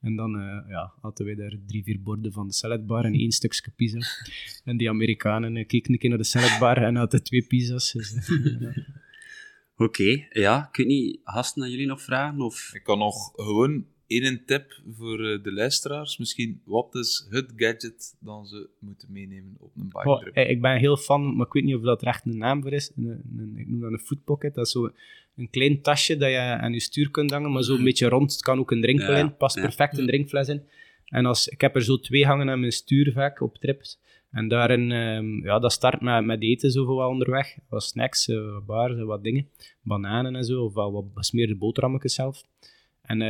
En 0.07 0.17
dan 0.17 0.41
eh, 0.41 0.69
ja, 0.69 0.93
hadden 1.01 1.27
wij 1.27 1.35
daar 1.35 1.57
drie, 1.67 1.85
vier 1.85 2.03
borden 2.03 2.33
van 2.33 2.47
de 2.47 2.53
saladbar 2.53 3.05
en 3.05 3.15
één 3.15 3.33
stukje 3.33 3.71
pizza. 3.77 3.99
En 4.65 4.77
die 4.77 4.89
Amerikanen 4.89 5.57
eh, 5.57 5.67
keken 5.67 5.93
een 5.93 5.99
keer 5.99 6.09
naar 6.09 6.19
de 6.19 6.25
saladbar 6.25 6.77
en 6.83 6.97
hadden 6.97 7.23
twee 7.23 7.43
pizza's. 7.43 7.93
Dus, 7.93 8.15
eh. 8.15 8.77
Oké, 9.87 10.27
ja. 10.31 10.69
Ik 10.69 10.77
weet 10.77 10.87
niet, 10.87 11.21
gasten, 11.25 11.63
aan 11.63 11.71
jullie 11.71 11.87
nog 11.87 12.03
vragen? 12.03 12.41
Of... 12.41 12.71
Ik 12.75 12.83
kan 12.83 12.99
nog 12.99 13.33
gewoon 13.35 13.87
één 14.07 14.45
tip 14.47 14.81
voor 14.97 15.25
eh, 15.25 15.43
de 15.43 15.53
luisteraars. 15.53 16.19
Misschien, 16.19 16.61
wat 16.65 16.95
is 16.95 17.27
het 17.31 17.53
gadget 17.57 18.17
dat 18.21 18.49
ze 18.49 18.69
moeten 18.79 19.13
meenemen 19.13 19.55
op 19.59 19.71
een 19.77 19.89
Goh, 19.93 20.05
biketrip? 20.19 20.35
eh, 20.35 20.51
ik 20.51 20.61
ben 20.61 20.79
heel 20.79 20.97
fan, 20.97 21.37
maar 21.37 21.47
ik 21.47 21.53
weet 21.53 21.65
niet 21.65 21.75
of 21.75 21.83
dat 21.83 22.01
er 22.03 22.09
echt 22.09 22.27
een 22.27 22.39
naam 22.39 22.63
voor 22.63 22.73
is. 22.73 22.93
Een, 22.97 23.07
een- 23.39 23.55
ik 23.57 23.69
noem 23.69 23.81
dat 23.81 23.93
een 23.93 23.99
footpocket. 23.99 24.55
Dat 24.55 24.67
is 24.67 24.73
zo 24.73 24.91
een 25.37 25.51
klein 25.51 25.81
tasje 25.83 26.17
dat 26.17 26.31
je 26.31 26.39
aan 26.39 26.73
je 26.73 26.81
stuur 26.81 27.11
kunt 27.11 27.31
hangen, 27.31 27.53
maar 27.53 27.63
zo 27.63 27.75
een 27.77 27.85
beetje 27.85 28.09
rond. 28.09 28.33
Het 28.33 28.43
kan 28.43 28.59
ook 28.59 28.71
een 28.71 28.81
drinkbel 28.81 29.13
Ja, 29.15 29.19
in, 29.19 29.37
past 29.37 29.57
ja. 29.57 29.63
perfect 29.63 29.99
een 29.99 30.07
drinkfles 30.07 30.49
in. 30.49 30.63
En 31.07 31.27
als, 31.27 31.49
ik 31.49 31.61
heb 31.61 31.75
er 31.75 31.83
zo 31.85 31.99
twee 32.01 32.27
hangen 32.27 32.49
aan 32.51 32.61
mijn 32.61 32.73
stuur 32.73 33.13
vaak 33.13 33.41
op 33.41 33.57
trips. 33.57 33.99
En 34.31 34.49
daarin, 34.49 34.93
ehm, 34.93 35.45
ja, 35.45 35.59
dat 35.59 35.73
start 35.73 36.01
met, 36.01 36.25
met 36.25 36.43
eten 36.43 36.71
zoveel 36.71 36.97
wel 36.97 37.09
onderweg. 37.09 37.57
Wat 37.69 37.83
snacks, 37.83 38.29
eh, 38.29 38.53
wat 38.53 38.67
bars, 38.67 39.01
wat 39.03 39.23
dingen. 39.25 39.49
Bananen 39.83 40.37
en 40.37 40.45
zo, 40.45 40.65
of 40.65 40.75
wel 40.75 40.93
wat 40.93 41.05
gesmeerde 41.15 41.55
boterhammetjes 41.57 42.15
zelf. 42.15 42.43
En 43.03 43.21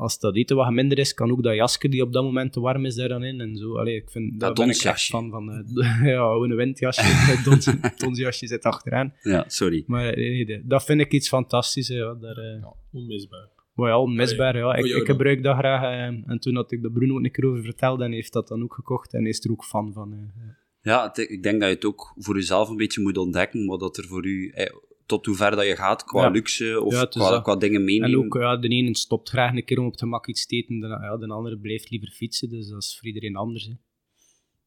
als 0.00 0.18
dat 0.18 0.36
eten 0.36 0.56
wat 0.56 0.70
minder 0.70 0.98
is, 0.98 1.14
kan 1.14 1.30
ook 1.30 1.42
dat 1.42 1.54
jasje 1.54 1.88
die 1.88 2.02
op 2.02 2.12
dat 2.12 2.22
moment 2.22 2.52
te 2.52 2.60
warm 2.60 2.84
is 2.84 2.94
daar 2.94 3.08
dan 3.08 3.24
in. 3.24 3.40
En 3.40 3.56
zo. 3.56 3.76
Allee, 3.78 3.96
ik 3.96 4.10
vind, 4.10 4.30
Dat 4.40 4.56
daar 4.56 4.66
ben 4.66 4.74
ik 4.74 4.82
echt 4.82 5.06
van. 5.06 5.30
van 5.30 5.50
eh, 5.50 6.04
ja, 6.14 6.22
een 6.22 6.54
windjasje. 6.56 7.02
Het 7.32 7.44
dons, 7.44 7.70
donsjasje 7.96 8.46
zit 8.46 8.64
achteraan. 8.64 9.14
Ja, 9.22 9.44
sorry. 9.46 9.84
Maar 9.86 10.06
eh, 10.12 10.46
nee, 10.46 10.62
dat 10.64 10.84
vind 10.84 11.00
ik 11.00 11.12
iets 11.12 11.28
fantastisch. 11.28 11.88
hè, 11.88 11.94
Ja, 11.94 12.14
daar, 12.14 12.36
eh, 12.36 12.66
Onmisbaar. 12.92 13.48
maar 13.74 13.88
ja, 13.88 13.98
onmisbaar. 14.00 14.56
Ja. 14.56 14.74
Ik, 14.74 14.84
ik 14.84 15.06
gebruik 15.06 15.42
dat 15.42 15.56
graag. 15.56 15.82
eh, 15.82 16.30
en 16.30 16.38
toen 16.40 16.54
had 16.56 16.72
ik 16.72 16.82
de 16.82 16.90
Bruno 16.90 17.14
ook 17.18 17.24
een 17.24 17.30
keer 17.32 17.46
over 17.46 17.62
verteld 17.62 18.00
en 18.00 18.12
heeft 18.12 18.32
dat 18.32 18.48
dan 18.48 18.62
ook 18.62 18.74
gekocht 18.74 19.14
en 19.14 19.26
is 19.26 19.44
er 19.44 19.50
ook 19.50 19.64
fan 19.64 19.92
van. 19.92 20.12
eh, 20.12 20.18
ja. 20.44 20.58
Ja, 20.82 21.06
het- 21.06 21.30
ik 21.30 21.42
denk 21.42 21.60
dat 21.60 21.68
je 21.68 21.74
het 21.74 21.84
ook 21.84 22.12
voor 22.16 22.34
jezelf 22.34 22.68
een 22.68 22.76
beetje 22.76 23.02
moet 23.02 23.16
ontdekken, 23.18 23.66
wat 23.66 23.80
dat 23.80 23.96
er 23.96 24.04
voor 24.04 24.26
u, 24.26 24.48
eh, 24.48 24.66
tot 25.10 25.26
hoe 25.26 25.34
ver 25.34 25.50
dat 25.50 25.66
je 25.66 25.76
gaat 25.76 26.04
qua 26.04 26.22
Ja. 26.22 26.30
luxe 26.30 26.82
of 26.82 26.92
Ja, 26.92 27.40
qua, 27.40 27.56
dingen 27.56 27.84
meenemen. 27.84 28.18
En 28.18 28.24
ook, 28.24 28.34
ja, 28.34 28.56
de 28.56 28.68
ene 28.68 28.96
stopt 28.96 29.28
graag 29.28 29.54
een 29.54 29.64
keer 29.64 29.78
om 29.78 29.84
op 29.84 29.90
het 29.90 30.00
gemak 30.00 30.26
iets 30.26 30.46
te 30.46 30.56
eten, 30.56 30.80
de, 30.80 30.86
ja, 30.86 31.16
de 31.16 31.26
andere 31.26 31.58
blijft 31.58 31.90
liever 31.90 32.08
fietsen. 32.10 32.48
Dus 32.48 32.68
dat 32.68 32.82
is 32.82 32.96
voor 32.98 33.06
iedereen 33.06 33.36
anders. 33.36 33.64
Hè. 33.66 33.72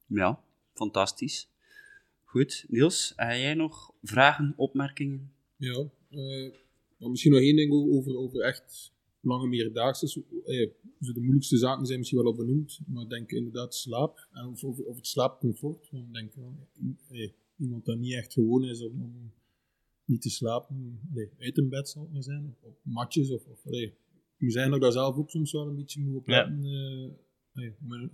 Ja, 0.07 0.39
fantastisch. 0.73 1.49
Goed, 2.23 2.65
Niels, 2.67 3.13
heb 3.15 3.37
jij 3.37 3.53
nog 3.53 3.93
vragen, 4.01 4.53
opmerkingen? 4.57 5.31
Ja, 5.57 5.89
eh, 6.09 6.51
maar 6.97 7.09
misschien 7.09 7.31
nog 7.31 7.41
één 7.41 7.55
ding 7.55 7.71
over, 7.71 8.17
over 8.17 8.41
echt 8.41 8.93
lange 9.21 9.47
meerdaagse. 9.47 10.23
Eh, 10.45 10.69
zo 11.01 11.13
de 11.13 11.19
moeilijkste 11.19 11.57
zaken 11.57 11.85
zijn 11.85 11.99
misschien 11.99 12.19
wel 12.19 12.27
al 12.27 12.35
benoemd, 12.35 12.79
maar 12.87 13.03
ik 13.03 13.09
denk 13.09 13.31
inderdaad 13.31 13.75
slaap 13.75 14.27
en 14.31 14.45
of, 14.45 14.63
of, 14.63 14.79
of 14.79 14.95
het 14.95 15.07
slaapcomfort. 15.07 15.89
Want 15.91 16.13
denk, 16.13 16.33
wel, 16.35 16.67
eh, 17.09 17.31
iemand 17.57 17.85
dat 17.85 17.97
niet 17.97 18.13
echt 18.13 18.33
gewoon 18.33 18.63
is 18.63 18.81
om, 18.81 19.01
om 19.01 19.31
niet 20.05 20.21
te 20.21 20.29
slapen, 20.29 20.99
allee, 21.11 21.29
uit 21.39 21.57
een 21.57 21.69
bed 21.69 21.89
zal 21.89 22.01
het 22.03 22.11
maar 22.13 22.23
zijn, 22.23 22.45
of 22.47 22.63
op 22.69 22.77
matjes. 22.83 23.31
Of, 23.31 23.45
of, 23.45 23.65
allee, 23.65 23.93
moet 24.37 24.51
zeggen 24.51 24.71
dat 24.71 24.79
ik 24.79 24.85
daar 24.85 25.03
zelf 25.03 25.15
ook 25.15 25.29
soms 25.29 25.51
wel 25.51 25.67
een 25.67 25.75
beetje 25.75 26.01
moet 26.01 26.15
op 26.15 26.27
letten, 26.27 26.63
eh, 26.63 27.09
allee, 27.55 27.73
om 27.81 27.93
in, 27.93 28.11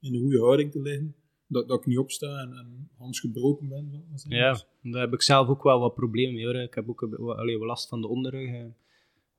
in 0.00 0.14
een 0.14 0.20
goede 0.20 0.38
houding 0.40 0.70
te 0.72 0.80
liggen. 0.82 1.14
Dat, 1.48 1.68
dat 1.68 1.80
ik 1.80 1.86
niet 1.86 1.98
opsta 1.98 2.40
en, 2.40 2.52
en 2.52 2.90
hands 2.96 3.20
gebroken 3.20 3.68
ben. 3.68 4.04
Zal 4.14 4.30
maar. 4.30 4.38
Ja, 4.38 4.64
daar 4.82 5.00
heb 5.00 5.12
ik 5.12 5.22
zelf 5.22 5.48
ook 5.48 5.62
wel 5.62 5.80
wat 5.80 5.94
problemen 5.94 6.34
mee. 6.34 6.44
Hoor. 6.44 6.54
Ik 6.54 6.74
heb 6.74 6.88
ook 6.88 7.02
allee, 7.36 7.58
last 7.58 7.88
van 7.88 8.00
de 8.00 8.08
onderrug. 8.08 8.48
hè. 8.50 8.66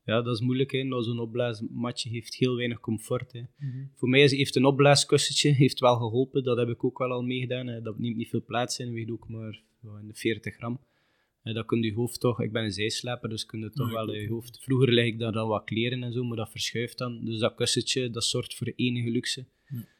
Ja, 0.05 0.21
dat 0.21 0.33
is 0.35 0.41
moeilijk. 0.41 0.71
Hè. 0.71 0.83
Nou, 0.83 1.03
Zo'n 1.03 1.19
opblaasmatje 1.19 2.09
heeft 2.09 2.35
heel 2.35 2.55
weinig 2.55 2.79
comfort. 2.79 3.31
Hè. 3.31 3.41
Mhm. 3.57 3.85
Voor 3.95 4.09
mij 4.09 4.21
is, 4.21 4.31
heeft 4.31 4.55
een 4.55 4.65
opblaaskussentje 4.65 5.51
heeft 5.51 5.79
wel 5.79 5.95
geholpen. 5.95 6.43
Dat 6.43 6.57
heb 6.57 6.69
ik 6.69 6.83
ook 6.83 6.97
wel 6.97 7.11
al 7.11 7.21
meegedaan. 7.23 7.67
Hè. 7.67 7.81
Dat 7.81 7.99
neemt 7.99 8.15
niet 8.15 8.29
veel 8.29 8.43
plaats 8.45 8.79
in, 8.79 8.93
weegt 8.93 9.11
ook 9.11 9.29
maar 9.29 9.61
in 10.01 10.07
de 10.07 10.13
40 10.13 10.55
gram. 10.55 10.79
Dat 11.53 11.65
kun 11.65 11.81
je 11.81 11.93
hoofd 11.93 12.19
toch... 12.19 12.41
Ik 12.41 12.51
ben 12.51 12.63
een 12.63 12.71
zijslaper, 12.71 13.29
dus 13.29 13.45
kun 13.45 13.59
je 13.59 13.69
toch 13.69 13.91
wel 13.91 14.13
je 14.13 14.27
hoofd... 14.27 14.59
Vroeger 14.61 14.91
leg 14.93 15.05
ik 15.05 15.19
daar 15.19 15.31
dan 15.31 15.47
wat 15.47 15.63
kleren 15.63 16.03
en 16.03 16.13
zo, 16.13 16.23
maar 16.23 16.37
dat 16.37 16.51
verschuift 16.51 16.97
dan. 16.97 17.25
Dus 17.25 17.39
dat 17.39 17.55
kussentje, 17.55 18.09
dat 18.09 18.23
zorgt 18.23 18.55
voor 18.55 18.73
enige 18.75 19.09
luxe. 19.09 19.45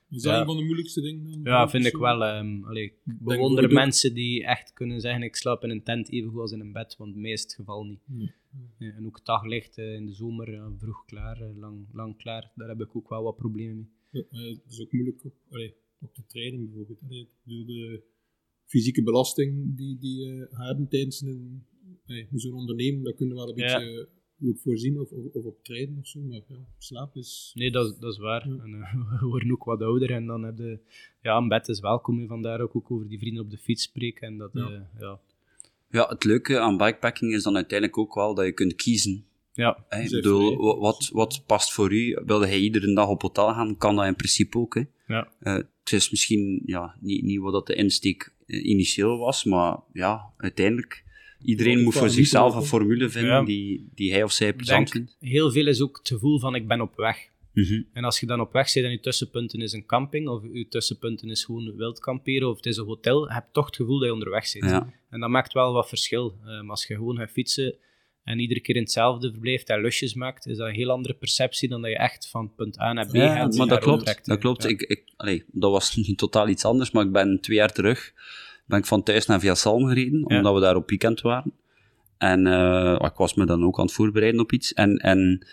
Is 0.09 0.21
dat 0.21 0.39
een 0.39 0.45
van 0.45 0.57
de 0.57 0.63
moeilijkste 0.63 1.01
dingen? 1.01 1.31
dan? 1.31 1.41
Ja, 1.43 1.69
vind 1.69 1.85
ik 1.85 1.97
wel. 1.97 2.23
ehm 2.23 2.63
allee, 2.63 2.83
ik 2.83 2.93
bewonder 3.03 3.73
mensen 3.73 4.13
die 4.13 4.45
echt 4.45 4.73
kunnen 4.73 5.01
zeggen: 5.01 5.23
ik 5.23 5.35
slaap 5.35 5.63
in 5.63 5.69
een 5.69 5.83
tent 5.83 6.11
even 6.11 6.29
goed 6.29 6.39
als 6.39 6.51
in 6.51 6.59
een 6.59 6.71
bed, 6.71 6.95
want 6.97 7.15
meest 7.15 7.55
geval 7.55 7.83
niet. 7.83 7.99
Nee. 8.05 8.31
Ja, 8.77 8.93
en 8.93 9.05
ook 9.05 9.25
daglicht 9.25 9.77
eh, 9.77 9.93
in 9.93 10.05
de 10.05 10.13
zomer, 10.13 10.71
vroeg 10.77 11.05
klaar, 11.05 11.41
eh, 11.41 11.57
lang, 11.57 11.87
lang 11.91 12.17
klaar, 12.17 12.51
daar 12.55 12.67
heb 12.67 12.81
ik 12.81 12.95
ook 12.95 13.09
wel 13.09 13.23
wat 13.23 13.35
problemen 13.35 13.91
mee. 14.11 14.25
Ja, 14.29 14.49
het 14.49 14.71
is 14.71 14.81
ook 14.81 14.91
moeilijk 14.91 15.25
op, 15.25 15.33
allee, 15.49 15.75
op 15.99 16.15
de 16.15 16.25
training 16.25 16.65
bijvoorbeeld. 16.65 16.99
Allee, 17.03 17.29
de 17.43 18.03
fysieke 18.67 19.03
belasting 19.03 19.77
die, 19.77 19.97
die 19.99 20.19
je 20.19 20.47
hebt 20.51 20.89
tijdens 20.89 21.21
een, 21.21 21.63
zo'n 22.35 22.53
onderneming, 22.53 23.03
dat 23.03 23.15
kunnen 23.15 23.35
we 23.35 23.41
wel 23.41 23.51
een 23.51 23.57
Ja. 23.63 23.77
beetje 23.79 24.07
eh, 24.39 24.49
ook 24.49 24.57
voorzien 24.59 24.99
of, 24.99 25.11
of, 25.11 25.25
of 25.33 25.45
op 25.45 25.63
trainen 25.63 25.97
of 25.99 26.07
zo. 26.07 26.19
Maar 26.19 26.41
ja, 26.47 26.55
slaap 26.77 27.15
is... 27.15 27.51
Nee, 27.55 27.71
dat, 27.71 27.91
is- 27.91 27.99
dat 27.99 28.11
is 28.13 28.19
waar. 28.19 28.47
Ja. 28.47 28.53
En, 28.63 28.73
eh, 28.81 28.93
we 29.19 29.25
worden 29.25 29.51
ook 29.51 29.63
wat 29.63 29.81
ouder 29.81 30.11
en 30.11 30.25
dan 30.25 30.43
heb 30.43 30.57
je... 30.57 30.79
Ja, 31.21 31.37
een 31.37 31.47
bed 31.47 31.67
is 31.67 31.79
welkom, 31.79 32.19
hè, 32.19 32.27
vandaar 32.27 32.61
ook, 32.61 32.75
ook 32.75 32.91
over 32.91 33.07
die 33.07 33.19
vrienden 33.19 33.43
op 33.43 33.49
de 33.51 33.57
fiets 33.57 33.83
spreken. 33.83 34.27
En 34.27 34.37
dat, 34.37 34.49
Ja. 34.53 34.69
eh, 34.69 34.99
ja. 34.99 35.19
Ja, 35.91 36.07
het 36.07 36.23
leuke 36.23 36.59
aan 36.59 36.77
bikepacking 36.77 37.33
is 37.33 37.43
dan 37.43 37.55
uiteindelijk 37.55 37.97
ook 37.99 38.15
wel 38.15 38.35
dat 38.35 38.45
je 38.45 38.51
kunt 38.51 38.75
kiezen. 38.75 39.25
Ja? 39.53 39.85
Ik 39.89 40.09
bedoel, 40.09 40.79
wat, 40.79 41.09
wat 41.13 41.43
past 41.45 41.73
voor 41.73 41.93
u? 41.93 42.21
Wilde 42.25 42.47
hij 42.47 42.59
iedere 42.59 42.93
dag 42.93 43.09
op 43.09 43.21
hotel 43.21 43.47
gaan, 43.53 43.77
kan 43.77 43.95
dat 43.95 44.05
in 44.05 44.15
principe 44.15 44.57
ook. 44.57 44.75
Hè? 44.75 44.83
ja. 45.07 45.31
Eh, 45.39 45.53
het 45.55 45.91
is 45.91 46.09
misschien 46.09 46.61
ja, 46.65 46.97
niet, 46.99 47.23
niet 47.23 47.39
wat 47.39 47.53
dat 47.53 47.67
de 47.67 47.75
insteek 47.75 48.21
eh, 48.23 48.36
initieel 48.47 49.17
was, 49.17 49.43
maar 49.43 49.77
ja, 49.93 50.33
uiteindelijk, 50.37 51.03
iedereen 51.41 51.83
moet 51.83 51.93
voor 51.93 52.09
zichzelf 52.09 52.55
een 52.55 52.63
formule 52.63 53.09
vinden 53.09 53.31
Ja. 53.31 53.43
die, 53.43 53.89
die 53.95 54.11
hij 54.11 54.23
of 54.23 54.31
zij 54.31 54.53
plezant 54.53 54.89
vindt. 54.91 55.15
heel 55.19 55.51
veel 55.51 55.67
is 55.67 55.81
ook 55.81 55.97
het 55.97 56.07
gevoel 56.07 56.39
van 56.39 56.55
ik 56.55 56.67
ben 56.67 56.81
op 56.81 56.95
weg. 56.95 57.29
Mhm. 57.53 57.81
En 57.93 58.03
als 58.03 58.19
je 58.19 58.25
dan 58.25 58.39
op 58.41 58.53
weg 58.53 58.69
zit 58.69 58.83
en 58.83 58.91
je 58.91 58.99
tussenpunten 58.99 59.61
is 59.61 59.73
een 59.73 59.85
camping, 59.85 60.27
of 60.27 60.43
je 60.51 60.67
tussenpunten 60.67 61.29
is 61.29 61.43
gewoon 61.43 61.75
wild 61.75 61.99
kamperen, 61.99 62.49
of 62.49 62.55
het 62.55 62.65
is 62.65 62.77
een 62.77 62.85
hotel, 62.85 63.29
heb 63.29 63.43
je 63.45 63.51
toch 63.51 63.65
het 63.65 63.75
gevoel 63.75 63.97
dat 63.97 64.07
je 64.07 64.13
onderweg 64.13 64.47
zit. 64.47 64.63
Ja. 64.63 64.93
En 65.09 65.19
dat 65.19 65.29
maakt 65.29 65.53
wel 65.53 65.73
wat 65.73 65.87
verschil. 65.87 66.37
Ehm, 66.45 66.69
als 66.69 66.87
je 66.87 66.95
gewoon 66.95 67.17
gaat 67.17 67.31
fietsen 67.31 67.75
en 68.27 68.39
iedere 68.39 68.59
keer 68.59 68.75
in 68.75 68.81
hetzelfde 68.81 69.29
verblijft 69.31 69.69
en 69.69 69.81
lusjes 69.81 70.13
maakt, 70.13 70.45
is 70.47 70.57
dat 70.57 70.67
een 70.67 70.73
heel 70.73 70.89
andere 70.91 71.13
perceptie 71.13 71.69
dan 71.69 71.81
dat 71.81 71.91
je 71.91 71.97
echt 71.97 72.27
van 72.29 72.51
punt 72.55 72.79
A 72.79 72.93
naar 72.93 73.07
B 73.07 73.13
Ja, 73.15 73.35
gaat. 73.35 73.55
maar 73.55 73.67
dat 73.67 73.79
klopt. 73.79 74.25
Dat 74.25 74.39
klopt. 74.39 74.63
Ja. 74.63 74.69
Ik, 74.69 74.81
ik, 74.81 75.03
allee, 75.17 75.43
dat 75.51 75.71
was 75.71 75.99
totaal 76.15 76.47
iets 76.47 76.65
anders, 76.65 76.91
maar 76.91 77.05
ik 77.05 77.11
ben 77.11 77.39
twee 77.41 77.57
jaar 77.57 77.71
terug 77.73 78.13
ben 78.65 78.79
ik 78.79 78.85
van 78.85 79.03
thuis 79.03 79.25
naar 79.25 79.39
Viasalm 79.39 79.87
gereden, 79.87 80.23
Ja. 80.27 80.37
omdat 80.37 80.53
we 80.53 80.59
daar 80.59 80.75
op 80.75 80.89
weekend 80.89 81.21
waren. 81.21 81.53
En 82.17 82.47
eh, 82.47 82.99
ik 83.01 83.13
was 83.15 83.33
me 83.33 83.45
dan 83.45 83.63
ook 83.65 83.79
aan 83.79 83.85
het 83.85 83.93
voorbereiden 83.93 84.41
op 84.41 84.51
iets. 84.51 84.73
En, 84.73 84.97
en 84.97 85.47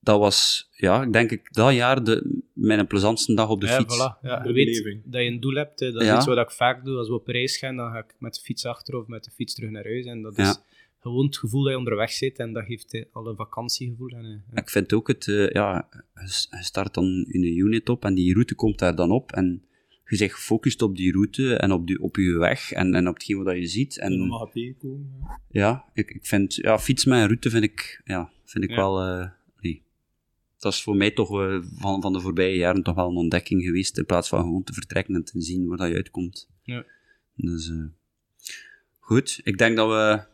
dat 0.00 0.18
was, 0.18 0.68
ja, 0.76 1.02
ik 1.02 1.12
denk 1.12 1.30
ik 1.30 1.52
dat 1.54 1.74
jaar 1.74 2.04
de, 2.04 2.40
mijn 2.52 2.86
plezantste 2.86 3.34
dag 3.34 3.48
op 3.48 3.60
de 3.60 3.66
ja, 3.66 3.76
fiets. 3.76 3.96
Voilà. 3.96 4.20
Ja, 4.22 4.42
je 4.44 4.52
weet 4.52 4.66
beleving. 4.66 5.02
dat 5.04 5.20
je 5.22 5.26
een 5.28 5.40
doel 5.40 5.54
hebt. 5.54 5.80
hè. 5.80 5.92
Dat 5.92 6.02
is 6.02 6.08
Ja. 6.08 6.16
iets 6.16 6.26
wat 6.26 6.38
ik 6.38 6.50
vaak 6.50 6.84
doe. 6.84 6.96
Als 6.96 7.08
we 7.08 7.14
op 7.14 7.26
reis 7.26 7.56
gaan, 7.56 7.76
dan 7.76 7.90
ga 7.92 7.98
ik 7.98 8.14
met 8.18 8.34
de 8.34 8.40
fiets 8.40 8.64
achter 8.64 8.96
of 8.96 9.06
met 9.06 9.24
de 9.24 9.30
fiets 9.30 9.54
terug 9.54 9.70
naar 9.70 9.84
huis. 9.84 10.04
En 10.06 10.22
dat 10.22 10.36
Ja. 10.36 10.50
is 10.50 10.58
gewoon 11.00 11.26
het 11.26 11.38
gevoel 11.38 11.62
dat 11.62 11.72
je 11.72 11.78
onderweg 11.78 12.10
zit. 12.10 12.38
En 12.38 12.52
dat 12.52 12.64
geeft 12.64 12.92
hè, 12.92 13.04
al 13.12 13.26
een 13.26 13.36
vakantiegevoel. 13.36 14.08
En, 14.08 14.24
eh, 14.24 14.54
ja. 14.54 14.60
Ik 14.62 14.70
vind 14.70 14.92
ook 14.92 15.08
het, 15.08 15.28
eh, 15.28 15.50
ja, 15.50 15.88
je 16.14 16.62
start 16.62 16.94
dan 16.94 17.04
een 17.04 17.44
unit 17.58 17.88
op 17.88 18.04
en 18.04 18.14
die 18.14 18.32
route 18.32 18.54
komt 18.54 18.78
daar 18.78 18.94
dan 18.96 19.10
op. 19.10 19.32
En 19.32 19.64
je 20.04 20.16
zegt 20.16 20.34
gefocust 20.34 20.82
op 20.82 20.96
die 20.96 21.12
route 21.12 21.54
en 21.56 21.72
op, 21.72 21.86
die, 21.86 22.00
op 22.00 22.16
je 22.16 22.38
weg 22.38 22.72
en, 22.72 22.94
en 22.94 23.08
op 23.08 23.14
hetgeen 23.14 23.42
wat 23.42 23.56
je 23.56 23.66
ziet. 23.66 23.98
En 23.98 24.12
En 24.12 24.26
mag 24.26 24.50
tegenkomen. 24.50 25.10
ja. 25.20 25.38
ja, 25.48 25.84
ik, 25.94 26.10
ik 26.10 26.26
vind, 26.26 26.54
ja, 26.54 26.78
fiets 26.78 27.04
met 27.04 27.18
een 27.18 27.26
route 27.26 27.50
vind 27.50 27.64
ik, 27.64 28.00
ja, 28.04 28.30
vind 28.44 28.64
ik 28.64 28.70
Ja. 28.70 28.76
wel, 28.76 29.00
eh, 29.02 29.30
nee. 29.60 29.82
Dat 30.58 30.72
is 30.72 30.82
voor 30.82 30.96
mij 30.96 31.10
toch 31.10 31.40
eh, 31.40 31.58
van, 31.62 32.02
van 32.02 32.12
de 32.12 32.20
voorbije 32.20 32.56
jaren 32.56 32.82
toch 32.82 32.94
wel 32.94 33.08
een 33.08 33.16
ontdekking 33.16 33.62
geweest, 33.62 33.98
in 33.98 34.06
plaats 34.06 34.28
van 34.28 34.40
gewoon 34.40 34.62
te 34.62 34.72
vertrekken 34.72 35.14
en 35.14 35.24
te 35.24 35.40
zien 35.42 35.66
waar 35.66 35.76
dat 35.78 35.88
je 35.88 35.94
uitkomt. 35.94 36.48
Ja. 36.62 36.84
Dus, 37.34 37.68
eh, 37.70 37.84
goed. 38.98 39.40
Ik 39.44 39.58
denk 39.58 39.76
dat 39.76 39.88
we 39.88 40.24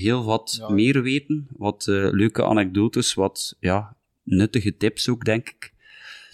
heel 0.00 0.24
wat 0.24 0.56
Ja. 0.58 0.68
meer 0.68 1.02
weten, 1.02 1.46
wat 1.56 1.86
eh, 1.88 2.08
leuke 2.10 2.44
anekdotes, 2.44 3.14
wat, 3.14 3.56
ja, 3.60 3.96
nuttige 4.22 4.76
tips 4.76 5.08
ook, 5.08 5.24
denk 5.24 5.48
ik. 5.48 5.72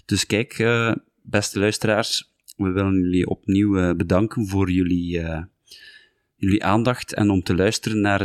Dus 0.05 0.27
kijk, 0.27 0.53
eh, 0.59 0.95
beste 1.23 1.59
luisteraars, 1.59 2.33
we 2.57 2.71
willen 2.71 2.95
jullie 2.95 3.29
opnieuw 3.29 3.79
eh, 3.79 3.95
bedanken 3.95 4.47
voor 4.47 4.71
jullie, 4.71 5.23
jullie 6.37 6.65
aandacht 6.65 7.15
en 7.15 7.31
om 7.31 7.43
te 7.43 7.55
luisteren 7.55 8.01
naar 8.01 8.21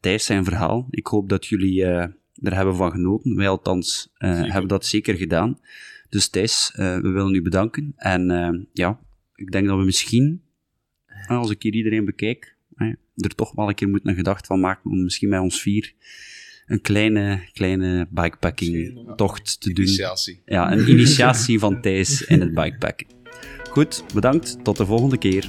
Thijs 0.00 0.24
zijn 0.24 0.44
verhaal. 0.44 0.86
Ik 0.90 1.06
hoop 1.06 1.28
dat 1.28 1.46
jullie 1.46 1.84
er 1.84 2.54
hebben 2.54 2.76
van 2.76 2.90
genoten. 2.90 3.36
Wij 3.36 3.48
althans 3.48 4.12
hebben 4.18 4.68
dat 4.68 4.86
zeker 4.86 5.14
gedaan. 5.14 5.60
Dus 6.08 6.28
Thijs, 6.28 6.72
we 6.76 7.08
willen 7.08 7.34
u 7.34 7.42
bedanken. 7.42 7.92
En 7.96 8.68
ja, 8.72 9.00
ik 9.34 9.52
denk 9.52 9.66
dat 9.66 9.78
we 9.78 9.84
misschien, 9.84 10.42
als 11.26 11.50
ik 11.50 11.62
hier 11.62 11.74
iedereen 11.74 12.04
bekijk, 12.04 12.55
er 13.16 13.34
toch 13.34 13.52
wel 13.54 13.68
een 13.68 13.74
keer 13.74 13.88
moeten 13.88 14.10
een 14.10 14.16
gedacht 14.16 14.46
van 14.46 14.60
maken 14.60 14.90
om 14.90 15.02
misschien 15.02 15.28
met 15.28 15.40
ons 15.40 15.60
vier 15.60 15.92
een 16.66 16.80
kleine, 16.80 17.48
kleine 17.52 18.06
bikepacking 18.10 18.98
tocht 19.16 19.60
te 19.60 19.72
doen. 19.72 19.84
Initiatie. 19.84 20.42
Ja, 20.46 20.72
een 20.72 20.88
initiatie 20.88 21.58
van 21.58 21.80
Thijs 21.80 22.22
in 22.22 22.40
het 22.40 22.54
bikepacken. 22.54 23.06
Goed, 23.70 24.04
bedankt. 24.14 24.64
Tot 24.64 24.76
de 24.76 24.86
volgende 24.86 25.18
keer. 25.18 25.48